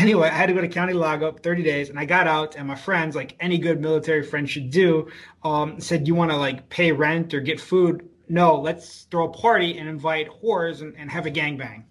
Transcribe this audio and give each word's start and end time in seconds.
anyway, 0.00 0.28
I 0.28 0.32
had 0.32 0.46
to 0.46 0.54
go 0.54 0.60
to 0.62 0.68
county 0.68 0.94
lockup 0.94 1.40
30 1.40 1.62
days, 1.62 1.90
and 1.90 1.98
I 1.98 2.06
got 2.06 2.26
out, 2.26 2.56
and 2.56 2.66
my 2.66 2.74
friends, 2.74 3.14
like 3.14 3.36
any 3.38 3.58
good 3.58 3.80
military 3.80 4.22
friend 4.22 4.48
should 4.48 4.70
do, 4.70 5.08
um, 5.44 5.78
said, 5.78 6.08
"You 6.08 6.14
want 6.14 6.30
to 6.30 6.36
like 6.36 6.68
pay 6.70 6.90
rent 6.90 7.34
or 7.34 7.40
get 7.40 7.60
food? 7.60 8.08
No, 8.28 8.58
let's 8.58 9.02
throw 9.10 9.26
a 9.26 9.32
party 9.32 9.78
and 9.78 9.88
invite 9.88 10.28
whores 10.42 10.80
and, 10.80 10.94
and 10.96 11.10
have 11.10 11.26
a 11.26 11.30
gangbang." 11.30 11.84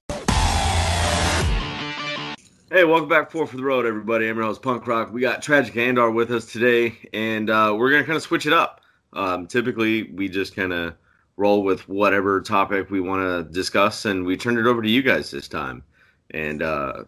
Hey, 2.72 2.84
welcome 2.84 3.10
back 3.10 3.32
four 3.32 3.48
for 3.48 3.58
the 3.58 3.64
road, 3.64 3.86
everybody. 3.86 4.28
I'm 4.28 4.38
your 4.38 4.46
host, 4.46 4.62
Punk 4.62 4.86
Rock. 4.86 5.12
We 5.12 5.22
got 5.22 5.42
Tragic 5.42 5.74
Andar 5.76 6.14
with 6.14 6.32
us 6.32 6.52
today, 6.52 6.98
and 7.14 7.50
uh, 7.50 7.76
we're 7.78 7.92
gonna 7.92 8.04
kind 8.04 8.18
of 8.18 8.24
switch 8.24 8.46
it 8.46 8.54
up. 8.54 8.82
Um, 9.14 9.48
typically, 9.48 10.12
we 10.12 10.30
just 10.30 10.56
kind 10.56 10.74
of 10.74 10.96
roll 11.38 11.64
with 11.64 11.88
whatever 11.88 12.42
topic 12.42 12.90
we 12.90 13.02
want 13.02 13.22
to 13.22 13.54
discuss, 13.54 14.06
and 14.06 14.26
we 14.26 14.36
turned 14.36 14.58
it 14.58 14.66
over 14.66 14.82
to 14.82 14.90
you 14.90 15.02
guys 15.02 15.32
this 15.32 15.48
time. 15.48 15.84
And 16.32 16.62
uh, 16.62 17.06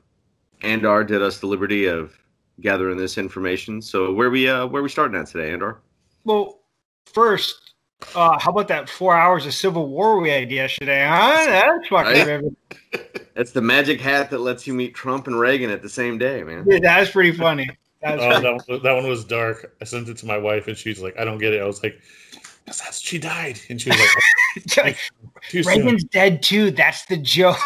Andar 0.62 1.06
did 1.06 1.22
us 1.22 1.40
the 1.40 1.48
liberty 1.48 1.86
of 1.86 2.18
gathering 2.60 2.98
this 2.98 3.18
information. 3.18 3.82
So 3.82 4.14
where 4.14 4.30
we 4.30 4.50
uh, 4.50 4.68
where 4.68 4.84
we 4.84 4.90
starting 4.90 5.20
at 5.20 5.28
today, 5.28 5.52
Andar? 5.52 5.78
Well, 6.24 6.60
first, 7.06 7.74
uh, 8.16 8.38
how 8.40 8.52
about 8.52 8.68
that 8.68 8.90
four 8.90 9.16
hours 9.16 9.46
of 9.46 9.54
Civil 9.54 9.88
War 9.88 10.20
we 10.20 10.30
had 10.30 10.52
yesterday? 10.52 11.06
Huh? 11.08 11.46
That's 11.48 11.88
fucking. 11.88 12.54
Right? 12.94 13.28
That's 13.34 13.52
the 13.52 13.62
magic 13.62 14.02
hat 14.02 14.30
that 14.32 14.40
lets 14.40 14.68
you 14.68 14.74
meet 14.74 14.94
Trump 14.94 15.28
and 15.28 15.40
Reagan 15.40 15.70
at 15.70 15.82
the 15.82 15.90
same 15.90 16.18
day, 16.18 16.44
man. 16.44 16.66
Yeah, 16.68 16.80
that's 16.82 17.12
pretty 17.12 17.32
funny. 17.32 17.70
That, 18.02 18.20
oh, 18.20 18.42
that, 18.42 18.68
one, 18.68 18.82
that 18.82 18.94
one 18.96 19.08
was 19.08 19.24
dark. 19.24 19.76
I 19.80 19.84
sent 19.84 20.10
it 20.10 20.18
to 20.18 20.26
my 20.26 20.36
wife, 20.36 20.68
and 20.68 20.76
she's 20.76 21.00
like, 21.04 21.20
"I 21.20 21.24
don't 21.24 21.38
get 21.38 21.54
it." 21.54 21.62
I 21.62 21.68
was 21.68 21.84
like, 21.84 22.02
"That's 22.66 23.00
she 23.00 23.20
died," 23.20 23.60
and 23.70 23.80
she 23.80 23.92
was 23.92 24.00
like, 24.76 24.98
"Reagan's 25.54 26.02
soon. 26.02 26.10
dead 26.12 26.42
too." 26.42 26.72
That's 26.72 27.06
the 27.06 27.18
joke. 27.18 27.60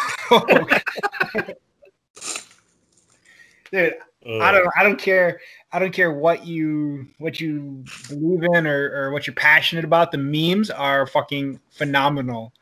Dude, 3.72 3.94
uh, 4.26 4.38
I 4.38 4.52
don't 4.52 4.68
I 4.76 4.82
don't 4.82 4.98
care 4.98 5.40
I 5.72 5.78
don't 5.78 5.92
care 5.92 6.12
what 6.12 6.46
you 6.46 7.06
what 7.18 7.40
you 7.40 7.84
believe 8.08 8.42
in 8.54 8.66
or, 8.66 8.92
or 8.94 9.12
what 9.12 9.26
you're 9.26 9.34
passionate 9.34 9.84
about. 9.84 10.12
The 10.12 10.18
memes 10.18 10.70
are 10.70 11.06
fucking 11.06 11.60
phenomenal. 11.70 12.52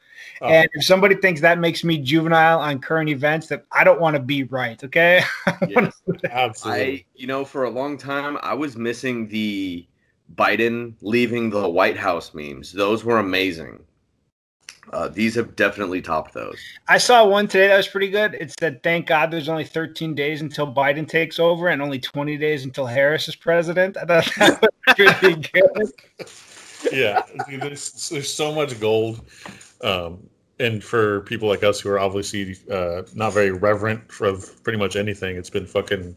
Oh. 0.41 0.49
And 0.49 0.69
if 0.75 0.85
somebody 0.85 1.15
thinks 1.15 1.41
that 1.41 1.59
makes 1.59 1.85
me 1.85 1.99
juvenile 1.99 2.59
on 2.61 2.81
current 2.81 3.09
events, 3.09 3.47
that 3.49 3.65
I 3.73 3.85
don't 3.85 4.01
want 4.01 4.17
to 4.17 4.23
be 4.23 4.45
right. 4.45 4.83
Okay. 4.83 5.23
yes, 5.69 6.03
absolutely. 6.31 6.83
I, 6.83 7.05
you 7.15 7.27
know, 7.27 7.45
for 7.45 7.65
a 7.65 7.71
long 7.71 7.97
time, 7.97 8.39
I 8.43 8.55
was 8.55 8.77
missing 8.77 9.29
the 9.29 9.87
Biden 10.35 10.95
leaving 11.03 11.51
the 11.51 11.69
White 11.69 11.97
House 11.97 12.35
memes. 12.35 12.73
Those 12.73 13.05
were 13.05 13.19
amazing. 13.19 13.85
Uh, 14.93 15.09
these 15.09 15.35
have 15.35 15.57
definitely 15.57 16.03
topped 16.03 16.35
those. 16.35 16.59
I 16.89 16.99
saw 16.99 17.27
one 17.27 17.49
today 17.49 17.69
that 17.69 17.77
was 17.77 17.89
pretty 17.89 18.11
good. 18.11 18.35
It 18.35 18.55
said, 18.59 18.83
"Thank 18.83 19.07
God 19.07 19.31
there's 19.31 19.49
only 19.49 19.65
13 19.65 20.15
days 20.15 20.41
until 20.41 20.73
Biden 20.73 21.09
takes 21.09 21.39
over, 21.39 21.69
and 21.69 21.81
only 21.81 21.99
20 21.99 22.37
days 22.37 22.65
until 22.65 22.87
Harris 22.87 23.29
is 23.29 23.37
president." 23.37 23.97
I 23.97 24.05
thought 24.05 24.25
that 24.37 24.71
was 24.99 25.13
pretty 25.15 25.51
good. 25.53 25.93
Yeah, 26.93 27.23
there's, 27.49 28.09
there's 28.11 28.33
so 28.33 28.55
much 28.55 28.79
gold, 28.79 29.23
um, 29.83 30.29
and 30.61 30.85
for 30.85 31.23
people 31.23 31.49
like 31.49 31.65
us 31.65 31.81
who 31.81 31.89
are 31.91 31.99
obviously 31.99 32.57
uh, 32.71 33.03
not 33.15 33.33
very 33.33 33.51
reverent 33.51 34.03
of 34.21 34.63
pretty 34.63 34.79
much 34.79 34.97
anything, 34.97 35.37
it's 35.37 35.51
been 35.51 35.67
fucking. 35.67 36.15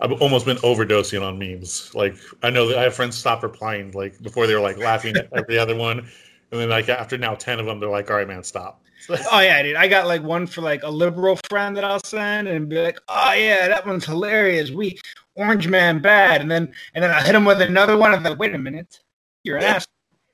I've 0.00 0.12
almost 0.20 0.44
been 0.44 0.58
overdosing 0.58 1.22
on 1.22 1.38
memes. 1.38 1.94
Like 1.94 2.16
I 2.42 2.50
know 2.50 2.68
that 2.68 2.78
I 2.78 2.82
have 2.82 2.94
friends 2.94 3.16
stop 3.16 3.42
replying 3.42 3.92
like 3.92 4.20
before 4.20 4.46
they 4.46 4.54
were 4.54 4.60
like 4.60 4.76
laughing 4.76 5.16
at 5.16 5.28
every 5.32 5.56
other 5.56 5.76
one, 5.76 6.06
and 6.54 6.62
then 6.62 6.68
like 6.68 6.88
after 6.88 7.18
now 7.18 7.34
ten 7.34 7.58
of 7.58 7.66
them, 7.66 7.80
they're 7.80 7.90
like, 7.90 8.08
"All 8.12 8.16
right, 8.16 8.28
man, 8.28 8.44
stop." 8.44 8.80
oh 9.32 9.40
yeah, 9.40 9.60
dude. 9.60 9.74
I 9.74 9.88
got 9.88 10.06
like 10.06 10.22
one 10.22 10.46
for 10.46 10.60
like 10.60 10.84
a 10.84 10.88
liberal 10.88 11.36
friend 11.50 11.76
that 11.76 11.82
I'll 11.82 12.02
send 12.04 12.46
and 12.46 12.68
be 12.68 12.80
like, 12.80 13.00
"Oh 13.08 13.32
yeah, 13.32 13.66
that 13.66 13.84
one's 13.84 14.04
hilarious." 14.04 14.70
We 14.70 15.00
Orange 15.34 15.66
Man 15.66 16.00
bad, 16.00 16.40
and 16.42 16.48
then 16.48 16.72
and 16.94 17.02
then 17.02 17.10
I 17.10 17.22
hit 17.22 17.34
him 17.34 17.44
with 17.44 17.60
another 17.60 17.98
one. 17.98 18.14
I'm 18.14 18.22
like, 18.22 18.38
"Wait 18.38 18.54
a 18.54 18.58
minute, 18.58 19.00
you're 19.42 19.56
an 19.56 19.64
ass." 19.64 19.88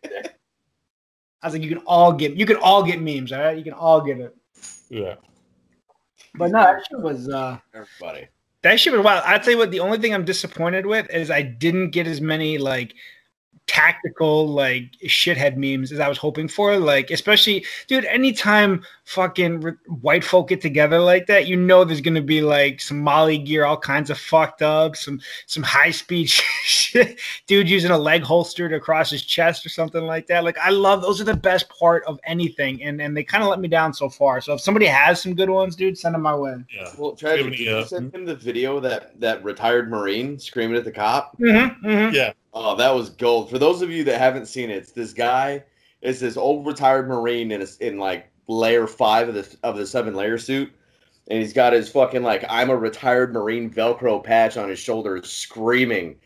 I 0.04 0.10
was 1.42 1.54
like, 1.54 1.62
"You 1.62 1.70
can 1.70 1.82
all 1.86 2.12
get 2.12 2.34
you 2.34 2.44
can 2.44 2.56
all 2.56 2.82
get 2.82 3.00
memes, 3.00 3.32
all 3.32 3.40
right? 3.40 3.56
You 3.56 3.64
can 3.64 3.72
all 3.72 4.02
get 4.02 4.18
it." 4.18 4.36
Yeah. 4.90 5.14
But 6.34 6.50
no, 6.50 6.60
that 6.60 6.86
shit 6.86 7.00
was 7.00 7.30
uh 7.30 7.56
everybody. 7.72 8.28
That 8.60 8.78
shit 8.78 8.92
was 8.92 9.02
wild. 9.02 9.24
I'd 9.24 9.42
say 9.42 9.54
what 9.54 9.70
the 9.70 9.80
only 9.80 9.96
thing 9.96 10.12
I'm 10.12 10.26
disappointed 10.26 10.84
with 10.84 11.08
is 11.08 11.30
I 11.30 11.40
didn't 11.40 11.92
get 11.92 12.06
as 12.06 12.20
many 12.20 12.58
like 12.58 12.94
tactical 13.70 14.48
like 14.48 14.90
shithead 15.06 15.56
memes 15.56 15.92
as 15.92 16.00
I 16.00 16.08
was 16.08 16.18
hoping 16.18 16.48
for. 16.48 16.76
Like, 16.76 17.10
especially, 17.10 17.64
dude, 17.86 18.04
anytime 18.06 18.82
fucking 19.04 19.62
white 20.00 20.24
folk 20.24 20.48
get 20.48 20.60
together 20.60 20.98
like 20.98 21.26
that, 21.26 21.46
you 21.46 21.56
know 21.56 21.84
there's 21.84 22.00
gonna 22.00 22.20
be 22.20 22.40
like 22.40 22.80
some 22.80 23.00
MOLLE 23.00 23.38
gear, 23.38 23.64
all 23.64 23.76
kinds 23.76 24.10
of 24.10 24.18
fucked 24.18 24.60
up, 24.62 24.96
some 24.96 25.20
some 25.46 25.62
high 25.62 25.92
speed 25.92 26.30
dude 27.46 27.68
using 27.68 27.90
a 27.90 27.98
leg 27.98 28.22
holster 28.22 28.68
to 28.68 28.80
cross 28.80 29.10
his 29.10 29.22
chest 29.22 29.64
or 29.64 29.68
something 29.68 30.02
like 30.02 30.26
that. 30.28 30.44
Like, 30.44 30.58
I 30.58 30.70
love 30.70 31.02
those 31.02 31.20
are 31.20 31.24
the 31.24 31.34
best 31.34 31.68
part 31.68 32.04
of 32.04 32.18
anything, 32.24 32.82
and 32.82 33.00
and 33.00 33.16
they 33.16 33.24
kind 33.24 33.42
of 33.42 33.50
let 33.50 33.60
me 33.60 33.68
down 33.68 33.92
so 33.92 34.08
far. 34.08 34.40
So 34.40 34.54
if 34.54 34.60
somebody 34.60 34.86
has 34.86 35.20
some 35.20 35.34
good 35.34 35.50
ones, 35.50 35.76
dude, 35.76 35.98
send 35.98 36.14
them 36.14 36.22
my 36.22 36.34
way. 36.34 36.56
Yeah. 36.74 36.90
Well, 36.98 37.12
tragic. 37.12 37.50
Did 37.50 37.58
you 37.58 37.84
send 37.84 38.14
him 38.14 38.24
the 38.24 38.36
video 38.36 38.80
that 38.80 39.18
that 39.20 39.42
retired 39.44 39.90
Marine 39.90 40.38
screaming 40.38 40.76
at 40.76 40.84
the 40.84 40.92
cop? 40.92 41.38
Mm-hmm, 41.38 41.86
mm-hmm. 41.86 42.14
Yeah. 42.14 42.32
Oh, 42.52 42.74
that 42.76 42.94
was 42.94 43.10
gold. 43.10 43.50
For 43.50 43.58
those 43.58 43.82
of 43.82 43.90
you 43.90 44.04
that 44.04 44.18
haven't 44.18 44.46
seen 44.46 44.70
it, 44.70 44.76
it's 44.76 44.92
this 44.92 45.12
guy. 45.12 45.62
It's 46.02 46.20
this 46.20 46.36
old 46.36 46.66
retired 46.66 47.08
Marine 47.08 47.52
in 47.52 47.62
a, 47.62 47.66
in 47.80 47.98
like 47.98 48.30
layer 48.48 48.86
five 48.86 49.28
of 49.28 49.34
the 49.34 49.56
of 49.62 49.76
the 49.76 49.86
seven 49.86 50.14
layer 50.14 50.38
suit, 50.38 50.72
and 51.28 51.38
he's 51.38 51.52
got 51.52 51.72
his 51.72 51.88
fucking 51.88 52.22
like 52.22 52.44
I'm 52.48 52.70
a 52.70 52.76
retired 52.76 53.32
Marine 53.32 53.70
Velcro 53.70 54.22
patch 54.22 54.56
on 54.56 54.68
his 54.68 54.78
shoulder, 54.78 55.20
screaming 55.22 56.16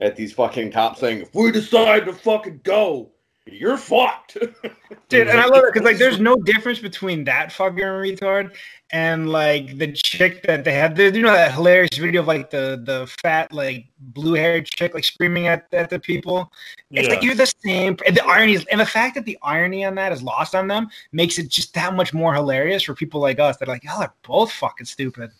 at 0.00 0.16
these 0.16 0.32
fucking 0.32 0.72
cops, 0.72 1.00
saying, 1.00 1.22
"If 1.22 1.34
we 1.34 1.50
decide 1.50 2.06
to 2.06 2.12
fucking 2.12 2.60
go, 2.62 3.10
you're 3.46 3.76
fucked. 3.76 4.36
Dude, 5.08 5.28
and 5.28 5.40
I 5.40 5.46
love 5.46 5.64
it 5.64 5.72
because 5.72 5.84
like 5.84 5.98
there's 5.98 6.20
no 6.20 6.36
difference 6.36 6.78
between 6.78 7.24
that 7.24 7.52
fucking 7.52 7.78
retard 7.78 8.54
and 8.92 9.30
like 9.30 9.78
the 9.78 9.92
chick 9.92 10.42
that 10.44 10.64
they 10.64 10.72
have. 10.72 10.98
You 10.98 11.22
know 11.22 11.32
that 11.32 11.52
hilarious 11.52 11.96
video 11.96 12.20
of 12.20 12.28
like 12.28 12.50
the 12.50 12.80
the 12.84 13.10
fat 13.22 13.52
like 13.52 13.86
blue 13.98 14.34
haired 14.34 14.66
chick 14.66 14.94
like 14.94 15.04
screaming 15.04 15.46
at, 15.48 15.66
at 15.72 15.90
the 15.90 15.98
people. 15.98 16.52
It's 16.90 17.08
yeah. 17.08 17.14
like 17.14 17.22
you're 17.22 17.34
the 17.34 17.52
same. 17.64 17.96
And 18.06 18.16
the 18.16 18.24
irony 18.24 18.54
is, 18.54 18.64
and 18.66 18.80
the 18.80 18.86
fact 18.86 19.14
that 19.16 19.24
the 19.24 19.38
irony 19.42 19.84
on 19.84 19.94
that 19.96 20.12
is 20.12 20.22
lost 20.22 20.54
on 20.54 20.68
them 20.68 20.88
makes 21.12 21.38
it 21.38 21.48
just 21.48 21.74
that 21.74 21.94
much 21.94 22.14
more 22.14 22.34
hilarious 22.34 22.82
for 22.82 22.94
people 22.94 23.20
like 23.20 23.40
us. 23.40 23.56
They're 23.56 23.66
like, 23.68 23.84
y'all 23.84 24.02
are 24.02 24.14
both 24.26 24.52
fucking 24.52 24.86
stupid. 24.86 25.30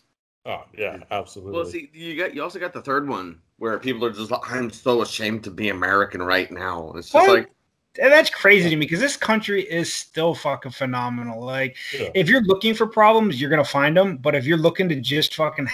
Oh 0.46 0.64
yeah, 0.76 0.98
absolutely. 1.10 1.54
Well, 1.54 1.66
see, 1.66 1.90
you 1.92 2.16
got 2.16 2.34
you 2.34 2.42
also 2.42 2.58
got 2.58 2.72
the 2.72 2.82
third 2.82 3.08
one 3.08 3.40
where 3.60 3.78
people 3.78 4.06
are 4.06 4.10
just 4.10 4.30
like, 4.30 4.40
I'm 4.50 4.70
so 4.70 5.02
ashamed 5.02 5.44
to 5.44 5.50
be 5.50 5.68
American 5.68 6.22
right 6.22 6.50
now. 6.50 6.94
It's 6.96 7.10
just 7.10 7.28
what? 7.28 7.40
like 7.40 7.50
and 8.00 8.10
that's 8.10 8.30
crazy 8.30 8.70
to 8.70 8.76
me 8.76 8.86
because 8.86 9.00
this 9.00 9.18
country 9.18 9.62
is 9.62 9.92
still 9.92 10.34
fucking 10.34 10.72
phenomenal. 10.72 11.44
Like, 11.44 11.76
yeah. 11.92 12.08
if 12.14 12.28
you're 12.28 12.42
looking 12.44 12.72
for 12.72 12.86
problems, 12.86 13.38
you're 13.38 13.50
gonna 13.50 13.64
find 13.64 13.94
them. 13.94 14.16
But 14.16 14.34
if 14.34 14.46
you're 14.46 14.56
looking 14.56 14.88
to 14.88 14.96
just 14.96 15.34
fucking 15.34 15.68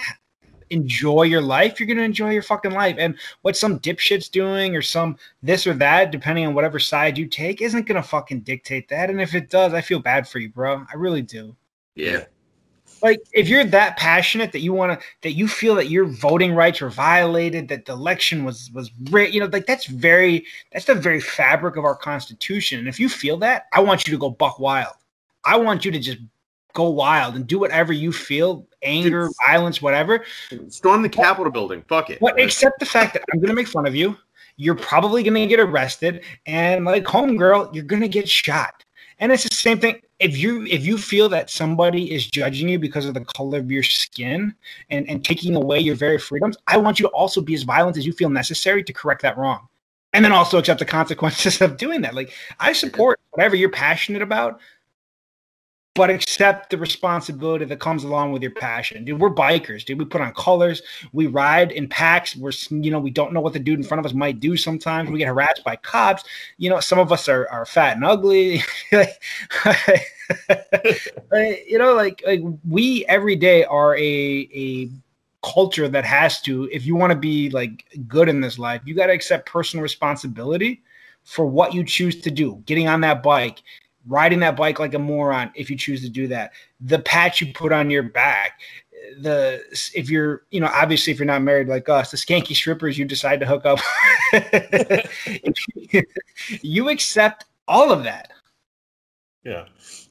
enjoy 0.69 1.23
your 1.23 1.41
life, 1.41 1.79
you're 1.79 1.87
gonna 1.87 2.01
enjoy 2.01 2.31
your 2.31 2.41
fucking 2.41 2.71
life. 2.71 2.97
And 2.99 3.15
what 3.43 3.55
some 3.55 3.79
dipshit's 3.79 4.27
doing 4.27 4.75
or 4.75 4.81
some 4.81 5.15
this 5.41 5.65
or 5.65 5.73
that, 5.75 6.11
depending 6.11 6.45
on 6.45 6.55
whatever 6.55 6.79
side 6.79 7.17
you 7.17 7.25
take, 7.27 7.61
isn't 7.61 7.85
gonna 7.85 8.03
fucking 8.03 8.41
dictate 8.41 8.89
that. 8.89 9.09
And 9.09 9.21
if 9.21 9.33
it 9.33 9.49
does, 9.49 9.73
I 9.73 9.79
feel 9.79 9.99
bad 9.99 10.27
for 10.27 10.39
you, 10.39 10.49
bro. 10.49 10.85
I 10.91 10.97
really 10.97 11.21
do. 11.21 11.55
Yeah 11.95 12.25
like 13.01 13.19
if 13.33 13.47
you're 13.47 13.63
that 13.63 13.97
passionate 13.97 14.51
that 14.51 14.59
you 14.59 14.73
want 14.73 14.99
to 14.99 15.05
that 15.21 15.33
you 15.33 15.47
feel 15.47 15.75
that 15.75 15.89
your 15.89 16.05
voting 16.05 16.53
rights 16.53 16.81
were 16.81 16.89
violated 16.89 17.67
that 17.67 17.85
the 17.85 17.93
election 17.93 18.43
was 18.43 18.71
was 18.73 18.91
you 19.11 19.39
know 19.39 19.47
like 19.47 19.65
that's 19.65 19.85
very 19.85 20.45
that's 20.71 20.85
the 20.85 20.95
very 20.95 21.21
fabric 21.21 21.75
of 21.75 21.85
our 21.85 21.95
constitution. 21.95 22.79
And 22.79 22.87
if 22.87 22.99
you 22.99 23.09
feel 23.09 23.37
that 23.37 23.65
i 23.73 23.79
want 23.79 24.07
you 24.07 24.11
to 24.11 24.19
go 24.19 24.29
buck 24.29 24.59
wild. 24.59 24.93
I 25.45 25.57
want 25.57 25.85
you 25.85 25.91
to 25.91 25.99
just 25.99 26.19
go 26.73 26.89
wild 26.89 27.35
and 27.35 27.47
do 27.47 27.57
whatever 27.57 27.93
you 27.93 28.11
feel 28.11 28.67
anger 28.83 29.27
it's, 29.27 29.37
violence 29.47 29.81
whatever. 29.81 30.23
Storm 30.69 31.01
the 31.01 31.09
capitol 31.09 31.51
building. 31.51 31.83
Fuck 31.87 32.09
it. 32.09 32.19
But 32.19 32.39
except 32.39 32.79
the 32.79 32.85
fact 32.85 33.13
that 33.13 33.23
i'm 33.33 33.39
going 33.39 33.49
to 33.49 33.55
make 33.55 33.67
fun 33.67 33.87
of 33.87 33.95
you. 33.95 34.15
You're 34.57 34.75
probably 34.75 35.23
going 35.23 35.35
to 35.35 35.47
get 35.47 35.59
arrested. 35.59 36.23
And 36.45 36.85
like 36.85 37.03
homegirl 37.03 37.73
you're 37.73 37.83
going 37.83 38.01
to 38.01 38.07
get 38.07 38.27
shot. 38.27 38.83
And 39.19 39.31
it's 39.31 39.43
the 39.43 39.55
same 39.55 39.79
thing. 39.79 40.01
If 40.19 40.37
you 40.37 40.65
if 40.65 40.85
you 40.85 40.97
feel 40.97 41.29
that 41.29 41.49
somebody 41.49 42.11
is 42.11 42.25
judging 42.25 42.69
you 42.69 42.79
because 42.79 43.05
of 43.05 43.13
the 43.13 43.25
color 43.25 43.59
of 43.59 43.71
your 43.71 43.83
skin 43.83 44.55
and, 44.89 45.07
and 45.07 45.23
taking 45.23 45.55
away 45.55 45.79
your 45.79 45.95
very 45.95 46.17
freedoms, 46.17 46.57
I 46.67 46.77
want 46.77 46.99
you 46.99 47.07
to 47.07 47.11
also 47.13 47.39
be 47.39 47.53
as 47.53 47.63
violent 47.63 47.97
as 47.97 48.05
you 48.05 48.13
feel 48.13 48.29
necessary 48.29 48.83
to 48.83 48.93
correct 48.93 49.21
that 49.21 49.37
wrong. 49.37 49.67
And 50.13 50.25
then 50.25 50.31
also 50.31 50.57
accept 50.57 50.79
the 50.79 50.85
consequences 50.99 51.61
of 51.61 51.77
doing 51.77 52.01
that. 52.01 52.15
Like 52.15 52.33
I 52.59 52.73
support 52.73 53.19
whatever 53.31 53.55
you're 53.55 53.69
passionate 53.69 54.23
about, 54.23 54.59
but 55.97 56.11
accept 56.11 56.69
the 56.69 56.77
responsibility 56.77 57.65
that 57.65 57.79
comes 57.79 58.03
along 58.03 58.31
with 58.31 58.43
your 58.43 58.51
passion. 58.51 59.03
Dude, 59.03 59.19
we're 59.19 59.33
bikers, 59.33 59.83
dude. 59.83 59.97
We 59.97 60.05
put 60.05 60.21
on 60.21 60.31
colors, 60.35 60.83
we 61.11 61.25
ride 61.25 61.71
in 61.71 61.89
packs. 61.89 62.35
We're, 62.35 62.51
you 62.69 62.91
know, 62.91 62.99
we 62.99 63.09
don't 63.09 63.33
know 63.33 63.41
what 63.41 63.53
the 63.53 63.59
dude 63.59 63.79
in 63.79 63.83
front 63.83 63.97
of 63.99 64.05
us 64.05 64.13
might 64.13 64.39
do 64.39 64.55
sometimes. 64.55 65.09
We 65.09 65.17
get 65.17 65.27
harassed 65.27 65.63
by 65.63 65.75
cops. 65.77 66.23
You 66.57 66.69
know, 66.69 66.79
some 66.79 66.99
of 66.99 67.11
us 67.11 67.27
are, 67.27 67.49
are 67.49 67.65
fat 67.65 67.95
and 67.95 68.05
ugly. 68.05 68.61
you 71.67 71.79
know, 71.79 71.95
like, 71.95 72.21
like 72.27 72.41
we 72.69 73.03
every 73.07 73.35
day 73.35 73.63
are 73.63 73.97
a, 73.97 74.49
a 74.53 74.91
culture 75.41 75.87
that 75.87 76.05
has 76.05 76.39
to, 76.43 76.69
if 76.71 76.85
you 76.85 76.95
want 76.95 77.11
to 77.11 77.17
be 77.17 77.49
like 77.49 77.85
good 78.07 78.29
in 78.29 78.39
this 78.39 78.59
life, 78.59 78.83
you 78.85 78.93
got 78.93 79.07
to 79.07 79.13
accept 79.13 79.49
personal 79.49 79.81
responsibility 79.81 80.83
for 81.23 81.47
what 81.47 81.73
you 81.73 81.83
choose 81.83 82.21
to 82.21 82.29
do. 82.29 82.61
Getting 82.67 82.87
on 82.87 83.01
that 83.01 83.23
bike, 83.23 83.63
riding 84.07 84.39
that 84.39 84.55
bike 84.55 84.79
like 84.79 84.93
a 84.93 84.99
moron 84.99 85.51
if 85.55 85.69
you 85.69 85.77
choose 85.77 86.01
to 86.01 86.09
do 86.09 86.27
that. 86.27 86.51
The 86.79 86.99
patch 86.99 87.41
you 87.41 87.53
put 87.53 87.71
on 87.71 87.89
your 87.89 88.03
back, 88.03 88.59
the 89.19 89.61
if 89.93 90.09
you're 90.09 90.43
you 90.51 90.59
know 90.59 90.69
obviously 90.73 91.13
if 91.13 91.19
you're 91.19 91.25
not 91.25 91.41
married 91.41 91.67
like 91.67 91.87
us 91.87 92.11
the 92.11 92.17
skanky 92.17 92.55
strippers 92.55 92.97
you 92.97 93.05
decide 93.05 93.39
to 93.39 93.45
hook 93.45 93.65
up 93.65 93.79
you 96.61 96.89
accept 96.89 97.45
all 97.67 97.91
of 97.91 98.03
that. 98.03 98.31
Yeah. 99.43 99.65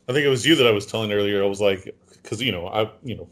I 0.09 0.13
think 0.13 0.25
it 0.25 0.29
was 0.29 0.47
you 0.47 0.55
that 0.57 0.67
i 0.67 0.71
was 0.71 0.87
telling 0.87 1.13
earlier. 1.13 1.43
I 1.43 1.47
was 1.47 1.61
like 1.61 1.95
because 2.23 2.43
you 2.43 2.53
know 2.53 2.69
i 2.69 2.91
you 3.03 3.17
know 3.17 3.29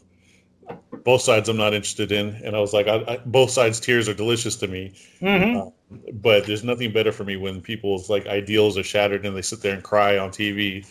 both 1.03 1.21
sides 1.21 1.49
i'm 1.49 1.57
not 1.57 1.73
interested 1.73 2.11
in. 2.11 2.29
And 2.43 2.55
i 2.55 2.59
was 2.59 2.73
like 2.73 2.87
I, 2.87 3.03
I, 3.07 3.17
both 3.25 3.51
sides 3.51 3.79
tears 3.79 4.09
are 4.09 4.13
delicious 4.13 4.55
to 4.57 4.67
me. 4.67 4.93
Mm-hmm. 5.21 5.57
uh, 5.57 5.99
but 6.13 6.45
there's 6.45 6.63
nothing 6.63 6.91
better 6.91 7.11
for 7.11 7.23
me 7.23 7.37
when 7.37 7.61
people's 7.61 8.09
like 8.09 8.25
ideals 8.27 8.77
are 8.77 8.83
shattered 8.83 9.25
and 9.25 9.35
they 9.35 9.41
sit 9.41 9.61
there 9.61 9.73
and 9.73 9.83
cry 9.83 10.17
on 10.17 10.29
tv 10.31 10.87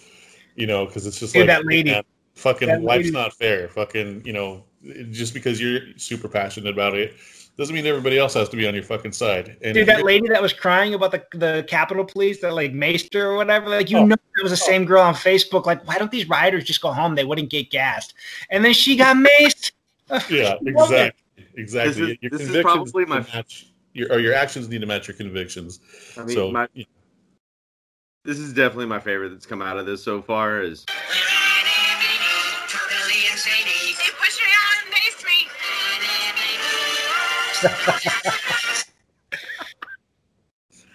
you 0.57 0.67
know 0.67 0.87
because 0.87 1.07
it's 1.07 1.19
just 1.19 1.33
Dude, 1.35 1.49
like 1.49 1.59
that 1.59 1.67
lady. 1.67 1.91
man, 1.91 2.05
fucking 2.35 2.83
life's 2.83 3.11
not 3.11 3.33
fair. 3.33 3.69
Fucking 3.69 4.23
you 4.25 4.33
know 4.33 4.65
just 5.11 5.35
because 5.35 5.61
you're 5.61 5.81
super 5.97 6.29
passionate 6.29 6.73
about 6.73 6.95
it 6.95 7.15
doesn't 7.57 7.75
mean 7.75 7.87
everybody 7.87 8.19
else 8.19 8.35
has 8.35 8.49
to 8.49 8.57
be 8.57 8.67
on 8.67 8.75
your 8.75 8.83
fucking 8.83 9.13
side. 9.13 9.57
And 9.63 9.75
Dude, 9.75 9.87
that 9.87 10.05
lady 10.05 10.29
that 10.29 10.43
was 10.43 10.53
crying 10.53 10.95
about 10.95 11.13
the, 11.13 11.25
the 11.35 11.65
Capitol 11.69 12.05
Police, 12.05 12.41
that 12.41 12.53
like 12.53 12.73
Maester 12.73 13.31
or 13.31 13.37
whatever, 13.37 13.69
like 13.69 13.91
you 13.91 13.99
oh. 13.99 14.07
know 14.07 14.17
it 14.37 14.43
was 14.43 14.51
the 14.51 14.57
same 14.57 14.85
girl 14.85 15.03
on 15.03 15.15
Facebook. 15.15 15.65
Like, 15.65 15.87
why 15.87 15.99
don't 15.99 16.11
these 16.11 16.29
riders 16.29 16.65
just 16.65 16.81
go 16.81 16.93
home? 16.93 17.15
They 17.15 17.25
wouldn't 17.25 17.51
get 17.51 17.71
gassed. 17.71 18.15
And 18.51 18.65
then 18.65 18.73
she 18.73 18.97
got 18.97 19.17
maced. 19.17 19.73
yeah, 20.31 20.57
exactly. 20.67 21.13
Exactly. 21.57 21.93
This 21.93 21.99
is, 21.99 22.19
your 22.21 22.31
this 22.31 22.41
convictions 22.41 22.57
is 22.57 22.63
probably 22.63 23.05
my 23.07 23.21
match 23.21 23.67
your 23.95 24.13
or 24.13 24.19
your 24.19 24.35
actions 24.35 24.69
need 24.69 24.81
to 24.81 24.87
match 24.87 25.09
your 25.09 25.17
convictions. 25.17 25.81
I 26.19 26.25
mean, 26.25 26.37
so, 26.37 26.51
my, 26.51 26.69
you 26.75 26.83
know. 26.83 26.89
this 28.25 28.39
is 28.39 28.53
definitely 28.53 28.87
my 28.87 29.01
favorite 29.01 29.31
that's 29.31 29.47
come 29.47 29.63
out 29.63 29.79
of 29.79 29.87
this 29.87 30.03
so 30.03 30.21
far. 30.21 30.61
Is 30.61 30.85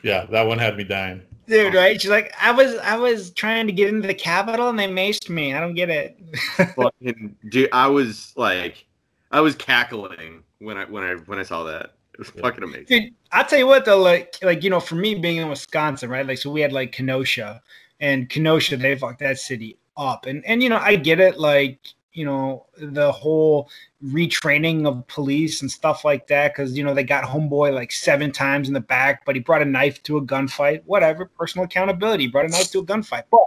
yeah, 0.04 0.26
that 0.26 0.46
one 0.48 0.60
had 0.60 0.78
me 0.78 0.84
dying. 0.84 1.22
Dude, 1.48 1.74
right? 1.74 2.00
She's 2.00 2.12
like, 2.12 2.34
I 2.40 2.52
was 2.52 2.76
I 2.78 2.96
was 2.96 3.32
trying 3.32 3.66
to 3.68 3.74
get 3.74 3.90
into 3.90 4.08
the 4.08 4.14
Capitol 4.14 4.70
and 4.70 4.78
they 4.78 4.88
maced 4.88 5.30
me. 5.30 5.54
I 5.54 5.60
don't 5.60 5.74
get 5.74 5.90
it. 5.90 6.20
Fucking 6.76 7.36
dude, 7.50 7.70
I 7.72 7.88
was 7.88 8.34
like 8.36 8.86
I 9.32 9.42
was 9.42 9.56
cackling 9.56 10.44
when 10.60 10.78
I 10.78 10.86
when 10.86 11.04
I 11.04 11.16
when 11.16 11.40
I 11.40 11.44
saw 11.44 11.64
that. 11.64 11.96
It 12.14 12.20
was 12.20 12.30
fucking 12.32 12.64
amazing. 12.66 12.86
Dude, 12.86 13.14
I'll 13.32 13.46
tell 13.46 13.60
you 13.60 13.68
what 13.68 13.86
though, 13.86 14.02
like 14.02 14.36
like 14.42 14.64
you 14.64 14.70
know, 14.70 14.80
for 14.80 14.96
me 14.96 15.16
being 15.16 15.38
in 15.38 15.48
Wisconsin, 15.48 16.10
right? 16.10 16.28
Like 16.28 16.38
so 16.38 16.52
we 16.52 16.62
had 16.62 16.74
like 16.74 16.92
Kenosha 16.92 17.62
and 18.00 18.30
Kenosha, 18.30 18.78
they 18.78 18.96
fucked 18.96 19.20
that 19.20 19.40
city 19.40 19.78
up. 19.96 20.26
And 20.26 20.46
and 20.46 20.62
you 20.62 20.70
know, 20.70 20.78
I 20.78 20.96
get 20.98 21.20
it, 21.20 21.40
like 21.40 21.80
you 22.20 22.26
know 22.26 22.66
the 22.78 23.10
whole 23.14 23.70
retraining 24.04 24.86
of 24.86 25.08
police 25.08 25.62
and 25.62 25.72
stuff 25.72 26.04
like 26.04 26.28
that 26.28 26.54
because 26.54 26.78
you 26.78 26.84
know 26.84 26.94
they 26.94 27.04
got 27.04 27.24
homeboy 27.24 27.74
like 27.74 27.94
seven 27.94 28.30
times 28.30 28.68
in 28.68 28.74
the 28.74 28.82
back 28.82 29.24
but 29.26 29.36
he 29.36 29.42
brought 29.42 29.62
a 29.62 29.66
knife 29.66 30.04
to 30.04 30.18
a 30.18 30.22
gunfight. 30.22 30.82
Whatever 30.86 31.26
personal 31.26 31.64
accountability 31.64 32.26
he 32.26 32.30
brought 32.30 32.44
a 32.44 32.50
knife 32.50 32.70
to 32.72 32.80
a 32.80 32.86
gunfight. 32.86 33.24
But 33.32 33.40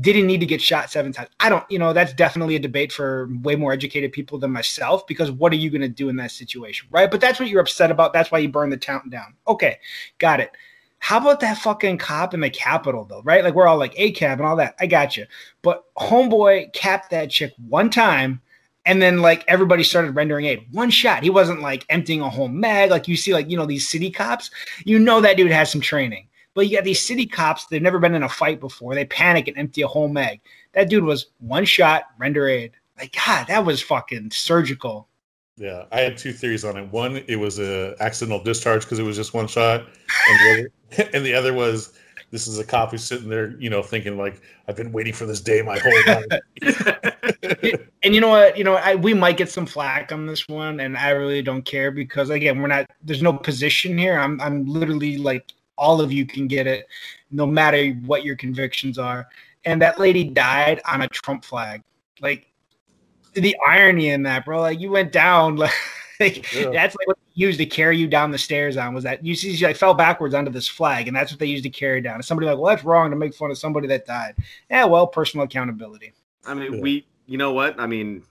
didn't 0.00 0.28
need 0.28 0.38
to 0.38 0.46
get 0.46 0.62
shot 0.62 0.90
seven 0.90 1.12
times. 1.12 1.30
I 1.40 1.48
don't 1.48 1.68
you 1.68 1.80
know 1.80 1.92
that's 1.92 2.12
definitely 2.12 2.54
a 2.54 2.60
debate 2.60 2.92
for 2.92 3.28
way 3.42 3.56
more 3.56 3.72
educated 3.72 4.12
people 4.12 4.38
than 4.38 4.52
myself 4.52 5.04
because 5.08 5.32
what 5.32 5.52
are 5.52 5.56
you 5.56 5.68
going 5.68 5.80
to 5.80 5.88
do 5.88 6.08
in 6.08 6.14
that 6.16 6.30
situation 6.30 6.86
right? 6.92 7.10
But 7.10 7.20
that's 7.20 7.40
what 7.40 7.48
you're 7.48 7.62
upset 7.62 7.90
about. 7.90 8.12
That's 8.12 8.30
why 8.30 8.38
you 8.38 8.48
burned 8.48 8.72
the 8.72 8.76
town 8.76 9.10
down. 9.10 9.34
Okay 9.48 9.78
got 10.18 10.38
it 10.38 10.52
how 11.00 11.18
about 11.18 11.40
that 11.40 11.58
fucking 11.58 11.98
cop 11.98 12.34
in 12.34 12.40
the 12.40 12.50
Capitol, 12.50 13.04
though, 13.04 13.22
right? 13.22 13.44
Like, 13.44 13.54
we're 13.54 13.68
all 13.68 13.78
like, 13.78 13.94
A 13.96 14.12
cab 14.12 14.38
and 14.38 14.46
all 14.46 14.56
that. 14.56 14.74
I 14.80 14.86
got 14.86 15.16
you. 15.16 15.26
But 15.62 15.84
Homeboy 15.96 16.72
capped 16.72 17.10
that 17.10 17.30
chick 17.30 17.52
one 17.68 17.90
time, 17.90 18.40
and 18.84 19.00
then, 19.00 19.20
like, 19.20 19.44
everybody 19.48 19.84
started 19.84 20.12
rendering 20.12 20.46
aid. 20.46 20.66
One 20.72 20.90
shot. 20.90 21.22
He 21.22 21.30
wasn't, 21.30 21.60
like, 21.60 21.84
emptying 21.88 22.20
a 22.20 22.28
whole 22.28 22.48
mag. 22.48 22.90
Like, 22.90 23.06
you 23.06 23.16
see, 23.16 23.34
like, 23.34 23.50
you 23.50 23.56
know, 23.56 23.66
these 23.66 23.88
city 23.88 24.10
cops, 24.10 24.50
you 24.84 24.98
know 24.98 25.20
that 25.20 25.36
dude 25.36 25.50
has 25.50 25.70
some 25.70 25.80
training. 25.80 26.28
But 26.54 26.66
you 26.66 26.76
got 26.76 26.84
these 26.84 27.00
city 27.00 27.26
cops, 27.26 27.66
they've 27.66 27.82
never 27.82 27.98
been 27.98 28.14
in 28.14 28.22
a 28.22 28.28
fight 28.28 28.60
before. 28.60 28.94
They 28.94 29.04
panic 29.04 29.46
and 29.46 29.58
empty 29.58 29.82
a 29.82 29.88
whole 29.88 30.08
mag. 30.08 30.40
That 30.72 30.88
dude 30.88 31.04
was 31.04 31.26
one 31.38 31.64
shot, 31.64 32.04
render 32.18 32.48
aid. 32.48 32.72
Like, 32.98 33.14
God, 33.26 33.46
that 33.46 33.64
was 33.64 33.80
fucking 33.82 34.30
surgical. 34.32 35.07
Yeah, 35.58 35.84
I 35.90 36.00
had 36.00 36.16
two 36.16 36.32
theories 36.32 36.64
on 36.64 36.76
it. 36.76 36.90
One, 36.92 37.16
it 37.26 37.36
was 37.36 37.58
a 37.58 37.96
accidental 38.00 38.42
discharge 38.42 38.82
because 38.82 38.98
it 38.98 39.02
was 39.02 39.16
just 39.16 39.34
one 39.34 39.48
shot, 39.48 39.80
and 39.80 40.38
the, 40.40 40.70
other, 40.96 41.10
and 41.14 41.26
the 41.26 41.34
other 41.34 41.52
was 41.52 41.94
this 42.30 42.46
is 42.46 42.58
a 42.58 42.64
cop 42.64 42.90
who's 42.90 43.04
sitting 43.04 43.28
there, 43.28 43.56
you 43.58 43.70
know, 43.70 43.82
thinking 43.82 44.18
like, 44.18 44.40
I've 44.66 44.76
been 44.76 44.92
waiting 44.92 45.14
for 45.14 45.26
this 45.26 45.40
day 45.40 45.62
my 45.62 45.78
whole 45.78 45.92
life. 46.06 47.80
and 48.02 48.14
you 48.14 48.20
know 48.20 48.28
what? 48.28 48.56
You 48.56 48.64
know, 48.64 48.74
I, 48.74 48.94
we 48.94 49.14
might 49.14 49.36
get 49.36 49.50
some 49.50 49.66
flack 49.66 50.12
on 50.12 50.26
this 50.26 50.46
one, 50.48 50.80
and 50.80 50.96
I 50.96 51.10
really 51.10 51.42
don't 51.42 51.62
care 51.62 51.90
because 51.90 52.30
again, 52.30 52.60
we're 52.60 52.68
not. 52.68 52.86
There's 53.02 53.22
no 53.22 53.32
position 53.32 53.96
here. 53.96 54.18
I'm 54.18 54.40
I'm 54.40 54.66
literally 54.66 55.18
like 55.18 55.52
all 55.76 56.00
of 56.00 56.12
you 56.12 56.26
can 56.26 56.46
get 56.48 56.66
it, 56.66 56.86
no 57.30 57.46
matter 57.46 57.90
what 58.04 58.24
your 58.24 58.36
convictions 58.36 58.98
are. 58.98 59.28
And 59.64 59.80
that 59.82 59.98
lady 59.98 60.24
died 60.24 60.80
on 60.90 61.02
a 61.02 61.08
Trump 61.08 61.44
flag. 61.44 61.82
Like 62.20 62.47
the 63.34 63.56
irony 63.66 64.08
in 64.10 64.22
that, 64.24 64.44
bro. 64.44 64.60
Like 64.60 64.80
you 64.80 64.90
went 64.90 65.12
down, 65.12 65.56
like 66.20 66.52
yeah. 66.52 66.70
that's 66.70 66.96
like 66.96 67.06
what 67.06 67.16
they 67.16 67.32
used 67.34 67.58
to 67.58 67.66
carry 67.66 67.96
you 67.98 68.06
down 68.06 68.30
the 68.30 68.38
stairs 68.38 68.76
on. 68.76 68.94
Was 68.94 69.04
that 69.04 69.24
you 69.24 69.34
see? 69.34 69.54
She 69.56 69.64
like 69.64 69.76
fell 69.76 69.94
backwards 69.94 70.34
onto 70.34 70.50
this 70.50 70.68
flag, 70.68 71.08
and 71.08 71.16
that's 71.16 71.32
what 71.32 71.38
they 71.38 71.46
used 71.46 71.64
to 71.64 71.70
carry 71.70 72.00
down. 72.00 72.16
And 72.16 72.24
somebody 72.24 72.46
like, 72.46 72.58
well, 72.58 72.74
that's 72.74 72.84
wrong 72.84 73.10
to 73.10 73.16
make 73.16 73.34
fun 73.34 73.50
of 73.50 73.58
somebody 73.58 73.86
that 73.88 74.06
died. 74.06 74.34
Yeah, 74.70 74.84
well, 74.84 75.06
personal 75.06 75.44
accountability. 75.44 76.12
I 76.46 76.54
mean, 76.54 76.74
yeah. 76.74 76.80
we, 76.80 77.06
you 77.26 77.38
know 77.38 77.52
what? 77.52 77.78
I 77.78 77.86
mean, 77.86 78.22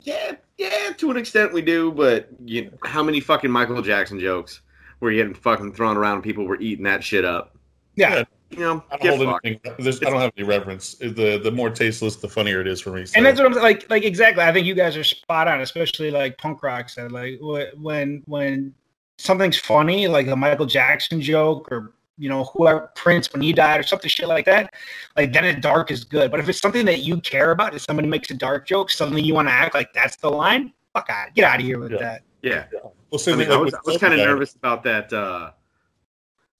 yeah, 0.00 0.32
yeah, 0.58 0.92
to 0.96 1.10
an 1.10 1.16
extent 1.16 1.52
we 1.52 1.62
do, 1.62 1.90
but 1.92 2.28
you, 2.44 2.70
how 2.84 3.02
many 3.02 3.20
fucking 3.20 3.50
Michael 3.50 3.82
Jackson 3.82 4.20
jokes 4.20 4.60
were 5.00 5.10
you 5.10 5.22
getting 5.22 5.34
fucking 5.34 5.72
thrown 5.74 5.96
around? 5.96 6.22
people 6.22 6.46
were 6.46 6.60
eating 6.60 6.84
that 6.84 7.02
shit 7.02 7.24
up. 7.24 7.56
Yeah, 7.96 8.24
you 8.54 8.64
know, 8.64 8.84
I 8.90 8.96
don't, 8.96 9.16
hold 9.16 9.40
anything, 9.44 9.60
I 9.78 10.10
don't 10.10 10.20
have 10.20 10.32
any 10.36 10.46
reverence. 10.46 10.94
The 10.94 11.40
the 11.42 11.50
more 11.50 11.70
tasteless, 11.70 12.16
the 12.16 12.28
funnier 12.28 12.60
it 12.60 12.66
is 12.66 12.80
for 12.80 12.90
me. 12.90 13.06
So. 13.06 13.14
And 13.16 13.26
that's 13.26 13.40
what 13.40 13.46
I'm 13.50 13.62
like. 13.62 13.88
Like 13.90 14.04
exactly. 14.04 14.42
I 14.42 14.52
think 14.52 14.66
you 14.66 14.74
guys 14.74 14.96
are 14.96 15.04
spot 15.04 15.48
on, 15.48 15.60
especially 15.60 16.10
like 16.10 16.38
punk 16.38 16.62
rock 16.62 16.88
said. 16.88 17.12
Like 17.12 17.38
when 17.40 18.22
when 18.26 18.74
something's 19.18 19.58
funny, 19.58 20.08
like 20.08 20.26
a 20.26 20.36
Michael 20.36 20.66
Jackson 20.66 21.20
joke 21.20 21.70
or 21.70 21.94
you 22.16 22.28
know 22.28 22.44
whoever 22.44 22.90
Prince 22.94 23.32
when 23.32 23.42
he 23.42 23.52
died 23.52 23.80
or 23.80 23.82
something 23.82 24.08
shit 24.08 24.28
like 24.28 24.44
that, 24.46 24.72
like 25.16 25.32
then 25.32 25.44
a 25.44 25.58
dark 25.58 25.90
is 25.90 26.04
good. 26.04 26.30
But 26.30 26.40
if 26.40 26.48
it's 26.48 26.60
something 26.60 26.86
that 26.86 27.00
you 27.00 27.20
care 27.20 27.50
about, 27.50 27.74
if 27.74 27.82
somebody 27.82 28.08
makes 28.08 28.30
a 28.30 28.34
dark 28.34 28.66
joke, 28.66 28.90
suddenly 28.90 29.22
you 29.22 29.34
want 29.34 29.48
to 29.48 29.52
act 29.52 29.74
like 29.74 29.92
that's 29.92 30.16
the 30.16 30.30
line. 30.30 30.72
Fuck 30.92 31.10
out, 31.10 31.34
get 31.34 31.44
out 31.44 31.58
of 31.58 31.66
here 31.66 31.78
with 31.78 31.92
yeah. 31.92 31.98
that. 31.98 32.22
Yeah. 32.42 32.64
yeah. 32.72 32.80
Well, 33.10 33.20
I, 33.26 33.36
mean, 33.36 33.50
I 33.50 33.56
was, 33.56 33.74
was 33.84 33.98
kind 33.98 34.12
of 34.12 34.20
nervous 34.20 34.54
about 34.54 34.82
that. 34.84 35.12
uh 35.12 35.50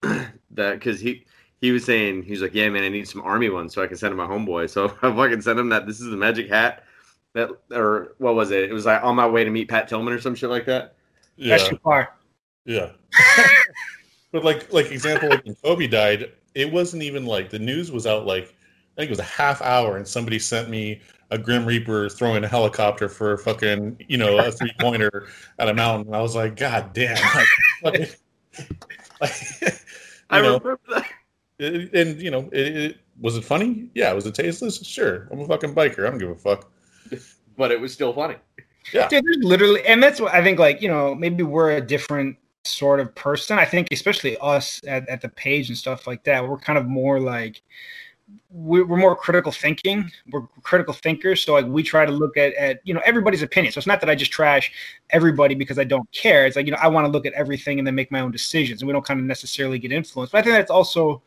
that 0.51 0.75
because 0.75 1.01
he 1.01 1.25
he 1.61 1.71
was 1.71 1.85
saying 1.85 2.23
he's 2.25 2.43
like, 2.43 2.55
yeah, 2.55 2.69
man, 2.69 2.85
I 2.85 2.89
need 2.89 3.09
some 3.09 3.23
army 3.23 3.49
ones 3.49 3.73
so 3.73 3.83
I 3.83 3.87
can 3.87 3.97
send 3.97 4.13
him 4.13 4.19
my 4.19 4.27
homeboy. 4.27 4.71
So 4.71 4.87
I 5.03 5.15
fucking 5.15 5.43
sent 5.43 5.59
him 5.59 5.69
that. 5.71 5.87
This 5.87 6.01
is 6.01 6.11
the 6.11 6.17
magic 6.17 6.49
hat 6.49 6.85
that, 7.35 7.51
or 7.73 8.15
what 8.19 8.35
was 8.35 8.51
it? 8.51 8.71
It 8.71 8.73
was 8.73 8.87
like 8.87 9.03
on 9.03 9.17
my 9.17 9.27
way 9.27 9.45
to 9.45 9.51
meet 9.51 9.69
Pat 9.69 9.89
Tillman 9.89 10.13
or 10.13 10.21
some 10.21 10.35
shit 10.35 10.51
like 10.51 10.67
that. 10.67 10.95
Yeah. 11.37 11.57
That's 11.57 11.69
too 11.69 11.79
far. 11.83 12.15
Yeah. 12.65 12.91
but 14.33 14.45
like, 14.45 14.73
like 14.73 14.91
example, 14.91 15.31
like 15.31 15.45
when 15.45 15.55
Kobe 15.57 15.87
died, 15.87 16.33
it 16.55 16.71
wasn't 16.71 17.03
even 17.03 17.27
like 17.27 17.51
the 17.51 17.59
news 17.59 17.91
was 17.91 18.07
out 18.07 18.27
like 18.27 18.55
I 18.97 19.01
think 19.01 19.09
it 19.09 19.11
was 19.11 19.19
a 19.19 19.25
half 19.25 19.61
hour, 19.61 19.97
and 19.97 20.07
somebody 20.07 20.39
sent 20.39 20.71
me 20.71 21.01
a 21.31 21.39
Grim 21.39 21.67
Reaper 21.67 22.09
throwing 22.09 22.45
a 22.45 22.49
helicopter 22.49 23.09
for 23.09 23.33
a 23.33 23.39
fucking 23.39 24.05
you 24.07 24.17
know 24.17 24.39
a 24.39 24.53
three 24.53 24.73
pointer 24.79 25.29
at 25.59 25.69
a 25.69 25.75
mountain. 25.75 26.07
And 26.07 26.17
I 26.17 26.23
was 26.23 26.37
like, 26.37 26.55
God 26.55 26.93
damn! 26.93 27.19
Like, 27.83 28.17
like, 29.21 29.35
I 30.31 30.41
know, 30.41 30.59
remember 30.59 30.79
that 30.91 31.11
and 31.59 32.21
you 32.21 32.31
know, 32.31 32.49
it, 32.53 32.77
it, 32.77 32.97
was 33.21 33.37
it 33.37 33.45
funny? 33.45 33.91
Yeah. 33.95 34.13
Was 34.13 34.27
it 34.27 34.35
tasteless? 34.35 34.85
Sure. 34.85 35.29
I'm 35.31 35.41
a 35.41 35.47
fucking 35.47 35.75
biker. 35.75 36.07
I 36.07 36.11
don't 36.11 36.19
give 36.19 36.31
a 36.31 36.35
fuck. 36.35 36.71
But 37.57 37.71
it 37.71 37.81
was 37.81 37.93
still 37.93 38.13
funny. 38.13 38.35
Yeah. 38.93 39.07
Dude, 39.07 39.45
literally, 39.45 39.87
and 39.87 40.03
that's 40.03 40.21
what 40.21 40.35
I 40.35 40.43
think. 40.43 40.59
Like, 40.59 40.83
you 40.83 40.89
know, 40.89 41.15
maybe 41.15 41.45
we're 41.45 41.77
a 41.77 41.81
different 41.81 42.37
sort 42.65 42.99
of 42.99 43.15
person. 43.15 43.61
I 43.61 43.65
think, 43.65 43.89
especially 43.93 44.37
us 44.39 44.81
at, 44.89 45.09
at 45.09 45.21
the 45.21 45.29
page 45.29 45.69
and 45.69 45.79
stuff 45.79 46.09
like 46.09 46.25
that, 46.25 46.47
we're 46.47 46.59
kind 46.59 46.79
of 46.79 46.87
more 46.87 47.21
like 47.21 47.63
we're, 48.51 48.85
more 48.85 49.15
critical 49.17 49.53
thinking. 49.53 50.11
We're 50.31 50.47
critical 50.63 50.95
thinkers. 50.95 51.43
So 51.43 51.55
like 51.55 51.67
we 51.67 51.83
try 51.83 52.07
to 52.07 52.13
look 52.13 52.37
at, 52.37 52.55
at 52.55 52.81
you 52.85 52.95
know 52.95 53.01
everybody's 53.05 53.43
opinion. 53.43 53.73
So 53.73 53.79
it's 53.79 53.87
not 53.87 54.01
that 54.01 54.11
I 54.11 54.15
just 54.15 54.31
trash 54.33 54.73
everybody 55.11 55.55
because 55.55 55.79
I 55.79 55.85
don't 55.85 56.11
care. 56.13 56.47
It's 56.47 56.57
like 56.57 56.67
you 56.67 56.73
know 56.73 56.79
I 56.81 56.89
want 56.89 57.07
to 57.07 57.11
look 57.11 57.27
at 57.27 57.33
everything 57.35 57.79
and 57.79 57.87
then 57.87 57.95
make 57.95 58.11
my 58.11 58.21
own 58.21 58.31
decisions. 58.31 58.83
And 58.83 58.87
we 58.87 58.93
don't 58.93 59.05
kind 59.05 59.21
of 59.21 59.27
necessarily 59.27 59.79
get 59.79 59.93
influenced. 59.93 60.33
But 60.33 60.39
I 60.39 60.43
think 60.43 60.55
that's 60.55 60.71
also 60.71 61.23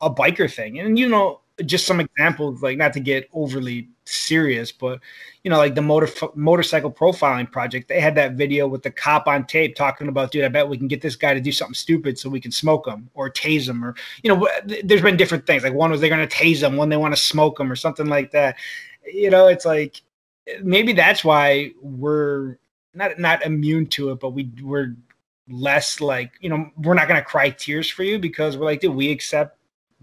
a 0.00 0.10
biker 0.10 0.52
thing. 0.52 0.80
And 0.80 0.98
you 0.98 1.08
know, 1.08 1.40
just 1.64 1.86
some 1.86 2.00
examples, 2.00 2.62
like 2.62 2.78
not 2.78 2.92
to 2.94 3.00
get 3.00 3.28
overly 3.32 3.88
serious, 4.04 4.72
but 4.72 5.00
you 5.44 5.50
know, 5.50 5.58
like 5.58 5.74
the 5.74 5.82
motor 5.82 6.08
motorcycle 6.34 6.90
profiling 6.90 7.50
project, 7.50 7.88
they 7.88 8.00
had 8.00 8.14
that 8.14 8.32
video 8.32 8.66
with 8.66 8.82
the 8.82 8.90
cop 8.90 9.26
on 9.26 9.46
tape 9.46 9.74
talking 9.74 10.08
about, 10.08 10.30
dude, 10.30 10.44
I 10.44 10.48
bet 10.48 10.68
we 10.68 10.78
can 10.78 10.88
get 10.88 11.02
this 11.02 11.16
guy 11.16 11.34
to 11.34 11.40
do 11.40 11.52
something 11.52 11.74
stupid 11.74 12.18
so 12.18 12.28
we 12.28 12.40
can 12.40 12.52
smoke 12.52 12.86
him 12.86 13.10
or 13.14 13.30
tase 13.30 13.68
him, 13.68 13.84
or 13.84 13.94
you 14.22 14.34
know, 14.34 14.48
there's 14.84 15.02
been 15.02 15.16
different 15.16 15.46
things. 15.46 15.62
Like 15.62 15.74
one 15.74 15.90
was 15.90 16.00
they're 16.00 16.10
going 16.10 16.26
to 16.26 16.36
tase 16.36 16.62
him, 16.62 16.76
one 16.76 16.88
they 16.88 16.96
want 16.96 17.14
to 17.14 17.20
smoke 17.20 17.60
him, 17.60 17.70
or 17.70 17.76
something 17.76 18.06
like 18.06 18.30
that. 18.32 18.56
You 19.12 19.30
know, 19.30 19.48
it's 19.48 19.64
like 19.64 20.02
maybe 20.62 20.92
that's 20.92 21.24
why 21.24 21.72
we're 21.82 22.58
not 22.94 23.18
not 23.18 23.44
immune 23.44 23.86
to 23.86 24.10
it, 24.10 24.20
but 24.20 24.30
we 24.30 24.50
we're 24.62 24.96
less 25.48 26.00
like 26.00 26.32
you 26.40 26.48
know 26.48 26.70
we're 26.76 26.94
not 26.94 27.08
going 27.08 27.18
to 27.18 27.26
cry 27.26 27.50
tears 27.50 27.90
for 27.90 28.02
you 28.02 28.18
because 28.18 28.56
we're 28.56 28.66
like, 28.66 28.80
dude, 28.80 28.94
we 28.94 29.10
accept 29.10 29.56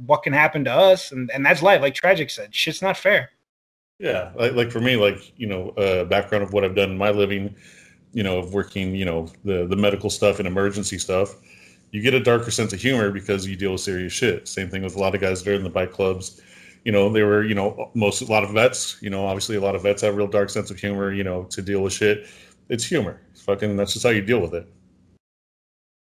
what 0.06 0.24
can 0.24 0.34
happen 0.34 0.64
to 0.66 0.72
us, 0.72 1.12
and 1.12 1.30
and 1.32 1.46
that's 1.46 1.62
life. 1.62 1.82
Like 1.82 1.96
tragic 1.96 2.30
said, 2.30 2.54
shit's 2.54 2.82
not 2.82 2.98
fair. 2.98 3.32
Yeah, 4.00 4.32
like, 4.36 4.54
like 4.54 4.72
for 4.72 4.80
me, 4.80 4.96
like 4.96 5.34
you 5.38 5.48
know, 5.48 5.70
uh, 5.70 6.06
background 6.06 6.44
of 6.44 6.54
what 6.54 6.64
I've 6.64 6.76
done 6.76 6.92
in 6.92 6.98
my 6.98 7.10
living, 7.10 7.56
you 8.14 8.24
know, 8.24 8.38
of 8.38 8.54
working, 8.54 8.96
you 8.96 9.06
know, 9.06 9.28
the 9.44 9.66
the 9.66 9.76
medical 9.76 10.10
stuff 10.10 10.40
and 10.40 10.48
emergency 10.48 10.98
stuff. 10.98 11.36
You 11.92 12.02
get 12.02 12.14
a 12.14 12.20
darker 12.20 12.52
sense 12.52 12.74
of 12.74 12.82
humor 12.82 13.12
because 13.12 13.48
you 13.48 13.56
deal 13.56 13.72
with 13.72 13.82
serious 13.82 14.14
shit. 14.14 14.48
Same 14.48 14.70
thing 14.70 14.84
with 14.84 14.96
a 14.96 15.00
lot 15.00 15.16
of 15.16 15.22
guys 15.22 15.42
that 15.44 15.52
are 15.52 15.56
in 15.56 15.64
the 15.64 15.70
bike 15.70 15.92
clubs. 15.92 16.42
You 16.84 16.92
know, 16.92 17.10
they 17.10 17.24
were, 17.24 17.44
you 17.44 17.56
know, 17.56 17.92
most 17.96 18.22
a 18.22 18.26
lot 18.26 18.44
of 18.44 18.52
vets. 18.52 18.98
You 19.02 19.10
know, 19.10 19.26
obviously 19.26 19.56
a 19.56 19.62
lot 19.62 19.74
of 19.74 19.84
vets 19.84 20.02
have 20.04 20.14
a 20.14 20.18
real 20.18 20.28
dark 20.28 20.50
sense 20.50 20.70
of 20.70 20.78
humor. 20.78 21.12
You 21.12 21.24
know, 21.24 21.46
to 21.46 21.62
deal 21.62 21.82
with 21.82 21.94
shit, 21.94 22.28
it's 22.70 22.86
humor. 22.86 23.22
It's 23.32 23.42
fucking. 23.42 23.76
That's 23.78 23.94
just 23.94 24.06
how 24.06 24.12
you 24.12 24.22
deal 24.22 24.40
with 24.42 24.54
it. 24.54 24.68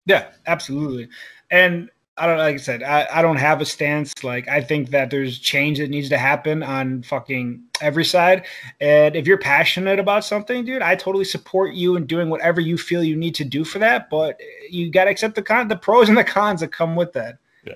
Yeah, 0.06 0.28
absolutely. 0.46 1.08
And 1.50 1.90
I 2.18 2.26
don't 2.26 2.38
like 2.38 2.54
I 2.54 2.58
said, 2.58 2.82
I, 2.82 3.08
I 3.10 3.22
don't 3.22 3.38
have 3.38 3.62
a 3.62 3.64
stance. 3.64 4.22
Like 4.22 4.46
I 4.46 4.60
think 4.60 4.90
that 4.90 5.10
there's 5.10 5.38
change 5.38 5.78
that 5.78 5.88
needs 5.88 6.10
to 6.10 6.18
happen 6.18 6.62
on 6.62 7.02
fucking 7.04 7.62
every 7.80 8.04
side. 8.04 8.44
And 8.80 9.16
if 9.16 9.26
you're 9.26 9.38
passionate 9.38 9.98
about 9.98 10.24
something, 10.24 10.64
dude, 10.64 10.82
I 10.82 10.94
totally 10.94 11.24
support 11.24 11.72
you 11.72 11.96
in 11.96 12.06
doing 12.06 12.28
whatever 12.28 12.60
you 12.60 12.76
feel 12.76 13.02
you 13.02 13.16
need 13.16 13.34
to 13.36 13.44
do 13.44 13.64
for 13.64 13.78
that. 13.78 14.10
But 14.10 14.38
you 14.68 14.90
gotta 14.90 15.10
accept 15.10 15.36
the 15.36 15.42
con 15.42 15.68
the 15.68 15.76
pros 15.76 16.08
and 16.10 16.18
the 16.18 16.24
cons 16.24 16.60
that 16.60 16.68
come 16.68 16.96
with 16.96 17.14
that. 17.14 17.38
Yeah. 17.64 17.74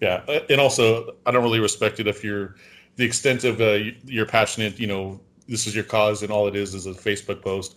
Yeah. 0.00 0.22
Uh, 0.26 0.40
and 0.48 0.58
also 0.58 1.14
I 1.26 1.30
don't 1.30 1.42
really 1.42 1.60
respect 1.60 2.00
it 2.00 2.06
if 2.06 2.24
you're 2.24 2.54
the 2.96 3.04
extent 3.04 3.44
of 3.44 3.60
uh, 3.60 3.78
you're 4.06 4.24
passionate, 4.24 4.80
you 4.80 4.86
know, 4.86 5.20
this 5.48 5.66
is 5.66 5.74
your 5.74 5.84
cause 5.84 6.22
and 6.22 6.32
all 6.32 6.48
it 6.48 6.56
is 6.56 6.74
is 6.74 6.86
a 6.86 6.92
Facebook 6.92 7.42
post 7.42 7.76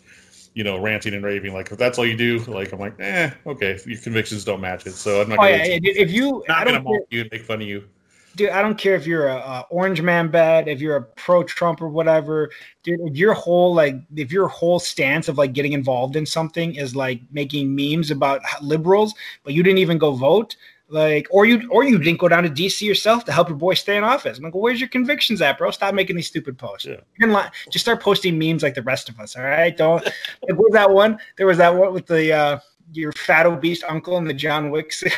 you 0.60 0.66
know, 0.66 0.78
ranting 0.78 1.13
and 1.13 1.24
raving. 1.24 1.54
Like 1.54 1.72
if 1.72 1.78
that's 1.78 1.98
all 1.98 2.06
you 2.06 2.18
do, 2.18 2.39
like 2.39 2.74
I'm 2.74 2.80
like, 2.80 2.94
eh, 3.00 3.32
okay, 3.48 3.80
your 3.86 3.98
convictions 3.98 4.44
don't 4.44 4.60
match 4.60 4.86
it. 4.86 4.92
So 4.92 5.22
I'm 5.22 5.30
not. 5.30 5.39
Oh, 5.39 5.44
gonna 5.44 5.56
yeah, 5.56 5.80
if 5.82 6.12
you, 6.12 6.44
I'm 6.50 6.66
not 6.66 6.66
gonna 6.66 6.82
mock 6.82 7.04
you 7.10 7.22
and 7.22 7.30
make 7.32 7.44
fun 7.44 7.62
of 7.62 7.68
you. 7.70 7.88
Dude, 8.36 8.50
I 8.50 8.62
don't 8.62 8.78
care 8.78 8.96
if 8.96 9.08
you're 9.08 9.30
a, 9.30 9.38
a 9.38 9.66
orange 9.70 10.01
man 10.01 10.28
bad, 10.28 10.68
if 10.68 10.82
you're 10.82 10.98
a 10.98 11.01
pro 11.01 11.44
Trump 11.44 11.82
or 11.82 11.88
whatever, 11.88 12.50
dude. 12.84 13.00
If 13.00 13.16
your 13.16 13.34
whole 13.34 13.74
like, 13.74 13.96
if 14.18 14.34
your 14.34 14.50
whole 14.50 14.80
stance 14.80 15.30
of 15.30 15.38
like 15.38 15.54
getting 15.54 15.72
involved 15.72 16.18
in 16.18 16.25
something 16.25 16.75
is 16.75 16.94
like 16.94 17.22
making 17.32 17.74
memes 17.74 18.12
about 18.12 18.42
liberals, 18.62 19.13
but 19.46 19.54
you 19.54 19.63
didn't 19.63 19.80
even 19.80 19.98
go 19.98 20.12
vote, 20.12 20.58
like, 20.89 21.27
or 21.29 21.46
you 21.46 21.69
or 21.69 21.84
you 21.84 21.98
didn't 21.98 22.19
go 22.19 22.27
down 22.27 22.43
to 22.43 22.50
DC 22.50 22.81
yourself 22.81 23.25
to 23.25 23.31
help 23.31 23.50
your 23.50 23.58
boy 23.58 23.75
stay 23.75 23.98
in 23.98 24.03
office. 24.03 24.38
I'm 24.38 24.43
like, 24.43 24.53
well, 24.53 24.63
where's 24.63 24.79
your 24.79 24.89
convictions 24.89 25.41
at, 25.41 25.58
bro? 25.58 25.72
Stop 25.72 25.93
making 25.93 26.15
these 26.15 26.27
stupid 26.27 26.58
posts. 26.58 26.88
Yeah. 26.88 27.50
Just 27.72 27.86
start 27.86 28.01
posting 28.01 28.38
memes 28.38 28.63
like 28.63 28.74
the 28.74 28.81
rest 28.81 29.10
of 29.10 29.19
us. 29.19 29.36
All 29.36 29.43
right, 29.43 29.75
don't. 29.75 30.03
like, 30.03 30.13
what 30.50 30.58
was 30.58 30.74
that 30.74 30.89
one? 30.89 31.19
There 31.38 31.48
was 31.48 31.58
that 31.60 31.75
one 31.75 31.93
with 31.93 32.08
the 32.08 32.34
uh, 32.34 32.60
your 32.93 33.12
fat 33.13 33.46
obese 33.46 33.84
uncle 33.84 34.17
and 34.17 34.27
the 34.27 34.34
John 34.34 34.72
Wick 34.72 34.91
suit. 34.91 35.13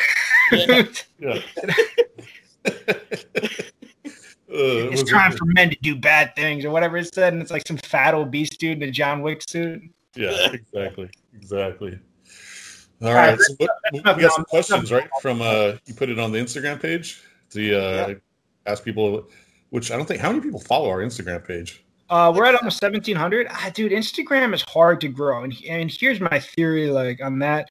yeah. 0.52 0.84
yeah. 1.20 1.40
Uh, 4.52 4.92
it's 4.92 5.10
time 5.10 5.32
for 5.32 5.46
men 5.46 5.70
to 5.70 5.78
do 5.82 5.96
bad 5.96 6.36
things 6.36 6.66
or 6.66 6.72
whatever 6.72 6.98
it 6.98 7.14
said, 7.14 7.32
and 7.32 7.42
it's 7.42 7.52
like 7.52 7.66
some 7.66 7.78
fat 7.78 8.14
obese 8.14 8.50
dude 8.50 8.84
in 8.84 8.90
a 8.90 8.92
John 8.92 9.22
Wick 9.22 9.42
suit. 9.48 9.82
Yeah, 10.14 10.52
exactly, 10.52 11.10
exactly. 11.34 11.98
All 13.02 13.14
right. 13.14 13.40
So 13.40 13.56
what, 13.58 13.72
we 13.94 14.22
got 14.22 14.34
some 14.34 14.46
questions, 14.46 14.92
right? 14.92 15.10
From 15.22 15.42
uh, 15.42 15.74
you 15.86 15.94
put 15.94 16.10
it 16.10 16.20
on 16.20 16.32
the 16.32 16.38
Instagram 16.38 16.82
page. 16.82 17.24
The 17.52 17.74
uh, 17.74 18.08
yeah. 18.10 18.14
ask 18.68 18.84
people, 18.84 19.28
which 19.72 19.92
I 19.92 19.98
don't 19.98 20.06
think 20.06 20.22
how 20.22 20.30
many 20.30 20.42
people 20.42 20.60
follow 20.60 20.90
our 20.90 21.00
Instagram 21.00 21.46
page. 21.46 21.84
Uh, 22.10 22.32
we're 22.36 22.46
at 22.46 22.56
almost 22.56 22.78
seventeen 22.78 23.16
hundred. 23.16 23.48
Ah, 23.50 23.72
dude, 23.74 23.92
Instagram 23.92 24.54
is 24.54 24.62
hard 24.64 25.02
to 25.02 25.08
grow, 25.08 25.44
and 25.44 25.56
and 25.68 25.90
here's 25.90 26.20
my 26.20 26.40
theory, 26.40 26.92
like 26.92 27.24
on 27.24 27.40
that, 27.40 27.70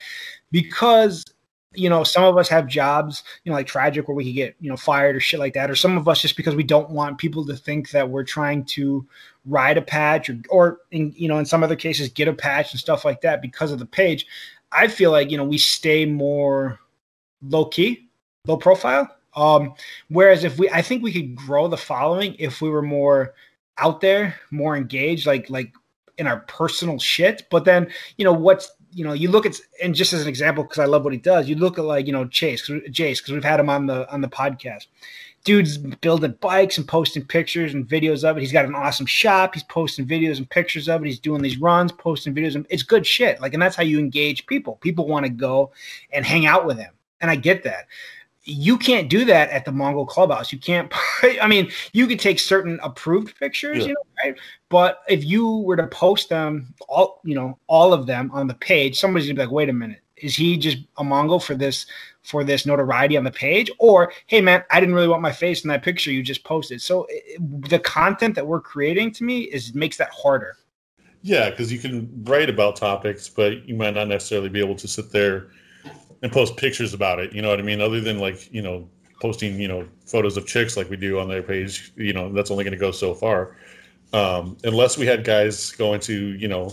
because 0.51 1.25
you 1.75 1.89
know 1.89 2.03
some 2.03 2.25
of 2.25 2.37
us 2.37 2.49
have 2.49 2.67
jobs, 2.67 3.23
you 3.45 3.51
know, 3.51 3.57
like 3.57 3.67
tragic 3.67 4.09
where 4.09 4.15
we 4.15 4.25
could 4.25 4.35
get 4.35 4.57
you 4.59 4.69
know 4.69 4.77
fired 4.77 5.15
or 5.15 5.21
shit 5.21 5.39
like 5.39 5.55
that, 5.55 5.71
or 5.71 5.77
some 5.77 5.97
of 5.97 6.09
us 6.09 6.23
just 6.23 6.37
because 6.37 6.57
we 6.57 6.65
don't 6.65 6.91
want 6.91 7.19
people 7.19 7.47
to 7.47 7.55
think 7.55 7.91
that 7.91 8.09
we're 8.09 8.25
trying 8.25 8.65
to 8.65 9.07
ride 9.45 9.77
a 9.77 9.83
patch 9.83 10.29
or 10.29 10.39
or 10.49 10.79
in, 10.91 11.13
you 11.17 11.29
know 11.29 11.39
in 11.39 11.47
some 11.47 11.63
other 11.63 11.77
cases 11.77 12.09
get 12.09 12.27
a 12.27 12.33
patch 12.33 12.73
and 12.73 12.81
stuff 12.81 13.05
like 13.05 13.21
that 13.21 13.43
because 13.43 13.71
of 13.71 13.79
the 13.79 13.87
page. 13.87 14.27
I 14.73 14.89
feel 14.89 15.11
like 15.11 15.31
you 15.31 15.37
know 15.37 15.45
we 15.45 15.59
stay 15.59 16.07
more 16.07 16.79
low 17.43 17.67
key, 17.67 18.09
low 18.47 18.57
profile. 18.57 19.09
Um, 19.35 19.75
whereas 20.09 20.43
if 20.45 20.59
we, 20.59 20.69
I 20.71 20.83
think 20.83 21.03
we 21.03 21.13
could 21.13 21.37
grow 21.37 21.69
the 21.69 21.77
following 21.77 22.35
if 22.39 22.61
we 22.61 22.69
were 22.69 22.83
more 22.83 23.35
out 23.79 24.01
there, 24.01 24.35
more 24.51 24.77
engaged, 24.77 25.27
like 25.27 25.49
like 25.51 25.73
in 26.19 26.27
our 26.27 26.41
personal 26.41 26.99
shit. 26.99 27.45
But 27.51 27.65
then 27.65 27.91
you 28.17 28.25
know 28.25 28.33
what's 28.33 28.71
you 28.93 29.05
know 29.05 29.13
you 29.13 29.31
look 29.31 29.47
at 29.47 29.57
and 29.83 29.95
just 29.95 30.13
as 30.13 30.23
an 30.23 30.29
example 30.29 30.65
because 30.65 30.79
I 30.79 30.87
love 30.87 31.05
what 31.05 31.13
he 31.13 31.19
does. 31.19 31.49
You 31.49 31.57
look 31.57 31.79
at 31.79 31.85
like 31.85 32.07
you 32.07 32.13
know 32.13 32.27
Chase, 32.27 32.69
Jace, 32.69 33.19
because 33.19 33.33
we've 33.33 33.45
had 33.45 33.61
him 33.61 33.71
on 33.71 33.87
the 33.87 34.11
on 34.13 34.21
the 34.21 34.29
podcast 34.29 34.87
dude's 35.45 35.79
building 35.79 36.37
bikes 36.41 36.79
and 36.79 36.87
posting 36.87 37.25
pictures 37.25 37.75
and 37.75 37.89
videos 37.89 38.29
of 38.29 38.37
it. 38.37 38.41
He's 38.41 38.53
got 38.53 38.67
an 38.67 38.75
awesome 38.75 39.07
shop. 39.07 39.55
He's 39.55 39.63
posting 39.65 40.07
videos 40.07 40.39
and 40.39 40.49
pictures 40.49 40.89
of 40.89 41.03
it. 41.03 41.07
He's 41.07 41.19
doing 41.19 41.43
these 41.43 41.59
runs, 41.59 41.93
posting 41.93 42.35
videos. 42.35 42.55
And 42.55 42.67
it's 42.69 42.83
good 42.83 43.07
shit. 43.07 43.41
Like, 43.41 43.55
and 43.55 43.63
that's 43.63 43.77
how 43.77 43.83
you 43.83 43.99
engage 43.99 44.47
people. 44.47 44.77
People 44.77 45.07
want 45.07 45.25
to 45.25 45.31
go 45.31 45.73
and 46.13 46.25
hang 46.25 46.47
out 46.47 46.67
with 46.67 46.79
him. 46.79 46.93
And 47.21 47.31
I 47.31 47.37
get 47.37 47.65
that. 47.65 47.87
You 48.45 48.79
can't 48.79 49.09
do 49.09 49.25
that 49.27 49.51
at 49.51 49.65
the 49.65 49.73
Mongol 49.73 50.07
Clubhouse. 50.07 50.53
You 50.53 50.59
can't. 50.59 50.93
I 51.23 51.47
mean, 51.47 51.71
you 51.93 52.07
could 52.07 52.19
take 52.19 52.39
certain 52.39 52.81
approved 52.83 53.39
pictures, 53.39 53.79
yeah. 53.79 53.89
you 53.89 53.89
know, 53.89 54.25
right? 54.25 54.39
But 54.71 55.03
if 55.09 55.25
you 55.25 55.59
were 55.59 55.77
to 55.77 55.87
post 55.87 56.31
them, 56.31 56.75
all 56.89 57.21
you 57.23 57.35
know, 57.35 57.59
all 57.67 57.93
of 57.93 58.07
them 58.07 58.31
on 58.33 58.47
the 58.47 58.55
page, 58.55 58.99
somebody's 58.99 59.29
gonna 59.29 59.37
be 59.37 59.43
like, 59.43 59.53
"Wait 59.53 59.69
a 59.69 59.75
minute, 59.75 60.01
is 60.23 60.37
he 60.37 60.57
just 60.57 60.79
a 60.99 61.05
Mongol 61.05 61.41
for 61.41 61.55
this 61.55 61.87
for 62.23 62.45
this 62.45 62.67
notoriety 62.67 63.17
on 63.17 63.25
the 63.25 63.31
page? 63.31 63.71
Or 63.79 64.13
hey 64.27 64.41
man 64.41 64.65
i 64.71 64.81
didn't 64.81 64.95
really 64.95 65.09
want 65.09 65.23
my 65.23 65.33
face 65.33 65.65
in 65.65 65.69
that 65.69 65.83
picture 65.83 66.13
you 66.13 66.23
just 66.23 66.45
posted. 66.45 66.81
So 66.81 67.07
it, 67.09 67.69
the 67.69 67.79
content 67.79 68.35
that 68.35 68.47
we're 68.47 68.61
creating 68.61 69.13
to 69.13 69.25
me 69.25 69.41
is 69.43 69.75
makes 69.75 69.97
that 69.99 70.11
harder. 70.11 70.57
Yeah 71.23 71.51
because 71.51 71.73
you 71.73 71.79
can 71.79 72.09
write 72.25 72.51
about 72.51 72.77
topics 72.77 73.29
but 73.29 73.67
you 73.69 73.75
might 73.75 73.95
not 73.95 74.09
necessarily 74.09 74.49
be 74.49 74.61
able 74.61 74.77
to 74.77 74.89
sit 74.89 75.11
there 75.11 75.49
and 76.23 76.31
post 76.31 76.57
pictures 76.57 76.93
about 76.93 77.19
it. 77.19 77.33
You 77.33 77.43
know 77.43 77.49
what 77.49 77.61
i 77.61 77.63
mean? 77.63 77.81
Other 77.81 78.01
than 78.01 78.19
like 78.19 78.53
you 78.53 78.63
know 78.63 78.89
posting 79.21 79.61
you 79.61 79.69
know 79.69 79.87
photos 80.07 80.37
of 80.37 80.47
chicks 80.47 80.77
like 80.77 80.89
we 80.89 80.97
do 80.97 81.21
on 81.21 81.29
their 81.29 81.43
page 81.43 81.93
you 81.95 82.15
know 82.15 82.33
that's 82.33 82.51
only 82.51 82.65
going 82.65 82.73
to 82.73 82.79
go 82.79 82.91
so 82.91 83.15
far. 83.15 83.57
Um, 84.13 84.57
unless 84.65 84.99
we 84.99 85.07
had 85.07 85.25
guys 85.25 85.71
going 85.73 86.01
to 86.01 86.15
you 86.15 86.49
know 86.49 86.73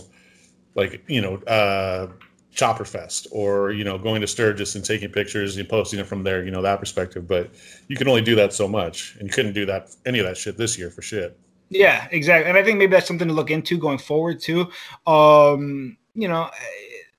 like 0.74 1.02
you 1.08 1.20
know 1.20 1.36
uh, 1.46 2.08
Chopper 2.52 2.84
Fest 2.84 3.28
or 3.30 3.70
you 3.72 3.84
know 3.84 3.98
going 3.98 4.20
to 4.20 4.26
Sturgis 4.26 4.74
and 4.74 4.84
taking 4.84 5.10
pictures 5.10 5.56
and 5.56 5.68
posting 5.68 6.00
it 6.00 6.06
from 6.06 6.22
there, 6.22 6.44
you 6.44 6.50
know 6.50 6.62
that 6.62 6.80
perspective. 6.80 7.28
But 7.28 7.50
you 7.88 7.96
can 7.96 8.08
only 8.08 8.22
do 8.22 8.34
that 8.36 8.52
so 8.52 8.66
much, 8.66 9.16
and 9.18 9.28
you 9.28 9.32
couldn't 9.32 9.52
do 9.52 9.66
that 9.66 9.94
any 10.06 10.18
of 10.18 10.26
that 10.26 10.36
shit 10.36 10.56
this 10.56 10.78
year 10.78 10.90
for 10.90 11.02
shit. 11.02 11.38
Yeah, 11.70 12.08
exactly. 12.10 12.48
And 12.48 12.56
I 12.56 12.64
think 12.64 12.78
maybe 12.78 12.92
that's 12.92 13.06
something 13.06 13.28
to 13.28 13.34
look 13.34 13.50
into 13.50 13.78
going 13.78 13.98
forward 13.98 14.40
too. 14.40 14.70
Um, 15.06 15.98
you 16.14 16.26
know, 16.26 16.50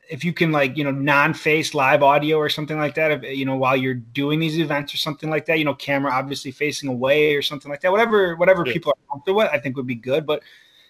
if 0.09 0.25
you 0.25 0.33
can 0.33 0.51
like 0.51 0.75
you 0.75 0.83
know 0.83 0.91
non-face 0.91 1.74
live 1.74 2.01
audio 2.01 2.38
or 2.38 2.50
something 2.50 2.77
like 2.77 2.95
that, 2.95 3.12
if, 3.12 3.38
you 3.38 3.45
know 3.45 3.55
while 3.55 3.77
you're 3.77 3.93
doing 3.93 4.39
these 4.39 4.59
events 4.59 4.93
or 4.93 4.98
something 4.98 5.29
like 5.29 5.45
that, 5.45 5.59
you 5.59 5.65
know, 5.65 5.75
camera 5.75 6.12
obviously 6.12 6.51
facing 6.51 6.89
away 6.89 7.36
or 7.36 7.41
something 7.41 7.69
like 7.69 7.81
that. 7.81 7.91
Whatever, 7.91 8.36
whatever 8.36 8.65
yeah. 8.65 8.74
people 8.74 8.91
are 8.91 9.13
comfortable 9.13 9.38
with, 9.38 9.50
I 9.53 9.59
think 9.59 9.77
would 9.77 9.88
be 9.88 9.95
good. 9.95 10.25
But 10.25 10.41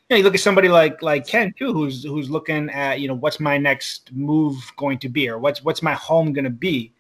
know, 0.10 0.18
you 0.18 0.24
look 0.24 0.34
at 0.34 0.40
somebody 0.40 0.70
like 0.70 1.02
like 1.02 1.28
Ken 1.28 1.54
too, 1.58 1.72
who's 1.74 2.04
who's 2.04 2.30
looking 2.30 2.70
at 2.70 3.00
you 3.00 3.08
know 3.08 3.14
what's 3.14 3.40
my 3.40 3.58
next 3.58 4.12
move 4.12 4.56
going 4.78 4.98
to 5.00 5.10
be, 5.10 5.30
or 5.30 5.38
what's 5.38 5.64
what's 5.64 5.82
my 5.82 5.94
home 5.94 6.34
going 6.34 6.46
to 6.46 6.50
be. 6.50 6.94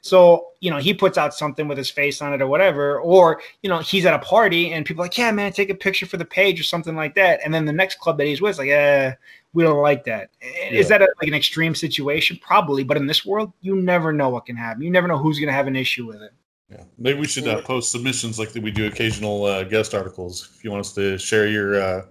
So 0.00 0.48
you 0.60 0.70
know 0.70 0.78
he 0.78 0.94
puts 0.94 1.18
out 1.18 1.34
something 1.34 1.68
with 1.68 1.78
his 1.78 1.90
face 1.90 2.22
on 2.22 2.32
it 2.32 2.42
or 2.42 2.46
whatever, 2.46 3.00
or 3.00 3.40
you 3.62 3.68
know 3.68 3.78
he's 3.78 4.06
at 4.06 4.14
a 4.14 4.18
party 4.18 4.72
and 4.72 4.86
people 4.86 5.02
are 5.02 5.06
like, 5.06 5.18
yeah, 5.18 5.32
man, 5.32 5.52
take 5.52 5.70
a 5.70 5.74
picture 5.74 6.06
for 6.06 6.16
the 6.16 6.24
page 6.24 6.60
or 6.60 6.64
something 6.64 6.96
like 6.96 7.14
that. 7.16 7.40
And 7.44 7.52
then 7.52 7.64
the 7.64 7.72
next 7.72 7.98
club 7.98 8.18
that 8.18 8.26
he's 8.26 8.40
with 8.40 8.52
is 8.52 8.58
like, 8.58 8.68
yeah, 8.68 9.14
we 9.54 9.62
don't 9.62 9.82
like 9.82 10.04
that. 10.04 10.30
Yeah. 10.40 10.70
Is 10.70 10.88
that 10.88 11.02
a, 11.02 11.08
like 11.20 11.28
an 11.28 11.34
extreme 11.34 11.74
situation? 11.74 12.38
Probably, 12.40 12.84
but 12.84 12.96
in 12.96 13.06
this 13.06 13.24
world, 13.24 13.52
you 13.60 13.76
never 13.76 14.12
know 14.12 14.28
what 14.28 14.46
can 14.46 14.56
happen. 14.56 14.82
You 14.82 14.90
never 14.90 15.08
know 15.08 15.18
who's 15.18 15.38
going 15.38 15.48
to 15.48 15.54
have 15.54 15.66
an 15.66 15.76
issue 15.76 16.06
with 16.06 16.22
it. 16.22 16.32
Yeah, 16.70 16.84
maybe 16.96 17.20
we 17.20 17.26
should 17.26 17.46
uh, 17.46 17.60
post 17.60 17.92
submissions 17.92 18.38
like 18.38 18.54
we 18.54 18.70
do 18.70 18.86
occasional 18.86 19.44
uh, 19.44 19.64
guest 19.64 19.94
articles. 19.94 20.52
If 20.56 20.64
you 20.64 20.70
want 20.70 20.80
us 20.80 20.94
to 20.94 21.18
share 21.18 21.46
your 21.46 21.80
uh, 21.80 22.02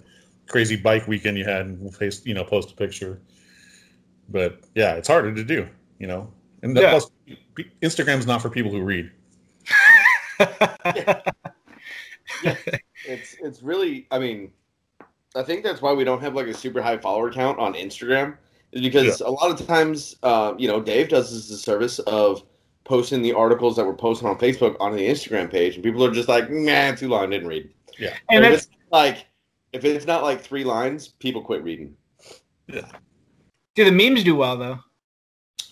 crazy 0.51 0.75
bike 0.75 1.07
weekend 1.07 1.37
you 1.37 1.45
had 1.45 1.65
and 1.65 1.95
face, 1.95 2.25
you 2.25 2.33
know, 2.33 2.43
post 2.43 2.71
a 2.71 2.75
picture. 2.75 3.21
But 4.29 4.59
yeah, 4.75 4.93
it's 4.93 5.07
harder 5.07 5.33
to 5.33 5.43
do, 5.43 5.67
you 5.99 6.07
know. 6.07 6.31
And 6.61 6.77
yeah. 6.77 6.91
plus, 6.91 7.09
Instagram's 7.81 8.27
not 8.27 8.41
for 8.41 8.49
people 8.49 8.71
who 8.71 8.81
read. 8.81 9.11
yeah, 10.39 11.21
it's 13.05 13.35
it's 13.41 13.63
really. 13.63 14.07
I 14.11 14.19
mean, 14.19 14.51
I 15.35 15.43
think 15.43 15.63
that's 15.63 15.81
why 15.81 15.93
we 15.93 16.03
don't 16.03 16.21
have 16.21 16.35
like 16.35 16.47
a 16.47 16.53
super 16.53 16.81
high 16.81 16.97
follower 16.97 17.31
count 17.31 17.57
on 17.57 17.73
Instagram, 17.73 18.37
is 18.71 18.81
because 18.81 19.21
yeah. 19.21 19.27
a 19.27 19.31
lot 19.31 19.51
of 19.51 19.65
times, 19.65 20.15
uh, 20.23 20.53
you 20.57 20.67
know, 20.67 20.81
Dave 20.81 21.09
does 21.09 21.33
this 21.33 21.49
the 21.49 21.57
service 21.57 21.99
of 21.99 22.43
posting 22.83 23.21
the 23.21 23.33
articles 23.33 23.75
that 23.75 23.85
were 23.85 23.93
posted 23.93 24.27
on 24.27 24.37
Facebook 24.37 24.75
on 24.79 24.95
the 24.95 25.07
Instagram 25.07 25.49
page, 25.49 25.75
and 25.75 25.83
people 25.83 26.03
are 26.05 26.11
just 26.11 26.29
like, 26.29 26.49
"Man, 26.49 26.95
too 26.95 27.09
long, 27.09 27.29
didn't 27.29 27.47
read." 27.47 27.69
Yeah, 27.97 28.15
and 28.29 28.45
it's 28.45 28.67
like 28.91 29.25
if 29.73 29.85
it's 29.85 30.05
not 30.05 30.23
like 30.23 30.41
three 30.41 30.63
lines, 30.63 31.09
people 31.19 31.41
quit 31.41 31.63
reading. 31.63 31.95
Yeah. 32.67 32.87
Do 33.75 33.85
the 33.85 33.91
memes 33.91 34.23
do 34.23 34.35
well 34.35 34.57
though? 34.57 34.79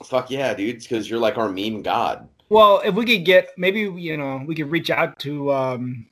Fuck 0.06 0.32
yeah, 0.32 0.53
dude! 0.53 0.79
Because 0.79 1.10
you're 1.10 1.20
like 1.20 1.38
our 1.38 1.50
meme 1.50 1.82
god. 1.82 2.29
Well, 2.48 2.82
if 2.84 2.96
we 2.96 3.06
could 3.06 3.25
get 3.25 3.50
maybe 3.58 3.82
you 3.82 4.18
know 4.18 4.44
we 4.48 4.56
could 4.56 4.72
reach 4.72 4.89
out 4.89 5.20
to 5.20 5.51
um, 5.51 6.08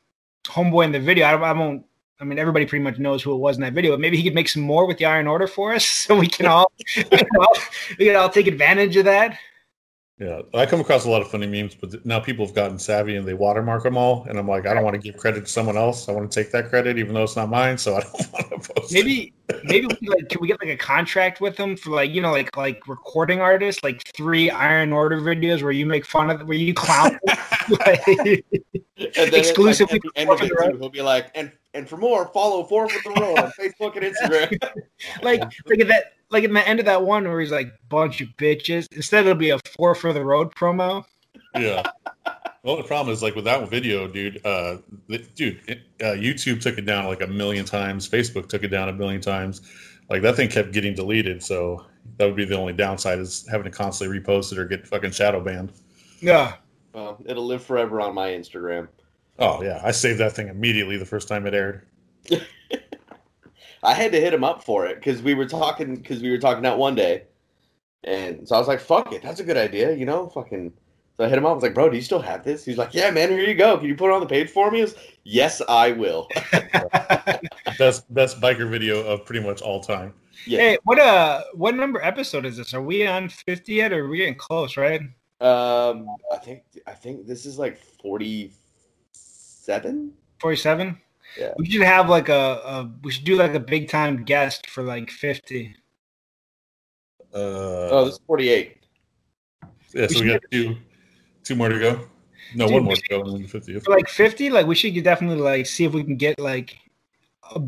homeboy 0.45 0.85
in 0.85 0.91
the 0.91 0.99
video. 0.99 1.25
I, 1.25 1.33
I 1.33 1.51
won't. 1.53 1.83
I 2.19 2.23
mean, 2.23 2.39
everybody 2.39 2.65
pretty 2.65 2.83
much 2.83 2.97
knows 2.97 3.21
who 3.21 3.33
it 3.33 3.37
was 3.37 3.57
in 3.57 3.61
that 3.61 3.73
video. 3.73 3.91
But 3.91 3.99
maybe 3.99 4.17
he 4.17 4.23
could 4.23 4.33
make 4.33 4.49
some 4.49 4.63
more 4.63 4.87
with 4.87 4.97
the 4.97 5.05
Iron 5.05 5.27
Order 5.27 5.47
for 5.47 5.73
us, 5.73 5.85
so 5.85 6.17
we 6.17 6.27
can 6.27 6.45
all 6.45 6.71
we 6.97 7.03
can 7.03 7.27
all, 7.39 7.53
we 7.99 8.05
can 8.05 8.15
all 8.15 8.29
take 8.29 8.47
advantage 8.47 8.95
of 8.97 9.05
that. 9.05 9.37
Yeah, 10.19 10.41
I 10.55 10.65
come 10.65 10.79
across 10.79 11.05
a 11.05 11.11
lot 11.11 11.21
of 11.21 11.29
funny 11.29 11.45
memes, 11.45 11.75
but 11.75 12.03
now 12.03 12.19
people 12.19 12.43
have 12.43 12.55
gotten 12.55 12.79
savvy 12.79 13.17
and 13.17 13.27
they 13.27 13.35
watermark 13.35 13.83
them 13.83 13.95
all, 13.95 14.25
and 14.27 14.39
I'm 14.39 14.47
like, 14.47 14.65
I 14.65 14.73
don't 14.73 14.83
want 14.83 14.95
to 14.95 14.99
give 14.99 15.15
credit 15.15 15.41
to 15.41 15.51
someone 15.51 15.77
else. 15.77 16.09
I 16.09 16.11
want 16.11 16.31
to 16.31 16.43
take 16.43 16.51
that 16.53 16.69
credit, 16.69 16.97
even 16.97 17.13
though 17.13 17.21
it's 17.21 17.35
not 17.35 17.49
mine. 17.49 17.77
So 17.77 17.97
I 17.97 17.99
don't 17.99 18.13
want 18.33 18.63
to 18.63 18.73
post. 18.73 18.91
Maybe, 18.91 19.31
it. 19.47 19.63
maybe 19.65 19.85
we 20.01 20.07
like, 20.07 20.27
can 20.27 20.41
we 20.41 20.47
get 20.47 20.59
like 20.59 20.71
a 20.71 20.75
contract 20.75 21.39
with 21.39 21.55
them 21.55 21.77
for 21.77 21.91
like 21.91 22.09
you 22.09 22.21
know 22.21 22.31
like 22.31 22.57
like 22.57 22.87
recording 22.87 23.41
artists, 23.41 23.83
like 23.83 24.01
three 24.15 24.49
Iron 24.49 24.91
Order 24.91 25.21
videos 25.21 25.61
where 25.61 25.71
you 25.71 25.85
make 25.85 26.03
fun 26.03 26.31
of 26.31 26.47
where 26.47 26.57
you 26.57 26.73
clown, 26.73 27.19
like, 27.85 28.43
exclusive. 28.97 29.91
Like, 29.91 30.01
end 30.15 30.31
of 30.31 30.41
it, 30.41 30.51
he'll 30.79 30.89
be 30.89 31.03
like, 31.03 31.29
and 31.35 31.51
and 31.75 31.87
for 31.87 31.97
more, 31.97 32.25
follow 32.33 32.63
Four 32.63 32.89
for 32.89 33.13
the 33.13 33.21
Road 33.21 33.37
on 33.37 33.51
Facebook 33.51 33.95
and 33.95 34.15
Instagram. 34.15 34.81
like, 35.21 35.41
look 35.67 35.79
at 35.79 35.87
that 35.89 36.13
like 36.29 36.43
in 36.43 36.53
the 36.53 36.67
end 36.67 36.79
of 36.79 36.85
that 36.85 37.03
one 37.03 37.27
where 37.27 37.39
he's 37.39 37.51
like 37.51 37.71
bunch 37.89 38.21
of 38.21 38.29
bitches. 38.37 38.87
Instead, 38.91 39.25
it'll 39.25 39.35
be 39.35 39.51
a 39.51 39.59
four 39.75 39.95
for 39.95 40.13
the 40.13 40.23
road 40.23 40.53
promo. 40.55 41.05
Yeah. 41.55 41.83
Well, 42.63 42.75
the 42.75 42.83
problem 42.83 43.13
is 43.13 43.23
like 43.23 43.35
with 43.35 43.45
that 43.45 43.69
video, 43.69 44.07
dude. 44.07 44.45
Uh, 44.45 44.77
dude, 45.35 45.61
it, 45.67 45.81
uh, 46.01 46.15
YouTube 46.15 46.61
took 46.61 46.77
it 46.77 46.85
down 46.85 47.05
like 47.05 47.21
a 47.21 47.27
million 47.27 47.65
times. 47.65 48.09
Facebook 48.09 48.49
took 48.49 48.63
it 48.63 48.69
down 48.69 48.89
a 48.89 48.93
million 48.93 49.21
times. 49.21 49.61
Like 50.09 50.21
that 50.21 50.35
thing 50.35 50.49
kept 50.49 50.73
getting 50.73 50.93
deleted. 50.93 51.41
So 51.43 51.85
that 52.17 52.25
would 52.25 52.35
be 52.35 52.45
the 52.45 52.57
only 52.57 52.73
downside 52.73 53.19
is 53.19 53.47
having 53.49 53.65
to 53.65 53.71
constantly 53.71 54.19
repost 54.19 54.51
it 54.51 54.57
or 54.57 54.65
get 54.65 54.87
fucking 54.87 55.11
shadow 55.11 55.41
banned. 55.41 55.71
Yeah. 56.19 56.55
Well, 56.93 57.17
it'll 57.25 57.45
live 57.45 57.63
forever 57.63 58.01
on 58.01 58.13
my 58.13 58.29
Instagram. 58.29 58.87
Oh 59.39 59.61
yeah, 59.61 59.81
I 59.83 59.91
saved 59.91 60.19
that 60.19 60.33
thing 60.33 60.47
immediately 60.47 60.97
the 60.97 61.05
first 61.05 61.27
time 61.27 61.45
it 61.45 61.53
aired. 61.53 61.85
I 63.83 63.93
had 63.93 64.11
to 64.11 64.19
hit 64.19 64.33
him 64.33 64.43
up 64.43 64.63
for 64.63 64.85
it 64.85 64.95
because 64.95 65.21
we 65.21 65.33
were 65.33 65.45
talking 65.45 65.95
because 65.95 66.21
we 66.21 66.29
were 66.29 66.37
talking 66.37 66.63
that 66.63 66.77
one 66.77 66.95
day, 66.95 67.23
and 68.03 68.47
so 68.47 68.55
I 68.55 68.59
was 68.59 68.67
like, 68.67 68.79
"Fuck 68.79 69.13
it, 69.13 69.21
that's 69.21 69.39
a 69.39 69.43
good 69.43 69.57
idea," 69.57 69.93
you 69.93 70.05
know, 70.05 70.27
fucking. 70.29 70.73
So 71.17 71.25
I 71.25 71.29
hit 71.29 71.37
him 71.37 71.45
up. 71.45 71.51
I 71.51 71.55
was 71.55 71.63
like, 71.63 71.73
"Bro, 71.73 71.89
do 71.89 71.95
you 71.95 72.01
still 72.01 72.21
have 72.21 72.43
this?" 72.43 72.63
He's 72.63 72.77
like, 72.77 72.93
"Yeah, 72.93 73.09
man. 73.11 73.29
Here 73.29 73.39
you 73.41 73.55
go. 73.55 73.77
Can 73.77 73.87
you 73.87 73.95
put 73.95 74.09
it 74.09 74.13
on 74.13 74.19
the 74.19 74.27
page 74.27 74.49
for 74.49 74.69
me?" 74.71 74.79
I 74.79 74.83
was, 74.83 74.95
yes, 75.23 75.61
I 75.67 75.91
will. 75.91 76.27
best 77.77 78.11
best 78.13 78.39
biker 78.39 78.69
video 78.69 79.01
of 79.05 79.25
pretty 79.25 79.45
much 79.45 79.61
all 79.61 79.81
time. 79.81 80.13
Yeah. 80.45 80.59
Hey, 80.59 80.77
what 80.83 80.99
uh, 80.99 81.43
what 81.53 81.75
number 81.75 82.01
episode 82.03 82.45
is 82.45 82.57
this? 82.57 82.73
Are 82.73 82.81
we 82.81 83.07
on 83.07 83.29
fifty 83.29 83.75
yet, 83.75 83.93
or 83.93 84.05
are 84.05 84.09
we 84.09 84.17
getting 84.17 84.35
close? 84.35 84.77
Right. 84.77 85.01
Um, 85.39 86.07
I 86.31 86.37
think 86.37 86.63
I 86.85 86.93
think 86.93 87.27
this 87.27 87.45
is 87.45 87.57
like 87.57 87.77
forty 88.01 88.51
seven. 89.11 90.13
Forty 90.39 90.57
seven. 90.57 90.99
Yeah. 91.37 91.53
We 91.57 91.69
should 91.69 91.83
have 91.83 92.09
like 92.09 92.29
a, 92.29 92.33
a 92.33 92.91
we 93.03 93.11
should 93.11 93.25
do 93.25 93.35
like 93.35 93.53
a 93.53 93.59
big 93.59 93.89
time 93.89 94.23
guest 94.23 94.67
for 94.69 94.83
like 94.83 95.11
fifty. 95.11 95.75
Uh, 97.33 97.89
oh, 97.91 98.05
this 98.05 98.15
is 98.15 98.21
forty 98.25 98.49
eight. 98.49 98.77
Yeah, 99.93 100.07
so 100.07 100.19
we, 100.19 100.25
we 100.25 100.31
got 100.33 100.41
two 100.51 100.77
two 101.43 101.55
more 101.55 101.69
to 101.69 101.79
go. 101.79 102.07
No, 102.55 102.65
Dude, 102.65 102.73
one 102.73 102.83
more 102.83 102.95
to 102.95 103.03
go, 103.09 103.21
and 103.21 103.33
then 103.33 103.47
fifty. 103.47 103.79
For 103.79 103.91
like 103.91 104.09
fifty, 104.09 104.49
like 104.49 104.65
we 104.65 104.75
should 104.75 105.01
definitely 105.03 105.41
like 105.41 105.65
see 105.65 105.85
if 105.85 105.93
we 105.93 106.03
can 106.03 106.15
get 106.15 106.39
like 106.39 106.77
a, 107.53 107.61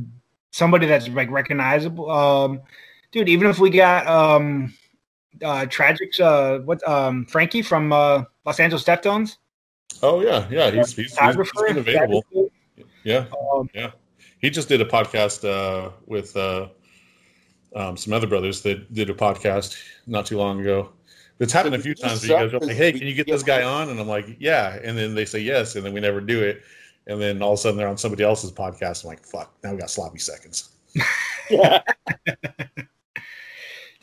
somebody 0.51 0.87
that's 0.87 1.07
like 1.09 1.29
recognizable. 1.29 2.09
Um, 2.09 2.61
dude, 3.11 3.29
even 3.29 3.49
if 3.49 3.59
we 3.59 3.69
got 3.69 4.07
um, 4.07 4.73
uh, 5.43 5.65
Tragic's 5.65 6.19
uh, 6.19 6.59
what 6.65 6.85
um, 6.87 7.25
Frankie 7.25 7.61
from 7.61 7.91
uh, 7.91 8.23
Los 8.45 8.59
Angeles 8.59 8.83
Deftones. 8.83 9.37
Oh 10.01 10.21
yeah, 10.21 10.47
yeah, 10.49 10.71
he's 10.71 10.95
he's, 10.95 11.17
he's, 11.17 11.35
he's 11.35 11.51
been 11.67 11.77
available. 11.77 12.23
Yeah, 13.03 13.25
um, 13.53 13.69
yeah. 13.73 13.91
He 14.39 14.49
just 14.49 14.69
did 14.69 14.81
a 14.81 14.85
podcast 14.85 15.47
uh, 15.47 15.91
with 16.05 16.35
uh, 16.35 16.67
um, 17.75 17.97
some 17.97 18.13
other 18.13 18.27
brothers 18.27 18.61
that 18.63 18.93
did 18.93 19.09
a 19.09 19.13
podcast 19.13 19.77
not 20.07 20.25
too 20.25 20.37
long 20.37 20.61
ago. 20.61 20.91
It's 21.39 21.53
happened 21.53 21.75
a 21.75 21.79
few 21.79 21.95
times. 21.95 22.23
you 22.23 22.29
guys 22.29 22.53
are 22.53 22.59
like, 22.59 22.75
"Hey, 22.75 22.91
can 22.91 23.07
you 23.07 23.13
get 23.13 23.27
this 23.27 23.43
guy 23.43 23.63
on?" 23.63 23.89
And 23.89 23.99
I'm 23.99 24.07
like, 24.07 24.35
"Yeah," 24.39 24.79
and 24.83 24.97
then 24.97 25.15
they 25.15 25.25
say 25.25 25.39
yes, 25.39 25.75
and 25.75 25.85
then 25.85 25.93
we 25.93 26.01
never 26.01 26.19
do 26.19 26.43
it. 26.43 26.61
And 27.07 27.21
then 27.21 27.41
all 27.41 27.53
of 27.53 27.59
a 27.59 27.61
sudden 27.61 27.77
they're 27.77 27.87
on 27.87 27.97
somebody 27.97 28.23
else's 28.23 28.51
podcast. 28.51 29.03
I'm 29.03 29.09
like, 29.09 29.25
"Fuck!" 29.25 29.53
Now 29.63 29.71
we 29.71 29.77
got 29.77 29.89
sloppy 29.89 30.19
seconds. 30.19 30.69
yeah. 31.49 31.81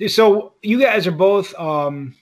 so 0.08 0.54
you 0.62 0.80
guys 0.80 1.06
are 1.06 1.12
both 1.12 1.54
um, 1.56 2.14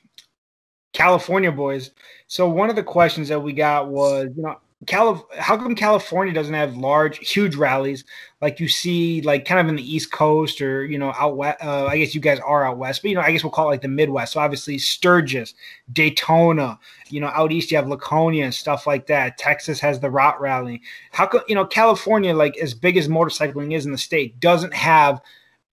California 0.93 1.53
boys. 1.53 1.93
So 2.27 2.49
one 2.49 2.71
of 2.71 2.77
the 2.77 2.83
questions 2.83 3.29
that 3.29 3.41
we 3.41 3.53
got 3.53 3.89
was, 3.89 4.31
you 4.37 4.43
know, 4.43 4.59
Calif- 4.87 5.23
how 5.39 5.57
come 5.57 5.75
California 5.75 6.33
doesn't 6.33 6.55
have 6.55 6.77
large, 6.77 7.19
huge 7.19 7.57
rallies 7.57 8.05
like 8.41 8.61
you 8.61 8.69
see, 8.69 9.21
like 9.23 9.45
kind 9.45 9.61
of 9.61 9.69
in 9.69 9.77
the 9.77 9.95
East 9.95 10.13
Coast 10.13 10.61
or 10.61 10.85
you 10.85 10.99
know 10.99 11.13
out 11.19 11.37
west? 11.37 11.63
Uh, 11.63 11.87
I 11.87 11.99
guess 11.99 12.15
you 12.15 12.21
guys 12.21 12.41
are 12.41 12.67
out 12.67 12.79
west, 12.79 13.03
but 13.03 13.11
you 13.11 13.15
know 13.15 13.23
I 13.23 13.33
guess 13.33 13.43
we'll 13.43 13.51
call 13.51 13.67
it 13.67 13.73
like 13.73 13.83
the 13.83 13.89
Midwest. 13.89 14.33
So 14.33 14.41
obviously 14.41 14.79
Sturgis, 14.79 15.55
Daytona, 15.93 16.79
you 17.09 17.21
know 17.21 17.29
out 17.29 17.53
east 17.53 17.71
you 17.71 17.77
have 17.77 17.89
Laconia 17.89 18.45
and 18.45 18.55
stuff 18.55 18.87
like 18.87 19.07
that. 19.07 19.39
Texas 19.39 19.81
has 19.81 20.01
the 20.01 20.11
Rot 20.11 20.41
Rally. 20.41 20.83
How 21.13 21.27
come 21.27 21.43
you 21.49 21.55
know 21.55 21.65
California, 21.65 22.35
like 22.35 22.57
as 22.59 22.75
big 22.75 22.97
as 22.97 23.09
motorcycling 23.09 23.75
is 23.75 23.87
in 23.87 23.93
the 23.93 23.99
state, 23.99 24.41
doesn't 24.41 24.75
have 24.75 25.21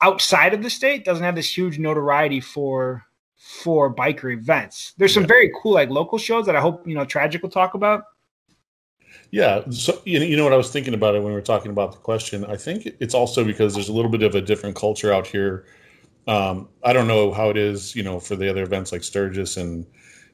outside 0.02 0.54
of 0.54 0.63
the 0.63 0.69
state 0.69 1.06
doesn't 1.06 1.24
have 1.24 1.36
this 1.36 1.56
huge 1.56 1.80
notoriety 1.80 2.39
for 2.39 3.06
for 3.41 3.93
biker 3.93 4.34
events. 4.34 4.93
There's 4.97 5.13
some 5.13 5.24
yeah. 5.24 5.28
very 5.28 5.52
cool 5.62 5.74
like 5.74 5.89
local 5.89 6.17
shows 6.17 6.45
that 6.45 6.56
I 6.56 6.62
hope 6.62 6.88
you 6.88 6.95
know 6.95 7.06
Tragic 7.06 7.41
will 7.41 7.50
talk 7.50 7.74
about. 7.74 8.04
Yeah, 9.32 9.63
so 9.69 10.02
you 10.06 10.19
know, 10.19 10.26
you 10.26 10.36
know 10.38 10.43
what 10.43 10.54
I 10.54 10.58
was 10.58 10.71
thinking 10.71 10.93
about 10.93 11.15
it 11.15 11.19
when 11.19 11.28
we 11.28 11.34
were 11.34 11.41
talking 11.41 11.71
about 11.71 11.93
the 11.93 11.97
question. 12.00 12.45
I 12.45 12.58
think 12.58 12.88
it's 13.00 13.13
also 13.13 13.43
because 13.43 13.74
there's 13.74 13.89
a 13.89 13.93
little 13.93 14.12
bit 14.12 14.24
of 14.24 14.36
a 14.36 14.41
different 14.41 14.76
culture 14.76 15.13
out 15.13 15.26
here. 15.28 15.65
Um, 16.28 16.69
I 16.84 16.93
don't 16.93 17.08
know 17.08 17.34
how 17.34 17.50
it 17.50 17.58
is, 17.58 17.95
you 17.95 18.04
know, 18.04 18.19
for 18.19 18.36
the 18.36 18.50
other 18.50 18.63
events 18.63 18.91
like 18.91 19.04
Sturgis 19.04 19.58
and 19.58 19.86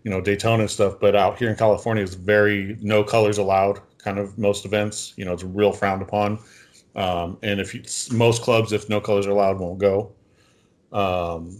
you 0.04 0.12
know 0.12 0.22
Daytona 0.22 0.64
and 0.64 0.72
stuff, 0.72 1.00
but 1.00 1.16
out 1.16 1.38
here 1.38 1.50
in 1.50 1.56
California, 1.56 2.04
it's 2.04 2.16
very 2.16 2.78
no 2.82 3.04
colors 3.04 3.38
allowed. 3.38 3.80
Kind 4.00 4.20
of 4.20 4.38
most 4.38 4.66
events, 4.66 5.14
you 5.18 5.26
know, 5.26 5.34
it's 5.34 5.44
real 5.44 5.74
frowned 5.74 6.02
upon. 6.02 6.40
Um, 6.96 7.38
and 7.44 7.60
if 7.60 7.76
you, 7.76 7.84
most 8.18 8.42
clubs, 8.42 8.74
if 8.74 8.90
no 8.90 9.00
colors 9.02 9.28
are 9.28 9.32
allowed, 9.32 9.60
won't 9.60 9.80
go. 9.80 10.12
Um, 10.92 11.58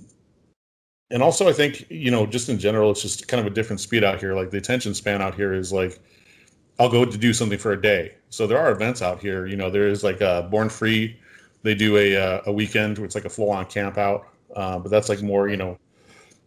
and 1.10 1.24
also, 1.24 1.48
I 1.48 1.54
think 1.54 1.86
you 1.90 2.12
know, 2.12 2.26
just 2.26 2.50
in 2.50 2.60
general, 2.60 2.92
it's 2.92 3.02
just 3.02 3.28
kind 3.28 3.40
of 3.40 3.48
a 3.48 3.56
different 3.56 3.80
speed 3.80 4.04
out 4.04 4.20
here. 4.20 4.36
Like 4.36 4.52
the 4.52 4.58
attention 4.58 4.94
span 4.94 5.22
out 5.22 5.36
here 5.36 5.54
is 5.54 5.72
like 5.72 6.00
I'll 6.80 6.90
go 6.90 7.06
to 7.06 7.18
do 7.18 7.34
something 7.34 7.58
for 7.58 7.72
a 7.72 7.82
day. 7.82 8.16
So 8.30 8.46
there 8.46 8.60
are 8.60 8.72
events 8.72 9.02
out 9.02 9.20
here. 9.20 9.48
You 9.48 9.56
know, 9.56 9.70
there 9.70 9.88
is 9.88 10.04
like 10.04 10.22
a 10.22 10.48
Born 10.50 10.70
Free. 10.70 11.20
They 11.64 11.76
do 11.76 11.98
a 11.98 12.16
uh, 12.16 12.42
a 12.46 12.52
weekend 12.52 12.98
where 12.98 13.06
it's 13.06 13.16
like 13.16 13.26
a 13.26 13.30
full 13.30 13.50
on 13.50 13.66
camp 13.66 13.98
out, 13.98 14.28
uh, 14.56 14.80
but 14.80 14.90
that's 14.90 15.10
like 15.10 15.22
more 15.22 15.50
you 15.50 15.58
know 15.58 15.78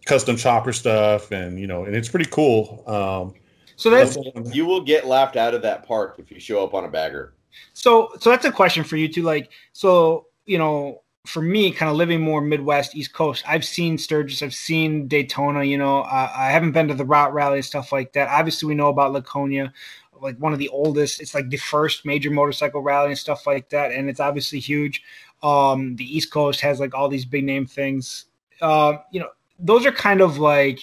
custom 0.07 0.37
chopper 0.37 0.73
stuff, 0.73 1.31
and 1.33 1.59
you 1.59 1.66
know, 1.66 1.85
and 1.85 1.97
it's 1.97 2.09
pretty 2.09 2.31
cool. 2.31 2.85
Um, 2.87 3.35
so 3.77 3.90
that's, 3.90 4.16
that's 4.35 4.55
you 4.55 4.66
will 4.66 4.83
get 4.83 5.07
laughed 5.07 5.37
out 5.37 5.55
of 5.55 5.62
that 5.62 5.87
park 5.87 6.16
if 6.19 6.31
you 6.31 6.38
show 6.38 6.62
up 6.62 6.75
on 6.75 6.85
a 6.85 6.88
bagger. 6.88 7.35
So 7.73 8.12
so 8.21 8.31
that's 8.31 8.45
a 8.45 8.53
question 8.53 8.85
for 8.85 8.97
you 8.97 9.09
too. 9.09 9.23
Like 9.23 9.51
so 9.73 10.27
you 10.47 10.59
know 10.59 11.03
for 11.27 11.43
me, 11.43 11.71
kind 11.71 11.90
of 11.90 11.97
living 11.97 12.21
more 12.21 12.40
Midwest, 12.40 12.97
East 12.97 13.12
Coast, 13.12 13.45
I've 13.47 13.64
seen 13.64 13.99
Sturgis, 13.99 14.43
I've 14.43 14.55
seen 14.55 15.07
Daytona. 15.07 15.64
You 15.64 15.77
know, 15.79 16.01
uh, 16.01 16.31
I 16.35 16.51
haven't 16.51 16.73
been 16.73 16.88
to 16.88 16.95
the 16.95 17.05
Rot 17.05 17.35
Rally 17.35 17.57
and 17.57 17.64
stuff 17.64 17.93
like 17.93 18.12
that. 18.14 18.29
Obviously, 18.29 18.69
we 18.69 18.75
know 18.75 18.88
about 18.88 19.12
Laconia 19.12 19.73
like 20.21 20.37
one 20.39 20.53
of 20.53 20.59
the 20.59 20.69
oldest. 20.69 21.21
It's 21.21 21.35
like 21.35 21.51
the 21.51 21.57
first 21.57 22.05
major 22.05 22.31
motorcycle 22.31 22.83
rally 22.83 23.11
and 23.11 23.19
stuff 23.19 23.47
like 23.47 23.69
that, 23.71 23.93
and 23.93 24.09
it's 24.09 24.21
obviously 24.21 24.59
huge. 24.59 25.03
Um, 25.43 25.97
the 25.97 26.05
East 26.05 26.31
Coast 26.31 26.61
has 26.61 26.81
like 26.81 26.95
all 26.95 27.09
these 27.09 27.25
big 27.25 27.45
name 27.45 27.67
things. 27.67 28.27
Uh, 28.61 28.99
you 29.11 29.21
know, 29.21 29.31
those 29.59 29.87
are 29.87 29.93
kind 29.93 30.21
of 30.21 30.39
like 30.39 30.81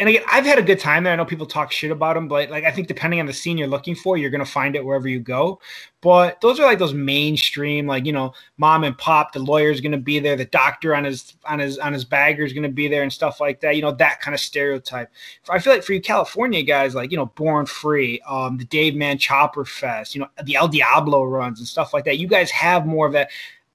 and 0.00 0.08
again, 0.08 0.22
I've 0.30 0.46
had 0.46 0.60
a 0.60 0.62
good 0.62 0.78
time 0.78 1.02
there. 1.02 1.12
I 1.12 1.16
know 1.16 1.24
people 1.24 1.46
talk 1.46 1.72
shit 1.72 1.90
about 1.90 2.14
them, 2.14 2.28
but 2.28 2.50
like 2.50 2.62
I 2.62 2.70
think 2.70 2.86
depending 2.86 3.18
on 3.18 3.26
the 3.26 3.32
scene 3.32 3.58
you're 3.58 3.66
looking 3.66 3.96
for, 3.96 4.16
you're 4.16 4.30
gonna 4.30 4.44
find 4.44 4.76
it 4.76 4.84
wherever 4.84 5.08
you 5.08 5.18
go. 5.18 5.60
But 6.00 6.40
those 6.40 6.60
are 6.60 6.66
like 6.66 6.78
those 6.78 6.94
mainstream, 6.94 7.88
like 7.88 8.06
you 8.06 8.12
know, 8.12 8.32
mom 8.58 8.84
and 8.84 8.96
pop. 8.96 9.32
The 9.32 9.40
lawyer's 9.40 9.80
gonna 9.80 9.98
be 9.98 10.20
there. 10.20 10.36
The 10.36 10.44
doctor 10.44 10.94
on 10.94 11.02
his 11.02 11.34
on 11.44 11.58
his 11.58 11.78
on 11.78 11.92
his 11.92 12.04
bagger 12.04 12.44
is 12.44 12.52
gonna 12.52 12.68
be 12.68 12.86
there 12.86 13.02
and 13.02 13.12
stuff 13.12 13.40
like 13.40 13.60
that. 13.60 13.74
You 13.74 13.82
know, 13.82 13.90
that 13.90 14.20
kind 14.20 14.36
of 14.36 14.40
stereotype. 14.40 15.10
I 15.50 15.58
feel 15.58 15.72
like 15.72 15.82
for 15.82 15.94
you 15.94 16.00
California 16.00 16.62
guys, 16.62 16.94
like 16.94 17.10
you 17.10 17.16
know, 17.16 17.26
Born 17.26 17.66
Free, 17.66 18.20
um, 18.20 18.56
the 18.56 18.66
Dave 18.66 18.94
Mann 18.94 19.18
Chopper 19.18 19.64
Fest, 19.64 20.14
you 20.14 20.20
know, 20.20 20.28
the 20.44 20.54
El 20.54 20.68
Diablo 20.68 21.24
runs 21.24 21.58
and 21.58 21.66
stuff 21.66 21.92
like 21.92 22.04
that. 22.04 22.18
You 22.18 22.28
guys 22.28 22.52
have 22.52 22.86
more 22.86 23.08
of 23.08 23.14
that 23.14 23.30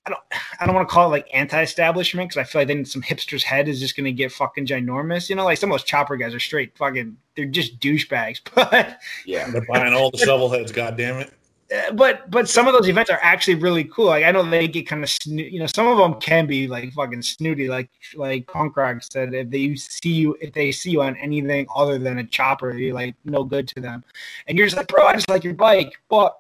I 0.06 0.10
don't 0.10 0.22
I 0.60 0.66
don't 0.66 0.76
want 0.76 0.88
to 0.88 0.94
call 0.94 1.08
it 1.08 1.12
like 1.12 1.28
anti-establishment 1.34 2.30
because 2.30 2.42
I 2.42 2.44
feel 2.44 2.62
like 2.62 2.68
then 2.68 2.84
some 2.84 3.02
hipster's 3.02 3.44
head 3.44 3.70
is 3.70 3.80
just 3.80 3.96
gonna 3.96 4.12
get 4.12 4.32
fucking 4.32 4.66
ginormous. 4.66 5.30
You 5.30 5.36
know, 5.36 5.46
like 5.46 5.58
some 5.58 5.72
of 5.72 5.74
those 5.76 5.86
chopper 5.86 6.18
guys 6.18 6.34
are 6.34 6.40
straight 6.40 6.78
fucking 6.78 7.16
they're 7.36 7.46
just 7.46 7.80
douchebags. 7.80 8.42
But 8.54 9.00
yeah, 9.26 9.50
they're 9.50 9.66
buying 9.66 9.94
all 9.94 10.12
the 10.12 10.18
shovel 10.18 10.50
heads. 10.50 10.72
God 10.72 10.98
damn 10.98 11.20
it. 11.20 11.34
Uh, 11.74 11.92
but 11.94 12.30
but 12.30 12.50
some 12.50 12.68
of 12.68 12.74
those 12.74 12.90
events 12.90 13.10
are 13.10 13.20
actually 13.22 13.56
really 13.56 13.86
cool. 13.86 14.08
Like 14.08 14.26
I 14.26 14.32
know 14.32 14.48
they 14.48 14.68
get 14.68 14.88
kind 14.88 15.04
of 15.04 15.10
sno- 15.10 15.42
you 15.42 15.60
know 15.60 15.68
some 15.68 15.88
of 15.88 15.98
them 15.98 16.20
can 16.20 16.46
be 16.46 16.68
like 16.68 16.92
fucking 16.94 17.22
snooty. 17.22 17.70
Like 17.70 17.90
like 18.16 18.46
Punk 18.48 18.76
Rock 18.76 19.02
said, 19.02 19.34
if 19.34 19.50
they 19.50 19.74
see 19.76 20.12
you 20.12 20.38
if 20.42 20.54
they 20.54 20.72
see 20.72 20.92
you 20.92 21.02
on 21.02 21.16
anything 21.18 21.66
other 21.74 21.98
than 21.98 22.20
a 22.20 22.26
chopper, 22.26 22.74
you're 22.74 22.94
like 22.94 23.16
no 23.24 23.44
good 23.44 23.68
to 23.70 23.80
them, 23.80 24.04
and 24.48 24.58
you're 24.58 24.68
just 24.68 24.78
like 24.78 24.88
bro, 24.88 25.08
I 25.08 25.14
just 25.14 25.30
like 25.30 25.44
your 25.46 25.54
bike, 25.54 25.94
but 26.10 26.38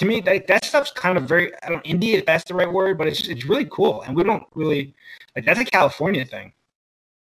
to 0.00 0.06
me, 0.06 0.20
that, 0.22 0.46
that 0.46 0.64
stuff's 0.64 0.90
kind 0.90 1.18
of 1.18 1.24
very, 1.24 1.52
I 1.62 1.68
don't 1.68 1.84
indie 1.84 2.14
if 2.14 2.24
that's 2.24 2.44
the 2.44 2.54
right 2.54 2.72
word, 2.72 2.96
but 2.96 3.06
it's 3.06 3.28
it's 3.28 3.44
really 3.44 3.66
cool. 3.70 4.00
And 4.00 4.16
we 4.16 4.24
don't 4.24 4.44
really, 4.54 4.94
like, 5.36 5.44
that's 5.44 5.60
a 5.60 5.64
California 5.64 6.24
thing. 6.24 6.54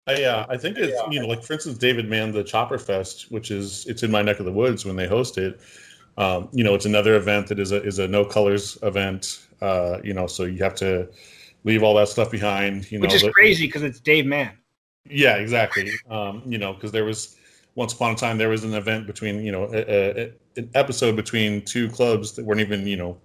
Yeah, 0.08 0.46
I 0.48 0.56
think 0.56 0.78
it's, 0.78 0.98
you 1.10 1.20
know, 1.20 1.26
like 1.26 1.44
for 1.44 1.52
instance, 1.52 1.76
David 1.76 2.08
Mann, 2.08 2.32
the 2.32 2.42
Chopper 2.42 2.78
Fest, 2.78 3.30
which 3.30 3.50
is, 3.50 3.84
it's 3.86 4.02
in 4.02 4.10
my 4.10 4.22
neck 4.22 4.38
of 4.38 4.46
the 4.46 4.52
woods 4.52 4.86
when 4.86 4.96
they 4.96 5.06
host 5.06 5.36
it. 5.36 5.60
Um, 6.16 6.48
you 6.52 6.64
know, 6.64 6.74
it's 6.74 6.86
another 6.86 7.16
event 7.16 7.48
that 7.48 7.58
is 7.58 7.70
a, 7.70 7.82
is 7.82 7.98
a 7.98 8.08
no 8.08 8.24
colors 8.24 8.78
event. 8.82 9.46
Uh, 9.60 9.98
you 10.02 10.14
know, 10.14 10.26
so 10.26 10.44
you 10.44 10.62
have 10.62 10.74
to 10.76 11.06
leave 11.64 11.82
all 11.82 11.94
that 11.96 12.08
stuff 12.08 12.30
behind, 12.30 12.90
you 12.90 12.98
know, 12.98 13.02
which 13.02 13.12
is 13.14 13.24
crazy 13.34 13.66
because 13.66 13.82
it's 13.82 14.00
Dave 14.00 14.24
Mann. 14.24 14.56
Yeah, 15.04 15.36
exactly. 15.36 15.90
Um, 16.08 16.42
you 16.46 16.56
know, 16.56 16.72
because 16.72 16.92
there 16.92 17.04
was, 17.04 17.36
once 17.74 17.92
upon 17.92 18.12
a 18.12 18.16
time 18.16 18.38
there 18.38 18.48
was 18.48 18.64
an 18.64 18.74
event 18.74 19.06
between 19.06 19.42
you 19.42 19.52
know 19.52 19.64
a, 19.72 20.24
a, 20.24 20.32
an 20.56 20.70
episode 20.74 21.16
between 21.16 21.64
two 21.64 21.88
clubs 21.88 22.32
that 22.32 22.44
weren't 22.44 22.60
even 22.60 22.86
you 22.86 22.96
know 22.96 23.18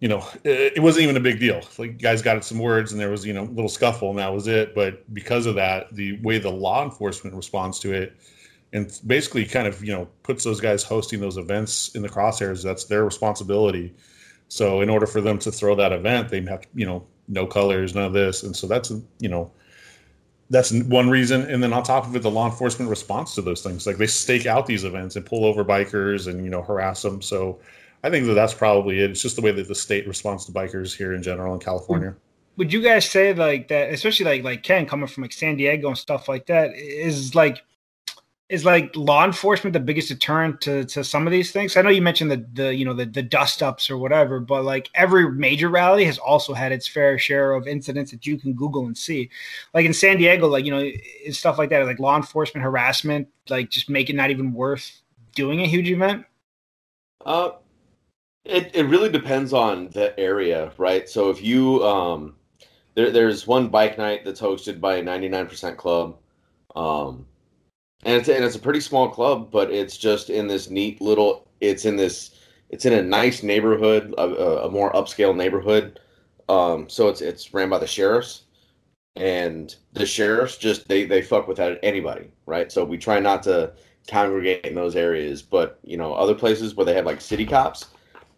you 0.00 0.08
know 0.08 0.26
it, 0.44 0.74
it, 0.76 0.80
wasn't 0.80 1.02
even 1.02 1.16
a 1.16 1.20
big 1.20 1.40
deal. 1.40 1.62
Like 1.78 2.00
guys 2.00 2.22
got 2.22 2.44
some 2.44 2.58
words 2.58 2.92
and 2.92 3.00
there 3.00 3.10
was 3.10 3.24
you 3.24 3.32
know 3.32 3.44
a 3.44 3.52
little 3.52 3.68
scuffle 3.68 4.10
and 4.10 4.18
that 4.18 4.32
was 4.32 4.46
it. 4.46 4.74
But 4.74 5.12
because 5.14 5.46
of 5.46 5.54
that 5.54 5.94
the 5.94 6.20
way 6.20 6.38
the 6.38 6.50
law 6.50 6.84
enforcement 6.84 7.34
responds 7.34 7.78
to 7.80 7.92
it 7.92 8.16
and 8.72 9.00
basically 9.06 9.44
kind 9.44 9.66
of 9.66 9.82
you 9.84 9.92
know 9.92 10.08
puts 10.22 10.44
those 10.44 10.60
guys 10.60 10.82
hosting 10.82 11.20
those 11.20 11.36
events 11.36 11.94
in 11.94 12.02
the 12.02 12.08
crosshairs 12.08 12.62
that's 12.62 12.84
their 12.84 13.04
responsibility. 13.04 13.94
So 14.48 14.80
in 14.80 14.90
order 14.90 15.06
for 15.06 15.20
them 15.20 15.38
to 15.40 15.50
throw 15.50 15.74
that 15.76 15.92
event 15.92 16.28
they 16.28 16.42
have 16.42 16.64
you 16.74 16.86
know 16.86 17.06
no 17.28 17.46
colors 17.46 17.94
none 17.94 18.04
of 18.04 18.12
this. 18.12 18.42
And 18.42 18.54
so 18.54 18.66
that's 18.66 18.92
you 19.18 19.28
know 19.28 19.50
that's 20.50 20.72
one 20.72 21.10
reason. 21.10 21.42
And 21.42 21.62
then 21.62 21.72
on 21.72 21.82
top 21.82 22.06
of 22.06 22.14
it 22.14 22.22
the 22.22 22.30
law 22.30 22.46
enforcement 22.46 22.90
response 22.90 23.34
to 23.34 23.42
those 23.42 23.62
things 23.62 23.86
like 23.86 23.96
they 23.96 24.06
stake 24.06 24.46
out 24.46 24.66
these 24.66 24.84
events 24.84 25.16
and 25.16 25.26
pull 25.26 25.44
over 25.44 25.64
bikers 25.64 26.28
and 26.28 26.44
you 26.44 26.50
know 26.50 26.62
harass 26.62 27.02
them. 27.02 27.22
So 27.22 27.58
i 28.04 28.10
think 28.10 28.26
that 28.26 28.34
that's 28.34 28.54
probably 28.54 29.00
it. 29.00 29.10
It's 29.10 29.22
just 29.22 29.36
the 29.36 29.42
way 29.42 29.52
that 29.52 29.68
the 29.68 29.74
state 29.74 30.06
responds 30.06 30.44
to 30.46 30.52
bikers 30.52 30.96
here 30.96 31.14
in 31.14 31.22
general 31.22 31.54
in 31.54 31.60
california. 31.60 32.14
Would 32.56 32.72
you 32.72 32.82
guys 32.82 33.08
say 33.08 33.34
like 33.34 33.68
that 33.68 33.92
especially 33.92 34.26
like 34.26 34.44
like 34.44 34.62
ken 34.62 34.86
coming 34.86 35.08
from 35.08 35.22
like 35.22 35.32
san 35.32 35.56
diego 35.56 35.88
and 35.88 35.98
stuff 35.98 36.28
like 36.28 36.46
that 36.46 36.74
is 36.74 37.34
like 37.34 37.64
is 38.48 38.64
like 38.64 38.94
law 38.94 39.24
enforcement 39.24 39.72
the 39.72 39.80
biggest 39.80 40.08
deterrent 40.08 40.60
to, 40.60 40.84
to 40.84 41.02
some 41.02 41.26
of 41.26 41.32
these 41.32 41.50
things? 41.50 41.76
I 41.76 41.82
know 41.82 41.90
you 41.90 42.02
mentioned 42.02 42.30
the 42.30 42.46
the 42.52 42.74
you 42.74 42.84
know 42.84 42.94
the 42.94 43.06
the 43.06 43.22
dust 43.22 43.62
ups 43.62 43.90
or 43.90 43.98
whatever, 43.98 44.38
but 44.38 44.64
like 44.64 44.88
every 44.94 45.30
major 45.32 45.68
rally 45.68 46.04
has 46.04 46.18
also 46.18 46.54
had 46.54 46.70
its 46.70 46.86
fair 46.86 47.18
share 47.18 47.54
of 47.54 47.66
incidents 47.66 48.12
that 48.12 48.26
you 48.26 48.38
can 48.38 48.52
Google 48.52 48.86
and 48.86 48.96
see. 48.96 49.30
Like 49.74 49.84
in 49.84 49.92
San 49.92 50.18
Diego, 50.18 50.46
like 50.46 50.64
you 50.64 50.70
know, 50.70 50.90
stuff 51.30 51.58
like 51.58 51.70
that, 51.70 51.84
like 51.86 51.98
law 51.98 52.16
enforcement 52.16 52.62
harassment, 52.62 53.28
like 53.48 53.70
just 53.70 53.90
make 53.90 54.10
it 54.10 54.16
not 54.16 54.30
even 54.30 54.52
worth 54.52 55.02
doing 55.34 55.60
a 55.60 55.66
huge 55.66 55.90
event. 55.90 56.24
Uh, 57.24 57.50
it 58.44 58.70
it 58.74 58.84
really 58.84 59.08
depends 59.08 59.52
on 59.52 59.88
the 59.90 60.18
area, 60.18 60.72
right? 60.78 61.08
So 61.08 61.30
if 61.30 61.42
you 61.42 61.84
um, 61.84 62.36
there 62.94 63.10
there's 63.10 63.44
one 63.44 63.68
bike 63.68 63.98
night 63.98 64.24
that's 64.24 64.40
hosted 64.40 64.80
by 64.80 64.96
a 64.96 65.02
99% 65.02 65.76
club. 65.76 66.16
Um, 66.76 67.26
and 68.04 68.14
it's 68.14 68.28
and 68.28 68.44
it's 68.44 68.56
a 68.56 68.60
pretty 68.60 68.80
small 68.80 69.08
club, 69.08 69.50
but 69.50 69.70
it's 69.70 69.96
just 69.96 70.30
in 70.30 70.46
this 70.46 70.70
neat 70.70 71.00
little. 71.00 71.48
It's 71.60 71.84
in 71.84 71.96
this. 71.96 72.32
It's 72.70 72.84
in 72.84 72.92
a 72.92 73.02
nice 73.02 73.42
neighborhood, 73.42 74.12
a, 74.18 74.64
a 74.64 74.70
more 74.70 74.92
upscale 74.92 75.34
neighborhood. 75.34 76.00
Um, 76.48 76.88
so 76.88 77.08
it's 77.08 77.20
it's 77.20 77.54
ran 77.54 77.68
by 77.68 77.78
the 77.78 77.86
sheriffs, 77.86 78.42
and 79.16 79.74
the 79.92 80.06
sheriffs 80.06 80.56
just 80.56 80.88
they 80.88 81.04
they 81.04 81.22
fuck 81.22 81.48
with 81.48 81.58
anybody, 81.58 82.30
right? 82.46 82.70
So 82.70 82.84
we 82.84 82.98
try 82.98 83.20
not 83.20 83.42
to 83.44 83.72
congregate 84.08 84.64
in 84.64 84.74
those 84.74 84.96
areas, 84.96 85.42
but 85.42 85.78
you 85.82 85.96
know 85.96 86.14
other 86.14 86.34
places 86.34 86.74
where 86.74 86.86
they 86.86 86.94
have 86.94 87.06
like 87.06 87.20
city 87.20 87.46
cops, 87.46 87.86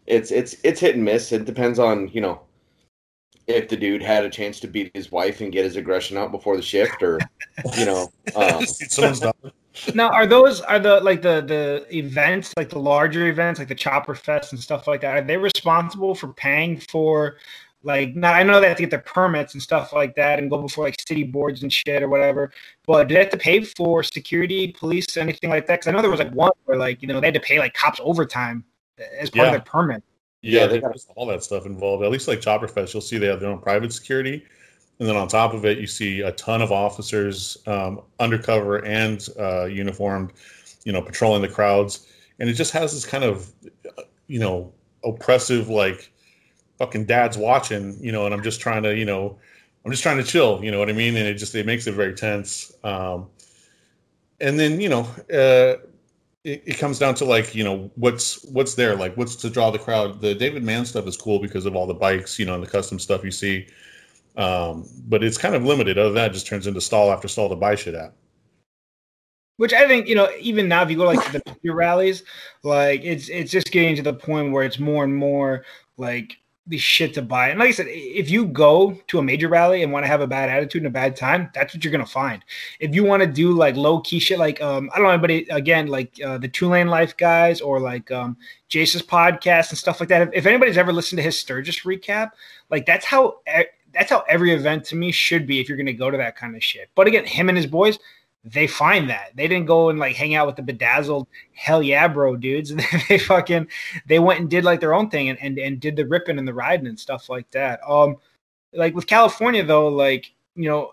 it's 0.06 0.30
it's 0.30 0.56
it's 0.64 0.80
hit 0.80 0.94
and 0.94 1.04
miss. 1.04 1.32
It 1.32 1.44
depends 1.44 1.78
on 1.78 2.08
you 2.08 2.20
know 2.20 2.40
if 3.48 3.68
the 3.68 3.76
dude 3.76 4.02
had 4.02 4.24
a 4.24 4.30
chance 4.30 4.60
to 4.60 4.68
beat 4.68 4.90
his 4.94 5.10
wife 5.10 5.40
and 5.40 5.50
get 5.50 5.64
his 5.64 5.76
aggression 5.76 6.16
out 6.18 6.30
before 6.30 6.56
the 6.56 6.62
shift, 6.62 7.02
or 7.02 7.18
you 7.76 7.86
know, 7.86 8.12
um, 8.36 8.64
now 9.94 10.10
are 10.10 10.26
those 10.26 10.60
are 10.60 10.78
the 10.78 11.00
like 11.00 11.22
the 11.22 11.40
the 11.40 11.86
events 11.96 12.52
like 12.56 12.68
the 12.68 12.78
larger 12.78 13.26
events 13.26 13.58
like 13.58 13.68
the 13.68 13.74
Chopper 13.74 14.14
Fest 14.14 14.52
and 14.52 14.60
stuff 14.60 14.86
like 14.86 15.00
that? 15.00 15.16
Are 15.16 15.22
they 15.22 15.36
responsible 15.36 16.14
for 16.14 16.28
paying 16.28 16.78
for? 16.78 17.36
Like, 17.84 18.16
now 18.16 18.32
I 18.32 18.42
know 18.42 18.60
they 18.60 18.66
have 18.66 18.76
to 18.78 18.82
get 18.82 18.90
their 18.90 18.98
permits 18.98 19.54
and 19.54 19.62
stuff 19.62 19.92
like 19.92 20.16
that 20.16 20.40
and 20.40 20.50
go 20.50 20.60
before 20.60 20.84
like 20.84 20.96
city 21.06 21.22
boards 21.22 21.62
and 21.62 21.72
shit 21.72 22.02
or 22.02 22.08
whatever. 22.08 22.50
But 22.86 23.06
do 23.06 23.14
they 23.14 23.20
have 23.20 23.30
to 23.30 23.38
pay 23.38 23.62
for 23.62 24.02
security, 24.02 24.72
police, 24.72 25.16
anything 25.16 25.48
like 25.48 25.66
that? 25.68 25.76
Because 25.76 25.86
I 25.86 25.92
know 25.92 26.02
there 26.02 26.10
was 26.10 26.18
like 26.18 26.32
one 26.32 26.50
where 26.64 26.76
like 26.76 27.00
you 27.00 27.08
know 27.08 27.20
they 27.20 27.28
had 27.28 27.34
to 27.34 27.40
pay 27.40 27.60
like 27.60 27.74
cops 27.74 28.00
overtime 28.02 28.64
as 29.18 29.30
part 29.30 29.46
yeah. 29.46 29.46
of 29.46 29.52
their 29.52 29.60
permit. 29.60 30.02
Yeah, 30.42 30.66
they 30.66 30.80
got 30.80 30.96
all 31.16 31.26
that 31.26 31.42
stuff 31.42 31.66
involved. 31.66 32.04
At 32.04 32.10
least 32.10 32.28
like 32.28 32.40
Chopper 32.40 32.68
Fest, 32.68 32.94
you'll 32.94 33.00
see 33.00 33.18
they 33.18 33.26
have 33.26 33.40
their 33.40 33.50
own 33.50 33.58
private 33.60 33.92
security, 33.92 34.44
and 34.98 35.08
then 35.08 35.16
on 35.16 35.28
top 35.28 35.52
of 35.52 35.64
it, 35.64 35.78
you 35.78 35.86
see 35.86 36.20
a 36.20 36.32
ton 36.32 36.62
of 36.62 36.70
officers, 36.72 37.58
um, 37.66 38.02
undercover 38.20 38.84
and 38.84 39.28
uh, 39.38 39.64
uniformed, 39.64 40.32
you 40.84 40.92
know, 40.92 41.02
patrolling 41.02 41.42
the 41.42 41.48
crowds, 41.48 42.06
and 42.38 42.48
it 42.48 42.54
just 42.54 42.72
has 42.72 42.92
this 42.92 43.04
kind 43.04 43.24
of, 43.24 43.52
you 44.28 44.38
know, 44.38 44.72
oppressive 45.04 45.68
like, 45.68 46.12
fucking 46.78 47.04
dad's 47.04 47.36
watching, 47.36 47.96
you 48.00 48.12
know, 48.12 48.24
and 48.24 48.32
I'm 48.32 48.42
just 48.42 48.60
trying 48.60 48.84
to, 48.84 48.96
you 48.96 49.04
know, 49.04 49.36
I'm 49.84 49.90
just 49.90 50.02
trying 50.02 50.18
to 50.18 50.22
chill, 50.24 50.62
you 50.62 50.70
know 50.70 50.78
what 50.78 50.88
I 50.88 50.92
mean, 50.92 51.16
and 51.16 51.26
it 51.26 51.34
just 51.34 51.54
it 51.56 51.66
makes 51.66 51.86
it 51.88 51.92
very 51.94 52.14
tense. 52.14 52.72
Um, 52.84 53.26
and 54.40 54.58
then 54.58 54.80
you 54.80 54.88
know, 54.88 55.00
uh, 55.32 55.82
it, 56.44 56.62
it, 56.66 56.78
comes 56.78 56.98
down 56.98 57.14
to 57.16 57.24
like 57.24 57.54
you 57.54 57.64
know 57.64 57.90
what's 57.96 58.44
what's 58.44 58.74
there 58.74 58.94
like 58.94 59.16
what's 59.16 59.36
to 59.36 59.50
draw 59.50 59.70
the 59.70 59.78
crowd. 59.78 60.20
The 60.20 60.34
david 60.34 60.62
mann 60.62 60.84
stuff 60.84 61.06
is 61.06 61.16
cool 61.16 61.38
because 61.38 61.66
of 61.66 61.74
all 61.74 61.86
the 61.86 61.94
bikes 61.94 62.38
you 62.38 62.46
know 62.46 62.54
and 62.54 62.62
the 62.62 62.70
custom 62.70 62.98
stuff 62.98 63.24
you 63.24 63.30
see. 63.30 63.66
Um, 64.36 64.88
but 65.08 65.24
it's 65.24 65.36
kind 65.36 65.54
of 65.54 65.64
limited. 65.64 65.98
Other 65.98 66.10
than 66.10 66.16
that 66.16 66.32
just 66.32 66.46
turns 66.46 66.66
into 66.66 66.80
stall 66.80 67.10
after 67.10 67.26
stall 67.26 67.48
to 67.48 67.56
buy 67.56 67.74
shit 67.74 67.94
at. 67.94 68.14
Which 69.56 69.72
I 69.72 69.88
think 69.88 70.06
you 70.06 70.14
know, 70.14 70.30
even 70.38 70.68
now, 70.68 70.82
if 70.82 70.90
you 70.90 70.96
go 70.96 71.04
like 71.04 71.24
to 71.32 71.42
the 71.62 71.70
rallies, 71.70 72.22
like 72.62 73.02
it's 73.02 73.28
it's 73.28 73.50
just 73.50 73.72
getting 73.72 73.96
to 73.96 74.02
the 74.02 74.14
point 74.14 74.52
where 74.52 74.64
it's 74.64 74.78
more 74.78 75.02
and 75.02 75.14
more 75.14 75.64
like 75.96 76.36
the 76.68 76.78
shit 76.78 77.14
to 77.14 77.22
buy. 77.22 77.48
And 77.48 77.58
like 77.58 77.68
I 77.68 77.72
said, 77.72 77.86
if 77.88 78.30
you 78.30 78.46
go 78.46 78.92
to 79.08 79.18
a 79.18 79.22
major 79.22 79.48
rally 79.48 79.82
and 79.82 79.90
want 79.90 80.04
to 80.04 80.08
have 80.08 80.20
a 80.20 80.26
bad 80.26 80.50
attitude 80.50 80.82
and 80.82 80.86
a 80.86 80.90
bad 80.90 81.16
time, 81.16 81.50
that's 81.54 81.74
what 81.74 81.82
you're 81.82 81.92
gonna 81.92 82.06
find. 82.06 82.44
If 82.78 82.94
you 82.94 83.04
want 83.04 83.22
to 83.22 83.26
do 83.26 83.52
like 83.52 83.74
low 83.74 84.00
key 84.00 84.18
shit, 84.18 84.38
like 84.38 84.60
um, 84.60 84.90
I 84.92 84.98
don't 84.98 85.06
know 85.06 85.12
anybody 85.12 85.46
again, 85.50 85.86
like 85.86 86.12
uh, 86.24 86.38
the 86.38 86.48
Two 86.48 86.68
Lane 86.68 86.88
Life 86.88 87.16
guys 87.16 87.60
or 87.60 87.80
like 87.80 88.10
um, 88.10 88.36
Jason's 88.68 89.02
podcast 89.02 89.70
and 89.70 89.78
stuff 89.78 89.98
like 89.98 90.10
that. 90.10 90.28
If, 90.28 90.28
if 90.34 90.46
anybody's 90.46 90.76
ever 90.76 90.92
listened 90.92 91.18
to 91.18 91.22
his 91.22 91.38
Sturgis 91.38 91.80
recap, 91.80 92.32
like 92.70 92.84
that's 92.84 93.06
how 93.06 93.38
that's 93.94 94.10
how 94.10 94.24
every 94.28 94.52
event 94.52 94.84
to 94.84 94.96
me 94.96 95.10
should 95.10 95.46
be 95.46 95.60
if 95.60 95.68
you're 95.68 95.78
gonna 95.78 95.92
go 95.92 96.10
to 96.10 96.18
that 96.18 96.36
kind 96.36 96.54
of 96.54 96.62
shit. 96.62 96.90
But 96.94 97.06
again, 97.06 97.24
him 97.24 97.48
and 97.48 97.56
his 97.56 97.66
boys, 97.66 97.98
they 98.52 98.66
find 98.66 99.10
that. 99.10 99.30
They 99.34 99.48
didn't 99.48 99.66
go 99.66 99.90
and 99.90 99.98
like 99.98 100.16
hang 100.16 100.34
out 100.34 100.46
with 100.46 100.56
the 100.56 100.62
bedazzled 100.62 101.26
hell 101.52 101.82
yeah 101.82 102.08
bro 102.08 102.36
dudes. 102.36 102.70
And 102.78 102.82
they 103.08 103.18
fucking 103.18 103.68
they 104.06 104.18
went 104.18 104.40
and 104.40 104.50
did 104.50 104.64
like 104.64 104.80
their 104.80 104.94
own 104.94 105.10
thing 105.10 105.28
and, 105.28 105.38
and 105.40 105.58
and 105.58 105.80
did 105.80 105.96
the 105.96 106.06
ripping 106.06 106.38
and 106.38 106.46
the 106.46 106.54
riding 106.54 106.86
and 106.86 106.98
stuff 106.98 107.28
like 107.28 107.50
that. 107.52 107.80
Um 107.86 108.16
like 108.72 108.94
with 108.94 109.06
california 109.06 109.64
though 109.64 109.88
like 109.88 110.32
you 110.54 110.68
know 110.68 110.92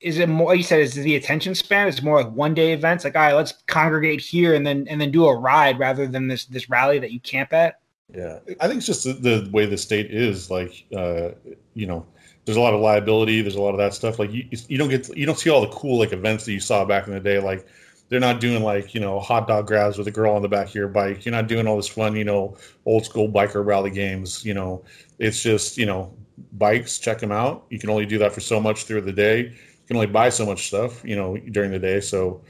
is 0.00 0.18
it 0.18 0.28
more 0.28 0.54
you 0.54 0.62
said 0.62 0.80
is 0.80 0.94
the 0.94 1.16
attention 1.16 1.54
span 1.54 1.86
it's 1.86 2.02
more 2.02 2.22
like 2.22 2.32
one 2.32 2.54
day 2.54 2.72
events? 2.72 3.04
Like 3.04 3.16
all 3.16 3.22
right 3.22 3.34
let's 3.34 3.52
congregate 3.66 4.20
here 4.20 4.54
and 4.54 4.66
then 4.66 4.86
and 4.88 5.00
then 5.00 5.10
do 5.10 5.26
a 5.26 5.36
ride 5.36 5.78
rather 5.78 6.06
than 6.06 6.28
this 6.28 6.46
this 6.46 6.70
rally 6.70 6.98
that 6.98 7.12
you 7.12 7.20
camp 7.20 7.52
at? 7.52 7.80
Yeah. 8.12 8.40
I 8.60 8.66
think 8.66 8.78
it's 8.78 8.86
just 8.86 9.04
the, 9.04 9.12
the 9.12 9.50
way 9.52 9.66
the 9.66 9.76
state 9.76 10.10
is 10.10 10.50
like 10.50 10.84
uh 10.96 11.30
you 11.74 11.86
know 11.86 12.06
there's 12.50 12.56
a 12.56 12.60
lot 12.60 12.74
of 12.74 12.80
liability. 12.80 13.42
There's 13.42 13.54
a 13.54 13.60
lot 13.60 13.70
of 13.70 13.78
that 13.78 13.94
stuff. 13.94 14.18
Like 14.18 14.32
you, 14.32 14.44
you 14.50 14.76
don't 14.76 14.88
get 14.88 15.16
you 15.16 15.24
don't 15.24 15.38
see 15.38 15.50
all 15.50 15.60
the 15.60 15.68
cool 15.68 16.00
like 16.00 16.12
events 16.12 16.44
that 16.46 16.52
you 16.52 16.58
saw 16.58 16.84
back 16.84 17.06
in 17.06 17.12
the 17.12 17.20
day. 17.20 17.38
Like 17.38 17.64
they're 18.08 18.18
not 18.18 18.40
doing 18.40 18.64
like 18.64 18.92
you 18.92 18.98
know 18.98 19.20
hot 19.20 19.46
dog 19.46 19.68
grabs 19.68 19.96
with 19.96 20.08
a 20.08 20.10
girl 20.10 20.34
on 20.34 20.42
the 20.42 20.48
back 20.48 20.66
of 20.70 20.74
your 20.74 20.88
bike. 20.88 21.24
You're 21.24 21.30
not 21.30 21.46
doing 21.46 21.68
all 21.68 21.76
this 21.76 21.86
fun 21.86 22.16
you 22.16 22.24
know 22.24 22.56
old 22.86 23.04
school 23.04 23.28
biker 23.28 23.64
rally 23.64 23.92
games. 23.92 24.44
You 24.44 24.54
know 24.54 24.84
it's 25.20 25.40
just 25.40 25.78
you 25.78 25.86
know 25.86 26.12
bikes. 26.54 26.98
Check 26.98 27.20
them 27.20 27.30
out. 27.30 27.66
You 27.70 27.78
can 27.78 27.88
only 27.88 28.04
do 28.04 28.18
that 28.18 28.32
for 28.32 28.40
so 28.40 28.58
much 28.58 28.82
through 28.82 29.02
the 29.02 29.12
day. 29.12 29.42
You 29.42 29.86
can 29.86 29.94
only 29.94 30.08
buy 30.08 30.28
so 30.28 30.44
much 30.44 30.66
stuff 30.66 31.04
you 31.04 31.14
know 31.14 31.36
during 31.52 31.70
the 31.70 31.78
day. 31.78 32.00
So 32.00 32.42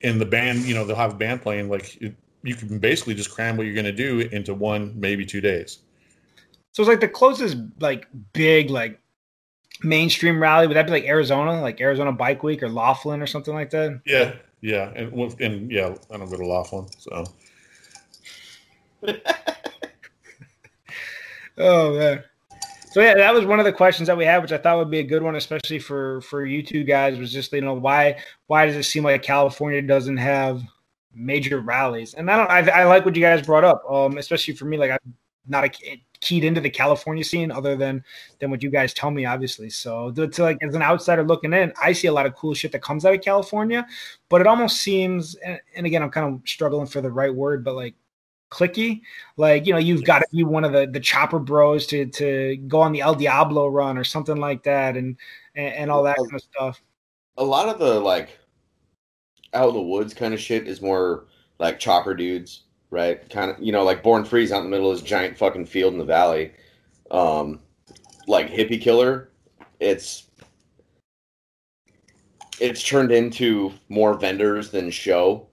in 0.00 0.18
the 0.18 0.24
band, 0.24 0.60
you 0.60 0.74
know 0.74 0.86
they'll 0.86 0.96
have 0.96 1.12
a 1.12 1.16
band 1.16 1.42
playing. 1.42 1.68
Like 1.68 2.00
it, 2.00 2.14
you 2.42 2.54
can 2.54 2.78
basically 2.78 3.14
just 3.14 3.30
cram 3.30 3.58
what 3.58 3.66
you're 3.66 3.74
going 3.74 3.84
to 3.84 3.92
do 3.92 4.20
into 4.32 4.54
one 4.54 4.98
maybe 4.98 5.26
two 5.26 5.42
days. 5.42 5.80
So 6.74 6.82
it's 6.82 6.88
like 6.88 7.00
the 7.00 7.08
closest 7.08 7.56
like 7.78 8.08
big 8.32 8.68
like 8.68 8.98
mainstream 9.84 10.42
rally 10.42 10.66
would 10.66 10.76
that 10.76 10.86
be 10.86 10.90
like 10.90 11.04
Arizona, 11.04 11.60
like 11.60 11.80
Arizona 11.80 12.10
Bike 12.10 12.42
Week 12.42 12.64
or 12.64 12.68
Laughlin 12.68 13.22
or 13.22 13.28
something 13.28 13.54
like 13.54 13.70
that? 13.70 14.00
Yeah, 14.04 14.34
yeah, 14.60 14.90
and 14.96 15.40
and 15.40 15.70
yeah, 15.70 15.94
I 16.10 16.16
don't 16.16 16.28
go 16.28 16.36
to 16.36 16.44
Laughlin, 16.44 16.88
so. 16.98 17.24
oh 21.58 21.96
man. 21.96 22.24
So 22.90 23.00
yeah, 23.00 23.14
that 23.14 23.32
was 23.32 23.44
one 23.44 23.60
of 23.60 23.66
the 23.66 23.72
questions 23.72 24.08
that 24.08 24.16
we 24.16 24.24
had, 24.24 24.42
which 24.42 24.50
I 24.50 24.58
thought 24.58 24.78
would 24.78 24.90
be 24.90 24.98
a 24.98 25.04
good 25.04 25.22
one, 25.22 25.36
especially 25.36 25.78
for 25.78 26.22
for 26.22 26.44
you 26.44 26.64
two 26.64 26.82
guys. 26.82 27.16
Was 27.18 27.32
just 27.32 27.52
you 27.52 27.60
know 27.60 27.74
why 27.74 28.18
why 28.48 28.66
does 28.66 28.74
it 28.74 28.82
seem 28.82 29.04
like 29.04 29.22
California 29.22 29.80
doesn't 29.80 30.16
have 30.16 30.60
major 31.14 31.60
rallies? 31.60 32.14
And 32.14 32.28
I 32.28 32.36
don't 32.36 32.50
I, 32.50 32.80
I 32.80 32.84
like 32.86 33.04
what 33.04 33.14
you 33.14 33.22
guys 33.22 33.46
brought 33.46 33.62
up, 33.62 33.88
um, 33.88 34.18
especially 34.18 34.54
for 34.54 34.64
me. 34.64 34.76
Like 34.76 34.90
I'm 34.90 35.14
not 35.46 35.64
a 35.64 36.02
keyed 36.20 36.44
into 36.44 36.60
the 36.60 36.70
California 36.70 37.22
scene 37.22 37.50
other 37.50 37.76
than 37.76 38.02
than 38.38 38.50
what 38.50 38.62
you 38.62 38.70
guys 38.70 38.94
tell 38.94 39.10
me, 39.10 39.26
obviously. 39.26 39.68
So 39.70 40.10
to 40.12 40.42
like 40.42 40.58
as 40.62 40.74
an 40.74 40.82
outsider 40.82 41.22
looking 41.22 41.52
in, 41.52 41.72
I 41.80 41.92
see 41.92 42.08
a 42.08 42.12
lot 42.12 42.26
of 42.26 42.34
cool 42.34 42.54
shit 42.54 42.72
that 42.72 42.82
comes 42.82 43.04
out 43.04 43.14
of 43.14 43.20
California, 43.20 43.86
but 44.28 44.40
it 44.40 44.46
almost 44.46 44.80
seems 44.80 45.34
and, 45.36 45.60
and 45.76 45.86
again 45.86 46.02
I'm 46.02 46.10
kind 46.10 46.34
of 46.34 46.48
struggling 46.48 46.86
for 46.86 47.00
the 47.00 47.10
right 47.10 47.34
word, 47.34 47.64
but 47.64 47.74
like 47.74 47.94
clicky. 48.50 49.02
Like, 49.36 49.66
you 49.66 49.72
know, 49.72 49.78
you've 49.78 50.04
got 50.04 50.20
to 50.20 50.26
be 50.32 50.44
one 50.44 50.64
of 50.64 50.72
the 50.72 50.86
the 50.86 51.00
chopper 51.00 51.38
bros 51.38 51.86
to 51.88 52.06
to 52.06 52.56
go 52.68 52.80
on 52.80 52.92
the 52.92 53.00
El 53.00 53.14
Diablo 53.14 53.68
run 53.68 53.98
or 53.98 54.04
something 54.04 54.36
like 54.36 54.62
that 54.64 54.96
and 54.96 55.16
and, 55.54 55.74
and 55.74 55.90
all 55.90 56.02
that 56.04 56.16
kind 56.16 56.34
of 56.34 56.42
stuff. 56.42 56.82
A 57.36 57.44
lot 57.44 57.68
of 57.68 57.78
the 57.78 58.00
like 58.00 58.38
out 59.52 59.68
in 59.68 59.74
the 59.74 59.82
woods 59.82 60.14
kind 60.14 60.34
of 60.34 60.40
shit 60.40 60.66
is 60.66 60.80
more 60.80 61.26
like 61.58 61.78
chopper 61.78 62.14
dudes 62.14 62.63
right? 62.94 63.28
Kind 63.28 63.50
of, 63.50 63.60
you 63.60 63.72
know, 63.72 63.82
like 63.82 64.02
Born 64.02 64.24
Free's 64.24 64.52
out 64.52 64.58
in 64.58 64.64
the 64.64 64.70
middle 64.70 64.90
of 64.90 64.96
this 64.96 65.06
giant 65.06 65.36
fucking 65.36 65.66
field 65.66 65.92
in 65.92 65.98
the 65.98 66.04
valley. 66.04 66.52
Um, 67.10 67.60
like 68.26 68.48
Hippie 68.48 68.80
Killer, 68.80 69.30
it's 69.80 70.30
it's 72.60 72.82
turned 72.82 73.10
into 73.10 73.72
more 73.88 74.14
vendors 74.14 74.70
than 74.70 74.90
show. 74.90 75.48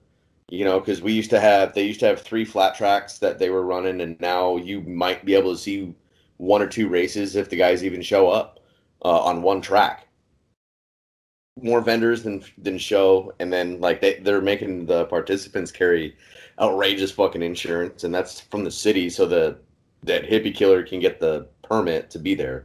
You 0.48 0.64
know, 0.66 0.80
because 0.80 1.02
we 1.02 1.12
used 1.12 1.30
to 1.30 1.40
have 1.40 1.74
they 1.74 1.82
used 1.82 2.00
to 2.00 2.06
have 2.06 2.20
three 2.20 2.44
flat 2.44 2.74
tracks 2.76 3.18
that 3.18 3.38
they 3.38 3.50
were 3.50 3.64
running, 3.64 4.00
and 4.00 4.20
now 4.20 4.56
you 4.56 4.82
might 4.82 5.24
be 5.24 5.34
able 5.34 5.52
to 5.52 5.58
see 5.58 5.94
one 6.36 6.62
or 6.62 6.68
two 6.68 6.88
races 6.88 7.36
if 7.36 7.48
the 7.48 7.56
guys 7.56 7.84
even 7.84 8.02
show 8.02 8.28
up 8.28 8.60
uh, 9.04 9.20
on 9.20 9.42
one 9.42 9.60
track. 9.60 10.06
More 11.60 11.80
vendors 11.80 12.22
than 12.22 12.44
than 12.58 12.78
show, 12.78 13.32
and 13.40 13.52
then 13.52 13.80
like 13.80 14.00
they 14.00 14.20
they're 14.20 14.40
making 14.40 14.86
the 14.86 15.06
participants 15.06 15.72
carry 15.72 16.16
outrageous 16.62 17.10
fucking 17.10 17.42
insurance, 17.42 18.04
and 18.04 18.14
that's 18.14 18.40
from 18.40 18.64
the 18.64 18.70
city, 18.70 19.10
so 19.10 19.26
the 19.26 19.58
that 20.04 20.24
hippie 20.24 20.54
killer 20.54 20.82
can 20.82 21.00
get 21.00 21.20
the 21.20 21.46
permit 21.62 22.10
to 22.10 22.18
be 22.18 22.34
there. 22.34 22.64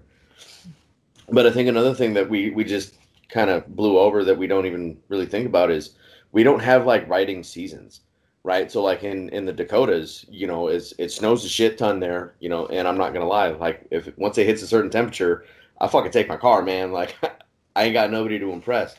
But 1.30 1.46
I 1.46 1.52
think 1.52 1.68
another 1.68 1.94
thing 1.94 2.14
that 2.14 2.30
we 2.30 2.52
we 2.52 2.64
just 2.64 2.96
kind 3.30 3.50
of 3.50 3.68
blew 3.76 3.98
over 3.98 4.24
that 4.24 4.38
we 4.38 4.48
don't 4.48 4.66
even 4.66 4.98
really 5.10 5.26
think 5.26 5.46
about 5.46 5.72
is 5.72 5.96
we 6.32 6.44
don't 6.44 6.62
have 6.62 6.86
like 6.86 7.10
riding 7.10 7.44
seasons, 7.44 8.02
right? 8.44 8.72
So 8.72 8.82
like 8.84 9.04
in 9.04 9.30
in 9.30 9.46
the 9.46 9.54
Dakotas, 9.54 10.26
you 10.30 10.48
know, 10.48 10.68
it's 10.68 10.94
it 10.98 11.12
snows 11.12 11.44
a 11.44 11.50
shit 11.50 11.78
ton 11.78 12.00
there, 12.00 12.36
you 12.40 12.50
know, 12.50 12.68
and 12.68 12.88
I'm 12.88 12.98
not 12.98 13.14
gonna 13.14 13.28
lie, 13.28 13.50
like 13.50 13.86
if 13.92 14.16
once 14.18 14.38
it 14.38 14.46
hits 14.46 14.62
a 14.62 14.68
certain 14.68 14.92
temperature, 14.92 15.46
I 15.82 15.88
fucking 15.88 16.12
take 16.12 16.30
my 16.30 16.38
car, 16.38 16.62
man. 16.62 16.92
Like 16.92 17.16
I 17.76 17.86
ain't 17.86 17.94
got 17.94 18.12
nobody 18.12 18.40
to 18.40 18.52
impress 18.52 18.96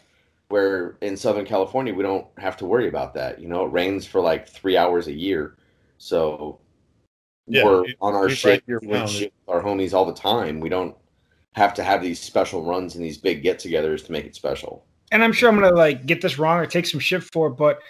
where 0.49 0.97
in 1.01 1.17
Southern 1.17 1.45
California 1.45 1.95
we 1.95 2.03
don't 2.03 2.27
have 2.39 2.57
to 2.59 2.67
worry 2.67 2.89
about 2.89 3.15
that. 3.15 3.41
You 3.41 3.49
know, 3.49 3.65
it 3.67 3.73
rains 3.73 4.07
for 4.07 4.21
like 4.21 4.49
three 4.49 4.77
hours 4.77 5.07
a 5.07 5.13
year, 5.13 5.57
so 5.99 6.59
yeah, 7.47 7.65
we're 7.65 7.87
it, 7.87 7.97
on 8.01 8.15
our 8.15 8.29
shit, 8.29 8.65
right 8.69 9.09
shit 9.09 9.33
with 9.47 9.55
our 9.55 9.63
homies 9.63 9.93
all 9.95 10.05
the 10.05 10.13
time. 10.13 10.61
We 10.61 10.69
don't 10.69 10.95
have 11.53 11.75
to 11.75 11.83
have 11.83 12.03
these 12.03 12.21
special 12.21 12.63
runs 12.63 12.95
and 12.95 13.05
these 13.05 13.19
big 13.19 13.43
get-togethers 13.43 14.05
to 14.07 14.13
make 14.13 14.25
it 14.25 14.35
special. 14.35 14.85
And 15.11 15.25
I'm 15.25 15.33
sure 15.33 15.49
I'm 15.49 15.59
gonna 15.59 15.75
like 15.75 16.07
get 16.07 16.21
this 16.21 16.39
wrong 16.39 16.59
or 16.59 16.67
take 16.67 16.87
some 16.87 17.01
shit 17.01 17.23
for 17.23 17.49
it, 17.49 17.57
but 17.57 17.81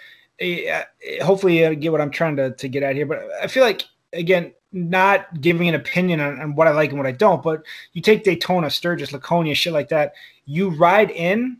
uh, 0.41 0.83
hopefully 1.23 1.65
I 1.65 1.73
get 1.73 1.91
what 1.91 2.01
I'm 2.01 2.11
trying 2.11 2.35
to 2.37 2.51
to 2.51 2.67
get 2.67 2.83
at 2.83 2.95
here. 2.95 3.05
But 3.05 3.27
I 3.41 3.47
feel 3.47 3.63
like 3.63 3.83
again, 4.13 4.53
not 4.71 5.41
giving 5.41 5.67
an 5.67 5.75
opinion 5.75 6.19
on, 6.19 6.39
on 6.39 6.55
what 6.55 6.67
I 6.67 6.71
like 6.71 6.89
and 6.89 6.99
what 6.99 7.07
I 7.07 7.11
don't, 7.11 7.43
but 7.43 7.63
you 7.93 8.01
take 8.01 8.23
Daytona, 8.23 8.69
Sturgis, 8.69 9.11
Laconia, 9.11 9.55
shit 9.55 9.73
like 9.73 9.89
that. 9.89 10.13
You 10.45 10.69
ride 10.69 11.11
in 11.11 11.57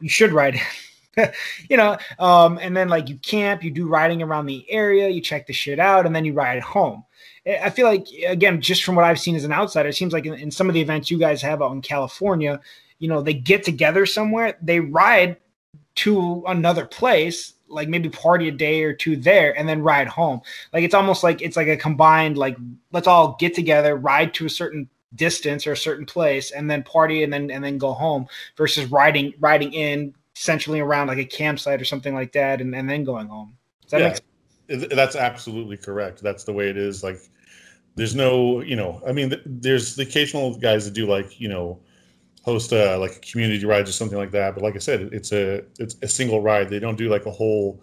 you 0.00 0.08
should 0.08 0.32
ride 0.32 0.60
you 1.68 1.76
know 1.76 1.96
um, 2.18 2.58
and 2.60 2.76
then 2.76 2.88
like 2.88 3.08
you 3.08 3.16
camp 3.18 3.62
you 3.62 3.70
do 3.70 3.88
riding 3.88 4.22
around 4.22 4.46
the 4.46 4.64
area 4.70 5.08
you 5.08 5.20
check 5.20 5.46
the 5.46 5.52
shit 5.52 5.78
out 5.78 6.06
and 6.06 6.14
then 6.14 6.24
you 6.24 6.32
ride 6.32 6.62
home. 6.62 7.04
I 7.46 7.70
feel 7.70 7.86
like 7.86 8.06
again 8.26 8.60
just 8.60 8.84
from 8.84 8.94
what 8.94 9.04
i've 9.04 9.18
seen 9.18 9.34
as 9.34 9.44
an 9.44 9.52
outsider 9.52 9.88
it 9.88 9.94
seems 9.94 10.12
like 10.12 10.26
in, 10.26 10.34
in 10.34 10.50
some 10.50 10.68
of 10.68 10.74
the 10.74 10.80
events 10.80 11.10
you 11.10 11.18
guys 11.18 11.42
have 11.42 11.62
out 11.62 11.72
in 11.72 11.82
california 11.82 12.60
you 12.98 13.08
know 13.08 13.22
they 13.22 13.34
get 13.34 13.64
together 13.64 14.06
somewhere 14.06 14.56
they 14.62 14.78
ride 14.80 15.36
to 15.96 16.44
another 16.46 16.86
place 16.86 17.54
like 17.70 17.88
maybe 17.88 18.08
party 18.08 18.48
a 18.48 18.52
day 18.52 18.82
or 18.82 18.92
two 18.92 19.16
there 19.16 19.56
and 19.58 19.68
then 19.68 19.82
ride 19.82 20.08
home. 20.08 20.40
Like 20.72 20.84
it's 20.84 20.94
almost 20.94 21.22
like 21.22 21.40
it's 21.40 21.56
like 21.56 21.68
a 21.68 21.76
combined 21.76 22.36
like 22.36 22.56
let's 22.92 23.06
all 23.06 23.36
get 23.38 23.54
together 23.54 23.96
ride 23.96 24.34
to 24.34 24.46
a 24.46 24.50
certain 24.50 24.88
distance 25.14 25.66
or 25.66 25.72
a 25.72 25.76
certain 25.76 26.06
place 26.06 26.50
and 26.52 26.70
then 26.70 26.82
party 26.82 27.24
and 27.24 27.32
then 27.32 27.50
and 27.50 27.64
then 27.64 27.78
go 27.78 27.92
home 27.92 28.26
versus 28.56 28.86
riding 28.86 29.34
riding 29.40 29.72
in 29.72 30.14
essentially 30.36 30.80
around 30.80 31.08
like 31.08 31.18
a 31.18 31.24
campsite 31.24 31.80
or 31.80 31.84
something 31.84 32.14
like 32.14 32.32
that 32.32 32.60
and, 32.60 32.74
and 32.74 32.88
then 32.88 33.04
going 33.04 33.26
home. 33.26 33.56
That 33.90 34.20
yeah, 34.68 34.86
that's 34.90 35.16
absolutely 35.16 35.76
correct. 35.76 36.22
That's 36.22 36.44
the 36.44 36.52
way 36.52 36.68
it 36.70 36.76
is. 36.76 37.02
Like 37.02 37.18
there's 37.96 38.14
no, 38.14 38.60
you 38.60 38.76
know, 38.76 39.02
I 39.06 39.12
mean, 39.12 39.34
there's 39.44 39.96
the 39.96 40.02
occasional 40.04 40.56
guys 40.56 40.84
that 40.84 40.94
do 40.94 41.06
like, 41.06 41.40
you 41.40 41.48
know, 41.48 41.80
host 42.42 42.72
a 42.72 42.96
like 42.96 43.16
a 43.16 43.20
community 43.20 43.64
ride 43.64 43.88
or 43.88 43.92
something 43.92 44.16
like 44.16 44.30
that. 44.30 44.54
But 44.54 44.62
like 44.62 44.76
I 44.76 44.78
said, 44.78 45.10
it's 45.12 45.32
a 45.32 45.64
it's 45.78 45.96
a 46.02 46.08
single 46.08 46.40
ride. 46.40 46.70
They 46.70 46.78
don't 46.78 46.96
do 46.96 47.08
like 47.08 47.26
a 47.26 47.30
whole 47.30 47.82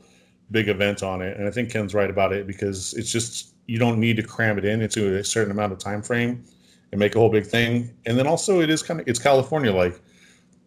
big 0.49 0.69
event 0.69 1.03
on 1.03 1.21
it. 1.21 1.37
And 1.37 1.47
I 1.47 1.51
think 1.51 1.69
Ken's 1.69 1.93
right 1.93 2.09
about 2.09 2.31
it 2.31 2.47
because 2.47 2.93
it's 2.93 3.11
just 3.11 3.53
you 3.67 3.77
don't 3.77 3.99
need 3.99 4.15
to 4.15 4.23
cram 4.23 4.57
it 4.57 4.65
in 4.65 4.81
into 4.81 5.17
a 5.17 5.23
certain 5.23 5.51
amount 5.51 5.73
of 5.73 5.79
time 5.79 6.01
frame 6.01 6.45
and 6.91 6.99
make 6.99 7.15
a 7.15 7.19
whole 7.19 7.29
big 7.29 7.45
thing. 7.45 7.93
And 8.05 8.17
then 8.17 8.27
also 8.27 8.61
it 8.61 8.69
is 8.69 8.83
kind 8.83 8.99
of 8.99 9.07
it's 9.07 9.19
California 9.19 9.73
like 9.73 9.99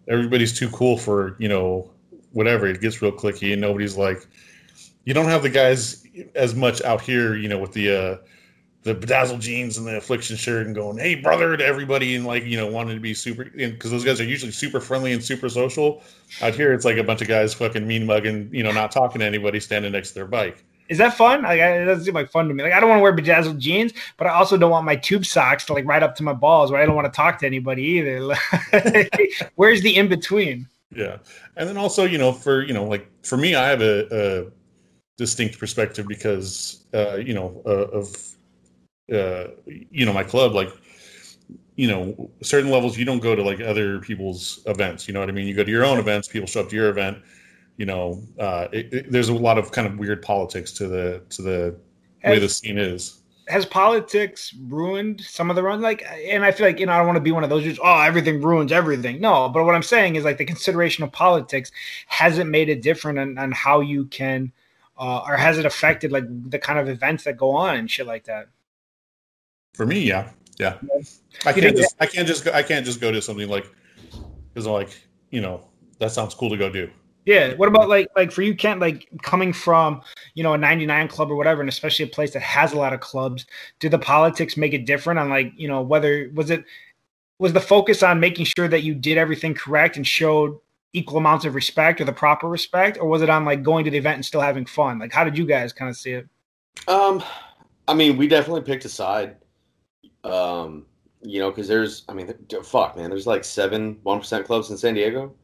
everybody's 0.09 0.59
too 0.59 0.69
cool 0.71 0.97
for 0.97 1.37
you 1.39 1.49
know 1.49 1.91
whatever. 2.33 2.67
It 2.67 2.81
gets 2.81 3.01
real 3.03 3.13
clicky 3.13 3.53
and 3.53 3.61
nobody's 3.61 3.97
like 3.97 4.27
you 5.05 5.15
don't 5.15 5.27
have 5.27 5.43
the 5.43 5.51
guys 5.51 6.07
as 6.35 6.55
much 6.55 6.83
out 6.83 7.01
here 7.01 7.37
you 7.37 7.49
know 7.49 7.59
with 7.59 7.73
the 7.73 7.91
uh 7.91 8.17
the 8.83 8.95
bedazzled 8.95 9.41
jeans 9.41 9.77
and 9.77 9.87
the 9.87 9.97
affliction 9.97 10.37
shirt 10.37 10.67
and 10.67 10.75
going 10.75 10.99
hey 10.99 11.15
brother 11.15 11.57
to 11.57 11.65
everybody 11.65 12.17
and 12.17 12.27
like 12.27 12.45
you 12.45 12.57
know 12.57 12.67
wanting 12.67 12.95
to 12.95 13.01
be 13.01 13.13
super 13.13 13.45
because 13.45 13.91
those 13.91 14.05
guys 14.05 14.21
are 14.21 14.25
usually 14.25 14.53
super 14.53 14.81
friendly 14.81 15.13
and 15.13 15.23
super 15.23 15.49
social 15.49 16.03
out 16.43 16.55
here 16.55 16.73
it's 16.73 16.85
like 16.85 16.97
a 16.97 17.05
bunch 17.05 17.21
of 17.21 17.29
guys 17.29 17.53
fucking 17.53 17.87
mean 17.87 18.07
mugging 18.07 18.49
you 18.53 18.63
know 18.63 18.73
not 18.73 18.91
talking 18.91 19.19
to 19.21 19.25
anybody 19.25 19.61
standing 19.61 19.93
next 19.93 20.11
to 20.11 20.15
their 20.15 20.27
bike 20.27 20.65
is 20.90 20.98
that 20.98 21.14
fun? 21.14 21.42
Like, 21.42 21.61
it 21.61 21.85
doesn't 21.85 22.05
seem 22.05 22.14
like 22.14 22.31
fun 22.31 22.48
to 22.48 22.55
me. 22.55 22.64
Like, 22.64 22.72
I 22.72 22.81
don't 22.81 22.88
want 22.88 22.98
to 22.98 23.03
wear 23.03 23.12
bedazzled 23.12 23.61
jeans, 23.61 23.92
but 24.16 24.26
I 24.26 24.31
also 24.31 24.57
don't 24.57 24.72
want 24.72 24.85
my 24.85 24.96
tube 24.96 25.24
socks 25.24 25.64
to 25.66 25.72
like 25.72 25.87
right 25.87 26.03
up 26.03 26.16
to 26.16 26.24
my 26.24 26.33
balls, 26.33 26.72
where 26.72 26.83
I 26.83 26.85
don't 26.85 26.96
want 26.96 27.07
to 27.07 27.16
talk 27.16 27.38
to 27.38 27.46
anybody 27.46 27.83
either. 27.83 28.35
Where's 29.55 29.83
the 29.83 29.96
in 29.96 30.09
between? 30.09 30.68
Yeah, 30.94 31.18
and 31.57 31.68
then 31.68 31.76
also, 31.76 32.05
you 32.05 32.18
know, 32.18 32.33
for 32.33 32.62
you 32.62 32.74
know, 32.74 32.85
like 32.85 33.09
for 33.22 33.37
me, 33.37 33.55
I 33.55 33.68
have 33.68 33.81
a, 33.81 34.07
a 34.11 34.50
distinct 35.16 35.61
perspective 35.61 36.09
because, 36.09 36.85
uh, 36.92 37.16
you 37.16 37.35
know, 37.35 37.62
uh, 37.64 37.70
of 37.70 38.16
uh, 39.12 39.53
you 39.66 40.05
know 40.05 40.12
my 40.12 40.24
club, 40.24 40.55
like 40.55 40.70
you 41.76 41.87
know 41.87 42.31
certain 42.42 42.70
levels 42.70 42.98
you 42.98 43.05
don't 43.05 43.20
go 43.20 43.37
to 43.37 43.42
like 43.42 43.61
other 43.61 44.00
people's 44.00 44.61
events 44.66 45.09
you 45.09 45.14
know 45.14 45.20
what 45.20 45.31
i 45.31 45.33
mean 45.33 45.46
you 45.46 45.55
go 45.55 45.64
to 45.64 45.70
your 45.70 45.85
own 45.85 45.98
events 45.98 46.29
people 46.29 46.46
show 46.46 46.61
up 46.61 46.68
to 46.68 46.76
your 46.76 46.90
event 46.90 47.16
you 47.81 47.87
know, 47.87 48.23
uh, 48.38 48.69
it, 48.73 48.93
it, 48.93 49.11
there's 49.11 49.31
a 49.31 49.35
lot 49.35 49.57
of 49.57 49.73
kind 49.73 49.87
of 49.87 49.99
weird 49.99 50.21
politics 50.21 50.71
to 50.73 50.87
the 50.87 51.23
to 51.31 51.40
the 51.40 51.77
has, 52.19 52.31
way 52.31 52.38
the 52.38 52.49
scene 52.51 52.77
is. 52.77 53.23
Has 53.49 53.64
politics 53.64 54.55
ruined 54.69 55.23
some 55.23 55.49
of 55.49 55.57
the 55.57 55.62
runs? 55.62 55.81
Like, 55.81 56.05
and 56.27 56.45
I 56.45 56.53
feel 56.53 56.66
like 56.66 56.79
you 56.79 56.85
know 56.85 56.93
I 56.93 56.99
don't 56.99 57.07
want 57.07 57.16
to 57.16 57.23
be 57.23 57.33
one 57.33 57.43
of 57.43 57.49
those 57.49 57.64
who's 57.64 57.79
oh 57.83 58.01
everything 58.01 58.43
ruins 58.43 58.71
everything. 58.71 59.19
No, 59.19 59.49
but 59.49 59.64
what 59.64 59.75
I'm 59.75 59.83
saying 59.83 60.16
is 60.16 60.25
like 60.25 60.37
the 60.37 60.45
consideration 60.45 61.05
of 61.05 61.11
politics 61.11 61.73
hasn't 62.07 62.51
made 62.51 62.69
it 62.69 62.83
different 62.83 63.19
on, 63.19 63.38
on 63.38 63.51
how 63.51 63.81
you 63.81 64.05
can, 64.05 64.53
uh, 64.99 65.23
or 65.27 65.38
has 65.38 65.57
it 65.57 65.64
affected 65.64 66.12
like 66.12 66.25
the 66.51 66.59
kind 66.59 66.79
of 66.79 66.87
events 66.87 67.25
that 67.25 67.38
go 67.38 67.53
on 67.53 67.77
and 67.77 67.90
shit 67.90 68.07
like 68.07 68.25
that? 68.25 68.49
For 69.73 69.87
me, 69.87 70.01
yeah, 70.01 70.29
Yeah, 70.59 70.77
I 71.47 71.55
can't 71.55 71.75
just 71.75 71.97
I 71.99 72.05
can't 72.05 72.29
just 72.29 72.45
go, 72.45 72.53
I 72.53 72.62
can't 72.62 72.85
just 72.85 73.01
go 73.01 73.11
to 73.11 73.23
something 73.23 73.49
like 73.49 73.66
because 74.53 74.66
I'm 74.66 74.75
like 74.75 75.01
you 75.31 75.40
know 75.40 75.66
that 75.99 76.12
sounds 76.12 76.35
cool 76.35 76.51
to 76.51 76.59
go 76.59 76.69
do. 76.69 76.90
Yeah. 77.27 77.55
What 77.55 77.69
about 77.69 77.89
like 77.89 78.09
like 78.17 78.33
for 78.33 78.43
you, 78.43 78.55
Ken? 78.55 78.79
Like 78.79 79.09
coming 79.23 79.53
from 79.53 80.03
you 80.35 80.43
know 80.43 80.55
a 80.55 80.59
'99 80.59 81.09
club 81.09 81.31
or 81.31 81.37
whatever, 81.37 81.61
and 81.61 81.69
especially 81.69 82.05
a 82.05 82.09
place 82.09 82.33
that 82.33 82.43
has 82.43 82.73
a 82.73 82.77
lot 82.77 82.93
of 82.93 83.01
clubs. 83.01 83.47
Do 83.79 83.89
the 83.89 83.99
politics 83.99 84.57
make 84.57 84.73
it 84.73 84.87
different 84.87 85.19
on 85.19 85.29
like 85.29 85.53
you 85.57 85.69
know 85.69 85.83
whether 85.83 86.31
was 86.35 86.51
it 86.51 86.65
was 87.39 87.53
the 87.53 87.61
focus 87.61 88.03
on 88.03 88.21
making 88.21 88.45
sure 88.45 88.69
that 88.69 88.83
you 88.83 88.95
did 88.95 89.19
everything 89.19 89.55
correct 89.55 89.97
and 89.97 90.07
showed 90.07 90.59
equal 90.93 91.19
amounts 91.19 91.45
of 91.45 91.55
respect 91.55 92.01
or 92.01 92.05
the 92.05 92.13
proper 92.13 92.49
respect, 92.49 92.99
or 92.99 93.09
was 93.09 93.23
it 93.23 93.31
on 93.31 93.45
like 93.45 93.63
going 93.63 93.85
to 93.85 93.91
the 93.91 93.99
event 93.99 94.17
and 94.17 94.25
still 94.25 94.41
having 94.41 94.67
fun? 94.67 94.99
Like, 94.99 95.13
how 95.13 95.25
did 95.25 95.39
you 95.39 95.47
guys 95.47 95.73
kind 95.73 95.89
of 95.89 95.97
see 95.97 96.13
it? 96.13 96.29
Um, 96.89 97.23
I 97.87 97.95
mean, 97.95 98.17
we 98.17 98.29
definitely 98.29 98.63
picked 98.63 98.85
a 98.85 98.89
side. 98.89 99.37
Um, 100.25 100.87
you 101.23 101.41
know, 101.41 101.51
because 101.51 101.69
there's, 101.69 102.05
I 102.09 102.15
mean, 102.15 102.33
fuck, 102.63 102.97
man, 102.97 103.11
there's 103.11 103.27
like 103.27 103.45
seven 103.45 103.99
one 104.03 104.19
percent 104.19 104.47
clubs 104.47 104.71
in 104.71 104.77
San 104.77 104.95
Diego 104.95 105.35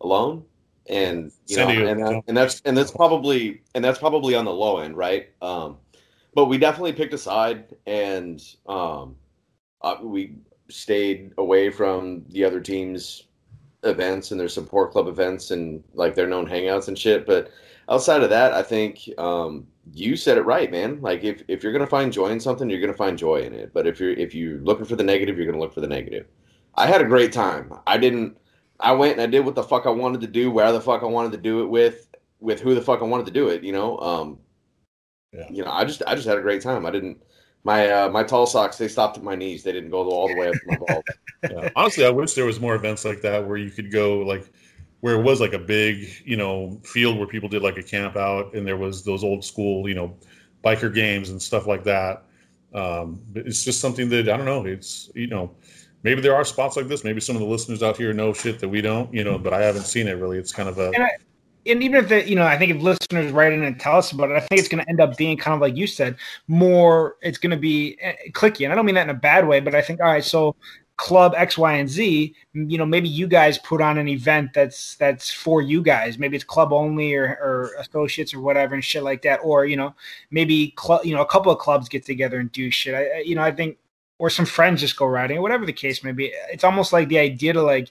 alone, 0.00 0.44
and 0.88 1.32
you 1.46 1.56
know, 1.56 1.68
and, 1.68 2.00
that, 2.00 2.22
and 2.28 2.36
that's 2.36 2.60
and 2.64 2.76
that's 2.76 2.90
probably 2.90 3.62
and 3.74 3.84
that's 3.84 3.98
probably 3.98 4.34
on 4.34 4.44
the 4.44 4.52
low 4.52 4.78
end, 4.78 4.96
right? 4.96 5.30
Um, 5.42 5.78
but 6.34 6.46
we 6.46 6.58
definitely 6.58 6.92
picked 6.92 7.14
a 7.14 7.18
side, 7.18 7.74
and 7.86 8.42
um, 8.66 9.16
uh, 9.82 9.96
we 10.02 10.36
stayed 10.68 11.32
away 11.38 11.70
from 11.70 12.24
the 12.30 12.44
other 12.44 12.60
teams' 12.60 13.24
events 13.84 14.30
and 14.30 14.40
their 14.40 14.48
support 14.48 14.92
club 14.92 15.06
events 15.08 15.50
and 15.50 15.82
like 15.94 16.14
their 16.14 16.26
known 16.26 16.46
hangouts 16.46 16.88
and 16.88 16.98
shit. 16.98 17.26
But 17.26 17.50
outside 17.88 18.22
of 18.22 18.30
that, 18.30 18.52
I 18.52 18.62
think 18.62 19.08
um, 19.18 19.66
you 19.92 20.16
said 20.16 20.38
it 20.38 20.42
right, 20.42 20.70
man. 20.70 21.00
Like 21.00 21.22
if, 21.24 21.42
if 21.48 21.62
you're 21.62 21.72
gonna 21.72 21.86
find 21.86 22.12
joy 22.12 22.28
in 22.28 22.40
something, 22.40 22.68
you're 22.68 22.80
gonna 22.80 22.94
find 22.94 23.18
joy 23.18 23.42
in 23.42 23.52
it. 23.52 23.72
But 23.72 23.86
if 23.86 24.00
you're 24.00 24.12
if 24.12 24.34
you're 24.34 24.58
looking 24.60 24.86
for 24.86 24.96
the 24.96 25.04
negative, 25.04 25.36
you're 25.36 25.46
gonna 25.46 25.60
look 25.60 25.74
for 25.74 25.80
the 25.80 25.86
negative. 25.86 26.26
I 26.76 26.86
had 26.86 27.00
a 27.00 27.06
great 27.06 27.32
time. 27.32 27.72
I 27.86 27.98
didn't. 27.98 28.36
I 28.80 28.92
went 28.92 29.12
and 29.12 29.20
I 29.20 29.26
did 29.26 29.44
what 29.44 29.54
the 29.54 29.62
fuck 29.62 29.86
I 29.86 29.90
wanted 29.90 30.20
to 30.22 30.26
do, 30.26 30.50
where 30.50 30.72
the 30.72 30.80
fuck 30.80 31.02
I 31.02 31.06
wanted 31.06 31.32
to 31.32 31.38
do 31.38 31.62
it 31.62 31.66
with, 31.66 32.08
with 32.40 32.60
who 32.60 32.74
the 32.74 32.82
fuck 32.82 33.00
I 33.00 33.04
wanted 33.04 33.26
to 33.26 33.32
do 33.32 33.48
it. 33.48 33.62
You 33.62 33.72
know. 33.72 33.98
Um, 33.98 34.38
yeah. 35.34 35.48
You 35.50 35.64
know, 35.64 35.70
I 35.70 35.84
just 35.84 36.02
I 36.06 36.14
just 36.14 36.26
had 36.26 36.38
a 36.38 36.42
great 36.42 36.62
time. 36.62 36.86
I 36.86 36.90
didn't. 36.90 37.22
My 37.64 37.88
uh, 37.88 38.08
my 38.10 38.22
tall 38.22 38.46
socks 38.46 38.78
they 38.78 38.88
stopped 38.88 39.16
at 39.16 39.24
my 39.24 39.34
knees. 39.34 39.62
They 39.62 39.72
didn't 39.72 39.90
go 39.90 40.08
all 40.08 40.28
the 40.28 40.36
way 40.36 40.48
up 40.48 40.54
to 40.54 40.60
my 40.66 40.76
balls. 40.76 41.04
yeah. 41.50 41.70
Honestly, 41.74 42.06
I 42.06 42.10
wish 42.10 42.34
there 42.34 42.44
was 42.44 42.60
more 42.60 42.74
events 42.74 43.04
like 43.04 43.22
that 43.22 43.46
where 43.46 43.56
you 43.56 43.70
could 43.70 43.90
go 43.90 44.18
like 44.18 44.50
where 45.00 45.18
it 45.18 45.22
was 45.22 45.40
like 45.40 45.52
a 45.52 45.58
big, 45.58 46.08
you 46.24 46.36
know, 46.36 46.80
field 46.84 47.18
where 47.18 47.26
people 47.26 47.48
did 47.48 47.62
like 47.62 47.76
a 47.76 47.82
camp 47.82 48.16
out 48.16 48.54
and 48.54 48.66
there 48.66 48.76
was 48.76 49.04
those 49.04 49.24
old 49.24 49.44
school, 49.44 49.88
you 49.88 49.94
know, 49.94 50.16
biker 50.62 50.92
games 50.92 51.30
and 51.30 51.40
stuff 51.40 51.66
like 51.66 51.84
that. 51.84 52.24
Um, 52.72 53.20
it's 53.34 53.64
just 53.64 53.80
something 53.80 54.08
that 54.10 54.28
I 54.28 54.36
don't 54.36 54.46
know. 54.46 54.64
It's 54.64 55.10
you 55.14 55.26
know, 55.26 55.50
maybe 56.04 56.20
there 56.20 56.36
are 56.36 56.44
spots 56.44 56.76
like 56.76 56.86
this. 56.86 57.02
Maybe 57.02 57.20
some 57.20 57.34
of 57.34 57.40
the 57.40 57.48
listeners 57.48 57.82
out 57.82 57.96
here 57.96 58.12
know 58.12 58.32
shit 58.32 58.60
that 58.60 58.68
we 58.68 58.80
don't, 58.80 59.12
you 59.12 59.24
know, 59.24 59.38
but 59.38 59.52
I 59.52 59.62
haven't 59.62 59.84
seen 59.84 60.06
it 60.06 60.12
really. 60.12 60.38
It's 60.38 60.52
kind 60.52 60.68
of 60.68 60.78
a. 60.78 60.90
And, 60.90 61.02
I, 61.02 61.10
and 61.66 61.82
even 61.82 62.04
if 62.04 62.28
you 62.28 62.36
know, 62.36 62.44
I 62.44 62.56
think 62.56 62.70
if 62.70 62.80
listeners 62.80 63.32
write 63.32 63.52
in 63.52 63.64
and 63.64 63.80
tell 63.80 63.96
us 63.96 64.12
about 64.12 64.30
it, 64.30 64.36
I 64.36 64.40
think 64.40 64.60
it's 64.60 64.68
going 64.68 64.84
to 64.84 64.88
end 64.88 65.00
up 65.00 65.16
being 65.16 65.36
kind 65.36 65.54
of 65.54 65.60
like 65.60 65.76
you 65.76 65.86
said, 65.86 66.16
more. 66.46 67.16
It's 67.22 67.38
going 67.38 67.50
to 67.50 67.56
be 67.56 67.96
eh, 68.00 68.14
clicky, 68.30 68.64
and 68.64 68.72
I 68.72 68.76
don't 68.76 68.86
mean 68.86 68.94
that 68.94 69.08
in 69.08 69.10
a 69.10 69.18
bad 69.18 69.48
way, 69.48 69.60
but 69.60 69.74
I 69.74 69.82
think 69.82 70.00
all 70.00 70.06
right, 70.06 70.22
so 70.22 70.54
club 70.96 71.34
X, 71.36 71.58
Y, 71.58 71.72
and 71.72 71.88
Z, 71.88 72.34
you 72.52 72.78
know, 72.78 72.86
maybe 72.86 73.08
you 73.08 73.26
guys 73.26 73.58
put 73.58 73.80
on 73.80 73.98
an 73.98 74.08
event 74.08 74.50
that's 74.54 74.94
that's 74.96 75.30
for 75.30 75.60
you 75.60 75.82
guys. 75.82 76.18
Maybe 76.18 76.36
it's 76.36 76.44
club 76.44 76.72
only 76.72 77.14
or, 77.14 77.24
or 77.24 77.70
associates 77.78 78.32
or 78.32 78.40
whatever 78.40 78.74
and 78.74 78.84
shit 78.84 79.02
like 79.02 79.22
that. 79.22 79.38
Or 79.38 79.64
you 79.64 79.76
know, 79.76 79.94
maybe 80.30 80.72
club, 80.76 81.04
you 81.04 81.14
know, 81.14 81.22
a 81.22 81.26
couple 81.26 81.50
of 81.50 81.58
clubs 81.58 81.88
get 81.88 82.04
together 82.04 82.38
and 82.38 82.52
do 82.52 82.70
shit. 82.70 82.94
I, 82.94 83.20
you 83.20 83.34
know, 83.34 83.42
I 83.42 83.52
think, 83.52 83.78
or 84.18 84.30
some 84.30 84.46
friends 84.46 84.80
just 84.80 84.96
go 84.96 85.06
riding, 85.06 85.38
or 85.38 85.42
whatever 85.42 85.66
the 85.66 85.72
case 85.72 86.04
may 86.04 86.12
be. 86.12 86.32
It's 86.52 86.64
almost 86.64 86.92
like 86.92 87.08
the 87.08 87.18
idea 87.18 87.52
to 87.52 87.62
like 87.62 87.90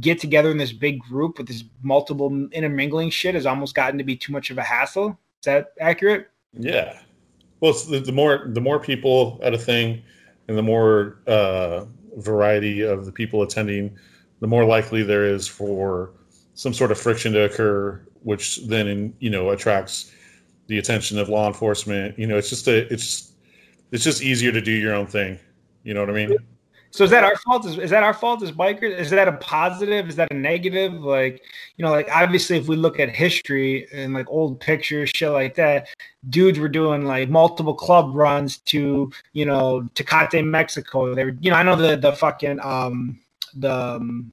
get 0.00 0.18
together 0.18 0.50
in 0.50 0.58
this 0.58 0.72
big 0.72 1.00
group 1.00 1.38
with 1.38 1.48
this 1.48 1.64
multiple 1.82 2.48
intermingling 2.52 3.10
shit 3.10 3.34
has 3.34 3.46
almost 3.46 3.74
gotten 3.74 3.98
to 3.98 4.04
be 4.04 4.16
too 4.16 4.32
much 4.32 4.50
of 4.50 4.58
a 4.58 4.62
hassle. 4.62 5.10
Is 5.10 5.44
that 5.44 5.72
accurate? 5.80 6.28
Yeah. 6.52 6.98
Well, 7.60 7.72
the, 7.72 8.00
the 8.00 8.12
more 8.12 8.46
the 8.48 8.60
more 8.60 8.78
people 8.78 9.40
at 9.42 9.54
a 9.54 9.58
thing, 9.58 10.02
and 10.48 10.58
the 10.58 10.62
more 10.62 11.18
uh, 11.26 11.84
variety 12.16 12.82
of 12.82 13.06
the 13.06 13.12
people 13.12 13.42
attending, 13.42 13.96
the 14.40 14.46
more 14.46 14.64
likely 14.64 15.02
there 15.02 15.24
is 15.24 15.46
for 15.46 16.10
some 16.54 16.74
sort 16.74 16.92
of 16.92 16.98
friction 16.98 17.32
to 17.32 17.44
occur, 17.44 18.00
which 18.22 18.66
then 18.66 19.14
you 19.18 19.30
know 19.30 19.50
attracts 19.50 20.12
the 20.66 20.78
attention 20.78 21.18
of 21.18 21.28
law 21.28 21.46
enforcement. 21.46 22.18
You 22.18 22.26
know, 22.26 22.36
it's 22.36 22.50
just 22.50 22.68
a 22.68 22.92
it's 22.92 23.32
it's 23.92 24.04
just 24.04 24.22
easier 24.22 24.52
to 24.52 24.60
do 24.60 24.72
your 24.72 24.94
own 24.94 25.06
thing. 25.06 25.38
You 25.84 25.94
know 25.94 26.00
what 26.00 26.10
I 26.10 26.14
mean? 26.14 26.36
So 26.90 27.02
is 27.02 27.10
that 27.10 27.24
our 27.24 27.36
fault? 27.38 27.66
Is, 27.66 27.76
is 27.76 27.90
that 27.90 28.04
our 28.04 28.14
fault 28.14 28.40
as 28.42 28.52
bikers? 28.52 28.96
Is 28.96 29.10
that 29.10 29.26
a 29.26 29.32
positive? 29.32 30.08
Is 30.08 30.14
that 30.14 30.30
a 30.30 30.34
negative? 30.34 30.92
Like, 30.92 31.42
you 31.76 31.84
know, 31.84 31.90
like 31.90 32.08
obviously 32.10 32.56
if 32.56 32.68
we 32.68 32.76
look 32.76 33.00
at 33.00 33.08
history 33.08 33.88
and 33.92 34.14
like 34.14 34.30
old 34.30 34.60
pictures, 34.60 35.10
shit 35.12 35.30
like 35.30 35.56
that, 35.56 35.88
dudes 36.30 36.60
were 36.60 36.68
doing 36.68 37.04
like 37.04 37.28
multiple 37.28 37.74
club 37.74 38.14
runs 38.14 38.58
to, 38.58 39.10
you 39.32 39.44
know, 39.44 39.88
Tecate, 39.94 40.46
Mexico. 40.46 41.14
They 41.16 41.24
were, 41.24 41.36
you 41.40 41.50
know, 41.50 41.56
I 41.56 41.64
know 41.64 41.74
the 41.74 41.96
the 41.96 42.12
fucking 42.12 42.60
um 42.60 43.18
the 43.56 43.72
um, 43.72 44.32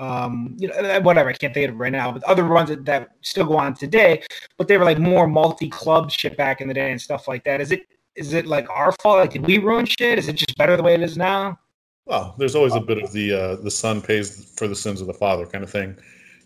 um 0.00 0.56
you 0.58 0.66
know 0.66 1.00
whatever 1.00 1.30
i 1.30 1.32
can't 1.32 1.54
think 1.54 1.68
of 1.68 1.74
it 1.74 1.78
right 1.78 1.92
now 1.92 2.10
but 2.10 2.22
other 2.24 2.42
runs 2.42 2.68
that, 2.68 2.84
that 2.84 3.10
still 3.20 3.46
go 3.46 3.56
on 3.56 3.74
today 3.74 4.20
but 4.58 4.66
they 4.66 4.76
were 4.76 4.84
like 4.84 4.98
more 4.98 5.28
multi-club 5.28 6.10
shit 6.10 6.36
back 6.36 6.60
in 6.60 6.66
the 6.66 6.74
day 6.74 6.90
and 6.90 7.00
stuff 7.00 7.28
like 7.28 7.44
that 7.44 7.60
is 7.60 7.70
it 7.70 7.86
is 8.16 8.32
it 8.32 8.46
like 8.46 8.68
our 8.70 8.92
fault 8.92 9.18
like 9.18 9.32
did 9.32 9.46
we 9.46 9.58
ruin 9.58 9.86
shit 9.86 10.18
is 10.18 10.28
it 10.28 10.34
just 10.34 10.56
better 10.56 10.76
the 10.76 10.82
way 10.82 10.94
it 10.94 11.02
is 11.02 11.16
now 11.16 11.58
well, 12.06 12.34
there's 12.38 12.54
always 12.54 12.74
a 12.74 12.80
bit 12.80 13.02
of 13.02 13.12
the 13.12 13.32
uh, 13.32 13.56
the 13.56 13.70
son 13.70 14.02
pays 14.02 14.52
for 14.56 14.68
the 14.68 14.76
sins 14.76 15.00
of 15.00 15.06
the 15.06 15.14
father 15.14 15.46
kind 15.46 15.64
of 15.64 15.70
thing. 15.70 15.96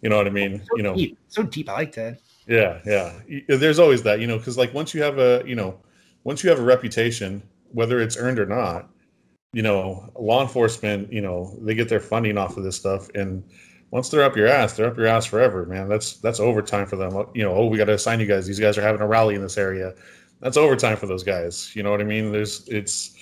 You 0.02 0.08
know 0.08 0.16
what 0.16 0.28
I 0.28 0.30
mean? 0.30 0.60
So 0.60 0.76
you 0.76 0.82
know, 0.82 0.94
deep. 0.94 1.18
so 1.28 1.42
deep. 1.42 1.68
I 1.68 1.72
like 1.72 1.94
that. 1.94 2.20
Yeah, 2.46 2.80
yeah. 2.86 3.12
There's 3.48 3.78
always 3.78 4.02
that, 4.04 4.20
you 4.20 4.26
know, 4.26 4.38
because 4.38 4.56
like 4.56 4.72
once 4.72 4.94
you 4.94 5.02
have 5.02 5.18
a, 5.18 5.42
you 5.44 5.54
know, 5.56 5.78
once 6.24 6.42
you 6.42 6.50
have 6.50 6.60
a 6.60 6.64
reputation, 6.64 7.42
whether 7.72 8.00
it's 8.00 8.16
earned 8.16 8.38
or 8.38 8.46
not, 8.46 8.88
you 9.52 9.62
know, 9.62 10.10
law 10.18 10.42
enforcement, 10.42 11.12
you 11.12 11.20
know, 11.20 11.54
they 11.60 11.74
get 11.74 11.88
their 11.88 12.00
funding 12.00 12.38
off 12.38 12.56
of 12.56 12.62
this 12.62 12.76
stuff, 12.76 13.08
and 13.14 13.42
once 13.90 14.08
they're 14.08 14.22
up 14.22 14.36
your 14.36 14.46
ass, 14.46 14.74
they're 14.74 14.86
up 14.86 14.96
your 14.96 15.06
ass 15.06 15.26
forever, 15.26 15.66
man. 15.66 15.88
That's 15.88 16.14
that's 16.18 16.38
overtime 16.38 16.86
for 16.86 16.96
them. 16.96 17.26
You 17.34 17.42
know, 17.42 17.52
oh, 17.52 17.66
we 17.66 17.78
got 17.78 17.86
to 17.86 17.94
assign 17.94 18.20
you 18.20 18.26
guys. 18.26 18.46
These 18.46 18.60
guys 18.60 18.78
are 18.78 18.82
having 18.82 19.00
a 19.00 19.06
rally 19.06 19.34
in 19.34 19.42
this 19.42 19.58
area. 19.58 19.94
That's 20.40 20.56
overtime 20.56 20.96
for 20.96 21.06
those 21.06 21.24
guys. 21.24 21.74
You 21.74 21.82
know 21.82 21.90
what 21.90 22.00
I 22.00 22.04
mean? 22.04 22.32
There's 22.32 22.66
it's, 22.68 23.16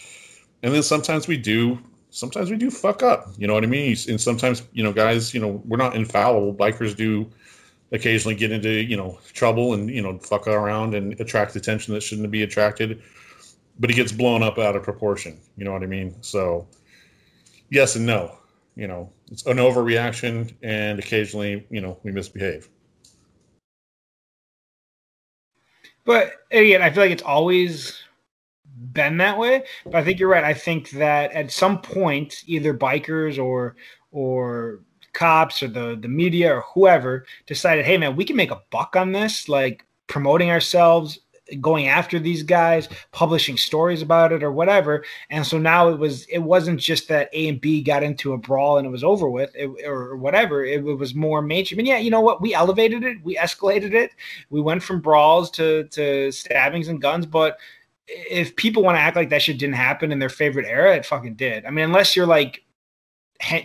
and 0.62 0.74
then 0.74 0.82
sometimes 0.82 1.26
we 1.28 1.36
do 1.36 1.78
sometimes 2.16 2.50
we 2.50 2.56
do 2.56 2.70
fuck 2.70 3.02
up. 3.02 3.28
You 3.36 3.46
know 3.46 3.54
what 3.54 3.62
I 3.62 3.66
mean? 3.66 3.94
And 4.08 4.18
sometimes, 4.20 4.62
you 4.72 4.82
know, 4.82 4.92
guys, 4.92 5.34
you 5.34 5.40
know, 5.40 5.62
we're 5.66 5.76
not 5.76 5.94
infallible. 5.94 6.54
Bikers 6.54 6.96
do 6.96 7.30
occasionally 7.92 8.34
get 8.34 8.50
into, 8.50 8.70
you 8.70 8.96
know, 8.96 9.18
trouble 9.34 9.74
and, 9.74 9.90
you 9.90 10.00
know, 10.00 10.18
fuck 10.18 10.46
around 10.46 10.94
and 10.94 11.18
attract 11.20 11.54
attention 11.56 11.92
that 11.92 12.02
shouldn't 12.02 12.30
be 12.30 12.42
attracted. 12.42 13.02
But 13.78 13.90
it 13.90 13.94
gets 13.94 14.12
blown 14.12 14.42
up 14.42 14.58
out 14.58 14.76
of 14.76 14.82
proportion. 14.82 15.38
You 15.58 15.66
know 15.66 15.72
what 15.72 15.82
I 15.82 15.86
mean? 15.86 16.16
So, 16.22 16.66
yes 17.70 17.96
and 17.96 18.06
no. 18.06 18.38
You 18.76 18.88
know, 18.88 19.10
it's 19.30 19.44
an 19.46 19.56
overreaction, 19.56 20.52
and 20.62 20.98
occasionally, 20.98 21.66
you 21.70 21.80
know, 21.80 21.98
we 22.02 22.12
misbehave. 22.12 22.68
But 26.06 26.32
again, 26.50 26.80
I 26.80 26.90
feel 26.90 27.02
like 27.02 27.12
it's 27.12 27.22
always 27.22 28.00
been 28.92 29.18
that 29.18 29.36
way. 29.36 29.64
But 29.84 29.96
I 29.96 30.04
think 30.04 30.18
you're 30.18 30.30
right. 30.30 30.44
I 30.44 30.54
think 30.54 30.90
that 30.90 31.32
at 31.32 31.50
some 31.50 31.82
point, 31.82 32.42
either 32.46 32.72
bikers 32.72 33.42
or 33.42 33.76
or 34.12 34.80
cops 35.12 35.62
or 35.62 35.68
the 35.68 35.98
the 36.00 36.08
media 36.08 36.54
or 36.54 36.60
whoever 36.74 37.26
decided, 37.46 37.84
hey 37.84 37.98
man, 37.98 38.16
we 38.16 38.24
can 38.24 38.36
make 38.36 38.50
a 38.50 38.62
buck 38.70 38.96
on 38.96 39.12
this, 39.12 39.48
like 39.48 39.84
promoting 40.06 40.50
ourselves, 40.50 41.18
going 41.60 41.88
after 41.88 42.18
these 42.18 42.42
guys, 42.42 42.88
publishing 43.12 43.56
stories 43.56 44.02
about 44.02 44.32
it 44.32 44.42
or 44.42 44.50
whatever. 44.50 45.04
And 45.30 45.46
so 45.46 45.58
now 45.58 45.88
it 45.88 45.98
was 45.98 46.24
it 46.26 46.40
wasn't 46.40 46.80
just 46.80 47.08
that 47.08 47.30
A 47.32 47.48
and 47.48 47.60
B 47.60 47.82
got 47.82 48.02
into 48.02 48.32
a 48.32 48.38
brawl 48.38 48.78
and 48.78 48.86
it 48.86 48.90
was 48.90 49.04
over 49.04 49.28
with 49.28 49.54
it, 49.54 49.70
or 49.86 50.16
whatever. 50.16 50.64
It, 50.64 50.84
it, 50.86 50.96
was 50.96 51.14
more 51.14 51.42
mainstream. 51.42 51.80
And 51.80 51.88
yeah, 51.88 51.98
you 51.98 52.10
know 52.10 52.20
what? 52.20 52.40
We 52.40 52.54
elevated 52.54 53.04
it, 53.04 53.22
we 53.22 53.36
escalated 53.36 53.92
it. 53.92 54.12
We 54.50 54.60
went 54.60 54.82
from 54.82 55.00
brawls 55.00 55.50
to 55.52 55.84
to 55.84 56.32
stabbings 56.32 56.88
and 56.88 57.00
guns, 57.00 57.26
but 57.26 57.58
if 58.08 58.54
people 58.56 58.82
want 58.82 58.96
to 58.96 59.00
act 59.00 59.16
like 59.16 59.30
that 59.30 59.42
shit 59.42 59.58
didn't 59.58 59.74
happen 59.74 60.12
in 60.12 60.18
their 60.18 60.28
favorite 60.28 60.66
era, 60.66 60.94
it 60.94 61.04
fucking 61.04 61.34
did. 61.34 61.64
I 61.64 61.70
mean, 61.70 61.84
unless 61.84 62.14
you're 62.14 62.26
like 62.26 62.62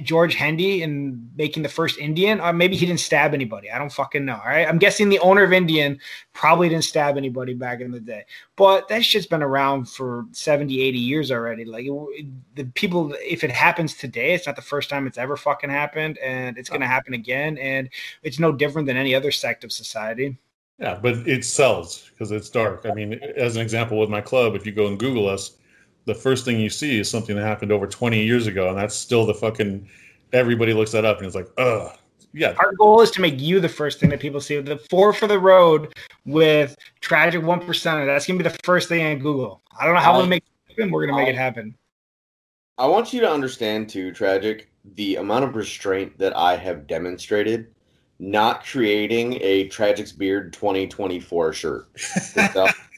George 0.03 0.35
Hendee 0.35 0.83
and 0.83 1.29
making 1.35 1.63
the 1.63 1.69
first 1.69 1.97
Indian, 1.97 2.39
or 2.41 2.51
maybe 2.53 2.75
he 2.75 2.85
didn't 2.85 2.99
stab 2.99 3.33
anybody. 3.33 3.71
I 3.71 3.77
don't 3.77 3.91
fucking 3.91 4.25
know. 4.25 4.35
All 4.35 4.49
right. 4.49 4.67
I'm 4.67 4.77
guessing 4.77 5.09
the 5.09 5.19
owner 5.19 5.43
of 5.43 5.53
Indian 5.53 5.99
probably 6.33 6.69
didn't 6.69 6.83
stab 6.83 7.17
anybody 7.17 7.53
back 7.53 7.81
in 7.81 7.91
the 7.91 7.99
day. 7.99 8.25
But 8.55 8.87
that 8.89 9.05
shit's 9.05 9.25
been 9.25 9.43
around 9.43 9.89
for 9.89 10.25
70, 10.31 10.81
80 10.81 10.97
years 10.97 11.31
already. 11.31 11.65
Like 11.65 11.85
it, 11.87 12.25
the 12.55 12.65
people, 12.65 13.15
if 13.21 13.43
it 13.43 13.51
happens 13.51 13.95
today, 13.95 14.33
it's 14.33 14.45
not 14.45 14.55
the 14.55 14.61
first 14.61 14.89
time 14.89 15.07
it's 15.07 15.17
ever 15.17 15.37
fucking 15.37 15.69
happened. 15.69 16.17
And 16.17 16.57
it's 16.57 16.69
going 16.69 16.81
to 16.81 16.87
happen 16.87 17.13
again. 17.13 17.57
And 17.57 17.89
it's 18.23 18.39
no 18.39 18.51
different 18.51 18.87
than 18.87 18.97
any 18.97 19.15
other 19.15 19.31
sect 19.31 19.63
of 19.63 19.71
society. 19.71 20.37
Yeah, 20.79 20.97
but 20.99 21.15
it 21.27 21.45
sells 21.45 22.09
because 22.09 22.31
it's 22.31 22.49
dark. 22.49 22.87
I 22.89 22.93
mean, 22.93 23.13
as 23.37 23.55
an 23.55 23.61
example 23.61 23.99
with 23.99 24.09
my 24.09 24.21
club, 24.21 24.55
if 24.55 24.65
you 24.65 24.71
go 24.71 24.87
and 24.87 24.97
Google 24.97 25.29
us, 25.29 25.57
the 26.05 26.15
first 26.15 26.45
thing 26.45 26.59
you 26.59 26.69
see 26.69 26.99
is 26.99 27.09
something 27.09 27.35
that 27.35 27.43
happened 27.43 27.71
over 27.71 27.87
20 27.87 28.23
years 28.23 28.47
ago, 28.47 28.69
and 28.69 28.77
that's 28.77 28.95
still 28.95 29.25
the 29.25 29.33
fucking. 29.33 29.87
Everybody 30.33 30.73
looks 30.73 30.91
that 30.91 31.03
up 31.03 31.17
and 31.17 31.25
it's 31.25 31.35
like, 31.35 31.49
ugh. 31.57 31.97
Yeah. 32.33 32.55
Our 32.59 32.71
goal 32.73 33.01
is 33.01 33.11
to 33.11 33.21
make 33.21 33.39
you 33.41 33.59
the 33.59 33.67
first 33.67 33.99
thing 33.99 34.09
that 34.11 34.21
people 34.21 34.39
see. 34.39 34.59
The 34.61 34.77
four 34.89 35.11
for 35.11 35.27
the 35.27 35.37
road 35.37 35.93
with 36.25 36.77
tragic 37.01 37.43
one 37.43 37.59
percenter. 37.59 38.05
That's 38.05 38.25
gonna 38.25 38.37
be 38.37 38.43
the 38.43 38.57
first 38.63 38.87
thing 38.87 39.05
on 39.05 39.19
Google. 39.19 39.61
I 39.77 39.85
don't 39.85 39.95
know 39.95 39.99
how 39.99 40.13
I- 40.13 40.17
we'll 40.17 40.27
make 40.27 40.43
it 40.43 40.71
happen. 40.71 40.91
We're 40.91 41.05
gonna 41.05 41.17
make 41.19 41.27
it 41.27 41.35
happen. 41.35 41.75
I 42.77 42.87
want 42.87 43.11
you 43.11 43.19
to 43.19 43.29
understand 43.29 43.89
too, 43.89 44.13
tragic, 44.13 44.69
the 44.95 45.17
amount 45.17 45.43
of 45.43 45.55
restraint 45.55 46.17
that 46.17 46.35
I 46.35 46.55
have 46.55 46.87
demonstrated 46.87 47.67
not 48.19 48.63
creating 48.63 49.37
a 49.41 49.67
Tragic's 49.67 50.11
Beard 50.13 50.53
2024 50.53 51.53
shirt. 51.53 51.87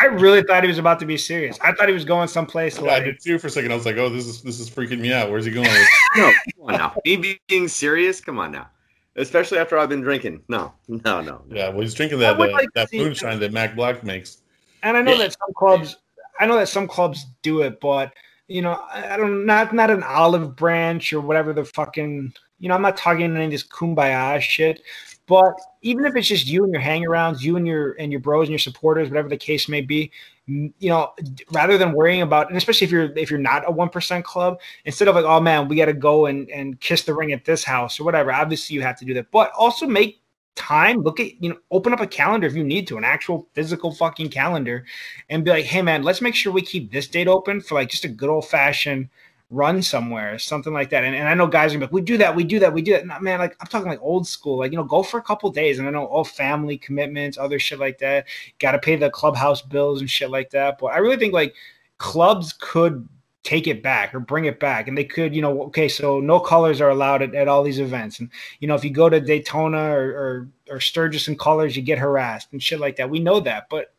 I 0.00 0.06
really 0.06 0.42
thought 0.42 0.62
he 0.62 0.68
was 0.68 0.78
about 0.78 0.98
to 1.00 1.06
be 1.06 1.16
serious. 1.16 1.58
I 1.62 1.72
thought 1.72 1.88
he 1.88 1.94
was 1.94 2.04
going 2.04 2.28
someplace 2.28 2.78
I 2.78 2.82
like 2.82 3.04
did 3.04 3.16
too 3.22 3.38
for 3.38 3.48
a 3.48 3.50
second. 3.50 3.72
I 3.72 3.74
was 3.76 3.86
like, 3.86 3.96
oh, 3.96 4.08
this 4.08 4.26
is 4.26 4.42
this 4.42 4.60
is 4.60 4.70
freaking 4.70 5.00
me 5.00 5.12
out. 5.12 5.30
Where's 5.30 5.44
he 5.44 5.50
going? 5.50 5.68
with- 5.68 5.88
No, 6.16 6.32
come 6.32 6.64
on 6.68 6.72
now. 6.78 6.94
Me 7.04 7.38
being 7.48 7.68
serious? 7.68 8.20
Come 8.20 8.38
on 8.38 8.52
now. 8.52 8.68
Especially 9.16 9.58
after 9.58 9.78
I've 9.78 9.88
been 9.88 10.00
drinking. 10.00 10.42
No, 10.48 10.72
no, 10.88 11.20
no. 11.20 11.42
yeah, 11.50 11.68
well, 11.68 11.80
he's 11.82 11.94
drinking 11.94 12.18
that 12.20 12.38
uh, 12.40 12.48
like 12.50 12.68
that 12.74 12.88
moonshine 12.92 13.38
that 13.40 13.52
Mac 13.52 13.76
Black 13.76 14.02
makes. 14.02 14.42
And 14.82 14.96
I 14.96 15.02
know 15.02 15.12
Yeah. 15.12 15.18
that 15.18 15.32
some 15.38 15.54
clubs, 15.56 15.96
I 16.40 16.46
know 16.46 16.56
that 16.56 16.68
some 16.68 16.88
clubs 16.88 17.26
do 17.42 17.62
it, 17.62 17.80
but 17.80 18.12
you 18.48 18.60
know, 18.60 18.72
I 18.92 19.14
I 19.14 19.16
don't 19.16 19.46
not 19.46 19.72
not 19.72 19.90
an 19.90 20.02
olive 20.02 20.56
branch 20.56 21.12
or 21.12 21.20
whatever 21.20 21.52
the 21.52 21.64
fucking. 21.64 22.32
You 22.60 22.68
know, 22.68 22.74
I'm 22.76 22.82
not 22.82 22.96
talking 22.96 23.34
any 23.36 23.44
of 23.46 23.50
this 23.50 23.64
kumbaya 23.66 24.40
shit, 24.40 24.80
but 25.26 25.58
even 25.82 26.04
if 26.04 26.16
it's 26.16 26.28
just 26.28 26.46
you 26.46 26.64
and 26.64 26.72
your 26.72 26.82
hangarounds, 26.82 27.42
you 27.42 27.56
and 27.56 27.66
your 27.66 27.92
and 27.92 28.12
your 28.12 28.20
bros 28.20 28.46
and 28.46 28.52
your 28.52 28.58
supporters, 28.58 29.08
whatever 29.08 29.28
the 29.28 29.36
case 29.36 29.68
may 29.68 29.80
be, 29.80 30.10
you 30.46 30.72
know, 30.82 31.12
rather 31.50 31.78
than 31.78 31.92
worrying 31.92 32.22
about, 32.22 32.48
and 32.48 32.56
especially 32.56 32.84
if 32.84 32.90
you're 32.90 33.16
if 33.16 33.30
you're 33.30 33.40
not 33.40 33.66
a 33.66 33.70
one 33.70 33.88
percent 33.88 34.24
club, 34.24 34.60
instead 34.84 35.08
of 35.08 35.14
like, 35.14 35.24
oh 35.24 35.40
man, 35.40 35.68
we 35.68 35.76
got 35.76 35.86
to 35.86 35.94
go 35.94 36.26
and 36.26 36.50
and 36.50 36.78
kiss 36.80 37.02
the 37.02 37.14
ring 37.14 37.32
at 37.32 37.44
this 37.44 37.64
house 37.64 37.98
or 37.98 38.04
whatever. 38.04 38.32
Obviously, 38.32 38.74
you 38.74 38.82
have 38.82 38.98
to 38.98 39.04
do 39.04 39.14
that, 39.14 39.30
but 39.30 39.50
also 39.56 39.86
make 39.86 40.20
time 40.56 41.00
look 41.02 41.18
at 41.18 41.42
you 41.42 41.50
know 41.50 41.58
open 41.70 41.92
up 41.92 42.00
a 42.00 42.06
calendar 42.06 42.46
if 42.46 42.54
you 42.54 42.62
need 42.62 42.86
to 42.86 42.96
an 42.96 43.02
actual 43.04 43.48
physical 43.54 43.92
fucking 43.92 44.28
calendar 44.28 44.84
and 45.28 45.44
be 45.44 45.50
like 45.50 45.64
hey 45.64 45.82
man 45.82 46.04
let's 46.04 46.20
make 46.20 46.34
sure 46.34 46.52
we 46.52 46.62
keep 46.62 46.92
this 46.92 47.08
date 47.08 47.26
open 47.26 47.60
for 47.60 47.74
like 47.74 47.88
just 47.88 48.04
a 48.04 48.08
good 48.08 48.28
old 48.28 48.46
fashioned 48.46 49.08
run 49.50 49.82
somewhere 49.82 50.38
something 50.38 50.72
like 50.72 50.90
that. 50.90 51.04
And, 51.04 51.14
and 51.14 51.28
i 51.28 51.34
know 51.34 51.46
guys 51.46 51.74
are 51.74 51.78
like 51.78 51.92
we 51.92 52.00
do 52.00 52.16
that 52.18 52.34
we 52.34 52.44
do 52.44 52.58
that 52.58 52.72
we 52.72 52.82
do 52.82 52.92
that. 52.92 53.06
No, 53.06 53.18
man 53.20 53.38
like 53.38 53.56
i'm 53.60 53.66
talking 53.66 53.88
like 53.88 54.02
old 54.02 54.26
school 54.26 54.58
like 54.58 54.72
you 54.72 54.78
know 54.78 54.84
go 54.84 55.02
for 55.02 55.18
a 55.18 55.22
couple 55.22 55.50
days 55.50 55.78
and 55.78 55.86
i 55.86 55.90
know 55.90 56.06
all 56.06 56.24
family 56.24 56.78
commitments 56.78 57.38
other 57.38 57.58
shit 57.58 57.78
like 57.78 57.98
that. 57.98 58.26
Got 58.58 58.72
to 58.72 58.78
pay 58.78 58.96
the 58.96 59.10
clubhouse 59.10 59.62
bills 59.62 60.00
and 60.00 60.10
shit 60.10 60.30
like 60.30 60.50
that. 60.50 60.78
But 60.78 60.86
i 60.86 60.98
really 60.98 61.16
think 61.16 61.34
like 61.34 61.54
clubs 61.98 62.54
could 62.58 63.08
take 63.42 63.66
it 63.66 63.82
back 63.82 64.14
or 64.14 64.20
bring 64.20 64.46
it 64.46 64.58
back 64.58 64.88
and 64.88 64.96
they 64.96 65.04
could 65.04 65.34
you 65.34 65.42
know 65.42 65.64
okay 65.64 65.86
so 65.86 66.18
no 66.18 66.40
colors 66.40 66.80
are 66.80 66.88
allowed 66.88 67.20
at, 67.20 67.34
at 67.34 67.46
all 67.46 67.62
these 67.62 67.80
events. 67.80 68.20
And 68.20 68.30
you 68.60 68.68
know 68.68 68.74
if 68.74 68.84
you 68.84 68.90
go 68.90 69.08
to 69.08 69.20
daytona 69.20 69.78
or, 69.78 70.10
or 70.10 70.48
or 70.70 70.80
sturgis 70.80 71.28
and 71.28 71.38
colors 71.38 71.76
you 71.76 71.82
get 71.82 71.98
harassed 71.98 72.48
and 72.52 72.62
shit 72.62 72.80
like 72.80 72.96
that. 72.96 73.10
We 73.10 73.20
know 73.20 73.40
that. 73.40 73.68
But 73.68 73.92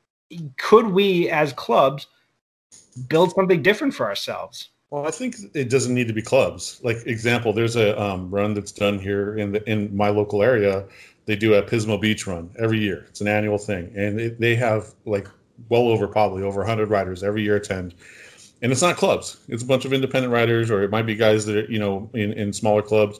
could 0.57 0.87
we 0.87 1.29
as 1.29 1.53
clubs 1.53 2.07
build 3.07 3.31
something 3.31 3.61
different 3.61 3.93
for 3.93 4.07
ourselves 4.07 4.69
Well, 4.91 5.07
I 5.07 5.11
think 5.11 5.37
it 5.53 5.69
doesn't 5.69 5.93
need 5.93 6.07
to 6.07 6.13
be 6.13 6.21
clubs. 6.21 6.79
Like 6.83 6.97
example, 7.07 7.53
there's 7.53 7.75
a 7.75 7.99
um, 8.01 8.29
run 8.29 8.53
that's 8.53 8.71
done 8.71 8.99
here 8.99 9.37
in 9.37 9.51
the 9.51 9.69
in 9.69 9.95
my 9.95 10.09
local 10.09 10.43
area. 10.43 10.85
They 11.25 11.35
do 11.35 11.55
a 11.55 11.63
Pismo 11.63 11.99
Beach 11.99 12.27
run 12.27 12.51
every 12.59 12.79
year. 12.79 13.05
It's 13.09 13.19
an 13.21 13.27
annual 13.27 13.57
thing, 13.57 13.91
and 13.95 14.37
they 14.39 14.55
have 14.55 14.93
like 15.05 15.27
well 15.69 15.87
over 15.87 16.07
probably 16.07 16.43
over 16.43 16.59
100 16.61 16.89
riders 16.89 17.23
every 17.23 17.43
year 17.43 17.55
attend. 17.55 17.95
And 18.61 18.71
it's 18.71 18.81
not 18.81 18.95
clubs; 18.95 19.37
it's 19.49 19.63
a 19.63 19.65
bunch 19.65 19.85
of 19.85 19.93
independent 19.93 20.31
riders, 20.31 20.69
or 20.71 20.83
it 20.83 20.91
might 20.91 21.05
be 21.05 21.15
guys 21.15 21.45
that 21.47 21.57
are 21.57 21.71
you 21.71 21.79
know 21.79 22.09
in, 22.13 22.33
in 22.33 22.53
smaller 22.53 22.83
clubs, 22.83 23.19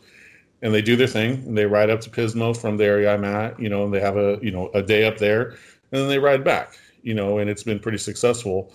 and 0.61 0.73
they 0.73 0.81
do 0.83 0.95
their 0.95 1.07
thing. 1.07 1.43
And 1.47 1.57
they 1.57 1.65
ride 1.65 1.89
up 1.89 2.01
to 2.01 2.09
Pismo 2.09 2.55
from 2.55 2.77
the 2.77 2.85
area 2.85 3.13
I'm 3.13 3.25
at, 3.25 3.59
you 3.59 3.69
know, 3.69 3.85
and 3.85 3.93
they 3.93 3.99
have 3.99 4.17
a 4.17 4.37
you 4.41 4.51
know 4.51 4.69
a 4.75 4.83
day 4.83 5.05
up 5.05 5.17
there, 5.17 5.49
and 5.49 6.01
then 6.01 6.07
they 6.09 6.19
ride 6.19 6.43
back, 6.43 6.77
you 7.01 7.15
know, 7.15 7.39
and 7.39 7.49
it's 7.49 7.63
been 7.63 7.79
pretty 7.79 7.97
successful. 7.97 8.71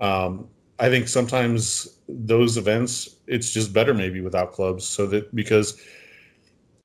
Um, 0.00 0.48
I 0.78 0.88
think 0.88 1.08
sometimes 1.08 1.88
those 2.18 2.56
events, 2.56 3.16
it's 3.26 3.52
just 3.52 3.72
better 3.72 3.94
maybe 3.94 4.20
without 4.20 4.52
clubs, 4.52 4.86
so 4.86 5.06
that 5.06 5.34
because 5.34 5.80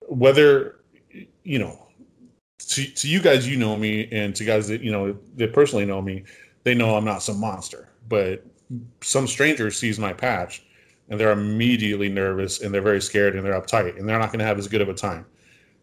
whether 0.07 0.79
you 1.43 1.59
know, 1.59 1.87
to, 2.59 2.85
to 2.85 3.07
you 3.07 3.21
guys, 3.21 3.47
you 3.47 3.57
know 3.57 3.75
me, 3.75 4.09
and 4.11 4.35
to 4.35 4.43
guys 4.43 4.67
that 4.67 4.81
you 4.81 4.91
know 4.91 5.17
that 5.35 5.53
personally 5.53 5.85
know 5.85 6.01
me, 6.01 6.23
they 6.63 6.73
know 6.73 6.95
I'm 6.95 7.05
not 7.05 7.21
some 7.23 7.39
monster. 7.39 7.89
But 8.07 8.45
some 9.01 9.27
stranger 9.27 9.71
sees 9.71 9.99
my 9.99 10.13
patch, 10.13 10.65
and 11.09 11.19
they're 11.19 11.31
immediately 11.31 12.09
nervous, 12.09 12.61
and 12.61 12.73
they're 12.73 12.81
very 12.81 13.01
scared, 13.01 13.35
and 13.35 13.45
they're 13.45 13.59
uptight, 13.59 13.97
and 13.97 14.07
they're 14.07 14.19
not 14.19 14.29
going 14.29 14.39
to 14.39 14.45
have 14.45 14.57
as 14.57 14.67
good 14.67 14.81
of 14.81 14.89
a 14.89 14.93
time. 14.93 15.25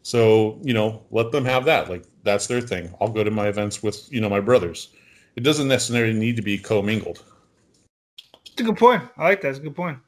So 0.02 0.58
you 0.62 0.74
know, 0.74 1.02
let 1.10 1.30
them 1.30 1.44
have 1.44 1.64
that. 1.66 1.88
Like 1.88 2.04
that's 2.24 2.46
their 2.46 2.60
thing. 2.60 2.92
I'll 3.00 3.08
go 3.08 3.24
to 3.24 3.30
my 3.30 3.48
events 3.48 3.82
with 3.82 4.12
you 4.12 4.20
know 4.20 4.28
my 4.28 4.40
brothers. 4.40 4.88
It 5.36 5.44
doesn't 5.44 5.68
necessarily 5.68 6.12
need 6.12 6.36
to 6.36 6.42
be 6.42 6.58
commingled. 6.58 7.24
It's 8.52 8.60
a 8.60 8.64
good 8.64 8.76
point 8.76 9.02
i 9.16 9.24
like 9.24 9.40
that 9.40 9.48
it's 9.48 9.58
a 9.58 9.62
good 9.62 9.76
point 9.76 9.98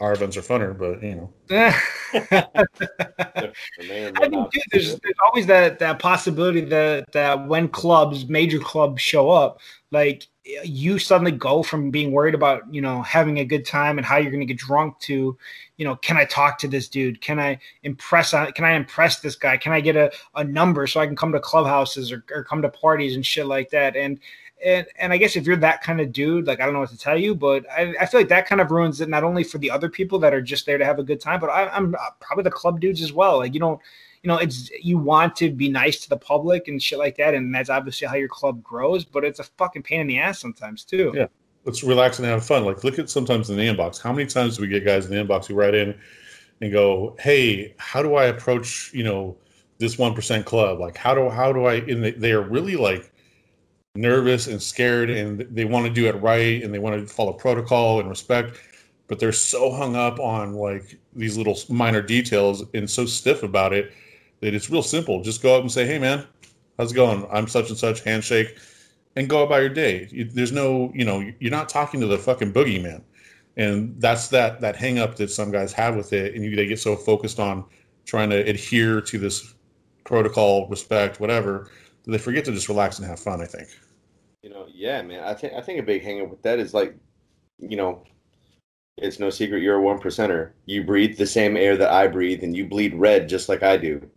Our 0.00 0.14
events 0.14 0.36
are 0.38 0.40
funner, 0.40 0.76
but 0.76 1.00
you 1.02 1.14
know. 1.14 1.30
I 1.50 1.72
think 4.28 4.50
too, 4.50 4.60
there's, 4.72 4.98
there's 4.98 5.14
always 5.26 5.46
that 5.46 5.78
that 5.78 5.98
possibility 5.98 6.62
that 6.62 7.12
that 7.12 7.46
when 7.46 7.68
clubs, 7.68 8.26
major 8.26 8.58
clubs 8.58 9.02
show 9.02 9.28
up, 9.28 9.60
like 9.90 10.26
you 10.64 10.98
suddenly 10.98 11.32
go 11.32 11.62
from 11.62 11.90
being 11.90 12.12
worried 12.12 12.34
about 12.34 12.62
you 12.72 12.80
know 12.80 13.02
having 13.02 13.40
a 13.40 13.44
good 13.44 13.66
time 13.66 13.98
and 13.98 14.06
how 14.06 14.16
you're 14.16 14.30
going 14.30 14.40
to 14.40 14.46
get 14.46 14.56
drunk 14.56 14.98
to, 15.00 15.36
you 15.76 15.84
know, 15.84 15.96
can 15.96 16.16
I 16.16 16.24
talk 16.24 16.58
to 16.60 16.68
this 16.68 16.88
dude? 16.88 17.20
Can 17.20 17.38
I 17.38 17.58
impress 17.82 18.32
on? 18.32 18.52
Can 18.52 18.64
I 18.64 18.72
impress 18.72 19.20
this 19.20 19.36
guy? 19.36 19.58
Can 19.58 19.72
I 19.72 19.82
get 19.82 19.96
a, 19.96 20.10
a 20.34 20.42
number 20.42 20.86
so 20.86 21.00
I 21.00 21.06
can 21.06 21.16
come 21.16 21.32
to 21.32 21.40
clubhouses 21.40 22.10
or, 22.10 22.24
or 22.34 22.42
come 22.42 22.62
to 22.62 22.70
parties 22.70 23.16
and 23.16 23.26
shit 23.26 23.44
like 23.44 23.68
that? 23.68 23.96
And 23.96 24.18
and 24.64 24.86
and 24.96 25.12
I 25.12 25.16
guess 25.16 25.36
if 25.36 25.46
you're 25.46 25.56
that 25.56 25.82
kind 25.82 26.00
of 26.00 26.12
dude, 26.12 26.46
like 26.46 26.60
I 26.60 26.64
don't 26.64 26.74
know 26.74 26.80
what 26.80 26.90
to 26.90 26.98
tell 26.98 27.18
you, 27.18 27.34
but 27.34 27.68
I, 27.70 27.94
I 28.00 28.06
feel 28.06 28.20
like 28.20 28.28
that 28.28 28.46
kind 28.46 28.60
of 28.60 28.70
ruins 28.70 29.00
it 29.00 29.08
not 29.08 29.24
only 29.24 29.44
for 29.44 29.58
the 29.58 29.70
other 29.70 29.88
people 29.88 30.18
that 30.20 30.34
are 30.34 30.42
just 30.42 30.66
there 30.66 30.78
to 30.78 30.84
have 30.84 30.98
a 30.98 31.02
good 31.02 31.20
time, 31.20 31.40
but 31.40 31.50
I, 31.50 31.68
I'm 31.68 31.94
uh, 31.94 32.10
probably 32.20 32.44
the 32.44 32.50
club 32.50 32.80
dudes 32.80 33.02
as 33.02 33.12
well. 33.12 33.38
Like 33.38 33.54
you 33.54 33.60
don't, 33.60 33.80
you 34.22 34.28
know, 34.28 34.36
it's 34.36 34.70
you 34.82 34.98
want 34.98 35.36
to 35.36 35.50
be 35.50 35.68
nice 35.68 36.00
to 36.00 36.08
the 36.08 36.16
public 36.16 36.68
and 36.68 36.82
shit 36.82 36.98
like 36.98 37.16
that, 37.16 37.34
and 37.34 37.54
that's 37.54 37.70
obviously 37.70 38.06
how 38.08 38.16
your 38.16 38.28
club 38.28 38.62
grows. 38.62 39.04
But 39.04 39.24
it's 39.24 39.40
a 39.40 39.44
fucking 39.44 39.82
pain 39.82 40.00
in 40.00 40.06
the 40.06 40.18
ass 40.18 40.38
sometimes 40.38 40.84
too. 40.84 41.12
Yeah. 41.14 41.26
Let's 41.64 41.82
relax 41.82 42.18
and 42.18 42.26
have 42.26 42.44
fun. 42.44 42.64
Like 42.64 42.84
look 42.84 42.98
at 42.98 43.10
sometimes 43.10 43.50
in 43.50 43.56
the 43.56 43.66
inbox. 43.66 44.00
How 44.00 44.12
many 44.12 44.26
times 44.26 44.56
do 44.56 44.62
we 44.62 44.68
get 44.68 44.84
guys 44.84 45.06
in 45.06 45.14
the 45.14 45.22
inbox 45.22 45.46
who 45.46 45.54
write 45.54 45.74
in 45.74 45.98
and 46.60 46.72
go, 46.72 47.16
"Hey, 47.18 47.74
how 47.78 48.02
do 48.02 48.14
I 48.14 48.26
approach 48.26 48.92
you 48.94 49.04
know 49.04 49.36
this 49.78 49.98
one 49.98 50.14
percent 50.14 50.46
club? 50.46 50.80
Like 50.80 50.96
how 50.96 51.14
do 51.14 51.28
how 51.28 51.52
do 51.52 51.64
I?" 51.66 51.74
And 51.74 52.02
they, 52.02 52.12
they 52.12 52.32
are 52.32 52.42
really 52.42 52.76
like 52.76 53.09
nervous 53.94 54.46
and 54.46 54.62
scared, 54.62 55.10
and 55.10 55.40
they 55.50 55.64
want 55.64 55.86
to 55.86 55.92
do 55.92 56.06
it 56.06 56.14
right, 56.22 56.62
and 56.62 56.72
they 56.72 56.78
want 56.78 57.00
to 57.00 57.12
follow 57.12 57.32
protocol 57.32 58.00
and 58.00 58.08
respect, 58.08 58.58
but 59.08 59.18
they're 59.18 59.32
so 59.32 59.70
hung 59.72 59.96
up 59.96 60.20
on 60.20 60.54
like 60.54 60.98
these 61.14 61.36
little 61.36 61.58
minor 61.68 62.00
details 62.00 62.64
and 62.74 62.88
so 62.88 63.04
stiff 63.04 63.42
about 63.42 63.72
it 63.72 63.92
that 64.40 64.54
it's 64.54 64.70
real 64.70 64.82
simple. 64.82 65.22
Just 65.22 65.42
go 65.42 65.56
up 65.56 65.62
and 65.62 65.72
say, 65.72 65.86
"Hey, 65.86 65.98
man, 65.98 66.24
how's 66.78 66.92
it 66.92 66.94
going? 66.94 67.26
I'm 67.30 67.48
such 67.48 67.68
and 67.68 67.78
such." 67.78 68.02
Handshake 68.02 68.56
and 69.16 69.28
go 69.28 69.42
about 69.42 69.60
your 69.60 69.68
day. 69.68 70.06
There's 70.32 70.52
no, 70.52 70.92
you 70.94 71.04
know, 71.04 71.20
you're 71.40 71.50
not 71.50 71.68
talking 71.68 72.00
to 72.00 72.06
the 72.06 72.18
fucking 72.18 72.52
boogeyman, 72.52 73.02
and 73.56 74.00
that's 74.00 74.28
that 74.28 74.60
that 74.60 74.76
hang 74.76 74.98
up 74.98 75.16
that 75.16 75.30
some 75.30 75.50
guys 75.50 75.72
have 75.72 75.96
with 75.96 76.12
it, 76.12 76.34
and 76.34 76.44
you, 76.44 76.54
they 76.54 76.66
get 76.66 76.78
so 76.78 76.96
focused 76.96 77.40
on 77.40 77.64
trying 78.06 78.30
to 78.30 78.36
adhere 78.36 79.00
to 79.00 79.18
this 79.18 79.54
protocol, 80.04 80.68
respect, 80.68 81.20
whatever, 81.20 81.70
they 82.06 82.18
forget 82.18 82.44
to 82.46 82.52
just 82.52 82.68
relax 82.68 82.98
and 82.98 83.06
have 83.06 83.20
fun. 83.20 83.40
I 83.40 83.46
think. 83.46 83.68
You 84.42 84.50
know, 84.50 84.66
yeah, 84.72 85.02
man. 85.02 85.22
I 85.24 85.34
think 85.34 85.52
I 85.54 85.60
think 85.60 85.80
a 85.80 85.82
big 85.82 86.02
hang 86.02 86.22
up 86.22 86.30
with 86.30 86.42
that 86.42 86.58
is 86.58 86.72
like, 86.72 86.96
you 87.58 87.76
know, 87.76 88.04
it's 88.96 89.18
no 89.18 89.30
secret 89.30 89.62
you're 89.62 89.76
a 89.76 89.82
one 89.82 89.98
percenter. 89.98 90.52
You 90.66 90.84
breathe 90.84 91.18
the 91.18 91.26
same 91.26 91.56
air 91.56 91.76
that 91.76 91.90
I 91.90 92.06
breathe, 92.06 92.42
and 92.42 92.56
you 92.56 92.66
bleed 92.66 92.94
red 92.94 93.28
just 93.28 93.48
like 93.48 93.62
I 93.62 93.76
do. 93.76 94.08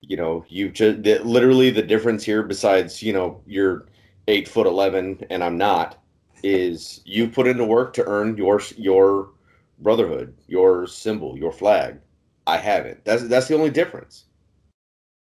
You 0.00 0.16
know, 0.16 0.44
you 0.48 0.70
just 0.70 1.02
the, 1.02 1.18
literally 1.20 1.70
the 1.70 1.82
difference 1.82 2.24
here, 2.24 2.42
besides 2.42 3.02
you 3.02 3.12
know 3.12 3.40
you're 3.46 3.86
eight 4.28 4.48
foot 4.48 4.66
eleven 4.66 5.24
and 5.30 5.42
I'm 5.42 5.58
not, 5.58 5.98
is 6.42 7.00
you 7.04 7.28
put 7.28 7.48
into 7.48 7.64
work 7.64 7.92
to 7.94 8.04
earn 8.06 8.36
your 8.36 8.60
your 8.76 9.30
brotherhood, 9.80 10.34
your 10.46 10.86
symbol, 10.86 11.36
your 11.36 11.52
flag. 11.52 11.98
I 12.46 12.56
haven't. 12.56 13.04
That's 13.04 13.24
that's 13.24 13.48
the 13.48 13.56
only 13.56 13.70
difference. 13.70 14.24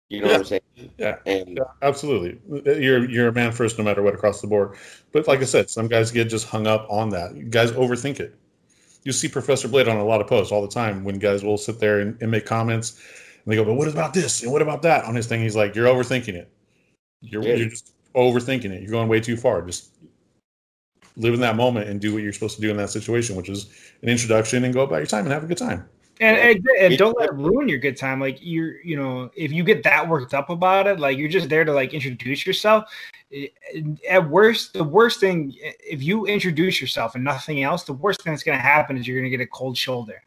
You 0.09 0.21
know 0.21 0.27
what 0.27 0.37
I'm 0.37 0.45
saying? 0.45 0.61
Yeah. 0.97 1.17
And 1.26 1.57
Yeah, 1.57 1.63
absolutely. 1.82 2.39
You're 2.80 3.09
you're 3.09 3.28
a 3.30 3.34
man 3.34 3.51
first, 3.51 3.78
no 3.78 3.84
matter 3.84 4.01
what, 4.01 4.13
across 4.13 4.41
the 4.41 4.47
board. 4.47 4.76
But 5.11 5.28
like 5.28 5.41
I 5.41 5.45
said, 5.45 5.69
some 5.69 5.88
guys 5.88 6.11
get 6.11 6.26
just 6.30 6.47
hung 6.47 6.67
up 6.67 6.86
on 6.89 7.09
that. 7.11 7.49
Guys 7.49 7.71
overthink 7.71 8.19
it. 8.19 8.36
You 9.03 9.11
see 9.11 9.28
Professor 9.28 9.67
Blade 9.67 9.88
on 9.88 9.97
a 9.97 10.03
lot 10.03 10.21
of 10.21 10.28
posts 10.28 10.51
all 10.51 10.61
the 10.61 10.67
time 10.67 11.03
when 11.03 11.19
guys 11.19 11.43
will 11.43 11.57
sit 11.57 11.80
there 11.80 11.99
and, 11.99 12.19
and 12.21 12.32
make 12.32 12.45
comments, 12.45 12.99
and 13.43 13.51
they 13.51 13.55
go, 13.55 13.63
"But 13.63 13.76
what 13.76 13.88
about 13.88 14.13
this? 14.13 14.43
And 14.43 14.51
what 14.51 14.61
about 14.61 14.82
that?" 14.82 15.05
On 15.05 15.15
his 15.15 15.28
thing, 15.28 15.41
he's 15.41 15.55
like, 15.55 15.76
"You're 15.76 15.88
overthinking 15.88 16.34
it. 16.34 16.51
You're 17.21 17.43
Yeah. 17.43 17.55
you're 17.55 17.69
just 17.69 17.91
overthinking 18.15 18.71
it. 18.71 18.82
You're 18.82 18.91
going 18.91 19.07
way 19.07 19.19
too 19.19 19.38
far. 19.38 19.61
Just 19.61 19.91
live 21.17 21.34
in 21.34 21.39
that 21.41 21.55
moment 21.55 21.88
and 21.88 22.01
do 22.01 22.13
what 22.13 22.23
you're 22.23 22.34
supposed 22.34 22.55
to 22.55 22.61
do 22.61 22.69
in 22.69 22.78
that 22.78 22.89
situation, 22.89 23.36
which 23.36 23.47
is 23.49 23.67
an 24.01 24.09
introduction 24.09 24.63
and 24.65 24.73
go 24.73 24.82
about 24.82 24.97
your 24.97 25.05
time 25.05 25.23
and 25.26 25.32
have 25.32 25.43
a 25.43 25.47
good 25.47 25.57
time. 25.57 25.88
And, 26.20 26.38
and, 26.38 26.68
and, 26.80 26.97
don't 26.97 27.18
let 27.20 27.30
it 27.30 27.36
ruin 27.36 27.68
your 27.68 27.78
good 27.78 27.97
time. 27.97 28.22
Like 28.22 28.38
you're, 28.39 28.82
you 28.82 28.95
know, 28.95 29.30
if 29.36 29.51
you 29.51 29.63
get 29.63 29.84
that 29.84 30.07
worked 30.07 30.34
up 30.34 30.49
about 30.49 30.88
it, 30.88 30.99
like 30.99 31.18
you're 31.18 31.28
just 31.28 31.49
there 31.49 31.66
to 31.66 31.74
like 31.74 31.93
introduce 31.93 32.45
yourself. 32.45 32.86
At 34.09 34.30
worst, 34.30 34.74
the 34.74 34.84
worst 34.84 35.20
thing, 35.20 35.53
if 35.59 36.01
you 36.01 36.26
introduce 36.26 36.80
yourself 36.80 37.16
and 37.16 37.24
nothing 37.24 37.63
else, 37.63 37.84
the 37.84 37.93
worst 37.93 38.22
thing 38.22 38.32
that's 38.32 38.43
going 38.43 38.57
to 38.57 38.63
happen 38.63 38.97
is 38.97 39.07
you're 39.07 39.20
going 39.20 39.30
to 39.30 39.38
get 39.38 39.43
a 39.43 39.47
cold 39.47 39.78
shoulder. 39.78 40.24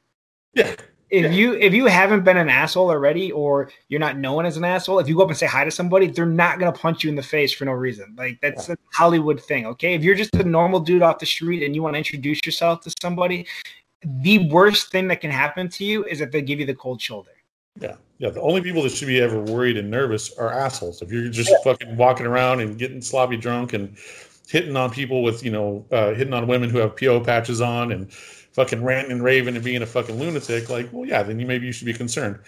Yeah. 0.54 0.74
If 1.10 1.24
yeah. 1.24 1.30
you 1.30 1.54
if 1.54 1.72
you 1.72 1.86
haven't 1.86 2.22
been 2.24 2.36
an 2.36 2.50
asshole 2.50 2.90
already, 2.90 3.32
or 3.32 3.70
you're 3.88 4.00
not 4.00 4.18
known 4.18 4.44
as 4.44 4.58
an 4.58 4.64
asshole, 4.64 4.98
if 4.98 5.08
you 5.08 5.16
go 5.16 5.22
up 5.22 5.28
and 5.28 5.38
say 5.38 5.46
hi 5.46 5.64
to 5.64 5.70
somebody, 5.70 6.08
they're 6.08 6.26
not 6.26 6.58
gonna 6.58 6.72
punch 6.72 7.02
you 7.02 7.08
in 7.08 7.16
the 7.16 7.22
face 7.22 7.50
for 7.52 7.64
no 7.64 7.72
reason. 7.72 8.14
Like 8.18 8.38
that's 8.42 8.68
yeah. 8.68 8.74
a 8.74 8.76
Hollywood 8.92 9.42
thing. 9.42 9.64
Okay, 9.66 9.94
if 9.94 10.04
you're 10.04 10.14
just 10.14 10.34
a 10.34 10.44
normal 10.44 10.80
dude 10.80 11.00
off 11.00 11.18
the 11.18 11.26
street 11.26 11.62
and 11.62 11.74
you 11.74 11.82
want 11.82 11.94
to 11.94 11.98
introduce 11.98 12.40
yourself 12.44 12.82
to 12.82 12.92
somebody, 13.00 13.46
the 14.02 14.48
worst 14.50 14.90
thing 14.90 15.08
that 15.08 15.20
can 15.20 15.30
happen 15.30 15.68
to 15.70 15.84
you 15.84 16.04
is 16.04 16.18
that 16.18 16.32
they 16.32 16.42
give 16.42 16.60
you 16.60 16.66
the 16.66 16.74
cold 16.74 17.00
shoulder. 17.00 17.30
Yeah. 17.80 17.96
Yeah. 18.18 18.30
The 18.30 18.40
only 18.40 18.60
people 18.60 18.82
that 18.82 18.92
should 18.92 19.08
be 19.08 19.20
ever 19.20 19.40
worried 19.40 19.76
and 19.76 19.90
nervous 19.90 20.36
are 20.36 20.52
assholes. 20.52 21.02
If 21.02 21.12
you're 21.12 21.28
just 21.28 21.50
yeah. 21.50 21.56
fucking 21.64 21.96
walking 21.96 22.26
around 22.26 22.60
and 22.60 22.78
getting 22.78 23.00
sloppy 23.00 23.36
drunk 23.36 23.72
and 23.72 23.96
hitting 24.48 24.76
on 24.76 24.90
people 24.90 25.22
with, 25.22 25.44
you 25.44 25.50
know, 25.50 25.84
uh, 25.92 26.14
hitting 26.14 26.32
on 26.32 26.46
women 26.46 26.70
who 26.70 26.78
have 26.78 26.96
PO 26.96 27.20
patches 27.20 27.60
on 27.60 27.92
and 27.92 28.12
fucking 28.12 28.82
ranting 28.82 29.12
and 29.12 29.22
raving 29.22 29.54
and 29.54 29.64
being 29.64 29.82
a 29.82 29.86
fucking 29.86 30.18
lunatic, 30.18 30.68
like, 30.68 30.88
well, 30.92 31.06
yeah, 31.06 31.22
then 31.22 31.38
you 31.38 31.46
maybe 31.46 31.66
you 31.66 31.72
should 31.72 31.86
be 31.86 31.92
concerned. 31.92 32.38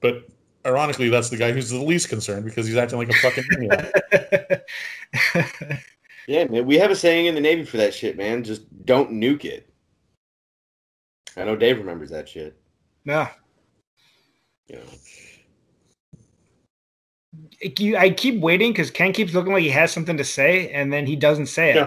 But 0.00 0.26
ironically, 0.64 1.08
that's 1.08 1.28
the 1.28 1.36
guy 1.36 1.52
who's 1.52 1.70
the 1.70 1.78
least 1.78 2.08
concerned 2.08 2.44
because 2.44 2.66
he's 2.66 2.76
acting 2.76 2.98
like 2.98 3.10
a 3.10 3.14
fucking 3.14 3.44
maniac. 3.50 3.92
yeah, 6.26 6.44
man. 6.44 6.66
We 6.66 6.78
have 6.78 6.90
a 6.90 6.96
saying 6.96 7.26
in 7.26 7.34
the 7.34 7.40
Navy 7.40 7.64
for 7.64 7.76
that 7.76 7.92
shit, 7.92 8.16
man. 8.16 8.44
Just 8.44 8.62
don't 8.86 9.10
nuke 9.10 9.44
it. 9.44 9.69
I 11.36 11.44
know 11.44 11.56
Dave 11.56 11.78
remembers 11.78 12.10
that 12.10 12.28
shit. 12.28 12.60
Yeah. 13.04 13.30
Yeah. 14.66 14.78
I 17.98 18.10
keep 18.10 18.40
waiting 18.40 18.72
because 18.72 18.90
Ken 18.90 19.12
keeps 19.12 19.34
looking 19.34 19.52
like 19.52 19.62
he 19.62 19.70
has 19.70 19.92
something 19.92 20.16
to 20.16 20.24
say, 20.24 20.70
and 20.70 20.92
then 20.92 21.06
he 21.06 21.16
doesn't 21.16 21.46
say 21.46 21.70
it. 21.70 21.76
Yeah, 21.76 21.86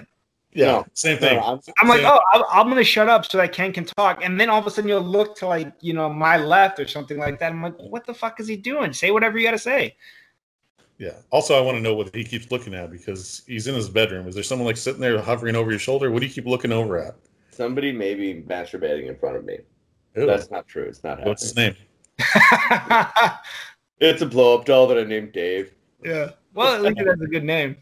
yeah 0.53 0.65
no, 0.65 0.85
same 0.93 1.17
thing. 1.17 1.37
No, 1.37 1.43
I'm, 1.43 1.59
I'm 1.79 1.87
like, 1.87 2.01
oh, 2.03 2.19
I'm, 2.33 2.43
I'm 2.51 2.65
going 2.67 2.77
to 2.77 2.83
shut 2.83 3.09
up 3.09 3.25
so 3.29 3.37
that 3.39 3.51
Ken 3.53 3.73
can 3.73 3.85
talk, 3.85 4.23
and 4.23 4.39
then 4.39 4.49
all 4.49 4.59
of 4.59 4.67
a 4.67 4.71
sudden 4.71 4.87
you'll 4.87 5.01
look 5.01 5.35
to 5.37 5.47
like 5.47 5.73
you 5.81 5.93
know 5.93 6.09
my 6.11 6.37
left 6.37 6.79
or 6.79 6.87
something 6.87 7.17
like 7.17 7.39
that. 7.39 7.51
I'm 7.51 7.61
like, 7.61 7.77
what 7.77 8.05
the 8.05 8.13
fuck 8.13 8.39
is 8.39 8.47
he 8.47 8.55
doing? 8.55 8.93
Say 8.93 9.11
whatever 9.11 9.37
you 9.37 9.45
got 9.45 9.51
to 9.51 9.59
say. 9.59 9.95
Yeah. 10.99 11.15
Also, 11.31 11.57
I 11.57 11.61
want 11.61 11.77
to 11.77 11.81
know 11.81 11.95
what 11.95 12.15
he 12.15 12.23
keeps 12.23 12.51
looking 12.51 12.73
at 12.73 12.91
because 12.91 13.41
he's 13.47 13.67
in 13.67 13.75
his 13.75 13.89
bedroom. 13.89 14.27
Is 14.27 14.35
there 14.35 14.43
someone 14.43 14.67
like 14.67 14.77
sitting 14.77 15.01
there 15.01 15.19
hovering 15.19 15.55
over 15.55 15.71
your 15.71 15.79
shoulder? 15.79 16.11
What 16.11 16.21
do 16.21 16.27
you 16.27 16.31
keep 16.31 16.45
looking 16.45 16.71
over 16.71 16.97
at? 16.97 17.15
Somebody 17.53 17.91
may 17.91 18.15
be 18.15 18.41
masturbating 18.41 19.07
in 19.07 19.15
front 19.15 19.37
of 19.37 19.45
me. 19.45 19.59
Ew. 20.15 20.25
That's 20.25 20.49
not 20.51 20.67
true. 20.67 20.83
It's 20.83 21.03
not 21.03 21.11
happening. 21.11 21.29
What's 21.29 21.43
his 21.43 21.55
name? 21.55 21.75
it's 23.99 24.21
a 24.21 24.25
blow 24.25 24.57
up 24.57 24.65
doll 24.65 24.87
that 24.87 24.97
I 24.97 25.03
named 25.03 25.31
Dave. 25.33 25.73
Yeah. 26.03 26.31
Well, 26.53 26.75
at 26.75 26.81
least 26.81 26.99
it 26.99 27.07
has 27.07 27.21
a 27.21 27.27
good 27.27 27.43
name. 27.43 27.77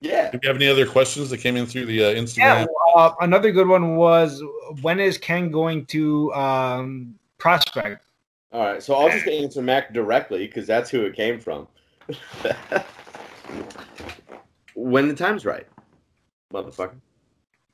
Yeah. 0.00 0.30
Do 0.30 0.38
you 0.42 0.48
have 0.48 0.56
any 0.56 0.68
other 0.68 0.86
questions 0.86 1.30
that 1.30 1.38
came 1.38 1.56
in 1.56 1.66
through 1.66 1.86
the 1.86 2.04
uh, 2.04 2.14
Instagram? 2.14 2.38
Yeah. 2.38 2.66
Uh, 2.94 3.14
another 3.20 3.50
good 3.50 3.68
one 3.68 3.96
was 3.96 4.42
when 4.80 5.00
is 5.00 5.18
Ken 5.18 5.50
going 5.50 5.86
to 5.86 6.32
um, 6.34 7.14
prospect? 7.38 8.04
All 8.52 8.64
right. 8.64 8.82
So 8.82 8.94
I'll 8.94 9.10
just 9.10 9.26
answer 9.26 9.62
Mac 9.62 9.92
directly 9.92 10.46
because 10.46 10.66
that's 10.66 10.90
who 10.90 11.02
it 11.02 11.16
came 11.16 11.40
from. 11.40 11.66
when 14.74 15.08
the 15.08 15.14
time's 15.14 15.44
right, 15.44 15.66
motherfucker. 16.52 16.96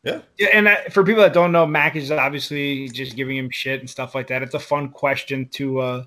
Yeah. 0.04 0.20
yeah 0.38 0.48
and 0.52 0.92
for 0.92 1.02
people 1.02 1.22
that 1.22 1.32
don't 1.32 1.52
know, 1.52 1.66
Mac 1.66 1.96
is 1.96 2.10
obviously 2.10 2.88
just 2.88 3.16
giving 3.16 3.36
him 3.36 3.50
shit 3.50 3.80
and 3.80 3.88
stuff 3.88 4.14
like 4.14 4.26
that. 4.28 4.42
It's 4.42 4.54
a 4.54 4.58
fun 4.58 4.90
question 4.90 5.48
to 5.52 5.80
uh 5.80 6.04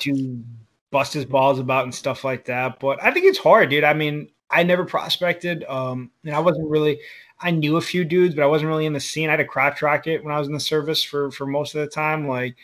to 0.00 0.42
bust 0.90 1.12
his 1.12 1.24
balls 1.24 1.58
about 1.58 1.84
and 1.84 1.94
stuff 1.94 2.24
like 2.24 2.44
that. 2.46 2.78
But 2.80 3.02
I 3.02 3.10
think 3.10 3.26
it's 3.26 3.38
hard, 3.38 3.70
dude. 3.70 3.84
I 3.84 3.94
mean, 3.94 4.28
I 4.50 4.62
never 4.62 4.84
prospected. 4.84 5.64
Um, 5.64 6.10
and 6.24 6.34
I 6.34 6.38
wasn't 6.38 6.70
really. 6.70 7.00
I 7.40 7.50
knew 7.50 7.76
a 7.76 7.82
few 7.82 8.04
dudes, 8.04 8.34
but 8.34 8.44
I 8.44 8.46
wasn't 8.46 8.68
really 8.68 8.86
in 8.86 8.92
the 8.92 9.00
scene. 9.00 9.28
I 9.28 9.32
had 9.32 9.40
a 9.40 9.44
crotch 9.44 9.82
rocket 9.82 10.22
when 10.22 10.32
I 10.32 10.38
was 10.38 10.46
in 10.46 10.54
the 10.54 10.60
service 10.60 11.02
for 11.02 11.30
for 11.32 11.46
most 11.46 11.74
of 11.74 11.80
the 11.80 11.88
time. 11.88 12.28
Like, 12.28 12.56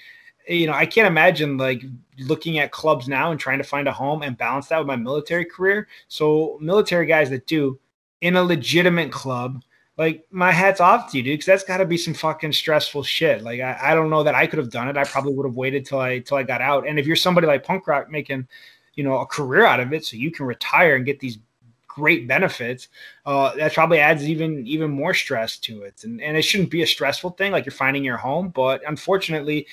you 0.49 0.67
know, 0.69 0.73
I 0.73 0.87
can't 0.87 1.09
imagine 1.09 1.59
like 1.59 1.83
looking 2.19 2.59
at 2.59 2.71
clubs 2.71 3.09
now 3.09 3.33
and 3.33 3.41
trying 3.41 3.59
to 3.59 3.65
find 3.65 3.89
a 3.89 3.93
home 3.93 4.23
and 4.23 4.39
balance 4.39 4.69
that 4.69 4.79
with 4.79 4.87
my 4.87 4.97
military 4.97 5.45
career. 5.45 5.89
So, 6.07 6.57
military 6.61 7.07
guys 7.07 7.31
that 7.31 7.47
do 7.47 7.79
in 8.21 8.37
a 8.37 8.43
legitimate 8.43 9.11
club 9.11 9.63
like 10.01 10.25
my 10.31 10.51
hat's 10.51 10.81
off 10.81 11.11
to 11.11 11.19
you, 11.19 11.23
dude, 11.23 11.35
because 11.35 11.45
that's 11.45 11.63
got 11.63 11.77
to 11.77 11.85
be 11.85 11.99
some 11.99 12.15
fucking 12.15 12.55
stressful 12.55 13.03
shit. 13.03 13.43
Like 13.43 13.61
I, 13.61 13.79
I 13.83 13.95
don't 13.95 14.09
know 14.09 14.23
that 14.23 14.35
I 14.35 14.47
could 14.47 14.59
have 14.59 14.71
done 14.71 14.89
it. 14.89 14.97
I 14.97 15.05
probably 15.05 15.35
would 15.35 15.45
have 15.45 15.57
waited 15.57 15.85
till 15.85 15.99
I 15.99 16.21
till 16.21 16.39
I 16.39 16.43
got 16.43 16.63
out. 16.63 16.89
And 16.89 16.99
if 16.99 17.07
you're 17.07 17.17
somebody 17.17 17.47
like 17.47 17.65
punk 17.65 17.87
rock 17.87 18.11
making, 18.11 18.49
you 18.95 19.05
know, 19.05 19.19
a 19.19 19.27
career 19.27 19.67
out 19.67 19.79
of 19.79 19.93
it, 19.93 20.07
so 20.07 20.17
you 20.17 20.31
can 20.31 20.47
retire 20.47 20.97
and 20.97 21.05
get 21.05 21.21
these 21.21 21.39
great 21.87 22.27
benefits, 22.27 22.89
uh, 23.27 23.55
that 23.57 23.75
probably 23.75 23.99
adds 23.99 24.27
even 24.27 24.67
even 24.67 24.91
more 24.91 25.13
stress 25.13 25.59
to 25.59 25.83
it. 25.83 26.03
And 26.03 26.23
and 26.23 26.35
it 26.35 26.43
shouldn't 26.47 26.71
be 26.71 26.81
a 26.81 26.87
stressful 26.87 27.33
thing, 27.33 27.53
like 27.53 27.67
you're 27.67 27.73
finding 27.73 28.03
your 28.03 28.17
home. 28.17 28.49
But 28.49 28.81
unfortunately, 28.89 29.67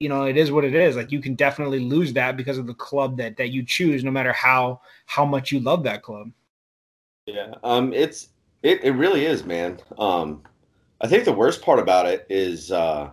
you 0.00 0.08
know, 0.08 0.24
it 0.24 0.38
is 0.38 0.50
what 0.50 0.64
it 0.64 0.74
is. 0.74 0.96
Like 0.96 1.12
you 1.12 1.20
can 1.20 1.36
definitely 1.36 1.78
lose 1.78 2.12
that 2.14 2.36
because 2.36 2.58
of 2.58 2.66
the 2.66 2.74
club 2.74 3.16
that 3.18 3.36
that 3.36 3.50
you 3.50 3.64
choose, 3.64 4.02
no 4.02 4.10
matter 4.10 4.32
how 4.32 4.80
how 5.06 5.24
much 5.24 5.52
you 5.52 5.60
love 5.60 5.84
that 5.84 6.02
club. 6.02 6.32
Yeah, 7.26 7.54
um, 7.62 7.92
it's 7.92 8.30
it 8.62 8.84
it 8.84 8.92
really 8.92 9.24
is, 9.26 9.44
man. 9.44 9.78
Um, 9.98 10.42
I 11.00 11.08
think 11.08 11.24
the 11.24 11.32
worst 11.32 11.62
part 11.62 11.78
about 11.78 12.06
it 12.06 12.26
is, 12.28 12.70
uh, 12.70 13.10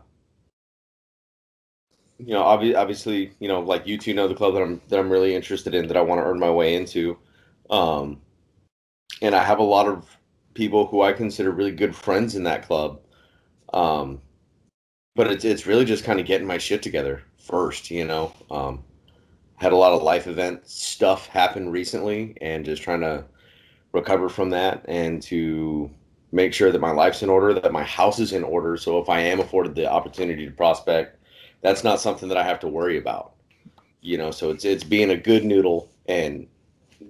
you 2.18 2.34
know, 2.34 2.44
obvi- 2.44 2.76
obviously, 2.76 3.32
you 3.40 3.48
know, 3.48 3.62
like 3.62 3.88
you 3.88 3.98
two 3.98 4.14
know 4.14 4.28
the 4.28 4.36
club 4.36 4.54
that 4.56 4.62
I'm 4.62 4.82
that 4.90 5.00
I'm 5.00 5.10
really 5.10 5.36
interested 5.36 5.74
in 5.74 5.88
that 5.88 5.98
I 5.98 6.02
want 6.02 6.20
to 6.20 6.26
earn 6.26 6.40
my 6.40 6.52
way 6.52 6.76
into, 6.76 7.18
um, 7.70 8.22
and 9.22 9.36
I 9.36 9.44
have 9.44 9.60
a 9.60 9.64
lot 9.64 9.88
of 9.88 10.06
people 10.54 10.88
who 10.88 11.02
I 11.02 11.14
consider 11.14 11.52
really 11.52 11.72
good 11.72 11.96
friends 11.96 12.36
in 12.36 12.44
that 12.44 12.66
club. 12.66 13.00
Um, 13.74 14.22
but 15.16 15.28
it's 15.28 15.46
it's 15.46 15.66
really 15.66 15.86
just 15.86 16.04
kind 16.04 16.20
of 16.20 16.26
getting 16.26 16.48
my 16.48 16.58
shit 16.58 16.82
together 16.84 17.24
first, 17.38 17.90
you 17.92 18.06
know. 18.06 18.34
Um, 18.52 18.84
had 19.56 19.72
a 19.72 19.76
lot 19.76 19.94
of 19.94 20.04
life 20.04 20.28
event 20.28 20.68
stuff 20.68 21.28
happen 21.28 21.70
recently, 21.70 22.36
and 22.42 22.66
just 22.66 22.84
trying 22.84 23.02
to 23.02 23.26
recover 23.94 24.30
from 24.30 24.50
that 24.52 24.86
and 24.88 25.22
to 25.24 25.90
make 26.32 26.54
sure 26.54 26.72
that 26.72 26.82
my 26.82 26.92
life's 26.92 27.24
in 27.24 27.30
order, 27.30 27.54
that 27.54 27.72
my 27.72 27.84
house 27.84 28.20
is 28.20 28.34
in 28.34 28.44
order. 28.44 28.78
So 28.78 29.00
if 29.00 29.10
I 29.10 29.20
am 29.20 29.40
afforded 29.40 29.76
the 29.76 29.90
opportunity 29.90 30.46
to 30.46 30.52
prospect, 30.52 31.18
that's 31.62 31.84
not 31.84 32.00
something 32.00 32.30
that 32.30 32.38
I 32.38 32.44
have 32.44 32.60
to 32.62 32.68
worry 32.68 32.98
about. 32.98 33.34
You 34.02 34.18
know, 34.18 34.32
so 34.32 34.52
it's 34.52 34.64
it's 34.64 34.84
being 34.84 35.12
a 35.12 35.18
good 35.18 35.44
noodle 35.44 35.90
and 36.08 36.48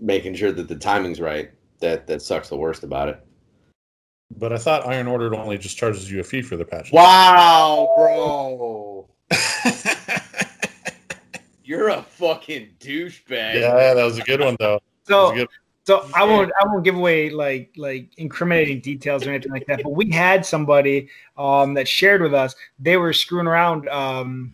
making 0.02 0.36
sure 0.36 0.52
that 0.52 0.68
the 0.68 0.76
timing's 0.76 1.20
right. 1.20 1.52
That 1.80 2.08
that 2.08 2.22
sucks 2.22 2.50
the 2.50 2.56
worst 2.56 2.84
about 2.84 3.10
it. 3.10 3.24
But 4.36 4.52
I 4.52 4.58
thought 4.58 4.88
Iron 4.88 5.08
Order 5.08 5.34
only 5.36 5.58
just 5.58 5.78
charges 5.78 6.12
you 6.12 6.20
a 6.20 6.24
fee 6.24 6.42
for 6.42 6.58
the 6.58 6.66
patch. 6.66 6.92
Wow, 6.92 7.94
bro. 7.96 9.08
You're 11.64 11.90
a 11.90 12.02
fucking 12.02 12.70
douchebag. 12.80 13.56
Yeah, 13.56 13.94
that 13.94 14.04
was 14.04 14.18
a 14.18 14.24
good 14.24 14.40
one 14.40 14.56
though. 14.60 14.80
So 15.04 15.46
so 15.88 16.06
I 16.14 16.26
won't 16.26 16.52
I 16.60 16.66
won't 16.66 16.84
give 16.84 16.98
away 16.98 17.30
like 17.30 17.72
like 17.78 18.10
incriminating 18.18 18.82
details 18.82 19.26
or 19.26 19.30
anything 19.30 19.54
like 19.54 19.66
that. 19.68 19.84
But 19.84 19.92
we 19.92 20.12
had 20.12 20.46
somebody 20.46 21.08
um, 21.38 21.76
that 21.76 21.88
shared 21.88 22.22
with 22.22 22.34
us 22.34 22.56
they 22.78 22.98
were 22.98 23.14
screwing 23.14 23.48
around 23.48 23.88
um, 23.88 24.54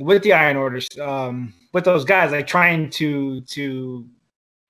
with 0.00 0.24
the 0.24 0.32
iron 0.32 0.56
orders 0.56 0.88
um, 1.00 1.54
with 1.72 1.84
those 1.84 2.04
guys, 2.04 2.32
like 2.32 2.48
trying 2.48 2.90
to 2.90 3.42
to 3.42 4.04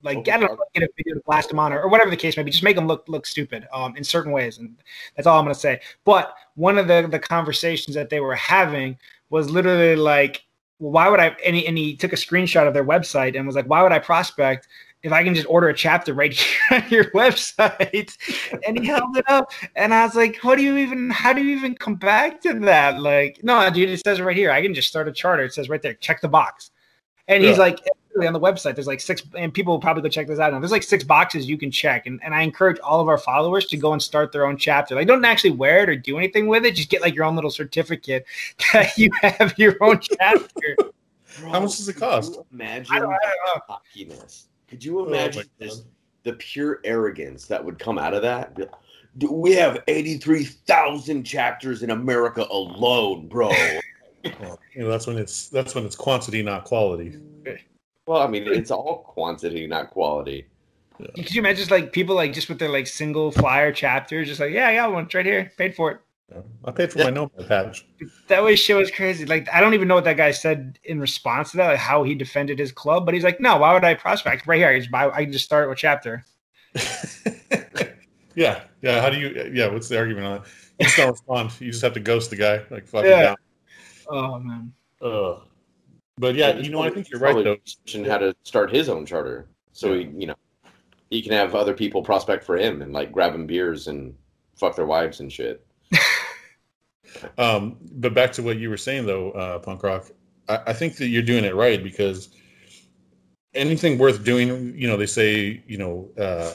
like 0.03 0.18
I 0.28 0.37
don't 0.37 0.43
know, 0.43 0.59
get 0.74 0.83
a 0.83 0.89
video 0.99 1.14
to 1.14 1.22
blast 1.24 1.49
them 1.49 1.59
on 1.59 1.72
or, 1.72 1.81
or, 1.81 1.89
whatever 1.89 2.11
the 2.11 2.16
case 2.16 2.37
may 2.37 2.43
be, 2.43 2.51
just 2.51 2.62
make 2.62 2.76
them 2.76 2.87
look 2.87 3.09
look 3.09 3.24
stupid 3.24 3.66
um, 3.72 3.97
in 3.97 4.05
certain 4.05 4.33
ways, 4.33 4.59
and 4.59 4.76
that's 5.16 5.26
all 5.26 5.39
I'm 5.39 5.47
gonna 5.47 5.55
say. 5.55 5.81
But 6.05 6.35
one 6.57 6.76
of 6.76 6.89
the 6.89 7.09
the 7.11 7.18
conversations 7.18 7.95
that 7.95 8.11
they 8.11 8.20
were 8.20 8.35
having 8.35 8.99
was 9.31 9.49
literally 9.49 9.97
like, 9.97 10.45
well, 10.78 10.93
why 10.93 11.09
would 11.09 11.20
I? 11.20 11.35
And 11.47 11.57
he, 11.57 11.66
and 11.66 11.78
he 11.78 11.97
took 11.97 12.12
a 12.12 12.16
screenshot 12.16 12.68
of 12.68 12.74
their 12.74 12.85
website 12.85 13.35
and 13.35 13.47
was 13.47 13.57
like, 13.57 13.66
why 13.66 13.83
would 13.83 13.93
I 13.93 13.99
prospect? 13.99 14.68
If 15.03 15.12
I 15.12 15.24
can 15.24 15.34
just 15.34 15.46
order 15.48 15.68
a 15.68 15.74
chapter 15.74 16.12
right 16.12 16.32
here 16.70 16.82
on 16.82 16.88
your 16.90 17.05
website. 17.12 18.16
And 18.66 18.78
he 18.78 18.86
held 18.86 19.16
it 19.16 19.24
up. 19.28 19.51
And 19.74 19.94
I 19.94 20.05
was 20.05 20.14
like, 20.14 20.36
what 20.38 20.57
do 20.57 20.62
you 20.62 20.76
even, 20.76 21.11
how 21.11 21.32
do 21.32 21.42
you 21.42 21.57
even 21.57 21.74
come 21.74 21.94
back 21.94 22.40
to 22.42 22.53
that? 22.61 23.01
Like, 23.01 23.42
no, 23.42 23.68
dude, 23.70 23.88
it 23.88 24.01
says 24.05 24.20
right 24.20 24.36
here. 24.36 24.51
I 24.51 24.61
can 24.62 24.74
just 24.74 24.88
start 24.88 25.09
a 25.09 25.12
charter. 25.12 25.44
It 25.44 25.55
says 25.55 25.68
right 25.68 25.80
there, 25.80 25.94
check 25.94 26.20
the 26.20 26.28
box. 26.28 26.70
And 27.26 27.42
he's 27.42 27.59
like, 27.59 27.78
on 28.20 28.32
the 28.32 28.40
website, 28.40 28.74
there's 28.74 28.86
like 28.86 29.01
six, 29.01 29.22
and 29.36 29.55
people 29.55 29.72
will 29.72 29.80
probably 29.80 30.03
go 30.03 30.09
check 30.09 30.26
this 30.26 30.38
out. 30.38 30.51
There's 30.51 30.72
like 30.72 30.82
six 30.82 31.05
boxes 31.05 31.48
you 31.48 31.57
can 31.57 31.70
check. 31.70 32.07
And, 32.07 32.20
and 32.22 32.34
I 32.34 32.42
encourage 32.42 32.78
all 32.80 33.01
of 33.01 33.09
our 33.09 33.18
followers 33.18 33.66
to 33.66 33.76
go 33.76 33.92
and 33.92 34.03
start 34.03 34.32
their 34.32 34.46
own 34.46 34.57
chapter. 34.57 34.94
Like, 34.94 35.07
don't 35.07 35.24
actually 35.24 35.53
wear 35.53 35.84
it 35.84 35.88
or 35.88 35.96
do 35.96 36.18
anything 36.18 36.48
with 36.48 36.66
it. 36.66 36.74
Just 36.74 36.90
get 36.90 37.01
like 37.01 37.14
your 37.14 37.24
own 37.24 37.34
little 37.34 37.51
certificate 37.51 38.26
that 38.72 38.96
you 38.98 39.11
have 39.22 39.59
your 39.59 39.76
own 39.80 40.01
chapter. 40.01 40.76
Bro, 41.38 41.51
How 41.51 41.61
much 41.61 41.76
does 41.76 41.88
it 41.88 41.96
cost? 41.96 42.38
Imagine 42.53 42.94
I 42.94 42.98
don't, 42.98 43.12
I 43.12 43.36
don't 43.46 43.66
cockiness 43.66 44.49
could 44.71 44.85
you 44.85 45.01
oh 45.01 45.07
imagine 45.07 45.45
oh 45.47 45.51
this, 45.59 45.83
the 46.23 46.33
pure 46.35 46.81
arrogance 46.85 47.47
that 47.47 47.62
would 47.62 47.79
come 47.79 47.99
out 47.99 48.14
of 48.14 48.23
that? 48.23 48.57
we 49.29 49.53
have 49.53 49.83
83,000 49.89 51.25
chapters 51.25 51.83
in 51.83 51.91
America 51.91 52.47
alone, 52.51 53.27
bro. 53.27 53.49
well, 54.41 54.59
you 54.75 54.83
know, 54.83 54.89
that's 54.89 55.07
when 55.07 55.18
it's 55.18 55.49
that's 55.49 55.75
when 55.75 55.85
it's 55.85 55.97
quantity, 55.97 56.43
not 56.43 56.64
quality. 56.64 57.16
Well, 58.07 58.23
I 58.23 58.27
mean, 58.27 58.47
it's 58.47 58.71
all 58.71 59.05
quantity, 59.09 59.66
not 59.66 59.91
quality. 59.91 60.47
Yeah. 60.99 61.07
Could 61.16 61.35
you 61.35 61.41
imagine 61.41 61.57
just 61.57 61.71
like 61.71 61.93
people 61.93 62.14
like 62.14 62.33
just 62.33 62.49
with 62.49 62.59
their 62.59 62.68
like 62.68 62.87
single 62.87 63.33
flyer 63.33 63.73
chapters, 63.73 64.29
just 64.29 64.41
like, 64.41 64.53
yeah, 64.53 64.68
I 64.68 64.75
got 64.75 64.93
one 64.93 65.05
it's 65.05 65.14
right 65.14 65.27
here, 65.27 65.53
paid 65.57 65.75
for 65.75 65.91
it. 65.93 66.01
Yeah. 66.31 66.43
I 66.64 66.70
paid 66.70 66.93
for 66.93 66.99
yeah. 66.99 67.05
my 67.07 67.11
nomad 67.11 67.49
patch. 67.49 67.87
That 68.28 68.45
way 68.45 68.55
shit 68.55 68.76
was 68.76 68.91
crazy. 68.91 69.26
Like 69.26 69.49
I 69.53 69.61
don't 69.61 69.74
even 69.74 69.89
know 69.89 69.97
what 69.97 70.05
that 70.05 70.16
guy 70.16 70.31
said 70.31 70.78
in 70.85 71.01
response 71.01 71.51
to 71.53 71.57
that, 71.57 71.68
like 71.68 71.78
how 71.78 72.05
he 72.05 72.14
defended 72.14 72.59
his 72.59 72.70
club, 72.72 73.05
but 73.05 73.14
he's 73.14 73.24
like, 73.24 73.41
no, 73.41 73.57
why 73.57 73.72
would 73.72 73.85
I 73.85 73.95
prospect 73.95 74.47
right 74.47 74.59
here? 74.59 74.68
I 74.68 74.78
just 74.78 74.91
buy 74.91 75.11
I 75.11 75.24
can 75.24 75.33
just 75.33 75.45
start 75.45 75.68
with 75.68 75.78
chapter. 75.78 76.24
yeah, 78.35 78.62
yeah. 78.83 79.01
How 79.01 79.11
do 79.11 79.18
you? 79.18 79.51
Yeah, 79.53 79.68
what's 79.68 79.89
the 79.89 79.99
argument 79.99 80.26
on 80.26 80.37
it? 80.37 80.43
You 80.78 80.87
just 80.87 80.97
don't 80.97 81.11
respond. 81.11 81.51
You 81.61 81.72
just 81.72 81.83
have 81.83 81.95
to 81.95 82.01
ghost 82.01 82.31
the 82.31 82.37
guy. 82.37 82.62
Like 82.70 82.87
fuck 82.87 83.05
yeah. 83.05 83.22
down. 83.22 83.37
Oh 84.09 84.39
man. 84.39 84.72
Uh, 85.03 85.41
but 86.18 86.35
yeah, 86.35 86.57
you 86.57 86.70
know, 86.70 86.83
I 86.83 86.91
think 86.91 87.11
you're 87.11 87.20
right 87.20 87.43
though. 87.43 87.57
And 87.95 88.07
how 88.07 88.18
to 88.18 88.35
start 88.45 88.70
his 88.70 88.89
own 88.89 89.07
charter, 89.07 89.49
so 89.72 89.95
he, 89.95 90.05
you 90.16 90.26
know, 90.26 90.35
he 91.11 91.22
can 91.22 91.33
have 91.33 91.55
other 91.55 91.74
people 91.74 92.03
prospect 92.03 92.45
for 92.45 92.57
him 92.57 92.83
and 92.83 92.93
like 92.93 93.11
grab 93.11 93.35
him 93.35 93.47
beers 93.47 93.89
and 93.89 94.14
fuck 94.57 94.76
their 94.76 94.87
wives 94.87 95.20
and 95.20 95.33
shit. 95.33 95.66
Um, 97.38 97.76
but 97.92 98.14
back 98.14 98.32
to 98.32 98.42
what 98.42 98.58
you 98.58 98.70
were 98.70 98.76
saying 98.76 99.06
though, 99.06 99.30
uh, 99.32 99.58
punk 99.58 99.82
rock. 99.82 100.11
I, 100.48 100.58
I 100.68 100.72
think 100.72 100.96
that 100.96 101.08
you're 101.08 101.22
doing 101.22 101.44
it 101.44 101.54
right 101.54 101.82
because 101.82 102.30
anything 103.54 103.98
worth 103.98 104.24
doing, 104.24 104.76
you 104.76 104.88
know, 104.88 104.96
they 104.96 105.06
say, 105.06 105.62
you 105.66 105.78
know, 105.78 106.08
uh, 106.18 106.52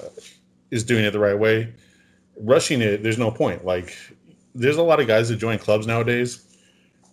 is 0.72 0.84
doing 0.84 1.04
it 1.04 1.12
the 1.12 1.20
right 1.20 1.38
way. 1.38 1.74
Rushing 2.38 2.82
it, 2.82 3.04
there's 3.04 3.18
no 3.18 3.32
point. 3.32 3.66
Like, 3.66 3.98
there's 4.54 4.78
a 4.78 4.84
lot 4.84 5.00
of 5.00 5.08
guys 5.08 5.30
that 5.30 5.38
join 5.38 5.58
clubs 5.58 5.88
nowadays 5.88 6.58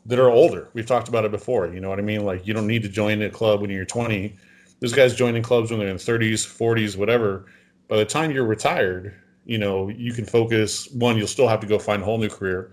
that 0.07 0.19
are 0.19 0.31
older. 0.31 0.69
We've 0.75 0.87
talked 0.87 1.09
about 1.09 1.25
it 1.25 1.31
before. 1.31 1.67
You 1.69 1.81
know 1.81 1.89
what 1.89 1.99
I 1.99 2.03
mean? 2.03 2.25
Like, 2.25 2.47
you 2.47 2.55
don't 2.55 2.67
need 2.67 2.83
to 2.83 2.89
join 2.89 3.23
a 3.23 3.31
club 3.31 3.61
when 3.61 3.71
you're 3.71 3.85
20. 3.85 4.37
There's 4.81 4.93
guys 4.93 5.15
joining 5.15 5.43
clubs 5.43 5.71
when 5.71 5.79
they're 5.79 5.89
in 5.89 5.97
30s, 5.97 6.47
40s, 6.47 6.97
whatever. 6.97 7.47
By 7.89 7.99
the 7.99 8.05
time 8.05 8.33
you're 8.33 8.45
retired, 8.47 9.15
you 9.45 9.59
know, 9.59 9.89
you 9.89 10.13
can 10.13 10.25
focus. 10.25 10.89
One, 10.93 11.17
you'll 11.17 11.29
still 11.29 11.49
have 11.49 11.61
to 11.61 11.67
go 11.67 11.79
find 11.79 12.03
a 12.03 12.05
whole 12.05 12.19
new 12.19 12.29
career 12.29 12.73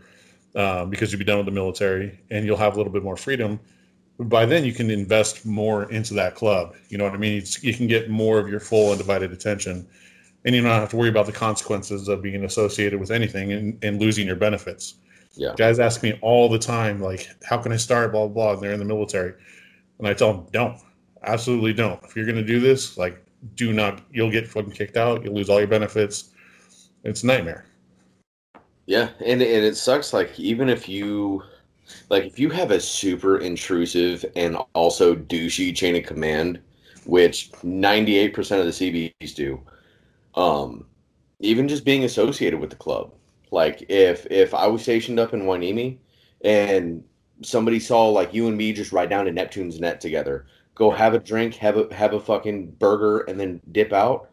um, 0.59 0.89
because 0.89 1.11
you'll 1.11 1.19
be 1.19 1.25
done 1.25 1.37
with 1.37 1.45
the 1.45 1.51
military 1.51 2.19
and 2.29 2.45
you'll 2.45 2.57
have 2.57 2.73
a 2.73 2.77
little 2.77 2.91
bit 2.91 3.03
more 3.03 3.15
freedom. 3.15 3.59
But 4.17 4.27
by 4.27 4.45
then, 4.45 4.65
you 4.65 4.73
can 4.73 4.91
invest 4.91 5.45
more 5.45 5.89
into 5.89 6.13
that 6.15 6.35
club. 6.35 6.75
You 6.89 6.97
know 6.97 7.05
what 7.05 7.13
I 7.13 7.17
mean? 7.17 7.37
It's, 7.37 7.63
you 7.63 7.73
can 7.73 7.87
get 7.87 8.09
more 8.09 8.39
of 8.39 8.49
your 8.49 8.59
full 8.59 8.89
and 8.89 8.97
divided 8.97 9.31
attention 9.31 9.87
and 10.45 10.55
you 10.55 10.61
don't 10.61 10.71
have 10.71 10.89
to 10.89 10.97
worry 10.97 11.09
about 11.09 11.25
the 11.25 11.31
consequences 11.31 12.07
of 12.07 12.21
being 12.21 12.43
associated 12.43 12.99
with 12.99 13.11
anything 13.11 13.51
and, 13.51 13.83
and 13.83 14.01
losing 14.01 14.25
your 14.27 14.35
benefits. 14.35 14.95
Yeah. 15.33 15.53
Guys 15.57 15.79
ask 15.79 16.03
me 16.03 16.17
all 16.21 16.49
the 16.49 16.59
time, 16.59 17.01
like, 17.01 17.29
how 17.43 17.57
can 17.57 17.71
I 17.71 17.77
start? 17.77 18.11
Blah, 18.11 18.27
blah, 18.27 18.33
blah. 18.33 18.53
And 18.53 18.61
they're 18.61 18.73
in 18.73 18.79
the 18.79 18.85
military. 18.85 19.33
And 19.99 20.07
I 20.07 20.13
tell 20.13 20.33
them, 20.33 20.47
don't. 20.51 20.77
Absolutely 21.23 21.73
don't. 21.73 22.01
If 22.03 22.15
you're 22.15 22.25
going 22.25 22.37
to 22.37 22.43
do 22.43 22.59
this, 22.59 22.97
like, 22.97 23.23
do 23.55 23.73
not, 23.73 24.01
you'll 24.11 24.31
get 24.31 24.47
fucking 24.47 24.71
kicked 24.71 24.97
out. 24.97 25.23
You'll 25.23 25.35
lose 25.35 25.49
all 25.49 25.59
your 25.59 25.67
benefits. 25.67 26.31
It's 27.03 27.23
a 27.23 27.27
nightmare. 27.27 27.65
Yeah. 28.89 29.09
And, 29.19 29.39
and 29.39 29.43
it 29.65 29.77
sucks. 29.77 30.13
Like, 30.13 30.39
even 30.39 30.67
if 30.67 30.89
you, 30.89 31.43
like, 32.09 32.25
if 32.25 32.39
you 32.39 32.49
have 32.49 32.71
a 32.71 32.79
super 32.79 33.37
intrusive 33.37 34.25
and 34.35 34.57
also 34.73 35.15
douchey 35.15 35.75
chain 35.75 35.95
of 35.95 36.03
command, 36.03 36.59
which 37.05 37.51
98% 37.63 38.37
of 38.59 38.65
the 38.65 38.71
CBs 38.71 39.35
do, 39.35 39.61
um, 40.33 40.85
even 41.39 41.67
just 41.67 41.85
being 41.85 42.03
associated 42.03 42.59
with 42.59 42.71
the 42.71 42.75
club. 42.77 43.13
Like 43.51 43.85
if 43.89 44.27
if 44.31 44.53
I 44.53 44.67
was 44.67 44.83
stationed 44.83 45.19
up 45.19 45.33
in 45.33 45.41
Hueneme 45.41 45.97
and 46.41 47.03
somebody 47.43 47.79
saw 47.79 48.07
like 48.09 48.33
you 48.33 48.47
and 48.47 48.57
me 48.57 48.73
just 48.73 48.91
ride 48.91 49.09
down 49.09 49.25
to 49.25 49.31
Neptune's 49.31 49.79
net 49.79 50.01
together, 50.01 50.47
go 50.75 50.91
have 50.91 51.13
a 51.13 51.19
drink, 51.19 51.55
have 51.55 51.77
a 51.77 51.93
have 51.93 52.13
a 52.13 52.19
fucking 52.19 52.71
burger, 52.71 53.21
and 53.21 53.39
then 53.39 53.61
dip 53.71 53.93
out. 53.93 54.28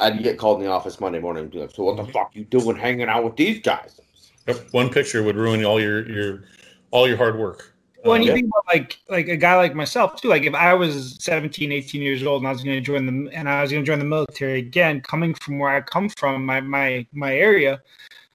I'd 0.00 0.22
get 0.22 0.38
called 0.38 0.58
in 0.58 0.66
the 0.66 0.70
office 0.70 1.00
Monday 1.00 1.20
morning. 1.20 1.50
Like, 1.52 1.70
so 1.70 1.84
what 1.84 1.96
the 1.96 2.10
fuck 2.12 2.34
you 2.34 2.44
doing 2.44 2.76
hanging 2.76 3.08
out 3.08 3.24
with 3.24 3.36
these 3.36 3.60
guys? 3.60 4.00
Yep. 4.46 4.68
One 4.72 4.90
picture 4.90 5.22
would 5.22 5.36
ruin 5.36 5.64
all 5.64 5.80
your 5.80 6.08
your 6.08 6.44
all 6.90 7.08
your 7.08 7.16
hard 7.16 7.38
work. 7.38 7.74
Well, 8.04 8.14
and 8.14 8.24
you 8.24 8.32
think 8.32 8.46
about 8.46 8.66
like 8.66 8.98
like 9.08 9.28
a 9.28 9.36
guy 9.36 9.56
like 9.56 9.74
myself 9.74 10.20
too. 10.20 10.28
Like 10.28 10.42
if 10.42 10.54
I 10.54 10.74
was 10.74 11.16
17, 11.20 11.72
18 11.72 12.02
years 12.02 12.22
old 12.22 12.42
and 12.42 12.48
I 12.48 12.52
was 12.52 12.62
going 12.62 12.76
to 12.76 12.82
join 12.82 13.06
the 13.06 13.34
and 13.34 13.48
I 13.48 13.62
was 13.62 13.70
going 13.70 13.82
to 13.82 13.86
join 13.86 13.98
the 13.98 14.04
military 14.04 14.58
again, 14.58 15.00
coming 15.00 15.32
from 15.34 15.58
where 15.58 15.70
I 15.70 15.80
come 15.80 16.10
from, 16.10 16.44
my 16.44 16.60
my 16.60 17.06
my 17.12 17.34
area, 17.34 17.80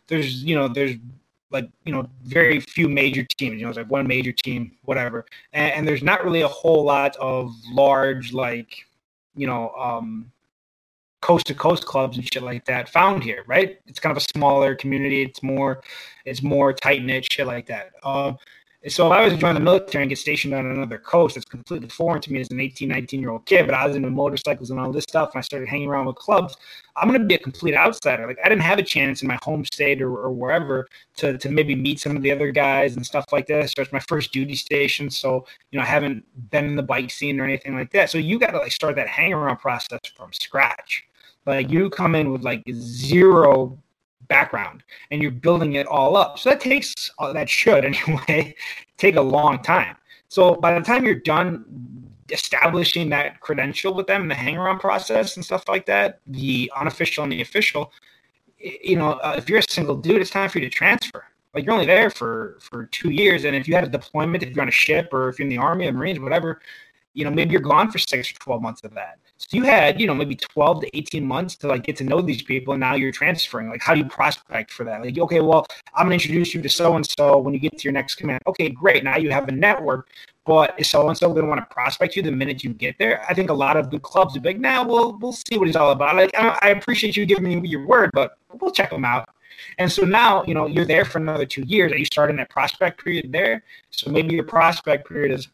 there's 0.07 0.43
you 0.43 0.55
know 0.55 0.67
there's 0.67 0.95
like 1.51 1.69
you 1.85 1.93
know 1.93 2.09
very 2.23 2.59
few 2.59 2.89
major 2.89 3.23
teams. 3.23 3.57
You 3.57 3.63
know, 3.63 3.69
it's 3.69 3.77
like 3.77 3.91
one 3.91 4.07
major 4.07 4.31
team, 4.31 4.71
whatever, 4.85 5.25
and, 5.53 5.71
and 5.73 5.87
there's 5.87 6.03
not 6.03 6.23
really 6.23 6.41
a 6.41 6.47
whole 6.47 6.83
lot 6.83 7.15
of 7.17 7.53
large 7.71 8.33
like 8.33 8.75
you 9.35 9.45
know 9.45 9.69
um 9.71 10.31
coast 11.21 11.47
to 11.47 11.53
coast 11.53 11.85
clubs 11.85 12.17
and 12.17 12.33
shit 12.33 12.43
like 12.43 12.65
that 12.65 12.89
found 12.89 13.23
here, 13.23 13.43
right? 13.47 13.79
It's 13.87 13.99
kind 13.99 14.15
of 14.15 14.17
a 14.17 14.25
smaller 14.33 14.75
community. 14.75 15.23
It's 15.23 15.43
more, 15.43 15.81
it's 16.25 16.41
more 16.41 16.73
tight 16.73 17.03
knit 17.03 17.31
shit 17.31 17.47
like 17.47 17.67
that. 17.67 17.91
Um, 18.03 18.37
so 18.87 19.07
if 19.07 19.11
I 19.11 19.25
was 19.25 19.33
to 19.33 19.39
join 19.39 19.55
the 19.55 19.59
military 19.59 20.03
and 20.03 20.09
get 20.09 20.19
stationed 20.19 20.53
on 20.53 20.65
another 20.65 20.97
coast, 20.97 21.35
it's 21.35 21.45
completely 21.45 21.89
foreign 21.89 22.21
to 22.21 22.31
me 22.31 22.39
as 22.39 22.49
an 22.49 22.61
18, 22.61 22.87
19 22.87 23.19
year 23.19 23.29
old 23.29 23.45
kid. 23.45 23.65
But 23.65 23.75
I 23.75 23.85
was 23.85 23.97
into 23.97 24.09
motorcycles 24.09 24.69
and 24.69 24.79
all 24.79 24.89
this 24.89 25.03
stuff, 25.03 25.31
and 25.33 25.39
I 25.39 25.41
started 25.41 25.67
hanging 25.67 25.89
around 25.89 26.05
with 26.05 26.15
clubs. 26.15 26.55
I'm 26.95 27.09
going 27.09 27.19
to 27.19 27.27
be 27.27 27.35
a 27.35 27.39
complete 27.39 27.75
outsider. 27.75 28.25
Like 28.25 28.37
I 28.43 28.47
didn't 28.47 28.61
have 28.61 28.79
a 28.79 28.83
chance 28.83 29.21
in 29.21 29.27
my 29.27 29.37
home 29.43 29.65
state 29.65 30.01
or, 30.01 30.15
or 30.15 30.31
wherever 30.31 30.87
to, 31.17 31.37
to 31.39 31.49
maybe 31.49 31.75
meet 31.75 31.99
some 31.99 32.15
of 32.15 32.21
the 32.21 32.31
other 32.31 32.51
guys 32.51 32.95
and 32.95 33.05
stuff 33.05 33.25
like 33.33 33.47
this. 33.47 33.73
So 33.75 33.81
it's 33.81 33.91
my 33.91 33.99
first 33.99 34.31
duty 34.31 34.55
station, 34.55 35.09
so 35.09 35.45
you 35.71 35.77
know 35.77 35.83
I 35.83 35.87
haven't 35.87 36.23
been 36.49 36.63
in 36.63 36.77
the 36.77 36.83
bike 36.83 37.11
scene 37.11 37.37
or 37.41 37.43
anything 37.43 37.75
like 37.75 37.91
that. 37.91 38.09
So 38.09 38.17
you 38.17 38.39
got 38.39 38.51
to 38.51 38.59
like 38.59 38.71
start 38.71 38.95
that 38.95 39.09
hang 39.09 39.33
around 39.33 39.57
process 39.57 39.99
from 40.15 40.31
scratch. 40.31 41.03
Like 41.49 41.69
you 41.69 41.89
come 41.89 42.15
in 42.15 42.31
with 42.31 42.43
like 42.43 42.63
zero 42.71 43.77
background 44.27 44.83
and 45.11 45.21
you're 45.21 45.31
building 45.31 45.73
it 45.73 45.87
all 45.87 46.15
up. 46.15 46.39
So 46.39 46.49
that 46.49 46.61
takes 46.61 46.93
uh, 47.19 47.33
that 47.33 47.49
should 47.49 47.85
anyway 48.07 48.55
take 48.97 49.15
a 49.15 49.21
long 49.21 49.61
time. 49.61 49.95
So 50.27 50.55
by 50.55 50.77
the 50.77 50.85
time 50.85 51.05
you're 51.05 51.15
done 51.15 51.65
establishing 52.31 53.09
that 53.09 53.39
credential 53.39 53.93
with 53.93 54.05
them, 54.05 54.27
the 54.27 54.35
hang 54.35 54.57
around 54.57 54.79
process 54.79 55.35
and 55.35 55.43
stuff 55.43 55.67
like 55.67 55.87
that, 55.87 56.19
the 56.27 56.71
unofficial 56.77 57.23
and 57.23 57.31
the 57.31 57.41
official, 57.41 57.91
you 58.59 58.95
know, 58.95 59.13
uh, 59.13 59.33
if 59.37 59.49
you're 59.49 59.59
a 59.59 59.63
single 59.63 59.95
dude, 59.95 60.21
it's 60.21 60.29
time 60.29 60.49
for 60.49 60.59
you 60.59 60.69
to 60.69 60.75
transfer. 60.75 61.25
Like 61.55 61.65
you're 61.65 61.73
only 61.73 61.87
there 61.87 62.11
for 62.11 62.57
for 62.61 62.85
two 62.87 63.09
years, 63.09 63.45
and 63.45 63.55
if 63.55 63.67
you 63.67 63.73
had 63.73 63.83
a 63.83 63.89
deployment, 63.89 64.43
if 64.43 64.55
you're 64.55 64.61
on 64.61 64.67
a 64.67 64.71
ship 64.71 65.09
or 65.11 65.29
if 65.29 65.39
you're 65.39 65.47
in 65.47 65.49
the 65.49 65.57
army 65.57 65.87
or 65.87 65.93
marines, 65.93 66.19
whatever, 66.19 66.61
you 67.15 67.25
know, 67.25 67.31
maybe 67.31 67.53
you're 67.53 67.61
gone 67.61 67.89
for 67.89 67.97
six 67.97 68.31
or 68.31 68.35
twelve 68.35 68.61
months 68.61 68.83
of 68.83 68.93
that. 68.93 69.17
So 69.39 69.47
you 69.55 69.63
had, 69.63 70.01
you 70.01 70.05
know, 70.05 70.13
maybe 70.13 70.35
12 70.35 70.81
to 70.81 70.97
18 70.97 71.25
months 71.25 71.55
to 71.57 71.67
like 71.67 71.83
get 71.83 71.95
to 71.97 72.03
know 72.03 72.21
these 72.21 72.41
people, 72.41 72.73
and 72.73 72.81
now 72.81 72.95
you're 72.95 73.13
transferring. 73.13 73.69
Like, 73.69 73.81
how 73.81 73.93
do 73.93 74.01
you 74.01 74.05
prospect 74.05 74.69
for 74.69 74.83
that? 74.83 75.01
Like, 75.01 75.17
okay, 75.17 75.39
well, 75.39 75.65
I'm 75.95 76.05
gonna 76.05 76.15
introduce 76.15 76.53
you 76.53 76.61
to 76.61 76.67
so 76.67 76.97
and 76.97 77.09
so 77.09 77.37
when 77.37 77.53
you 77.53 77.59
get 77.59 77.77
to 77.77 77.83
your 77.85 77.93
next 77.93 78.15
command. 78.15 78.41
Okay, 78.47 78.69
great. 78.69 79.05
Now 79.05 79.15
you 79.15 79.31
have 79.31 79.47
a 79.47 79.53
network, 79.53 80.09
but 80.45 80.77
is 80.77 80.89
so 80.89 81.07
and 81.07 81.17
so 81.17 81.33
gonna 81.33 81.47
want 81.47 81.61
to 81.61 81.73
prospect 81.73 82.17
you 82.17 82.21
the 82.21 82.31
minute 82.33 82.65
you 82.65 82.73
get 82.73 82.97
there? 82.99 83.25
I 83.29 83.33
think 83.33 83.49
a 83.49 83.53
lot 83.53 83.77
of 83.77 83.89
good 83.89 84.01
clubs 84.01 84.35
are 84.35 84.41
like, 84.41 84.59
now 84.59 84.83
nah, 84.83 84.89
we'll 84.89 85.17
we'll 85.19 85.31
see 85.31 85.57
what 85.57 85.67
he's 85.67 85.77
all 85.77 85.91
about. 85.91 86.17
Like, 86.17 86.31
I 86.37 86.71
appreciate 86.71 87.15
you 87.15 87.25
giving 87.25 87.61
me 87.61 87.67
your 87.69 87.87
word, 87.87 88.11
but 88.13 88.37
we'll 88.59 88.71
check 88.71 88.89
them 88.89 89.05
out. 89.05 89.29
And 89.77 89.89
so 89.89 90.03
now, 90.03 90.43
you 90.43 90.53
know, 90.53 90.65
you're 90.67 90.85
there 90.85 91.05
for 91.05 91.19
another 91.19 91.45
two 91.45 91.63
years. 91.63 91.91
Are 91.91 91.97
you 91.97 92.05
starting 92.05 92.35
that 92.37 92.49
prospect 92.49 93.03
period 93.03 93.31
there? 93.31 93.63
So 93.91 94.11
maybe 94.11 94.35
your 94.35 94.43
prospect 94.43 95.07
period 95.07 95.31
is 95.31 95.47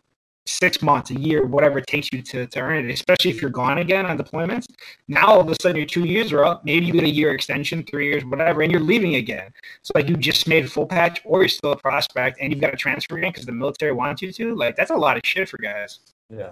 six 0.46 0.82
months, 0.82 1.10
a 1.12 1.20
year, 1.20 1.46
whatever 1.46 1.80
it 1.80 1.88
takes 1.88 2.10
you 2.12 2.22
to, 2.22 2.46
to 2.46 2.60
earn 2.60 2.86
it, 2.86 2.92
especially 2.92 3.32
if 3.32 3.42
you're 3.42 3.52
gone 3.52 3.80
again 3.80 4.06
on 4.06 4.18
deployments. 4.18 4.68
Now 5.08 5.28
all 5.28 5.42
of 5.42 5.50
a 5.50 5.56
sudden 5.60 5.78
your 5.78 5.86
two 5.86 6.06
years 6.06 6.32
are 6.32 6.46
up. 6.46 6.64
Maybe 6.64 6.86
you 6.86 6.94
get 6.94 7.04
a 7.04 7.10
year 7.10 7.34
extension, 7.34 7.84
three 7.84 8.10
years, 8.10 8.24
whatever, 8.26 8.62
and 8.62 8.72
you're 8.72 8.82
leaving 8.82 9.16
again. 9.16 9.52
So 9.82 9.92
like 9.96 10.08
you 10.08 10.16
just 10.16 10.48
made 10.48 10.66
a 10.66 10.68
full 10.68 10.86
patch 10.86 11.22
or 11.26 11.42
you're 11.42 11.50
still 11.50 11.72
a 11.72 11.78
prospect 11.78 12.40
and 12.40 12.52
you've 12.52 12.62
got 12.62 12.72
to 12.72 12.78
transfer 12.78 13.18
again 13.18 13.32
because 13.32 13.46
the 13.46 13.52
military 13.52 13.92
wants 13.92 14.22
you 14.22 14.32
to. 14.34 14.56
Like 14.56 14.76
that's 14.76 14.92
a 14.92 14.96
lot 14.96 15.18
of 15.18 15.24
shit 15.26 15.50
for 15.50 15.58
guys. 15.58 16.00
Yeah. 16.30 16.52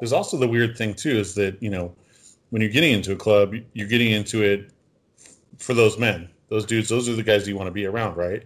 There's 0.00 0.12
also 0.12 0.36
the 0.38 0.48
weird 0.48 0.76
thing 0.76 0.94
too 0.94 1.16
is 1.18 1.34
that, 1.34 1.62
you 1.62 1.70
know, 1.70 1.94
when 2.50 2.62
you're 2.62 2.70
getting 2.70 2.92
into 2.92 3.12
a 3.12 3.16
club, 3.16 3.54
you're 3.74 3.88
getting 3.88 4.12
into 4.12 4.42
it 4.42 4.70
for 5.58 5.74
those 5.74 5.98
men, 5.98 6.28
those 6.48 6.64
dudes, 6.64 6.88
those 6.88 7.08
are 7.08 7.14
the 7.14 7.22
guys 7.22 7.46
you 7.46 7.56
want 7.56 7.66
to 7.66 7.72
be 7.72 7.86
around, 7.86 8.16
right? 8.16 8.44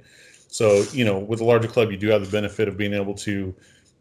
So, 0.49 0.83
you 0.93 1.05
know, 1.05 1.19
with 1.19 1.41
a 1.41 1.45
larger 1.45 1.69
club, 1.69 1.91
you 1.93 1.97
do 1.97 2.09
have 2.09 2.25
the 2.25 2.31
benefit 2.31 2.67
of 2.67 2.77
being 2.77 2.95
able 2.95 3.15
to 3.15 3.55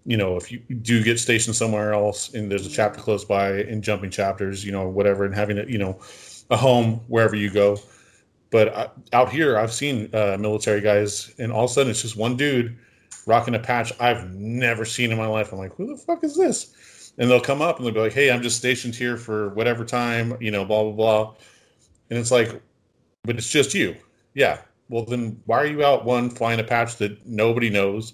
you 0.05 0.17
know, 0.17 0.37
if 0.37 0.51
you 0.51 0.59
do 0.59 1.03
get 1.03 1.19
stationed 1.19 1.55
somewhere 1.55 1.93
else 1.93 2.33
and 2.33 2.51
there's 2.51 2.65
a 2.65 2.69
chapter 2.69 2.99
close 2.99 3.25
by 3.25 3.61
and 3.61 3.83
jumping 3.83 4.09
chapters, 4.09 4.65
you 4.65 4.71
know, 4.71 4.87
whatever, 4.87 5.25
and 5.25 5.35
having 5.35 5.59
a, 5.59 5.65
you 5.65 5.77
know, 5.77 5.99
a 6.49 6.57
home 6.57 7.01
wherever 7.07 7.35
you 7.35 7.49
go. 7.49 7.77
But 8.49 8.75
I, 8.75 8.89
out 9.13 9.31
here, 9.31 9.57
I've 9.57 9.73
seen 9.73 10.09
uh, 10.13 10.37
military 10.39 10.81
guys, 10.81 11.33
and 11.37 11.51
all 11.51 11.65
of 11.65 11.71
a 11.71 11.73
sudden 11.73 11.91
it's 11.91 12.01
just 12.01 12.15
one 12.15 12.35
dude 12.35 12.77
rocking 13.27 13.55
a 13.55 13.59
patch 13.59 13.93
I've 13.99 14.31
never 14.33 14.85
seen 14.85 15.11
in 15.11 15.17
my 15.17 15.27
life. 15.27 15.51
I'm 15.51 15.59
like, 15.59 15.75
who 15.75 15.87
the 15.87 15.97
fuck 15.97 16.23
is 16.23 16.35
this? 16.35 17.13
And 17.17 17.29
they'll 17.29 17.41
come 17.41 17.61
up 17.61 17.77
and 17.77 17.85
they'll 17.85 17.93
be 17.93 17.99
like, 17.99 18.13
hey, 18.13 18.31
I'm 18.31 18.41
just 18.41 18.57
stationed 18.57 18.95
here 18.95 19.17
for 19.17 19.49
whatever 19.49 19.85
time, 19.85 20.35
you 20.39 20.51
know, 20.51 20.65
blah, 20.65 20.83
blah, 20.83 20.91
blah. 20.93 21.35
And 22.09 22.17
it's 22.17 22.31
like, 22.31 22.59
but 23.23 23.37
it's 23.37 23.49
just 23.49 23.73
you. 23.73 23.95
Yeah. 24.33 24.61
Well, 24.87 25.05
then 25.05 25.39
why 25.45 25.57
are 25.57 25.67
you 25.67 25.83
out 25.83 26.05
one 26.05 26.29
flying 26.29 26.59
a 26.59 26.63
patch 26.63 26.95
that 26.97 27.25
nobody 27.27 27.69
knows? 27.69 28.13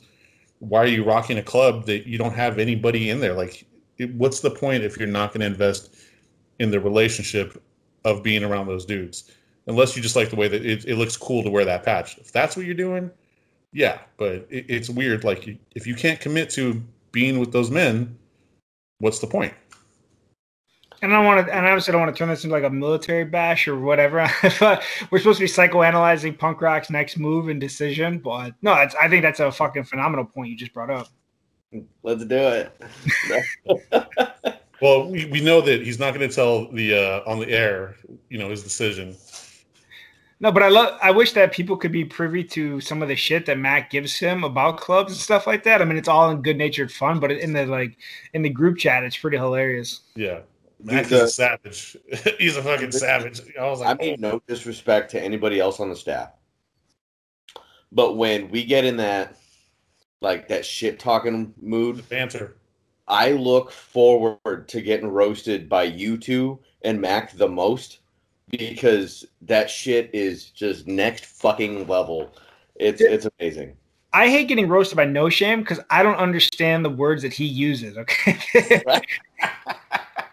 Why 0.60 0.80
are 0.80 0.88
you 0.88 1.04
rocking 1.04 1.38
a 1.38 1.44
club 1.44 1.86
that 1.86 2.08
you 2.08 2.18
don't 2.18 2.34
have 2.34 2.60
anybody 2.60 3.10
in 3.10 3.20
there? 3.20 3.34
Like, 3.34 3.66
what's 4.18 4.40
the 4.40 4.52
point 4.52 4.84
if 4.84 4.98
you're 4.98 5.08
not 5.08 5.30
going 5.30 5.42
to 5.42 5.48
invest 5.48 5.96
in 6.60 6.72
the 6.72 6.80
relationship 6.80 7.62
of 8.04 8.24
being 8.24 8.44
around 8.44 8.68
those 8.68 8.86
dudes? 8.86 9.32
Unless 9.68 9.96
you 9.96 10.02
just 10.02 10.16
like 10.16 10.30
the 10.30 10.36
way 10.36 10.48
that 10.48 10.66
it, 10.66 10.86
it 10.86 10.96
looks 10.96 11.18
cool 11.18 11.44
to 11.44 11.50
wear 11.50 11.66
that 11.66 11.84
patch. 11.84 12.18
If 12.18 12.32
that's 12.32 12.56
what 12.56 12.66
you're 12.66 12.76
doing, 12.76 13.12
yeah. 13.74 14.00
But 14.18 14.48
it, 14.50 14.66
it's 14.70 14.90
weird. 14.90 15.24
Like, 15.24 15.60
if 15.76 15.86
you 15.86 15.96
can't 15.96 16.20
commit 16.20 16.50
to 16.52 16.82
being 17.12 17.40
with 17.40 17.52
those 17.52 17.70
men, 17.70 18.18
what's 19.00 19.20
the 19.20 19.28
point? 19.28 19.54
And 21.06 21.14
I 21.14 21.18
don't 21.18 21.26
want 21.26 21.46
to, 21.46 21.56
and 21.56 21.66
obviously 21.68 21.92
I 21.92 21.94
don't 21.94 22.02
want 22.02 22.16
to 22.16 22.18
turn 22.18 22.30
this 22.30 22.44
into 22.44 22.56
like 22.56 22.64
a 22.64 22.70
military 22.70 23.26
bash 23.26 23.68
or 23.68 23.80
whatever. 23.80 24.28
We're 25.12 25.20
supposed 25.20 25.38
to 25.38 25.46
be 25.46 25.48
psychoanalyzing 25.48 26.38
punk 26.38 26.62
rock's 26.62 26.90
next 26.90 27.18
move 27.18 27.48
and 27.48 27.62
decision, 27.62 28.18
but 28.18 28.56
no, 28.64 28.72
I 28.74 29.08
think 29.08 29.22
that's 29.22 29.40
a 29.40 29.52
fucking 29.52 29.84
phenomenal 29.84 30.26
point 30.26 30.50
you 30.50 30.58
just 30.58 30.74
brought 30.74 30.90
up. 30.90 31.08
Let's 32.02 32.26
do 32.26 32.38
it. 32.38 32.72
well, 34.82 35.08
we, 35.08 35.26
we 35.26 35.42
know 35.42 35.62
that 35.62 35.84
he's 35.84 36.00
not 36.00 36.16
going 36.16 36.28
to 36.28 36.34
tell 36.34 36.72
the 36.72 36.96
uh, 36.96 37.30
on 37.30 37.40
the 37.40 37.50
air, 37.50 37.96
you 38.30 38.40
know, 38.40 38.50
his 38.50 38.64
decision. 38.64 39.16
No, 40.40 40.52
but 40.52 40.64
I 40.64 40.70
love. 40.70 40.98
I 41.02 41.12
wish 41.12 41.34
that 41.34 41.54
people 41.54 41.78
could 41.78 41.92
be 41.92 42.04
privy 42.04 42.44
to 42.46 42.82
some 42.82 43.02
of 43.02 43.08
the 43.08 43.16
shit 43.16 43.46
that 43.46 43.58
Matt 43.58 43.90
gives 43.90 44.18
him 44.18 44.44
about 44.44 44.78
clubs 44.78 45.14
and 45.14 45.22
stuff 45.22 45.48
like 45.48 45.64
that. 45.64 45.82
I 45.82 45.86
mean, 45.86 45.98
it's 45.98 46.08
all 46.08 46.30
in 46.32 46.42
good 46.42 46.58
natured 46.58 46.92
fun, 46.92 47.20
but 47.20 47.32
in 47.32 47.54
the 47.54 47.66
like 47.66 47.98
in 48.34 48.42
the 48.42 48.50
group 48.50 48.78
chat, 48.78 49.04
it's 49.04 49.18
pretty 49.18 49.38
hilarious. 49.38 50.02
Yeah, 50.16 50.40
Mac 50.84 51.06
is 51.06 51.12
a 51.12 51.28
savage. 51.28 51.98
He's 52.38 52.58
a 52.58 52.64
fucking 52.64 52.92
savage. 52.92 53.42
I 53.60 53.70
was 53.70 53.80
like, 53.80 54.00
I 54.00 54.04
mean, 54.04 54.16
oh. 54.26 54.32
no 54.32 54.42
disrespect 54.48 55.12
to 55.12 55.22
anybody 55.22 55.60
else 55.60 55.80
on 55.80 55.90
the 55.90 55.96
staff, 55.96 56.32
but 57.92 58.18
when 58.18 58.50
we 58.50 58.64
get 58.66 58.86
in 58.86 58.98
that 58.98 59.38
like 60.22 60.48
that 60.48 60.66
shit 60.66 61.00
talking 61.00 61.54
mood, 61.62 62.08
banter, 62.10 62.58
I 63.08 63.32
look 63.32 63.72
forward 63.72 64.68
to 64.68 64.82
getting 64.82 65.08
roasted 65.08 65.70
by 65.70 65.84
you 65.84 66.18
two 66.18 66.60
and 66.82 67.00
Mac 67.00 67.34
the 67.34 67.48
most 67.48 68.00
because 68.50 69.26
that 69.42 69.70
shit 69.70 70.10
is 70.14 70.50
just 70.50 70.88
next 70.88 71.26
fucking 71.26 71.88
level. 71.88 72.34
It's 72.76 73.02
it's 73.02 73.28
amazing. 73.40 73.76
I 74.14 74.30
hate 74.30 74.48
getting 74.48 74.70
roasted 74.70 74.96
by 74.96 75.06
No 75.06 75.30
Shame 75.30 75.60
because 75.60 75.80
I 75.90 76.02
don't 76.02 76.16
understand 76.16 76.86
the 76.86 76.90
words 76.90 77.22
that 77.24 77.34
he 77.34 77.46
uses. 77.46 77.98
Okay. 77.98 78.82
right? 78.88 79.06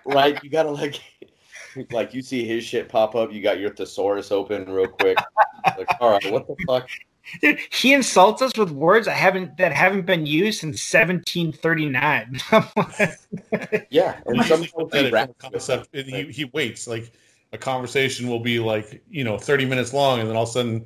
right? 0.05 0.43
You 0.43 0.51
gotta 0.51 0.71
like, 0.71 1.01
like 1.91 2.15
you 2.15 2.23
see 2.23 2.47
his 2.47 2.65
shit 2.65 2.89
pop 2.89 3.15
up. 3.15 3.33
You 3.33 3.43
got 3.43 3.59
your 3.59 3.71
thesaurus 3.71 4.33
open 4.33 4.71
real 4.71 4.89
quick. 4.89 5.19
like, 5.79 5.89
all 6.01 6.11
right, 6.11 6.33
what 6.33 6.47
the 6.47 6.57
fuck? 6.67 6.89
Dude, 7.41 7.59
he 7.71 7.95
insults 7.95 8.43
us 8.43 8.57
with 8.57 8.71
words 8.71 9.07
I 9.07 9.13
haven't 9.13 9.57
that 9.59 9.73
haven't 9.73 10.07
been 10.07 10.27
used 10.27 10.61
since 10.61 10.93
1739. 10.93 12.41
yeah, 13.91 14.21
and 14.27 14.45
some 14.45 14.67
concept. 15.39 15.89
He, 15.93 16.25
he 16.25 16.45
waits 16.47 16.87
like 16.87 17.13
a 17.53 17.59
conversation 17.59 18.29
will 18.29 18.41
be 18.41 18.59
like 18.59 19.03
you 19.09 19.25
know 19.25 19.39
30 19.39 19.67
minutes 19.67 19.93
long, 19.93 20.21
and 20.21 20.29
then 20.29 20.37
all 20.37 20.43
of 20.43 20.49
a 20.49 20.53
sudden, 20.53 20.85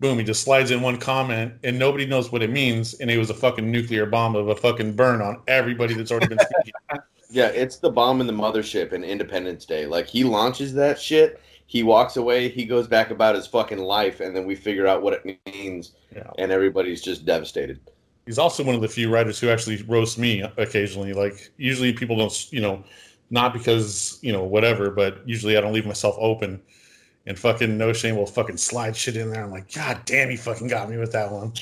boom, 0.00 0.18
he 0.18 0.24
just 0.24 0.42
slides 0.42 0.70
in 0.70 0.82
one 0.82 0.98
comment, 0.98 1.54
and 1.62 1.78
nobody 1.78 2.04
knows 2.04 2.32
what 2.32 2.42
it 2.42 2.50
means, 2.50 2.94
and 2.94 3.10
it 3.10 3.18
was 3.18 3.30
a 3.30 3.34
fucking 3.34 3.70
nuclear 3.70 4.06
bomb 4.06 4.34
of 4.34 4.48
a 4.48 4.56
fucking 4.56 4.94
burn 4.94 5.22
on 5.22 5.40
everybody 5.46 5.94
that's 5.94 6.10
already 6.10 6.28
been 6.28 6.38
speaking. 6.38 6.72
Yeah, 7.36 7.48
it's 7.48 7.76
the 7.76 7.90
bomb 7.90 8.22
in 8.22 8.26
the 8.26 8.32
mothership 8.32 8.94
in 8.94 9.04
Independence 9.04 9.66
Day. 9.66 9.84
Like 9.84 10.06
he 10.06 10.24
launches 10.24 10.72
that 10.72 10.98
shit, 10.98 11.38
he 11.66 11.82
walks 11.82 12.16
away, 12.16 12.48
he 12.48 12.64
goes 12.64 12.88
back 12.88 13.10
about 13.10 13.34
his 13.34 13.46
fucking 13.46 13.76
life, 13.76 14.20
and 14.20 14.34
then 14.34 14.46
we 14.46 14.54
figure 14.54 14.86
out 14.86 15.02
what 15.02 15.12
it 15.12 15.38
means, 15.44 15.92
yeah. 16.14 16.30
and 16.38 16.50
everybody's 16.50 17.02
just 17.02 17.26
devastated. 17.26 17.78
He's 18.24 18.38
also 18.38 18.64
one 18.64 18.74
of 18.74 18.80
the 18.80 18.88
few 18.88 19.12
writers 19.12 19.38
who 19.38 19.50
actually 19.50 19.82
roast 19.82 20.18
me 20.18 20.44
occasionally. 20.56 21.12
Like 21.12 21.52
usually 21.58 21.92
people 21.92 22.16
don't, 22.16 22.50
you 22.50 22.62
know, 22.62 22.82
not 23.28 23.52
because 23.52 24.18
you 24.22 24.32
know 24.32 24.44
whatever, 24.44 24.90
but 24.90 25.20
usually 25.28 25.58
I 25.58 25.60
don't 25.60 25.74
leave 25.74 25.84
myself 25.84 26.16
open. 26.18 26.62
And 27.26 27.38
fucking 27.38 27.76
no 27.76 27.92
shame 27.92 28.16
will 28.16 28.24
fucking 28.24 28.56
slide 28.56 28.96
shit 28.96 29.14
in 29.14 29.30
there. 29.30 29.44
I'm 29.44 29.50
like, 29.50 29.70
God 29.74 30.00
damn, 30.06 30.30
he 30.30 30.36
fucking 30.36 30.68
got 30.68 30.88
me 30.88 30.96
with 30.96 31.12
that 31.12 31.30
one. 31.30 31.52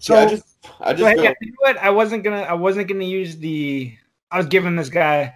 so 0.00 0.14
yeah, 0.14 0.20
I 0.22 0.26
just 0.28 0.49
I 0.80 0.92
just 0.92 1.22
yeah, 1.22 1.32
you 1.40 1.50
know 1.50 1.56
what? 1.60 1.78
I 1.78 1.90
wasn't 1.90 2.24
gonna 2.24 2.42
I 2.42 2.54
wasn't 2.54 2.88
gonna 2.88 3.04
use 3.04 3.36
the 3.36 3.94
I 4.30 4.38
was 4.38 4.46
giving 4.46 4.76
this 4.76 4.88
guy 4.88 5.34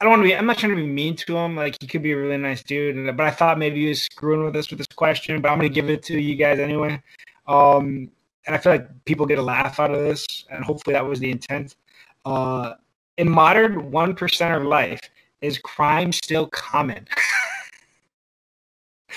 I 0.00 0.04
don't 0.04 0.12
want 0.12 0.22
to 0.22 0.28
be 0.28 0.34
I'm 0.34 0.46
not 0.46 0.56
trying 0.58 0.74
to 0.74 0.76
be 0.76 0.86
mean 0.86 1.14
to 1.16 1.36
him. 1.36 1.56
Like 1.56 1.76
he 1.80 1.86
could 1.86 2.02
be 2.02 2.12
a 2.12 2.16
really 2.16 2.38
nice 2.38 2.62
dude, 2.62 3.16
but 3.16 3.26
I 3.26 3.30
thought 3.30 3.58
maybe 3.58 3.82
he 3.82 3.88
was 3.88 4.02
screwing 4.02 4.44
with 4.44 4.56
us 4.56 4.70
with 4.70 4.78
this 4.78 4.86
question, 4.86 5.40
but 5.42 5.50
I'm 5.50 5.58
gonna 5.58 5.68
give 5.68 5.90
it 5.90 6.02
to 6.04 6.18
you 6.18 6.36
guys 6.36 6.58
anyway. 6.58 7.02
Um 7.46 8.10
and 8.46 8.56
I 8.56 8.58
feel 8.58 8.72
like 8.72 9.04
people 9.04 9.26
get 9.26 9.38
a 9.38 9.42
laugh 9.42 9.78
out 9.78 9.90
of 9.90 9.98
this, 9.98 10.26
and 10.50 10.64
hopefully 10.64 10.94
that 10.94 11.04
was 11.04 11.20
the 11.20 11.30
intent. 11.30 11.76
Uh 12.24 12.74
in 13.18 13.28
modern 13.28 13.90
one 13.90 14.14
percenter 14.14 14.66
life, 14.66 15.00
is 15.42 15.58
crime 15.58 16.12
still 16.12 16.46
common? 16.46 17.06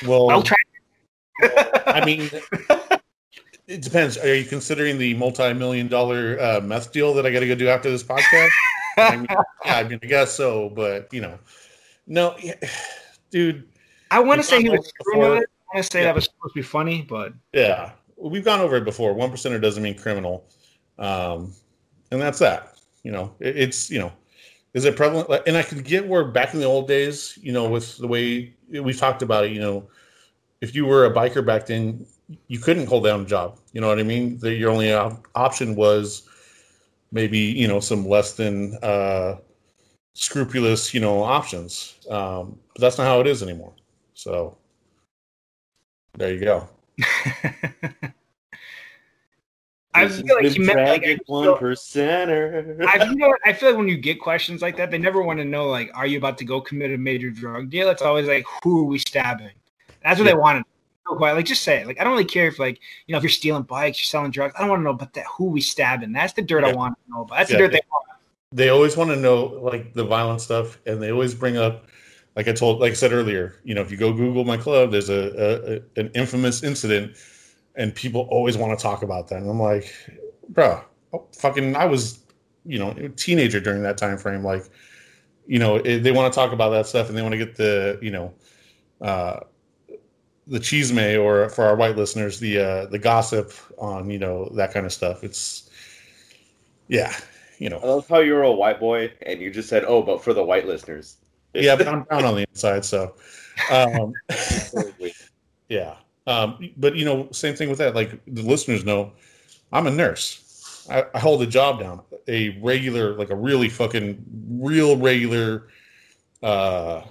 well 0.06 0.30
I'll 0.32 0.44
try 0.44 0.58
I 1.86 2.04
mean 2.06 2.30
it 3.68 3.82
depends. 3.82 4.18
Are 4.18 4.34
you 4.34 4.46
considering 4.46 4.98
the 4.98 5.14
multi-million 5.14 5.88
dollar 5.88 6.40
uh, 6.40 6.62
meth 6.62 6.92
deal 6.92 7.14
that 7.14 7.26
I 7.26 7.32
got 7.32 7.40
to 7.40 7.48
go 7.48 7.56
do 7.56 7.68
after 7.68 7.90
this 7.90 8.04
podcast? 8.04 8.50
I 8.98 9.16
mean, 9.16 9.28
yeah, 9.66 9.78
I 9.78 9.84
mean, 9.84 10.00
I 10.04 10.06
guess 10.06 10.34
so, 10.34 10.70
but 10.70 11.12
you 11.14 11.22
know, 11.22 11.40
no, 12.08 12.36
dude. 13.32 13.68
I 14.12 14.20
want 14.20 14.40
to 14.40 14.44
say 14.44 14.62
he 14.62 14.70
was 14.70 14.86
it. 14.86 15.16
I 15.16 15.18
want 15.18 15.46
to 15.76 15.84
say 15.84 16.00
yeah. 16.00 16.06
that 16.06 16.16
was 16.16 16.26
supposed 16.26 16.54
to 16.54 16.60
be 16.60 16.62
funny, 16.62 17.02
but 17.02 17.34
yeah, 17.54 17.92
we've 18.18 18.46
gone 18.46 18.60
over 18.60 18.76
it 18.76 18.86
before. 18.86 19.14
One 19.14 19.32
percenter 19.32 19.62
doesn't 19.62 19.82
mean 19.82 19.98
criminal, 19.98 20.46
um, 21.00 21.54
and 22.12 22.22
that's 22.22 22.40
that. 22.40 22.78
You 23.04 23.12
know, 23.12 23.34
it, 23.40 23.58
it's 23.58 23.90
you 23.90 24.00
know, 24.00 24.12
is 24.74 24.86
it 24.86 24.96
prevalent? 24.96 25.44
And 25.48 25.58
I 25.58 25.64
could 25.64 25.84
get 25.84 26.08
where 26.08 26.26
back 26.26 26.54
in 26.54 26.60
the 26.60 26.66
old 26.66 26.88
days, 26.88 27.40
you 27.42 27.52
know, 27.52 27.70
with 27.70 27.98
the 27.98 28.08
way 28.08 28.54
we've 28.70 28.98
talked 28.98 29.24
about 29.24 29.46
it, 29.46 29.52
you 29.52 29.60
know, 29.60 29.90
if 30.62 30.76
you 30.76 30.86
were 30.86 31.06
a 31.06 31.12
biker 31.12 31.44
back 31.44 31.66
then, 31.66 32.06
you 32.48 32.60
couldn't 32.60 32.88
hold 32.88 33.06
down 33.06 33.22
a 33.22 33.26
job. 33.26 33.60
You 33.74 33.82
know 33.82 33.88
what 33.88 34.00
I 34.00 34.04
mean? 34.04 34.38
The, 34.40 34.54
your 34.54 34.72
only 34.72 34.94
op- 34.94 35.28
option 35.36 35.76
was 35.76 36.28
maybe 37.12 37.38
you 37.38 37.68
know 37.68 37.80
some 37.80 38.08
less 38.08 38.34
than 38.34 38.78
uh, 38.82 39.38
scrupulous 40.14 40.94
you 40.94 41.00
know 41.00 41.24
options. 41.24 41.96
Um, 42.10 42.60
but 42.74 42.82
that's 42.82 42.98
not 42.98 43.06
how 43.06 43.20
it 43.20 43.28
is 43.28 43.44
anymore. 43.44 43.74
So 44.14 44.58
there 46.18 46.34
you 46.34 46.40
go. 46.40 46.70
I 49.96 50.08
feel 50.08 50.36
like 50.36 50.58
you 50.58 50.66
meant 50.66 50.80
like 50.80 51.22
one 51.28 51.50
percenter. 51.50 52.84
I 52.88 53.06
you 53.06 53.16
know 53.16 53.36
I 53.46 53.54
feel 53.54 53.70
like 53.70 53.78
when 53.78 53.88
you 53.88 53.98
get 53.98 54.20
questions 54.20 54.62
like 54.62 54.76
that, 54.78 54.90
they 54.90 54.98
never 54.98 55.22
want 55.22 55.40
to 55.40 55.46
know 55.46 55.68
like, 55.68 55.92
are 55.94 56.08
you 56.08 56.18
about 56.18 56.38
to 56.40 56.46
go 56.46 56.60
commit 56.60 56.92
a 56.92 56.98
major 56.98 57.30
drug 57.30 57.70
deal? 57.70 57.90
It's 57.90 58.02
always 58.02 58.28
like, 58.28 58.46
who 58.64 58.82
are 58.82 58.86
we 58.86 58.98
stabbing? 58.98 59.52
That's 60.04 60.20
what 60.20 60.26
yeah. 60.26 60.34
they 60.34 60.38
want 61.08 61.18
quiet. 61.18 61.36
Like, 61.36 61.46
just 61.46 61.64
say 61.64 61.82
it. 61.82 61.88
Like, 61.88 62.00
I 62.00 62.04
don't 62.04 62.14
really 62.14 62.26
care 62.26 62.48
if, 62.48 62.60
like, 62.60 62.80
you 63.08 63.14
know, 63.14 63.18
if 63.18 63.24
you're 63.24 63.30
stealing 63.30 63.64
bikes, 63.64 64.00
you're 64.00 64.06
selling 64.06 64.32
drugs. 64.32 64.54
I 64.58 64.62
don't 64.62 64.70
want 64.70 64.80
to 64.80 64.84
know 64.84 64.92
about 64.92 65.14
that. 65.14 65.26
Who 65.38 65.46
we 65.46 65.62
stabbing? 65.62 66.12
That's 66.12 66.34
the 66.34 66.42
dirt 66.42 66.64
yeah. 66.64 66.70
I 66.70 66.74
want 66.74 66.96
to 66.96 67.12
know 67.12 67.22
about. 67.24 67.38
That's 67.38 67.52
yeah, 67.52 67.58
the 67.58 67.64
dirt 67.64 67.72
they, 67.72 67.78
they 67.78 67.88
want. 67.92 68.04
They 68.52 68.70
always 68.70 68.96
want 68.96 69.10
to 69.10 69.16
know 69.16 69.46
like 69.64 69.94
the 69.94 70.04
violent 70.04 70.40
stuff, 70.40 70.78
and 70.86 71.02
they 71.02 71.12
always 71.12 71.34
bring 71.34 71.58
up, 71.58 71.88
like 72.36 72.48
I 72.48 72.52
told, 72.52 72.80
like 72.80 72.92
I 72.92 72.94
said 72.94 73.12
earlier, 73.12 73.60
you 73.64 73.74
know, 73.74 73.82
if 73.82 73.90
you 73.90 73.98
go 73.98 74.14
Google 74.14 74.46
my 74.46 74.58
club, 74.58 74.92
there's 74.92 75.10
a, 75.10 75.16
a, 75.16 75.74
a 75.74 76.02
an 76.02 76.12
infamous 76.14 76.62
incident, 76.62 77.18
and 77.76 77.96
people 77.96 78.28
always 78.30 78.56
want 78.56 78.78
to 78.78 78.82
talk 78.82 79.02
about 79.02 79.28
that. 79.30 79.38
And 79.42 79.50
I'm 79.50 79.60
like, 79.60 79.92
bro, 80.50 80.84
oh, 81.14 81.26
fucking, 81.36 81.76
I 81.76 81.86
was, 81.86 82.20
you 82.64 82.78
know, 82.78 82.92
a 82.92 83.10
teenager 83.10 83.60
during 83.60 83.82
that 83.82 83.98
time 83.98 84.20
frame. 84.20 84.44
Like, 84.44 84.70
you 85.48 85.58
know, 85.58 85.78
it, 85.78 86.02
they 86.02 86.12
want 86.12 86.32
to 86.32 86.36
talk 86.40 86.54
about 86.54 86.70
that 86.70 86.86
stuff, 86.86 87.10
and 87.10 87.18
they 87.18 87.24
want 87.24 87.34
to 87.34 87.40
get 87.40 87.56
the, 87.56 87.98
you 88.04 88.12
know. 88.12 88.34
Uh, 89.02 89.40
the 90.48 90.60
chisme 90.60 91.22
or 91.22 91.50
for 91.50 91.64
our 91.64 91.76
white 91.76 91.96
listeners 91.96 92.40
the 92.40 92.58
uh 92.58 92.86
the 92.88 93.00
gossip 93.00 93.54
on 93.78 94.10
you 94.10 94.20
know 94.20 94.50
that 94.56 94.74
kind 94.74 94.86
of 94.86 94.92
stuff. 94.92 95.24
It's 95.24 95.70
yeah 96.88 97.16
you 97.60 97.70
know. 97.70 97.78
I 97.78 97.88
love 97.88 98.08
how 98.08 98.20
you're 98.20 98.44
a 98.44 98.52
white 98.52 98.80
boy 98.80 99.12
and 99.26 99.40
you 99.40 99.52
just 99.52 99.70
said 99.70 99.86
oh 99.86 100.02
but 100.02 100.24
for 100.24 100.34
the 100.34 100.44
white 100.44 100.68
listeners. 100.68 101.18
Yeah 101.54 101.76
but 101.76 101.88
i'm 101.88 102.04
down 102.06 102.26
on 102.26 102.36
the 102.36 102.46
inside 102.50 102.84
so 102.84 103.14
um 103.72 104.14
yeah 105.70 105.96
um 106.26 106.72
but 106.78 106.96
you 106.96 107.06
know 107.06 107.30
same 107.32 107.56
thing 107.56 107.70
with 107.70 107.78
that 107.78 107.94
like 107.94 108.20
the 108.26 108.42
listeners 108.42 108.84
know 108.84 109.14
i'm 109.72 109.88
a 109.88 109.92
nurse. 109.92 110.88
I, 110.90 111.06
I 111.14 111.20
hold 111.20 111.42
a 111.44 111.48
job 111.48 111.80
down 111.80 112.02
a 112.28 112.58
regular 112.62 113.14
like 113.16 113.30
a 113.30 113.36
really 113.36 113.70
fucking 113.70 114.24
real 114.50 114.98
regular 114.98 115.68
uh 116.42 117.04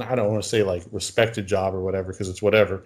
I 0.00 0.14
don't 0.14 0.30
want 0.30 0.42
to 0.42 0.48
say 0.48 0.62
like 0.62 0.84
respected 0.92 1.46
job 1.46 1.74
or 1.74 1.82
whatever 1.82 2.12
because 2.12 2.28
it's 2.28 2.42
whatever, 2.42 2.84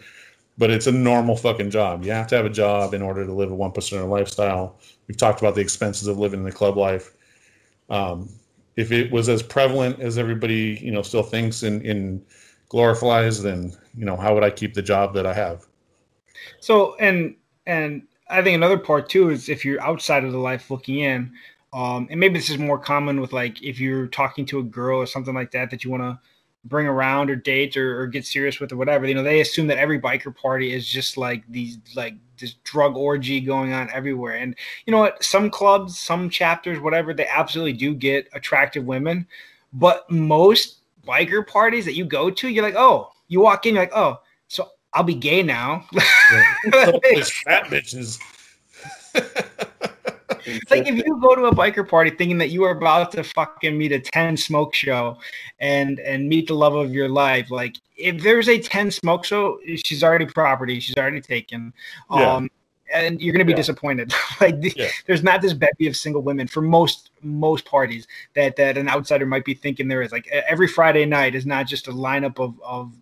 but 0.57 0.71
it's 0.71 0.87
a 0.87 0.93
normal 0.93 1.37
fucking 1.37 1.71
job. 1.71 2.05
You 2.05 2.13
have 2.13 2.27
to 2.29 2.37
have 2.37 2.47
a 2.47 2.51
job 2.51 2.95
in 2.95 3.03
order 3.03 3.25
to 3.25 3.33
live 3.33 3.51
a 3.51 3.55
one 3.55 3.73
lifestyle. 4.11 4.79
We've 5.07 5.17
talked 5.17 5.41
about 5.41 5.55
the 5.55 5.61
expenses 5.61 6.09
of 6.09 6.19
living 6.19 6.41
in 6.41 6.45
the 6.45 6.53
club 6.53 6.77
life. 6.77 7.15
Um, 7.91 8.29
if 8.77 8.93
it 8.93 9.11
was 9.11 9.29
as 9.29 9.43
prevalent 9.43 10.01
as 10.01 10.19
everybody 10.19 10.79
you 10.83 10.91
know 10.91 11.03
still 11.03 11.23
thinks 11.23 11.63
and, 11.63 11.83
in 11.83 12.25
glorifies, 12.69 13.43
then 13.43 13.73
you 13.97 14.05
know 14.05 14.17
how 14.17 14.35
would 14.35 14.45
I 14.45 14.51
keep 14.51 14.75
the 14.75 14.83
job 14.83 15.15
that 15.15 15.27
I 15.27 15.35
have? 15.35 15.67
So 16.61 16.97
and 16.97 17.35
and 17.67 18.03
I 18.29 18.43
think 18.43 18.55
another 18.55 18.79
part 18.79 19.09
too 19.09 19.31
is 19.31 19.49
if 19.49 19.65
you're 19.65 19.81
outside 19.81 20.25
of 20.25 20.33
the 20.33 20.39
life 20.39 20.71
looking 20.71 21.01
in, 21.01 21.33
um, 21.73 22.09
and 22.11 22.21
maybe 22.21 22.39
this 22.39 22.51
is 22.51 22.59
more 22.59 22.79
common 22.79 23.21
with 23.21 23.33
like 23.33 23.63
if 23.63 23.81
you're 23.81 24.07
talking 24.07 24.47
to 24.47 24.59
a 24.59 24.63
girl 24.63 24.99
or 24.99 25.07
something 25.07 25.35
like 25.35 25.51
that 25.53 25.71
that 25.71 25.85
you 25.85 25.91
want 25.91 26.03
to 26.03 26.19
bring 26.69 26.87
around 26.87 27.31
or 27.31 27.37
date 27.37 27.77
or, 27.77 28.01
or, 28.01 28.07
get 28.07 28.27
serious 28.27 28.61
with 28.61 28.73
or 28.73 28.77
whatever. 28.77 29.07
You 29.07 29.15
know, 29.15 29.23
they 29.23 29.41
assume 29.41 29.67
that 29.69 29.79
every 29.79 30.01
biker 30.01 30.35
party 30.35 30.73
is 30.73 30.87
just 30.87 31.17
like 31.17 31.43
these 31.49 31.79
like 31.95 32.15
this 32.39 32.55
drug 32.65 32.97
orgy 32.97 33.41
going 33.41 33.73
on 33.73 33.91
everywhere. 33.91 34.37
And 34.37 34.55
you 34.87 34.91
know 34.91 34.99
what? 34.99 35.23
Some 35.23 35.51
clubs, 35.51 35.99
some 35.99 36.31
chapters, 36.31 36.81
whatever, 36.81 37.15
they 37.15 37.27
absolutely 37.27 37.73
do 37.73 37.95
get 37.95 38.29
attractive 38.33 38.85
women. 38.85 39.27
But 39.73 40.11
most 40.11 40.79
biker 41.07 41.47
parties 41.47 41.85
that 41.85 41.95
you 41.95 42.05
go 42.05 42.31
to, 42.31 42.49
you're 42.49 42.65
like, 42.65 42.77
oh, 42.77 43.11
you 43.29 43.41
walk 43.41 43.67
in, 43.67 43.75
you're 43.75 43.85
like, 43.85 43.97
oh, 43.97 44.21
so 44.49 44.69
I'll 44.93 45.03
be 45.03 45.15
gay 45.15 45.43
now. 45.43 45.85
fat 47.45 47.65
bitches. 47.67 48.19
It's 50.57 50.71
like 50.71 50.87
if 50.87 50.97
you 50.97 51.21
go 51.21 51.35
to 51.35 51.47
a 51.47 51.55
biker 51.55 51.89
party 51.89 52.11
thinking 52.11 52.39
that 52.39 52.51
you 52.51 52.65
are 52.65 52.71
about 52.71 53.13
to 53.13 53.25
fucking 53.25 53.77
meet 53.77 53.93
a 53.93 54.01
10 54.01 54.37
smoke 54.37 54.75
show 54.75 55.19
and 55.61 55.99
and 56.01 56.29
meet 56.29 56.49
the 56.49 56.55
love 56.55 56.75
of 56.75 56.93
your 56.93 57.09
life, 57.09 57.51
like 57.51 57.77
if 57.97 58.23
there's 58.23 58.49
a 58.49 58.59
10 58.59 58.91
smoke 58.91 59.25
show, 59.25 59.59
she's 59.85 60.03
already 60.03 60.27
property, 60.27 60.81
she's 60.81 60.97
already 60.97 61.21
taken. 61.21 61.73
Yeah. 62.11 62.35
Um 62.35 62.51
and 62.93 63.21
you're 63.21 63.33
going 63.33 63.41
to 63.41 63.45
be 63.45 63.53
yeah. 63.53 63.57
disappointed. 63.57 64.13
like 64.41 64.57
yeah. 64.77 64.89
there's 65.07 65.23
not 65.23 65.43
this 65.43 65.53
bevy 65.53 65.87
of 65.87 65.97
single 65.97 66.23
women 66.23 66.47
for 66.47 66.63
most 66.63 67.11
most 67.23 67.65
parties 67.65 68.07
that 68.35 68.57
that 68.57 68.79
an 68.79 68.89
outsider 68.89 69.27
might 69.27 69.45
be 69.45 69.55
thinking 69.55 69.89
there 69.89 70.03
is. 70.03 70.13
Like 70.13 70.27
every 70.29 70.69
Friday 70.69 71.05
night 71.05 71.35
is 71.35 71.47
not 71.47 71.67
just 71.67 71.89
a 71.89 71.93
lineup 71.93 72.39
of 72.41 72.61
of 72.63 72.93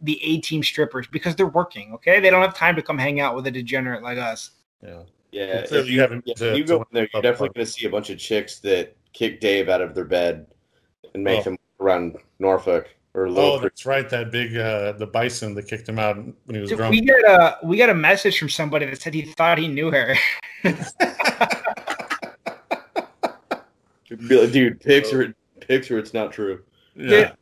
the 0.00 0.18
A 0.22 0.40
team 0.40 0.62
strippers 0.62 1.06
because 1.06 1.36
they're 1.36 1.46
working. 1.46 1.92
Okay, 1.94 2.20
they 2.20 2.30
don't 2.30 2.42
have 2.42 2.56
time 2.56 2.76
to 2.76 2.82
come 2.82 2.98
hang 2.98 3.20
out 3.20 3.34
with 3.34 3.46
a 3.46 3.50
degenerate 3.50 4.02
like 4.02 4.18
us. 4.18 4.50
Yeah. 4.82 5.02
Yeah, 5.32 5.64
if 5.68 5.88
you, 5.88 6.00
haven't, 6.00 6.24
yeah, 6.26 6.34
to, 6.34 6.56
you 6.58 6.64
go 6.64 6.76
in 6.76 6.86
there, 6.92 7.08
you're 7.12 7.22
definitely 7.22 7.48
going 7.54 7.66
to 7.66 7.72
see 7.72 7.86
a 7.86 7.90
bunch 7.90 8.10
of 8.10 8.18
chicks 8.18 8.58
that 8.60 8.94
kick 9.14 9.40
Dave 9.40 9.70
out 9.70 9.80
of 9.80 9.94
their 9.94 10.04
bed 10.04 10.46
and 11.14 11.24
make 11.24 11.40
oh. 11.40 11.50
him 11.50 11.58
run 11.78 12.14
Norfolk 12.38 12.94
or 13.14 13.26
Oh, 13.28 13.58
that's 13.58 13.86
right. 13.86 14.08
That 14.10 14.30
big 14.30 14.56
uh, 14.56 14.92
the 14.92 15.06
bison 15.06 15.54
that 15.54 15.68
kicked 15.68 15.88
him 15.88 15.98
out 15.98 16.16
when 16.16 16.54
he 16.54 16.60
was 16.60 16.70
drunk. 16.70 16.90
We 16.90 17.00
got 17.02 17.24
a 17.24 17.58
we 17.66 17.76
got 17.76 17.90
a 17.90 17.94
message 17.94 18.38
from 18.38 18.48
somebody 18.48 18.86
that 18.86 19.00
said 19.00 19.14
he 19.14 19.22
thought 19.22 19.58
he 19.58 19.68
knew 19.68 19.90
her. 19.90 20.14
Dude, 24.08 24.80
picture 24.80 25.34
picture 25.60 25.98
it's 25.98 26.14
not 26.14 26.32
true. 26.32 26.62
Yeah, 26.94 27.32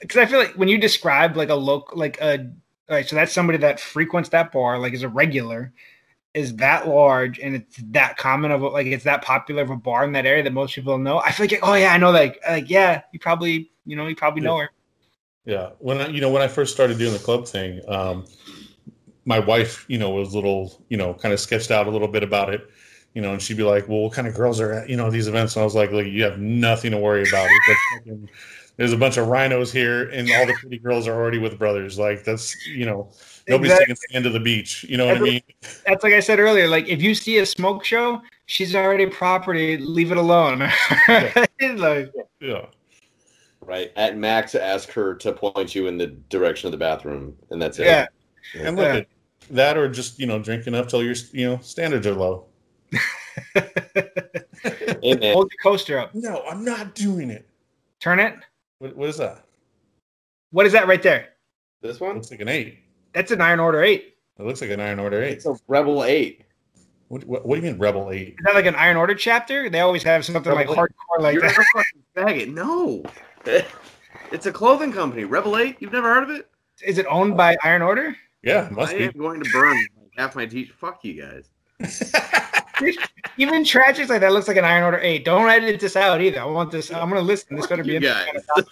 because 0.00 0.18
I 0.18 0.26
feel 0.26 0.38
like 0.38 0.52
when 0.54 0.68
you 0.68 0.78
describe 0.78 1.36
like 1.36 1.48
a 1.48 1.54
local 1.54 1.98
like 1.98 2.20
a 2.20 2.50
all 2.88 2.96
right, 2.96 3.06
so 3.06 3.16
that's 3.16 3.32
somebody 3.32 3.58
that 3.58 3.80
frequents 3.80 4.30
that 4.30 4.50
bar, 4.50 4.78
like 4.78 4.94
is 4.94 5.02
a 5.02 5.08
regular 5.08 5.72
is 6.34 6.54
that 6.56 6.86
large 6.86 7.38
and 7.38 7.56
it's 7.56 7.76
that 7.90 8.16
common 8.16 8.50
of 8.50 8.60
like 8.60 8.86
it's 8.86 9.04
that 9.04 9.22
popular 9.22 9.62
of 9.62 9.70
a 9.70 9.76
bar 9.76 10.04
in 10.04 10.12
that 10.12 10.26
area 10.26 10.42
that 10.42 10.52
most 10.52 10.74
people 10.74 10.98
know. 10.98 11.18
I 11.18 11.32
feel 11.32 11.46
like 11.46 11.60
oh 11.62 11.74
yeah, 11.74 11.92
I 11.92 11.98
know 11.98 12.10
like 12.10 12.38
like 12.48 12.70
yeah, 12.70 13.02
you 13.12 13.18
probably 13.18 13.70
you 13.84 13.96
know 13.96 14.06
you 14.06 14.16
probably 14.16 14.42
know 14.42 14.58
her. 14.58 14.70
Yeah, 15.44 15.70
when 15.78 16.00
I 16.00 16.08
you 16.08 16.20
know 16.20 16.30
when 16.30 16.42
I 16.42 16.48
first 16.48 16.74
started 16.74 16.98
doing 16.98 17.12
the 17.12 17.18
club 17.18 17.48
thing, 17.48 17.80
um, 17.88 18.26
my 19.24 19.38
wife 19.38 19.84
you 19.88 19.98
know 19.98 20.10
was 20.10 20.32
a 20.32 20.36
little 20.36 20.84
you 20.88 20.96
know 20.96 21.14
kind 21.14 21.32
of 21.32 21.40
sketched 21.40 21.70
out 21.70 21.86
a 21.86 21.90
little 21.90 22.08
bit 22.08 22.22
about 22.22 22.52
it, 22.52 22.68
you 23.14 23.22
know, 23.22 23.32
and 23.32 23.40
she'd 23.40 23.56
be 23.56 23.62
like, 23.62 23.88
well, 23.88 24.00
what 24.00 24.12
kind 24.12 24.28
of 24.28 24.34
girls 24.34 24.60
are 24.60 24.72
at 24.72 24.90
you 24.90 24.96
know 24.96 25.10
these 25.10 25.26
events? 25.26 25.56
And 25.56 25.62
I 25.62 25.64
was 25.64 25.74
like, 25.74 25.90
like 25.90 26.06
you 26.06 26.22
have 26.24 26.38
nothing 26.38 26.90
to 26.90 26.98
worry 26.98 27.26
about. 27.26 27.48
there's 28.76 28.92
a 28.92 28.96
bunch 28.96 29.16
of 29.16 29.26
rhinos 29.28 29.72
here, 29.72 30.08
and 30.10 30.30
all 30.30 30.46
the 30.46 30.54
pretty 30.54 30.78
girls 30.78 31.08
are 31.08 31.14
already 31.14 31.38
with 31.38 31.58
brothers. 31.58 31.98
Like 31.98 32.24
that's 32.24 32.54
you 32.66 32.86
know 32.86 33.10
Nobody's 33.48 33.72
exactly. 33.72 33.94
taking 33.94 34.12
sand 34.12 34.24
to 34.24 34.30
the 34.30 34.40
beach. 34.40 34.84
You 34.84 34.96
know 34.96 35.06
what 35.06 35.14
that's 35.14 35.22
I 35.22 35.30
mean? 35.30 35.42
That's 35.86 36.04
like 36.04 36.12
I 36.12 36.20
said 36.20 36.38
earlier. 36.38 36.68
Like 36.68 36.88
if 36.88 37.00
you 37.00 37.14
see 37.14 37.38
a 37.38 37.46
smoke 37.46 37.84
show, 37.84 38.20
she's 38.46 38.74
already 38.74 39.06
property. 39.06 39.78
Leave 39.78 40.10
it 40.10 40.18
alone. 40.18 40.60
yeah. 41.08 41.46
like, 41.76 42.12
yeah. 42.40 42.66
Right. 43.60 43.92
At 43.96 44.16
max, 44.16 44.54
ask 44.54 44.90
her 44.90 45.14
to 45.16 45.32
point 45.32 45.74
you 45.74 45.86
in 45.86 45.98
the 45.98 46.08
direction 46.28 46.66
of 46.66 46.72
the 46.72 46.78
bathroom, 46.78 47.36
and 47.50 47.60
that's 47.60 47.78
it. 47.78 47.86
Yeah. 47.86 48.06
yeah. 48.54 48.68
And 48.68 48.76
look 48.76 48.86
yeah. 48.86 48.96
at 49.00 49.06
that, 49.50 49.78
or 49.78 49.88
just 49.88 50.18
you 50.18 50.26
know 50.26 50.38
drinking 50.38 50.74
up 50.74 50.88
till 50.88 51.02
your 51.02 51.14
you 51.32 51.48
know 51.48 51.58
standards 51.58 52.06
are 52.06 52.14
low. 52.14 52.46
Amen. 55.04 55.32
Hold 55.32 55.50
the 55.50 55.56
coaster 55.62 55.98
up. 55.98 56.14
No, 56.14 56.42
I'm 56.48 56.64
not 56.64 56.94
doing 56.94 57.30
it. 57.30 57.48
Turn 58.00 58.20
it. 58.20 58.34
what, 58.78 58.96
what 58.96 59.08
is 59.08 59.16
that? 59.18 59.44
What 60.50 60.66
is 60.66 60.72
that 60.72 60.88
right 60.88 61.02
there? 61.02 61.30
This 61.82 62.00
one 62.00 62.16
looks 62.16 62.30
like 62.30 62.40
an 62.40 62.48
eight. 62.48 62.78
That's 63.14 63.30
an 63.30 63.40
Iron 63.40 63.60
Order 63.60 63.82
eight. 63.82 64.16
It 64.38 64.44
looks 64.44 64.60
like 64.60 64.70
an 64.70 64.80
Iron 64.80 64.98
Order 64.98 65.22
eight. 65.22 65.32
It's 65.32 65.46
a 65.46 65.56
Rebel 65.66 66.04
eight. 66.04 66.44
What, 67.08 67.24
what, 67.24 67.46
what, 67.46 67.56
do 67.56 67.62
you 67.64 67.70
mean 67.70 67.80
Rebel 67.80 68.10
Eight? 68.10 68.36
Is 68.38 68.44
that 68.44 68.54
like 68.54 68.66
an 68.66 68.74
Iron 68.74 68.98
Order 68.98 69.14
chapter? 69.14 69.70
They 69.70 69.80
always 69.80 70.02
have 70.02 70.26
something 70.26 70.42
Rebel 70.52 70.74
like 70.74 70.90
hardcore 70.90 71.20
like 71.20 71.34
You're 71.34 71.42
that. 71.42 71.64
fucking 71.74 72.02
faggot. 72.14 72.52
No, 72.52 73.02
it's 74.32 74.44
a 74.44 74.52
clothing 74.52 74.92
company. 74.92 75.24
Rebel 75.24 75.56
Eight. 75.56 75.76
You've 75.80 75.92
never 75.92 76.12
heard 76.12 76.24
of 76.24 76.30
it? 76.30 76.50
Is 76.84 76.98
it 76.98 77.06
owned 77.08 77.36
by 77.36 77.56
Iron 77.64 77.80
Order? 77.80 78.14
Yeah, 78.42 78.68
must 78.70 78.94
I 78.94 78.98
be. 78.98 79.04
am 79.04 79.12
going 79.12 79.42
to 79.42 79.50
burn 79.50 79.86
half 80.16 80.36
my 80.36 80.44
teeth. 80.44 80.70
Fuck 80.78 81.02
you 81.02 81.22
guys. 81.22 81.50
Even 83.38 83.64
tragic 83.64 84.08
like 84.08 84.20
that 84.20 84.32
looks 84.32 84.46
like 84.46 84.58
an 84.58 84.64
Iron 84.64 84.84
Order 84.84 84.98
Eight. 84.98 85.24
Don't 85.24 85.48
edit 85.48 85.80
this 85.80 85.96
out 85.96 86.20
either. 86.20 86.40
I 86.40 86.44
want 86.44 86.70
this. 86.70 86.92
I'm 86.92 87.08
gonna 87.08 87.22
listen. 87.22 87.56
This 87.56 87.66
better 87.66 87.84
be. 87.84 87.98
Guys. 87.98 88.28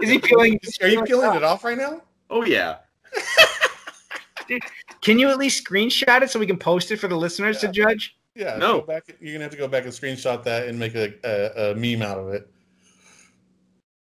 Is 0.00 0.08
he 0.08 0.18
peeling? 0.18 0.58
Are 0.80 0.88
you 0.88 1.02
peeling 1.02 1.36
it 1.36 1.44
off 1.44 1.62
right 1.62 1.76
now? 1.76 2.00
Oh 2.30 2.42
yeah. 2.42 2.78
Can 5.00 5.18
you 5.18 5.28
at 5.30 5.38
least 5.38 5.64
screenshot 5.64 6.22
it 6.22 6.30
so 6.30 6.38
we 6.38 6.46
can 6.46 6.58
post 6.58 6.90
it 6.90 6.98
for 6.98 7.08
the 7.08 7.16
listeners 7.16 7.62
yeah. 7.62 7.68
to 7.68 7.72
judge? 7.72 8.16
Yeah. 8.34 8.56
No. 8.56 8.82
Back, 8.82 9.04
you're 9.20 9.32
gonna 9.32 9.44
have 9.44 9.52
to 9.52 9.58
go 9.58 9.68
back 9.68 9.84
and 9.84 9.92
screenshot 9.92 10.42
that 10.44 10.68
and 10.68 10.78
make 10.78 10.94
a, 10.94 11.14
a, 11.24 11.70
a 11.70 11.74
meme 11.74 12.02
out 12.02 12.18
of 12.18 12.28
it. 12.28 12.48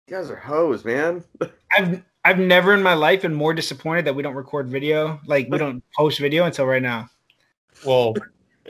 You 0.08 0.16
guys 0.16 0.30
are 0.30 0.36
hoes, 0.36 0.84
man. 0.84 1.24
I've 1.72 2.02
I've 2.24 2.38
never 2.38 2.74
in 2.74 2.82
my 2.82 2.94
life 2.94 3.22
been 3.22 3.34
more 3.34 3.52
disappointed 3.52 4.04
that 4.04 4.14
we 4.14 4.22
don't 4.22 4.34
record 4.34 4.68
video, 4.68 5.20
like 5.26 5.48
we 5.50 5.58
don't 5.58 5.82
post 5.96 6.20
video 6.20 6.44
until 6.44 6.66
right 6.66 6.82
now. 6.82 7.08
Well, 7.84 8.14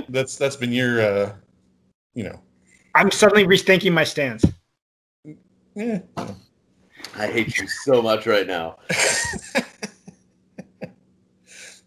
that's 0.09 0.37
that's 0.37 0.57
been 0.57 0.73
your, 0.73 1.01
uh, 1.01 1.35
you 2.15 2.25
know. 2.25 2.41
I'm 2.95 3.11
suddenly 3.11 3.45
rethinking 3.45 3.93
my 3.93 4.05
stance. 4.05 4.45
Yeah. 5.75 6.01
I 7.17 7.27
hate 7.27 7.59
you 7.59 7.67
so 7.67 8.01
much 8.01 8.27
right 8.27 8.47
now. 8.47 8.79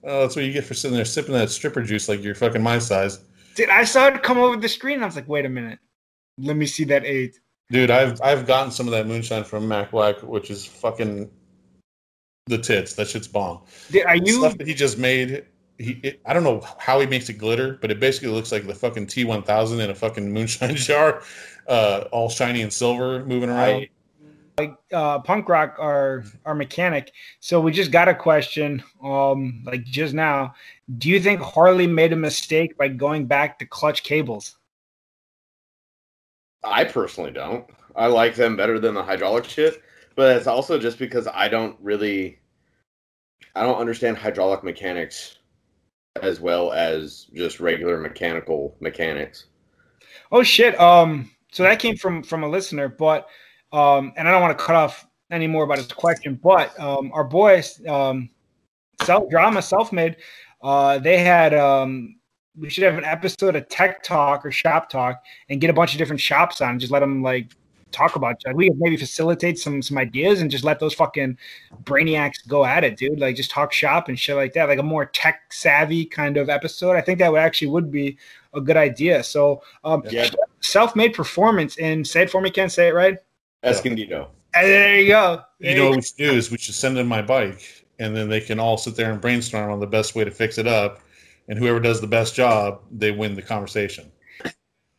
Oh, 0.06 0.22
that's 0.22 0.36
what 0.36 0.46
you 0.46 0.54
get 0.54 0.64
for 0.64 0.76
sitting 0.76 0.96
there 0.96 1.06
sipping 1.06 1.34
that 1.34 1.50
stripper 1.50 1.82
juice 1.82 2.08
like 2.08 2.24
you're 2.24 2.36
fucking 2.36 2.62
my 2.62 2.80
size. 2.80 3.20
Dude, 3.56 3.70
I 3.70 3.84
saw 3.86 4.08
it 4.08 4.22
come 4.22 4.38
over 4.38 4.58
the 4.58 4.70
screen. 4.70 4.96
And 4.96 5.04
I 5.04 5.08
was 5.08 5.16
like, 5.16 5.28
wait 5.28 5.46
a 5.46 5.50
minute. 5.50 5.80
Let 6.38 6.58
me 6.58 6.66
see 6.66 6.84
that 6.86 7.06
eight. 7.06 7.40
Dude, 7.72 7.90
I've 7.90 8.22
I've 8.22 8.46
gotten 8.46 8.72
some 8.72 8.88
of 8.88 8.92
that 8.92 9.08
moonshine 9.08 9.44
from 9.44 9.68
Mac 9.68 9.92
Black, 9.92 10.22
which 10.22 10.52
is 10.52 10.66
fucking 10.66 11.32
the 12.46 12.58
tits. 12.58 12.94
That 12.94 13.08
shit's 13.08 13.28
bomb. 13.28 13.62
Dude, 13.90 14.06
are 14.06 14.16
you 14.16 14.40
stuff 14.40 14.58
that 14.58 14.68
he 14.68 14.74
just 14.74 15.00
made? 15.00 15.46
He, 15.80 16.00
it, 16.04 16.22
I 16.26 16.34
don't 16.34 16.44
know 16.44 16.62
how 16.78 17.00
he 17.00 17.08
makes 17.08 17.28
it 17.30 17.34
glitter, 17.34 17.78
but 17.82 17.90
it 17.90 18.00
basically 18.00 18.30
looks 18.30 18.52
like 18.52 18.68
the 18.68 18.76
fucking 18.76 19.08
T1000 19.08 19.84
in 19.84 19.90
a 19.90 19.96
fucking 19.96 20.32
moonshine 20.32 20.76
jar, 20.76 21.24
uh, 21.68 22.04
all 22.12 22.30
shiny 22.30 22.62
and 22.62 22.72
silver, 22.72 23.26
moving 23.26 23.50
around. 23.50 23.82
I, 23.82 23.90
like 24.58 24.78
uh, 24.94 25.20
punk 25.20 25.50
rock 25.50 25.76
our 25.80 26.24
our 26.46 26.56
mechanic. 26.56 27.12
So 27.40 27.60
we 27.60 27.72
just 27.72 27.92
got 27.92 28.08
a 28.08 28.16
question 28.16 28.84
um 29.04 29.64
like 29.66 29.84
just 29.84 30.14
now. 30.14 30.56
Do 30.98 31.10
you 31.10 31.20
think 31.20 31.42
harley 31.42 31.88
made 31.88 32.14
a 32.14 32.18
mistake 32.18 32.78
by 32.78 32.90
going 32.90 33.26
back 33.26 33.60
to 33.60 33.66
clutch 33.66 34.04
cables? 34.04 34.58
I 36.64 36.84
personally 36.84 37.32
don't. 37.32 37.66
I 37.96 38.08
like 38.08 38.36
them 38.36 38.56
better 38.56 38.80
than 38.80 38.94
the 38.94 39.04
hydraulic 39.04 39.46
shit 39.46 39.82
but 40.16 40.36
it's 40.36 40.48
also 40.48 40.80
just 40.80 40.98
because 40.98 41.28
i 41.34 41.48
don't 41.48 41.78
really 41.82 42.40
i 43.56 43.62
don't 43.62 43.78
understand 43.78 44.18
hydraulic 44.18 44.64
mechanics 44.64 45.38
as 46.22 46.40
well 46.40 46.72
as 46.72 47.28
just 47.34 47.60
regular 47.60 48.00
mechanical 48.00 48.76
mechanics. 48.80 49.48
Oh 50.32 50.44
shit. 50.44 50.80
Um 50.80 51.30
so 51.52 51.64
that 51.64 51.80
came 51.80 51.98
from 51.98 52.24
from 52.24 52.44
a 52.44 52.50
listener 52.50 52.88
but 52.88 53.28
um, 53.76 54.14
and 54.16 54.28
I 54.28 54.32
don't 54.32 54.42
want 54.42 54.58
to 54.58 54.64
cut 54.64 54.76
off 54.76 55.06
any 55.32 55.48
more 55.48 55.64
about 55.64 55.78
his 55.78 55.88
question, 55.88 56.40
but 56.42 56.80
um, 56.80 57.12
our 57.14 57.26
boys, 57.26 57.86
um, 57.88 58.30
self 59.04 59.30
drama, 59.30 59.62
self 59.62 59.92
made, 59.92 60.18
uh, 60.62 60.98
they 61.00 61.18
had. 61.18 61.54
Um, 61.54 62.16
we 62.58 62.70
should 62.70 62.86
have 62.86 62.98
an 62.98 63.04
episode 63.04 63.58
of 63.58 63.68
Tech 63.68 64.02
Talk 64.02 64.46
or 64.46 64.52
Shop 64.52 64.90
Talk 64.90 65.22
and 65.50 65.60
get 65.60 65.70
a 65.70 65.74
bunch 65.74 65.92
of 65.92 65.98
different 65.98 66.22
shops 66.22 66.62
on. 66.62 66.80
just 66.80 66.90
let 66.90 67.02
them 67.02 67.22
like 67.22 67.52
talk 67.92 68.16
about 68.16 68.38
it. 68.46 68.56
We 68.56 68.70
could 68.70 68.80
maybe 68.80 68.96
facilitate 68.96 69.60
some 69.60 69.82
some 69.82 69.98
ideas 69.98 70.40
and 70.40 70.50
just 70.50 70.64
let 70.64 70.80
those 70.80 70.94
fucking 70.94 71.38
brainiacs 71.84 72.48
go 72.48 72.64
at 72.64 72.86
it, 72.86 72.96
dude. 72.96 73.20
Like 73.20 73.36
just 73.36 73.52
talk 73.52 73.74
shop 73.74 74.08
and 74.08 74.18
shit 74.18 74.38
like 74.38 74.54
that. 74.54 74.70
Like 74.70 74.80
a 74.80 74.84
more 74.84 75.06
tech 75.06 75.52
savvy 75.52 76.06
kind 76.06 76.38
of 76.38 76.48
episode. 76.48 76.96
I 76.96 77.02
think 77.02 77.20
that 77.20 77.30
would 77.30 77.42
actually 77.42 77.68
would 77.68 77.92
be 77.92 78.18
a 78.54 78.62
good 78.62 78.78
idea. 78.78 79.22
So 79.22 79.62
um, 79.84 80.04
yeah. 80.10 80.30
self 80.62 80.96
made 80.96 81.14
performance 81.14 81.78
and 81.78 82.08
say 82.08 82.24
it 82.24 82.30
for 82.30 82.40
me, 82.40 82.52
Ken. 82.52 82.70
Say 82.70 82.88
it 82.88 82.94
right. 82.94 83.18
Escondido. 83.66 84.30
there 84.54 85.00
you 85.00 85.08
go. 85.08 85.42
There 85.60 85.72
you 85.72 85.78
know 85.78 85.90
what 85.90 85.98
we 85.98 86.02
should 86.02 86.18
do 86.18 86.32
is 86.32 86.52
we 86.52 86.58
should 86.58 86.76
send 86.76 86.98
them 86.98 87.08
my 87.08 87.22
bike, 87.22 87.86
and 88.00 88.16
then 88.16 88.30
they 88.30 88.42
can 88.42 88.60
all 88.60 88.78
sit 88.78 88.96
there 88.96 89.12
and 89.12 89.20
brainstorm 89.20 89.72
on 89.72 89.80
the 89.80 89.88
best 89.88 90.16
way 90.16 90.24
to 90.24 90.32
fix 90.32 90.58
it 90.58 90.68
up, 90.68 91.02
and 91.48 91.58
whoever 91.58 91.80
does 91.80 92.02
the 92.02 92.08
best 92.08 92.36
job, 92.36 92.82
they 92.92 93.12
win 93.12 93.36
the 93.36 93.42
conversation. 93.42 94.12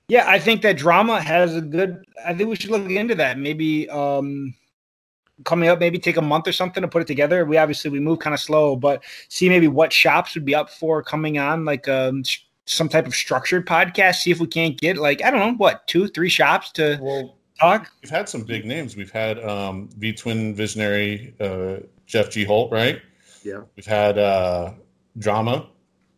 Yeah, 0.09 0.29
I 0.29 0.39
think 0.39 0.63
that 0.63 0.77
drama 0.77 1.21
has 1.21 1.57
a 1.57 1.61
good. 1.61 2.05
I 2.25 2.33
think 2.35 2.49
we 2.49 2.57
should 2.57 2.71
look 2.71 2.89
into 2.89 3.17
that. 3.17 3.39
Maybe 3.39 3.89
um, 3.91 4.55
coming 5.45 5.69
up, 5.69 5.81
maybe 5.81 5.99
take 5.99 6.17
a 6.17 6.23
month 6.23 6.47
or 6.47 6.53
something 6.53 6.81
to 6.81 6.89
put 6.89 7.03
it 7.03 7.09
together. 7.09 7.45
We 7.45 7.57
obviously 7.57 7.91
we 7.91 8.01
move 8.01 8.21
kind 8.21 8.33
of 8.35 8.41
slow, 8.41 8.77
but 8.77 9.03
see 9.29 9.49
maybe 9.49 9.69
what 9.69 9.93
shops 9.93 10.35
would 10.35 10.45
be 10.45 10.55
up 10.55 10.71
for 10.71 11.03
coming 11.03 11.39
on, 11.39 11.65
like 11.65 11.89
um, 11.89 12.23
some 12.67 12.89
type 12.89 13.07
of 13.07 13.15
structured 13.15 13.67
podcast. 13.67 14.17
See 14.17 14.31
if 14.31 14.39
we 14.39 14.47
can't 14.47 14.79
get 14.79 14.97
like 14.97 15.25
I 15.25 15.31
don't 15.31 15.41
know 15.41 15.55
what 15.57 15.87
two, 15.89 16.07
three 16.09 16.29
shops 16.29 16.71
to 16.73 16.99
well, 17.01 17.36
talk. 17.59 17.91
We've 18.03 18.11
had 18.11 18.29
some 18.29 18.43
big 18.43 18.65
names. 18.65 18.97
We've 18.97 19.11
had 19.11 19.43
um, 19.45 19.89
V 19.99 20.13
Twin 20.13 20.55
Visionary 20.55 21.35
uh, 21.41 21.77
Jeff 22.07 22.31
G 22.31 22.45
Holt, 22.45 22.73
right? 22.73 23.01
Yeah. 23.43 23.63
We've 23.77 23.87
had 23.87 24.19
uh, 24.19 24.73
Drama, 25.19 25.69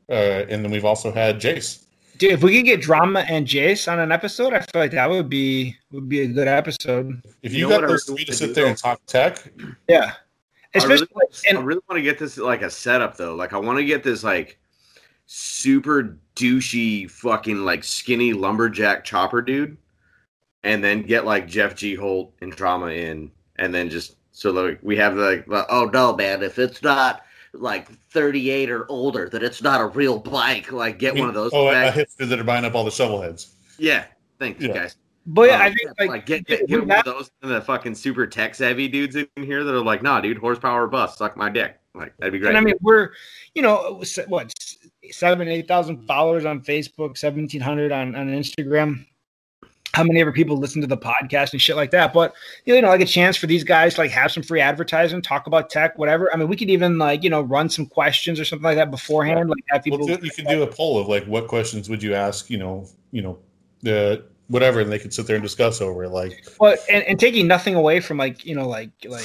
uh, 0.09 0.13
and 0.13 0.65
then 0.65 0.71
we've 0.71 0.85
also 0.85 1.13
had 1.13 1.41
Jace. 1.41 1.85
Dude, 2.19 2.33
if 2.33 2.43
we 2.43 2.57
could 2.57 2.67
get 2.67 2.81
drama 2.81 3.21
and 3.29 3.47
Jace 3.47 3.91
on 3.91 4.01
an 4.01 4.11
episode, 4.11 4.53
I 4.53 4.59
feel 4.59 4.83
like 4.83 4.91
that 4.91 5.09
would 5.09 5.29
be 5.29 5.77
would 5.93 6.09
be 6.09 6.23
a 6.23 6.27
good 6.27 6.49
episode. 6.49 7.23
If 7.43 7.53
you, 7.53 7.69
you 7.69 7.69
got 7.69 7.87
those 7.87 8.05
three 8.05 8.25
to 8.25 8.33
sit 8.33 8.57
there 8.57 8.67
and 8.67 8.77
talk 8.77 9.01
tech, 9.07 9.53
yeah. 9.89 10.15
Especially, 10.75 11.07
I 11.15 11.19
really, 11.21 11.35
and, 11.49 11.59
I 11.59 11.61
really 11.63 11.81
want 11.89 11.99
to 11.99 12.03
get 12.03 12.19
this 12.19 12.37
like 12.37 12.63
a 12.63 12.71
setup 12.71 13.17
though. 13.17 13.37
Like 13.37 13.53
I 13.53 13.59
want 13.59 13.79
to 13.79 13.85
get 13.85 14.03
this 14.03 14.25
like 14.25 14.59
super 15.27 16.19
douchey 16.35 17.09
fucking 17.09 17.65
like 17.65 17.85
skinny 17.85 18.33
lumberjack 18.33 19.05
chopper 19.05 19.41
dude, 19.41 19.77
and 20.65 20.83
then 20.83 21.03
get 21.03 21.25
like 21.25 21.47
Jeff 21.47 21.75
G 21.75 21.95
Holt 21.95 22.35
and 22.41 22.53
drama 22.53 22.89
in, 22.89 23.31
and 23.57 23.75
then 23.75 23.91
just 23.91 24.17
so 24.33 24.51
like 24.51 24.79
we 24.83 24.97
have 24.97 25.17
like 25.17 25.47
oh 25.49 25.91
no 25.93 26.15
man, 26.15 26.43
if 26.43 26.59
it's 26.59 26.83
not 26.83 27.23
like 27.53 27.91
38 28.11 28.71
or 28.71 28.87
older 28.91 29.29
that 29.31 29.43
it's 29.43 29.63
not 29.63 29.81
a 29.81 29.87
real 29.87 30.19
bike. 30.19 30.73
Like 30.73 30.99
get 30.99 31.17
one 31.17 31.29
of 31.29 31.35
those. 31.35 31.51
Oh, 31.53 31.69
a 31.69 31.91
hipster 31.91 32.29
that 32.29 32.39
are 32.39 32.45
buying 32.45 32.65
up 32.65 32.75
all 32.75 32.85
the 32.85 32.91
shovel 32.91 33.21
heads. 33.23 33.55
Yeah, 33.79 34.05
thanks, 34.39 34.63
yeah. 34.63 34.73
guys. 34.73 34.97
But 35.27 35.51
yeah, 35.51 35.57
um, 35.57 35.63
I 35.63 35.75
think 35.75 35.91
like, 35.99 36.09
like 36.09 36.27
get 36.27 36.47
get, 36.47 36.67
get 36.67 36.87
one 36.87 36.99
of 36.99 37.05
those 37.05 37.31
and 37.43 37.53
the 37.53 37.61
fucking 37.61 37.95
super 37.95 38.27
tech 38.27 38.55
savvy 38.55 38.89
dudes 38.89 39.15
in 39.15 39.29
here 39.37 39.63
that 39.63 39.75
are 39.75 39.85
like, 39.85 40.03
nah, 40.03 40.21
dude, 40.21 40.39
horsepower 40.39 40.87
bust, 40.87 41.19
suck 41.19 41.37
my 41.37 41.51
dick. 41.51 41.79
Like 41.95 42.17
that'd 42.17 42.33
be 42.33 42.39
great. 42.39 42.51
And 42.51 42.59
I 42.59 42.61
mean, 42.61 42.77
we're 42.81 43.11
you 43.55 43.63
know 43.63 44.01
what 44.29 44.53
seven 45.11 45.49
eight 45.49 45.69
thousand 45.69 46.07
followers 46.07 46.45
on 46.45 46.61
Facebook, 46.61 47.19
seventeen 47.19 47.61
hundred 47.61 47.93
on 47.93 48.15
on 48.15 48.29
Instagram 48.29 49.05
how 49.95 50.05
many 50.05 50.21
ever 50.21 50.33
people 50.33 50.57
listen 50.57 50.81
to 50.81 50.87
the 50.87 50.97
podcast 50.97 51.53
and 51.53 51.63
shit 51.63 51.77
like 51.77 51.91
that. 51.91 52.13
But 52.13 52.35
you 52.65 52.81
know, 52.81 52.89
like 52.89 53.01
a 53.01 53.07
chance 53.07 53.37
for 53.37 53.47
these 53.47 53.65
guys 53.65 53.95
to 53.95 54.03
like 54.03 54.11
have 54.11 54.31
some 54.31 54.43
free 54.43 54.61
advertising, 54.61 55.23
talk 55.23 55.47
about 55.47 55.71
tech, 55.71 55.99
whatever. 55.99 56.33
I 56.33 56.37
mean, 56.37 56.49
we 56.49 56.57
could 56.57 56.71
even 56.71 56.99
like 56.99 57.23
you 57.23 57.31
know 57.31 57.41
run 57.41 57.69
some 57.69 57.87
questions 57.87 58.39
or 58.39 58.45
something 58.45 58.65
like 58.65 58.77
that 58.77 58.91
beforehand. 58.91 59.49
Like 59.49 59.65
have 59.69 59.83
people. 59.83 59.99
Well, 59.99 60.19
you 60.21 60.31
could 60.31 60.47
do 60.47 60.63
a 60.63 60.67
poll 60.67 60.99
of 60.99 61.09
like 61.09 61.25
what 61.25 61.49
questions 61.49 61.89
would 61.89 62.03
you 62.03 62.15
ask? 62.15 62.51
You 62.51 62.59
know, 62.59 62.87
you 63.11 63.23
know, 63.23 63.39
the 63.83 64.25
whatever, 64.49 64.81
and 64.81 64.91
they 64.91 64.99
could 64.99 65.15
sit 65.15 65.27
there 65.27 65.37
and 65.37 65.43
discuss 65.43 65.81
over 65.81 66.05
it. 66.05 66.11
Like, 66.11 66.47
well, 66.61 66.77
and, 66.91 67.05
and 67.05 67.19
taking 67.19 67.47
nothing 67.47 67.75
away 67.75 68.01
from 68.01 68.19
like 68.19 68.45
you 68.45 68.55
know 68.55 68.69
like 68.69 68.91
like 69.07 69.25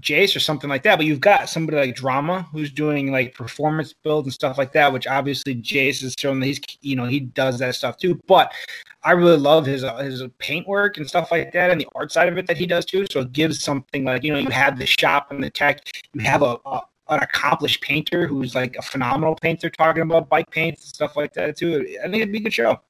Jace 0.00 0.34
or 0.34 0.40
something 0.40 0.68
like 0.68 0.82
that, 0.82 0.96
but 0.96 1.06
you've 1.06 1.20
got 1.20 1.48
somebody 1.48 1.76
like 1.78 1.94
Drama 1.94 2.46
who's 2.52 2.70
doing 2.70 3.12
like 3.12 3.34
performance 3.34 3.92
builds 3.92 4.26
and 4.26 4.34
stuff 4.34 4.58
like 4.58 4.72
that, 4.72 4.92
which 4.92 5.06
obviously 5.06 5.54
Jace 5.54 6.02
is 6.02 6.14
showing 6.18 6.40
that 6.40 6.46
he's 6.46 6.60
you 6.80 6.96
know 6.96 7.04
he 7.06 7.20
does 7.20 7.58
that 7.58 7.74
stuff 7.74 7.96
too. 7.96 8.20
But 8.26 8.52
I 9.02 9.12
really 9.12 9.36
love 9.36 9.66
his 9.66 9.84
uh, 9.84 9.96
his 9.98 10.22
paint 10.38 10.66
work 10.66 10.96
and 10.96 11.08
stuff 11.08 11.30
like 11.30 11.52
that, 11.52 11.70
and 11.70 11.80
the 11.80 11.88
art 11.94 12.12
side 12.12 12.28
of 12.28 12.38
it 12.38 12.46
that 12.46 12.56
he 12.56 12.66
does 12.66 12.84
too. 12.84 13.06
So 13.10 13.20
it 13.20 13.32
gives 13.32 13.62
something 13.62 14.04
like 14.04 14.24
you 14.24 14.32
know 14.32 14.38
you 14.38 14.50
have 14.50 14.78
the 14.78 14.86
shop 14.86 15.30
and 15.30 15.42
the 15.42 15.50
tech, 15.50 15.80
you 16.12 16.22
have 16.22 16.42
a, 16.42 16.56
a 16.66 16.80
an 17.08 17.20
accomplished 17.20 17.82
painter 17.82 18.26
who's 18.26 18.54
like 18.54 18.76
a 18.76 18.82
phenomenal 18.82 19.34
painter 19.34 19.68
talking 19.68 20.02
about 20.02 20.28
bike 20.28 20.50
paints 20.50 20.82
and 20.82 20.88
stuff 20.88 21.16
like 21.16 21.34
that 21.34 21.56
too. 21.56 21.86
I 22.02 22.04
think 22.04 22.16
it'd 22.16 22.32
be 22.32 22.38
a 22.38 22.42
good 22.42 22.54
show. 22.54 22.80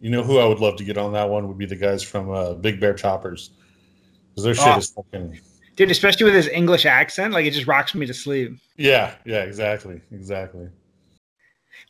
You 0.00 0.10
know 0.10 0.22
who 0.22 0.38
I 0.38 0.46
would 0.46 0.58
love 0.58 0.76
to 0.76 0.84
get 0.84 0.98
on 0.98 1.12
that 1.12 1.28
one 1.28 1.46
would 1.46 1.58
be 1.58 1.66
the 1.66 1.76
guys 1.76 2.02
from 2.02 2.30
uh, 2.30 2.54
Big 2.54 2.80
Bear 2.80 2.94
Choppers 2.94 3.50
because 4.30 4.44
their 4.44 4.54
shit 4.54 4.66
oh. 4.66 4.78
is 4.78 4.90
fucking 4.90 5.40
dude, 5.80 5.90
especially 5.90 6.24
with 6.24 6.34
his 6.34 6.46
English 6.48 6.84
accent, 6.84 7.32
like 7.32 7.46
it 7.46 7.52
just 7.52 7.66
rocks 7.66 7.94
me 7.94 8.04
to 8.04 8.12
sleep. 8.12 8.52
Yeah, 8.76 9.14
yeah, 9.24 9.44
exactly, 9.44 10.02
exactly. 10.12 10.68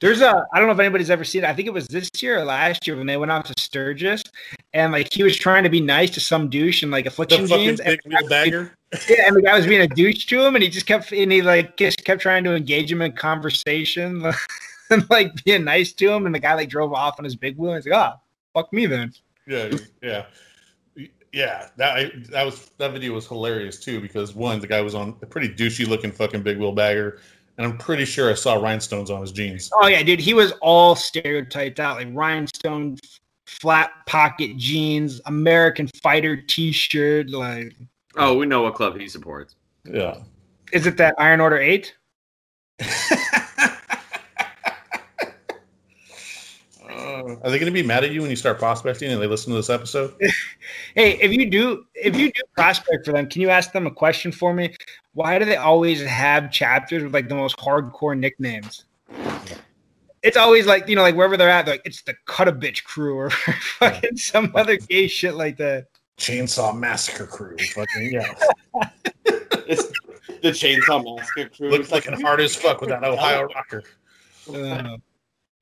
There's 0.01 0.21
a 0.21 0.47
I 0.53 0.59
don't 0.59 0.69
know 0.69 0.73
if 0.73 0.79
anybody's 0.79 1.11
ever 1.11 1.25
seen 1.25 1.43
it. 1.43 1.49
I 1.49 1.55
think 1.55 1.67
it 1.67 1.73
was 1.73 1.89
this 1.89 2.09
year 2.21 2.39
or 2.39 2.45
last 2.45 2.87
year 2.87 2.97
when 2.97 3.09
they 3.09 3.17
went 3.17 3.33
out 3.33 3.47
to 3.47 3.55
Sturgis, 3.59 4.23
and 4.73 4.93
like 4.93 5.13
he 5.13 5.25
was 5.25 5.37
trying 5.37 5.65
to 5.65 5.69
be 5.69 5.81
nice 5.81 6.11
to 6.11 6.21
some 6.21 6.49
douche 6.49 6.85
in 6.85 6.91
like 6.93 7.07
affliction 7.07 7.49
jeans. 7.49 7.81
And, 7.81 7.99
bagger. 8.29 8.73
Yeah, 9.09 9.27
and 9.27 9.37
the 9.37 9.43
guy 9.43 9.57
was 9.57 9.67
being 9.67 9.81
a 9.81 9.89
douche 9.89 10.25
to 10.27 10.41
him, 10.41 10.55
and 10.55 10.63
he 10.63 10.71
just 10.71 10.87
kept 10.87 11.11
and 11.11 11.33
he 11.33 11.43
like 11.43 11.77
just 11.77 12.05
kept 12.05 12.23
trying 12.23 12.45
to 12.45 12.55
engage 12.55 12.93
him 12.93 13.03
in 13.03 13.13
conversation 13.13 14.25
and 14.91 15.11
like 15.11 15.33
being 15.45 15.65
nice 15.65 15.93
to 15.95 16.13
him. 16.13 16.27
And 16.27 16.35
the 16.35 16.39
guy 16.39 16.55
like 16.55 16.69
drove 16.69 16.93
off 16.93 17.19
on 17.19 17.25
his 17.25 17.35
big 17.35 17.57
wheel. 17.57 17.73
And 17.73 17.83
he's 17.83 17.91
like, 17.91 18.01
"Ah, 18.01 18.15
oh, 18.17 18.21
fuck 18.55 18.73
me 18.73 18.87
then." 18.87 19.13
Yeah, 19.49 19.73
yeah 20.01 20.27
yeah, 21.33 21.69
that 21.77 21.97
I, 21.97 22.11
that 22.31 22.45
was 22.45 22.71
that 22.79 22.93
video 22.93 23.13
was 23.13 23.27
hilarious 23.27 23.79
too 23.79 24.01
because 24.01 24.35
one, 24.35 24.61
the 24.61 24.67
guy 24.67 24.81
was 24.81 24.95
on 24.95 25.17
a 25.23 25.27
pretty 25.27 25.49
douchey 25.49 25.87
looking 25.87 26.11
fucking 26.11 26.43
big 26.43 26.59
wheel 26.59 26.73
bagger, 26.73 27.21
and 27.57 27.67
I'm 27.67 27.79
pretty 27.79 28.05
sure 28.05 28.31
I 28.31 28.35
saw 28.35 28.55
rhinestones 28.55 29.11
on 29.11 29.21
his 29.21 29.33
jeans. 29.33 29.71
Oh 29.75 29.87
yeah, 29.87 30.03
dude, 30.03 30.21
he 30.21 30.35
was 30.35 30.53
all 30.61 30.97
stereotyped 30.97 31.79
out 31.79 31.99
like 31.99 32.09
rhinestone, 32.13 32.97
flat 33.47 33.91
pocket 34.07 34.57
jeans, 34.57 35.21
American 35.27 35.89
Fighter 36.03 36.37
T-shirt, 36.37 37.31
like. 37.31 37.77
Oh, 38.17 38.37
we 38.37 38.47
know 38.47 38.63
what 38.63 38.75
club 38.75 38.99
he 38.99 39.09
supports. 39.09 39.55
Yeah. 39.85 40.17
Is 40.73 40.87
it 40.87 40.97
that 40.97 41.15
Iron 41.19 41.41
Order 41.41 41.59
Eight? 41.59 41.95
Are 47.21 47.51
they 47.51 47.59
going 47.59 47.67
to 47.67 47.71
be 47.71 47.83
mad 47.83 48.05
at 48.05 48.11
you 48.11 48.21
when 48.21 48.31
you 48.31 48.37
start 48.37 48.59
prospecting 48.59 49.11
and 49.11 49.21
they 49.21 49.27
listen 49.27 49.51
to 49.51 49.57
this 49.57 49.71
episode? 49.71 50.15
hey, 50.95 51.19
if 51.21 51.33
you 51.33 51.51
do, 51.51 51.87
if 51.95 52.17
you 52.17 52.33
do 52.33 52.41
prospect 52.55 53.07
for 53.07 53.13
them, 53.13 53.29
can 53.29 53.43
you 53.43 53.51
ask 53.51 53.73
them 53.73 53.87
a 53.87 53.91
question 53.91 54.33
for 54.33 54.53
me? 54.53 54.75
Why 55.15 55.39
do 55.39 55.45
they 55.45 55.57
always 55.57 56.03
have 56.03 56.51
chapters 56.51 57.03
with 57.03 57.15
like 57.15 57.29
the 57.29 57.35
most 57.35 57.57
hardcore 57.59 58.19
nicknames? 58.19 58.85
It's 60.23 60.37
always 60.37 60.67
like 60.67 60.89
you 60.89 60.97
know, 60.97 61.03
like 61.03 61.17
wherever 61.17 61.37
they're 61.37 61.49
at, 61.49 61.67
like 61.67 61.83
it's 61.85 62.03
the 62.03 62.15
cut 62.27 62.49
a 62.49 62.53
bitch 62.53 62.85
crew 62.85 63.17
or 63.17 63.31
fucking 63.79 64.17
some 64.17 64.53
other 64.55 64.77
gay 64.77 65.07
shit 65.09 65.35
like 65.35 65.57
that. 65.57 65.87
Chainsaw 66.19 66.79
Massacre 66.79 67.27
crew, 67.27 67.57
fucking 67.75 68.13
yeah. 68.13 68.35
it's 69.67 69.87
the 70.43 70.51
Chainsaw 70.51 71.17
Massacre 71.17 71.49
crew. 71.49 71.71
Looks 71.71 71.91
like 71.91 72.07
an 72.07 72.21
hard 72.21 72.41
as 72.41 72.55
fuck 72.55 72.81
with 72.83 72.91
that 72.91 73.03
Ohio 73.03 73.49
rocker. 73.55 73.85
Uh, 74.53 74.99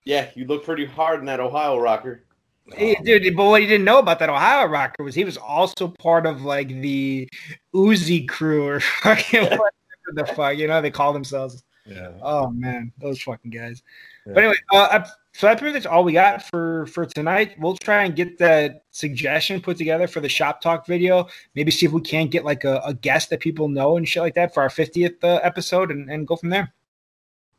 yeah, 0.08 0.30
you 0.34 0.46
look 0.46 0.64
pretty 0.64 0.86
hard 0.86 1.20
in 1.20 1.26
that 1.26 1.38
Ohio 1.38 1.78
rocker. 1.78 2.24
Hey, 2.72 2.94
dude, 3.04 3.36
but 3.36 3.44
what 3.44 3.60
you 3.60 3.68
didn't 3.68 3.84
know 3.84 3.98
about 3.98 4.18
that 4.20 4.30
Ohio 4.30 4.66
rocker 4.66 5.04
was 5.04 5.14
he 5.14 5.24
was 5.24 5.36
also 5.36 5.88
part 5.88 6.24
of 6.24 6.42
like 6.42 6.68
the 6.68 7.28
Uzi 7.74 8.26
crew 8.26 8.66
or 8.66 8.80
fucking 9.02 9.42
whatever 9.42 9.70
the 10.14 10.24
fuck, 10.24 10.56
you 10.56 10.66
know, 10.66 10.80
they 10.80 10.90
call 10.90 11.12
themselves. 11.12 11.62
Yeah. 11.84 12.12
Oh 12.22 12.50
man, 12.50 12.90
those 12.98 13.20
fucking 13.20 13.50
guys. 13.50 13.82
Yeah. 14.26 14.32
But 14.32 14.44
anyway, 14.44 14.56
uh, 14.72 15.04
so 15.34 15.46
that's 15.46 15.60
pretty 15.60 15.74
much 15.74 15.84
all 15.84 16.04
we 16.04 16.14
got 16.14 16.42
for 16.42 16.86
for 16.86 17.04
tonight. 17.04 17.56
We'll 17.58 17.76
try 17.76 18.04
and 18.04 18.16
get 18.16 18.38
that 18.38 18.84
suggestion 18.92 19.60
put 19.60 19.76
together 19.76 20.06
for 20.06 20.20
the 20.20 20.28
shop 20.30 20.62
talk 20.62 20.86
video. 20.86 21.28
Maybe 21.54 21.70
see 21.70 21.84
if 21.84 21.92
we 21.92 22.00
can't 22.00 22.30
get 22.30 22.46
like 22.46 22.64
a, 22.64 22.80
a 22.82 22.94
guest 22.94 23.28
that 23.28 23.40
people 23.40 23.68
know 23.68 23.98
and 23.98 24.08
shit 24.08 24.22
like 24.22 24.34
that 24.36 24.54
for 24.54 24.62
our 24.62 24.70
50th 24.70 25.22
uh, 25.22 25.40
episode, 25.42 25.90
and, 25.90 26.10
and 26.10 26.26
go 26.26 26.36
from 26.36 26.48
there. 26.48 26.72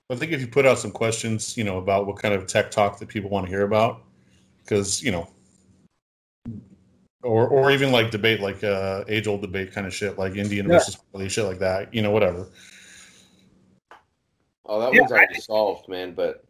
I 0.09 0.15
think 0.15 0.31
if 0.31 0.41
you 0.41 0.47
put 0.47 0.65
out 0.65 0.79
some 0.79 0.91
questions, 0.91 1.55
you 1.55 1.63
know, 1.63 1.77
about 1.77 2.07
what 2.07 2.17
kind 2.17 2.33
of 2.33 2.47
tech 2.47 2.71
talk 2.71 2.97
that 2.99 3.07
people 3.07 3.29
want 3.29 3.45
to 3.45 3.49
hear 3.49 3.61
about, 3.61 4.03
because 4.63 5.03
you 5.03 5.11
know, 5.11 5.29
or 7.21 7.47
or 7.47 7.69
even 7.69 7.91
like 7.91 8.09
debate, 8.09 8.39
like 8.39 8.63
uh, 8.63 9.03
age 9.07 9.27
old 9.27 9.41
debate 9.41 9.71
kind 9.71 9.85
of 9.85 9.93
shit, 9.93 10.17
like 10.17 10.35
Indian 10.35 10.67
yeah. 10.67 10.79
versus 10.79 10.97
Philly, 11.11 11.29
shit 11.29 11.45
like 11.45 11.59
that, 11.59 11.93
you 11.93 12.01
know, 12.01 12.09
whatever. 12.09 12.49
Oh, 14.65 14.79
that 14.79 14.93
yeah, 14.93 15.01
one's 15.01 15.11
already 15.11 15.35
I, 15.35 15.39
solved, 15.39 15.87
man. 15.87 16.13
But 16.13 16.43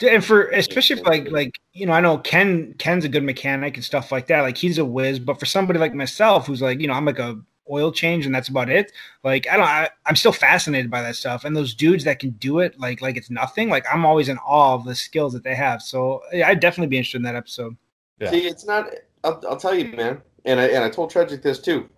and 0.00 0.24
for 0.24 0.48
especially 0.50 0.96
for 0.96 1.04
like 1.04 1.30
like 1.32 1.58
you 1.72 1.86
know, 1.86 1.92
I 1.92 2.00
know 2.00 2.18
Ken 2.18 2.74
Ken's 2.78 3.04
a 3.04 3.08
good 3.08 3.24
mechanic 3.24 3.76
and 3.76 3.84
stuff 3.84 4.12
like 4.12 4.28
that. 4.28 4.42
Like 4.42 4.56
he's 4.56 4.78
a 4.78 4.84
whiz, 4.84 5.18
but 5.18 5.40
for 5.40 5.46
somebody 5.46 5.80
like 5.80 5.94
myself, 5.94 6.46
who's 6.46 6.62
like 6.62 6.80
you 6.80 6.86
know, 6.86 6.94
I'm 6.94 7.04
like 7.06 7.18
a 7.18 7.40
oil 7.70 7.92
change 7.92 8.26
and 8.26 8.34
that's 8.34 8.48
about 8.48 8.68
it. 8.68 8.92
Like 9.24 9.48
I 9.48 9.56
don't, 9.56 9.66
I, 9.66 9.88
am 10.06 10.16
still 10.16 10.32
fascinated 10.32 10.90
by 10.90 11.02
that 11.02 11.16
stuff. 11.16 11.44
And 11.44 11.56
those 11.56 11.74
dudes 11.74 12.04
that 12.04 12.18
can 12.18 12.30
do 12.30 12.58
it 12.58 12.78
like 12.78 13.00
like 13.00 13.16
it's 13.16 13.30
nothing. 13.30 13.68
Like 13.68 13.84
I'm 13.92 14.04
always 14.04 14.28
in 14.28 14.38
awe 14.38 14.74
of 14.74 14.84
the 14.84 14.94
skills 14.94 15.32
that 15.32 15.44
they 15.44 15.54
have. 15.54 15.82
So 15.82 16.22
yeah, 16.32 16.48
I'd 16.48 16.60
definitely 16.60 16.88
be 16.88 16.98
interested 16.98 17.18
in 17.18 17.24
that 17.24 17.36
episode. 17.36 17.76
Yeah. 18.18 18.30
See, 18.30 18.46
it's 18.46 18.66
not. 18.66 18.90
I'll, 19.24 19.42
I'll 19.48 19.56
tell 19.56 19.74
you, 19.74 19.96
man. 19.96 20.20
And 20.44 20.60
I 20.60 20.66
and 20.68 20.84
I 20.84 20.90
told 20.90 21.10
Tragic 21.10 21.42
this 21.42 21.58
too. 21.58 21.88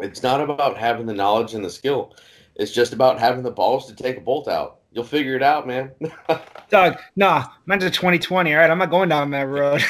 It's 0.00 0.22
not 0.22 0.40
about 0.40 0.76
having 0.76 1.06
the 1.06 1.14
knowledge 1.14 1.54
and 1.54 1.64
the 1.64 1.70
skill. 1.70 2.14
It's 2.56 2.72
just 2.72 2.92
about 2.92 3.18
having 3.18 3.42
the 3.42 3.50
balls 3.50 3.86
to 3.86 3.94
take 3.94 4.16
a 4.16 4.20
bolt 4.20 4.48
out. 4.48 4.80
You'll 4.92 5.04
figure 5.04 5.34
it 5.34 5.42
out, 5.42 5.66
man. 5.66 5.90
Doug, 6.70 6.98
nah, 7.16 7.46
mine's 7.66 7.82
a 7.82 7.90
2020. 7.90 8.52
All 8.52 8.60
right, 8.60 8.70
I'm 8.70 8.78
not 8.78 8.90
going 8.90 9.08
down 9.08 9.30
that 9.32 9.48
road. 9.48 9.82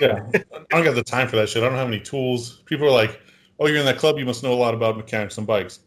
yeah, 0.00 0.20
I 0.34 0.64
don't 0.70 0.84
got 0.84 0.94
the 0.94 1.02
time 1.02 1.26
for 1.26 1.34
that 1.36 1.48
shit. 1.48 1.64
I 1.64 1.66
don't 1.66 1.76
have 1.76 1.88
any 1.88 1.98
tools. 1.98 2.62
People 2.66 2.86
are 2.86 2.92
like, 2.92 3.20
"Oh, 3.58 3.66
you're 3.66 3.78
in 3.78 3.86
that 3.86 3.98
club. 3.98 4.18
You 4.18 4.26
must 4.26 4.42
know 4.42 4.52
a 4.52 4.54
lot 4.54 4.74
about 4.74 4.96
mechanics 4.96 5.38
and 5.38 5.46
bikes." 5.46 5.80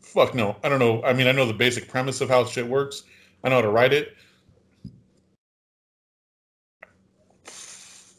Fuck 0.00 0.34
no, 0.34 0.56
I 0.62 0.68
don't 0.68 0.78
know. 0.78 1.02
I 1.02 1.12
mean, 1.12 1.26
I 1.26 1.32
know 1.32 1.46
the 1.46 1.52
basic 1.52 1.88
premise 1.88 2.20
of 2.20 2.28
how 2.28 2.44
shit 2.44 2.66
works. 2.66 3.04
I 3.44 3.48
know 3.48 3.56
how 3.56 3.62
to 3.62 3.68
ride 3.68 3.92
it. 3.92 4.16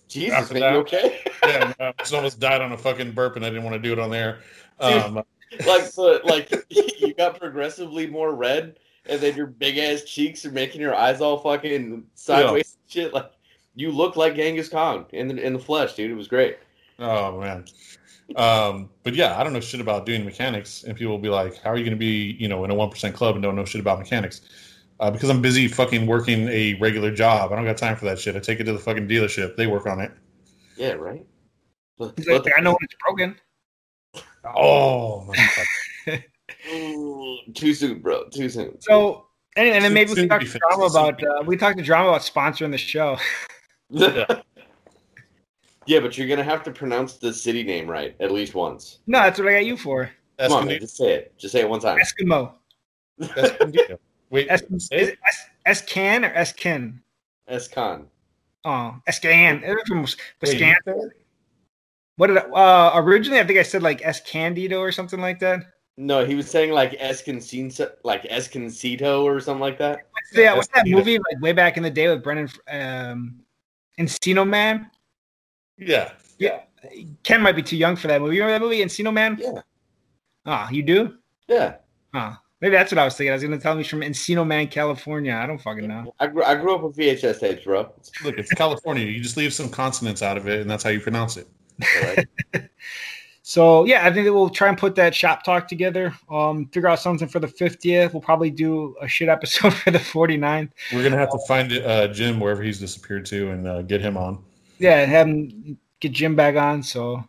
Jesus, 0.08 0.52
man, 0.52 0.74
you 0.74 0.80
okay? 0.80 1.20
Yeah, 1.43 1.74
I 1.80 1.93
just 2.00 2.14
almost 2.14 2.39
died 2.39 2.62
on 2.62 2.72
a 2.72 2.78
fucking 2.78 3.12
burp, 3.12 3.36
and 3.36 3.45
I 3.45 3.50
didn't 3.50 3.64
want 3.64 3.76
to 3.76 3.80
do 3.80 3.93
it 3.93 4.00
on 4.00 4.10
there. 4.10 4.39
Um, 4.80 5.16
like 5.68 5.84
so, 5.84 6.20
like 6.24 6.52
you 6.70 7.14
got 7.14 7.39
progressively 7.39 8.08
more 8.08 8.36
red, 8.36 8.80
and 9.06 9.22
then 9.22 9.36
your 9.36 9.48
big 9.48 9.78
ass 9.78 10.04
cheeks 10.04 10.45
are 10.45 10.52
making 10.52 10.82
your 10.82 10.95
eyes 10.95 11.22
all 11.22 11.38
fucking 11.38 12.06
sideways. 12.16 12.78
and 12.84 12.91
Shit, 12.91 13.14
like 13.14 13.32
you 13.76 13.91
look 13.91 14.16
like 14.16 14.36
Genghis 14.36 14.70
Khan 14.70 15.06
in 15.14 15.28
the 15.28 15.41
in 15.41 15.54
the 15.54 15.60
flesh, 15.60 15.95
dude. 15.95 16.12
It 16.12 16.16
was 16.16 16.28
great. 16.28 16.58
Oh 17.00 17.39
man. 17.39 17.66
Um, 18.36 18.89
but 19.03 19.15
yeah, 19.15 19.39
I 19.39 19.43
don't 19.43 19.53
know 19.53 19.59
shit 19.59 19.80
about 19.80 20.05
doing 20.05 20.25
mechanics, 20.25 20.84
and 20.84 20.95
people 20.97 21.11
will 21.13 21.19
be 21.21 21.30
like, 21.30 21.57
"How 21.61 21.69
are 21.69 21.78
you 21.78 21.84
going 21.84 21.95
to 21.95 21.99
be, 21.99 22.36
you 22.39 22.47
know, 22.47 22.63
in 22.65 22.71
a 22.71 22.75
one 22.75 22.89
percent 22.89 23.15
club 23.15 23.36
and 23.36 23.43
don't 23.43 23.55
know 23.55 23.65
shit 23.65 23.80
about 23.82 23.99
mechanics?" 23.99 24.41
Uh, 24.99 25.11
because 25.11 25.30
I'm 25.30 25.41
busy 25.41 25.67
fucking 25.67 26.07
working 26.07 26.47
a 26.49 26.73
regular 26.75 27.11
job. 27.11 27.51
I 27.51 27.55
don't 27.55 27.65
got 27.65 27.78
time 27.78 27.95
for 27.95 28.05
that 28.05 28.19
shit. 28.19 28.36
I 28.36 28.39
take 28.39 28.59
it 28.59 28.63
to 28.65 28.73
the 28.73 28.80
fucking 28.80 29.07
dealership. 29.07 29.55
They 29.55 29.67
work 29.67 29.86
on 29.86 30.01
it. 30.01 30.11
Yeah, 30.75 30.93
right. 30.93 31.25
But- 31.97 32.13
He's 32.17 32.25
but 32.25 32.45
like, 32.45 32.53
I 32.57 32.61
know 32.61 32.71
when 32.71 32.80
it's 32.82 32.95
broken. 33.05 33.36
Oh 34.55 35.23
my 35.25 35.36
god. 35.36 36.23
Ooh, 36.71 37.38
too 37.53 37.73
soon, 37.73 37.99
bro. 37.99 38.28
Too 38.30 38.49
soon. 38.49 38.80
So, 38.82 39.28
and, 39.55 39.67
and 39.67 39.84
then 39.84 39.93
maybe 39.93 40.09
we 40.09 40.15
Soon 40.15 40.30
can 40.30 40.39
to 40.39 40.45
talk 40.45 40.53
to 40.53 40.59
drama 40.59 40.89
finished. 40.89 40.93
Soon 40.95 41.17
to 41.17 41.25
about 41.25 41.41
uh, 41.41 41.43
we 41.45 41.57
talked 41.57 41.78
to 41.78 41.84
drama 41.84 42.09
about 42.09 42.21
sponsoring 42.21 42.71
the 42.71 42.78
show. 42.78 43.17
Yeah. 43.89 44.25
Yeah, 45.88 46.00
but 46.00 46.18
you're 46.18 46.28
gonna 46.28 46.44
have 46.44 46.64
to 46.64 46.72
pronounce 46.72 47.14
the 47.14 47.34
city 47.34 47.64
name 47.64 47.90
right 47.90 48.16
at 48.20 48.32
least 48.32 48.54
once. 48.54 49.00
No, 49.08 49.20
that's 49.20 49.40
what 49.40 49.48
I 49.48 49.54
got 49.54 49.66
you 49.66 49.78
for. 49.78 50.12
That's 50.38 50.54
Come 50.54 50.62
on, 50.62 50.68
man, 50.68 50.80
just 50.80 50.98
say 50.98 51.14
it. 51.14 51.34
Just 51.38 51.54
say 51.54 51.62
it 51.62 51.70
one 51.70 51.80
time. 51.80 51.98
Eskimo. 51.98 52.54
that's 53.18 53.94
Wait, 54.30 54.48
Es, 54.52 54.62
is 54.62 54.88
say 54.88 54.98
it 54.98 55.10
it? 55.10 55.20
Es, 55.66 55.82
Escan 55.82 56.30
or 56.30 56.34
Eskin? 56.34 57.00
Escon. 57.50 58.06
Oh, 58.66 58.96
Escan. 59.10 59.64
It 59.64 59.70
was 59.70 59.84
from 59.88 60.04
Escan. 60.04 60.60
you 60.60 60.60
said 60.60 60.78
it? 60.86 61.12
What 62.18 62.28
did 62.28 62.38
I, 62.38 62.42
uh 62.42 62.92
originally? 62.96 63.40
I 63.40 63.46
think 63.46 63.60
I 63.60 63.64
said 63.64 63.84
like 63.84 64.02
Escandido 64.02 64.80
or 64.80 64.92
something 64.92 65.22
like 65.22 65.40
that. 65.40 65.64
No, 65.98 66.26
he 66.26 66.36
was 66.36 66.50
saying 66.50 66.72
like 66.72 66.94
Esconcito, 67.00 67.90
like 68.04 68.26
Esconcito 68.26 69.24
or 69.24 69.40
something 69.40 69.62
like 69.62 69.80
that. 69.80 70.08
Yeah, 70.34 70.54
what's 70.54 70.68
that 70.76 70.86
movie 70.86 71.18
like 71.18 71.42
way 71.42 71.54
back 71.54 71.78
in 71.78 71.84
the 71.84 71.90
day 71.90 72.08
with 72.08 72.24
Brendan 72.24 72.50
um, 72.68 73.40
Encino 74.00 74.48
Man? 74.48 74.92
Yeah. 75.78 76.11
Yeah, 76.39 76.61
Ken 77.23 77.41
might 77.41 77.55
be 77.55 77.63
too 77.63 77.78
young 77.78 77.95
for 77.95 78.07
that 78.07 78.21
movie. 78.21 78.36
You 78.36 78.43
remember 78.43 78.59
that 78.59 78.71
movie, 78.71 78.84
Encino 78.84 79.11
Man? 79.11 79.38
Yeah. 79.39 79.61
Ah, 80.45 80.69
you 80.69 80.84
do? 80.84 81.17
Yeah. 81.47 81.75
Ah, 82.13 82.39
maybe 82.61 82.75
that's 82.75 82.91
what 82.91 82.99
I 82.99 83.05
was 83.05 83.15
thinking. 83.15 83.32
I 83.32 83.36
was 83.36 83.43
going 83.43 83.57
to 83.57 83.61
tell 83.61 83.75
me 83.75 83.82
he's 83.82 83.89
from 83.89 84.01
Encino 84.01 84.45
Man, 84.45 84.67
California. 84.67 85.34
I 85.34 85.47
don't 85.47 85.59
fucking 85.59 85.88
know. 85.88 86.13
I 86.19 86.28
grew, 86.28 86.43
I 86.43 86.55
grew 86.55 86.75
up 86.75 86.84
with 86.84 86.95
VHS 86.95 87.39
tapes, 87.39 87.63
bro. 87.63 87.91
Look, 88.23 88.38
it's 88.38 88.53
California. 88.53 89.05
You 89.05 89.19
just 89.19 89.36
leave 89.36 89.53
some 89.53 89.69
consonants 89.69 90.21
out 90.21 90.38
of 90.38 90.47
it, 90.47 90.61
and 90.61 90.69
that's 90.69 90.84
how 90.84 90.89
you 90.89 90.99
pronounce 90.99 91.38
it. 91.38 91.47
All 91.82 92.15
right. 92.15 92.69
So 93.47 93.86
yeah, 93.86 94.05
I 94.05 94.11
think 94.11 94.25
that 94.25 94.34
we'll 94.34 94.49
try 94.49 94.67
and 94.67 94.78
put 94.78 94.93
that 94.95 95.15
shop 95.15 95.41
talk 95.45 95.69
together. 95.69 96.13
Um, 96.30 96.65
figure 96.65 96.89
out 96.89 96.99
something 96.99 97.30
for 97.30 97.39
the 97.39 97.47
50th. 97.47 98.11
We'll 98.11 98.21
probably 98.21 98.49
do 98.49 98.93
a 99.01 99.07
shit 99.07 99.30
episode 99.30 99.73
for 99.73 99.89
the 99.89 99.99
49th. 99.99 100.69
We're 100.91 101.01
gonna 101.01 101.15
have 101.15 101.32
to 101.32 101.39
find 101.47 101.71
uh, 101.71 102.09
Jim 102.09 102.41
wherever 102.41 102.61
he's 102.61 102.78
disappeared 102.78 103.25
to 103.28 103.51
and 103.51 103.65
uh, 103.65 103.84
get 103.84 104.01
him 104.01 104.17
on. 104.17 104.43
Yeah, 104.80 104.99
and 104.99 105.11
have 105.11 105.28
him 105.28 105.78
get 105.99 106.11
Jim 106.11 106.36
back 106.36 106.55
on. 106.55 106.84
So 106.84 107.23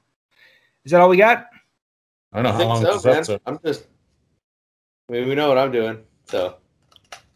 is 0.85 0.93
that 0.93 1.01
all 1.01 1.09
we 1.09 1.17
got? 1.17 1.47
I 2.33 2.43
don't 2.43 2.45
know 2.45 2.49
I 2.51 2.53
how 2.53 2.59
think 2.59 2.69
long 2.69 2.83
so, 2.83 2.93
this 2.93 3.05
man. 3.05 3.17
episode. 3.17 3.41
I'm 3.47 3.59
just. 3.65 3.87
I 5.09 5.13
mean, 5.13 5.29
we 5.29 5.35
know 5.35 5.49
what 5.49 5.57
I'm 5.59 5.73
doing, 5.73 5.99
so 6.27 6.57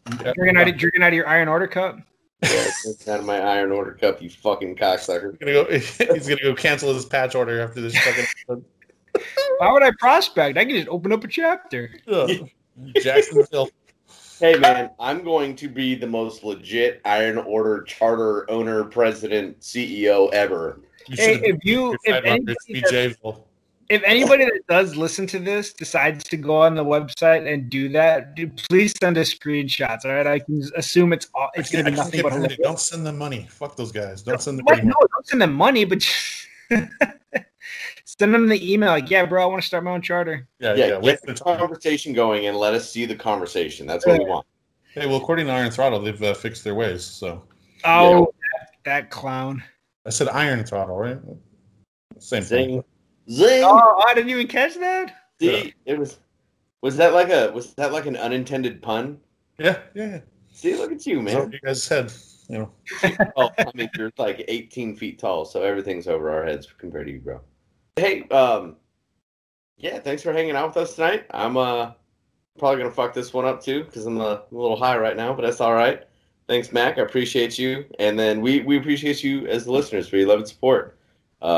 Drinking 0.05 0.57
out, 0.57 0.67
of, 0.67 0.77
drinking 0.77 1.01
out 1.01 1.07
of 1.09 1.13
your 1.13 1.27
Iron 1.27 1.47
Order 1.47 1.67
cup. 1.67 1.97
yeah, 2.43 2.49
it's 2.85 3.07
out 3.07 3.21
of 3.21 3.25
my 3.25 3.39
Iron 3.39 3.71
Order 3.71 3.93
cup, 3.93 4.21
you 4.21 4.29
fucking 4.29 4.75
cocksucker. 4.75 5.39
Gonna 5.39 5.53
go. 5.53 5.65
He's 6.13 6.27
gonna 6.27 6.41
go 6.41 6.53
cancel 6.53 6.93
his 6.93 7.05
patch 7.05 7.35
order 7.35 7.61
after 7.61 7.79
this 7.81 7.97
fucking. 7.97 8.25
episode. 8.49 8.65
Why 9.59 9.71
would 9.71 9.83
I 9.83 9.91
prospect? 9.99 10.57
I 10.57 10.65
can 10.65 10.75
just 10.75 10.89
open 10.89 11.11
up 11.13 11.23
a 11.23 11.27
chapter. 11.27 11.91
Ugh. 12.07 12.49
Jacksonville. 13.01 13.69
Hey, 14.39 14.57
man, 14.57 14.89
I'm 14.99 15.23
going 15.23 15.55
to 15.57 15.67
be 15.69 15.95
the 15.95 16.07
most 16.07 16.43
legit 16.43 17.01
Iron 17.05 17.37
Order 17.37 17.83
charter 17.83 18.49
owner, 18.49 18.83
president, 18.83 19.59
CEO 19.61 20.31
ever. 20.33 20.79
You 21.07 21.17
Hey, 21.17 21.39
if 21.43 21.57
you, 21.63 21.97
if 22.03 22.25
anybody, 22.25 22.53
that, 22.81 23.37
if 23.89 24.01
anybody 24.05 24.45
that 24.45 24.61
does 24.67 24.95
listen 24.95 25.27
to 25.27 25.39
this 25.39 25.73
decides 25.73 26.23
to 26.25 26.37
go 26.37 26.61
on 26.61 26.75
the 26.75 26.83
website 26.83 27.51
and 27.51 27.69
do 27.69 27.89
that, 27.89 28.35
dude, 28.35 28.57
please 28.69 28.93
send 28.99 29.17
us 29.17 29.33
screenshots. 29.33 30.05
All 30.05 30.11
right, 30.11 30.27
I 30.27 30.39
can 30.39 30.63
assume 30.75 31.13
it's 31.13 31.27
all, 31.35 31.49
it's 31.53 31.71
going 31.71 31.85
to 31.85 31.91
be 31.91 31.97
nothing 31.97 32.21
but. 32.21 32.57
Don't 32.61 32.79
send 32.79 33.05
them 33.05 33.17
money. 33.17 33.47
Fuck 33.49 33.75
those 33.75 33.91
guys. 33.91 34.21
Don't 34.21 34.41
send 34.41 34.59
them 34.59 34.65
What? 34.65 34.79
any 34.79 34.87
No, 34.87 34.95
don't 35.13 35.27
send 35.27 35.41
them 35.41 35.53
money, 35.53 35.85
but 35.85 36.03
send 38.05 38.33
them 38.33 38.47
the 38.47 38.73
email. 38.73 38.89
Like, 38.89 39.09
yeah, 39.09 39.25
bro, 39.25 39.43
I 39.43 39.45
want 39.45 39.61
to 39.61 39.67
start 39.67 39.83
my 39.83 39.91
own 39.91 40.01
charter. 40.01 40.47
Yeah, 40.59 40.75
Yeah, 40.75 40.85
yeah. 40.87 40.99
Get 41.01 41.21
the 41.25 41.33
the 41.33 41.57
conversation 41.57 42.13
going 42.13 42.47
and 42.47 42.57
let 42.57 42.73
us 42.73 42.89
see 42.91 43.05
the 43.05 43.15
conversation. 43.15 43.87
That's 43.87 44.05
what 44.05 44.19
we 44.19 44.25
want. 44.25 44.45
Hey, 44.93 45.07
well, 45.07 45.17
according 45.17 45.47
to 45.47 45.53
Iron 45.53 45.71
Throttle, 45.71 45.99
they've 45.99 46.21
uh, 46.21 46.33
fixed 46.33 46.63
their 46.63 46.75
ways. 46.75 47.03
So 47.03 47.43
Oh, 47.83 48.33
that, 48.59 48.69
that 48.85 49.09
clown. 49.09 49.63
I 50.05 50.09
said 50.09 50.29
Iron 50.29 50.63
Throttle, 50.63 50.97
right? 50.97 51.19
Same 52.19 52.43
thing. 52.43 52.83
Zing, 53.29 53.47
zing. 53.47 53.63
Oh, 53.65 54.03
I 54.07 54.13
didn't 54.13 54.29
even 54.29 54.47
catch 54.47 54.75
that. 54.75 55.15
See, 55.39 55.73
it 55.85 55.97
was. 55.97 56.19
Was 56.81 56.97
that 56.97 57.13
like 57.13 57.29
a? 57.29 57.51
Was 57.51 57.73
that 57.75 57.91
like 57.91 58.05
an 58.05 58.17
unintended 58.17 58.81
pun? 58.81 59.19
Yeah, 59.57 59.79
yeah. 59.93 60.05
yeah. 60.05 60.19
See, 60.51 60.75
look 60.75 60.91
at 60.91 61.05
you, 61.05 61.23
That's 61.23 61.35
what 61.35 61.43
man. 61.45 61.51
you 61.53 61.59
guys 61.59 61.83
said. 61.83 62.13
You 62.49 62.59
know. 62.59 62.71
oh, 63.37 63.49
I 63.57 63.71
mean, 63.73 63.89
you're 63.97 64.11
like 64.17 64.43
18 64.47 64.95
feet 64.95 65.17
tall, 65.17 65.45
so 65.45 65.63
everything's 65.63 66.07
over 66.07 66.29
our 66.29 66.45
heads 66.45 66.67
compared 66.77 67.07
to 67.07 67.13
you, 67.13 67.19
bro. 67.19 67.41
Hey, 67.95 68.23
um, 68.29 68.77
yeah, 69.77 69.99
thanks 69.99 70.23
for 70.23 70.33
hanging 70.33 70.55
out 70.55 70.69
with 70.69 70.77
us 70.77 70.95
tonight. 70.95 71.25
I'm 71.31 71.57
uh 71.57 71.91
probably 72.57 72.79
gonna 72.79 72.91
fuck 72.93 73.13
this 73.13 73.33
one 73.33 73.45
up 73.45 73.61
too 73.61 73.83
because 73.83 74.05
I'm 74.05 74.19
a 74.19 74.43
little 74.51 74.77
high 74.77 74.97
right 74.97 75.15
now, 75.15 75.33
but 75.33 75.43
that's 75.43 75.61
all 75.61 75.73
right. 75.73 76.03
Thanks, 76.47 76.71
Mac. 76.71 76.97
I 76.97 77.01
appreciate 77.01 77.59
you, 77.59 77.85
and 77.99 78.17
then 78.17 78.41
we 78.41 78.61
we 78.61 78.77
appreciate 78.77 79.23
you 79.23 79.45
as 79.47 79.65
the 79.65 79.71
listeners 79.71 80.07
for 80.07 80.17
your 80.17 80.27
love 80.27 80.39
and 80.39 80.47
support. 80.47 80.97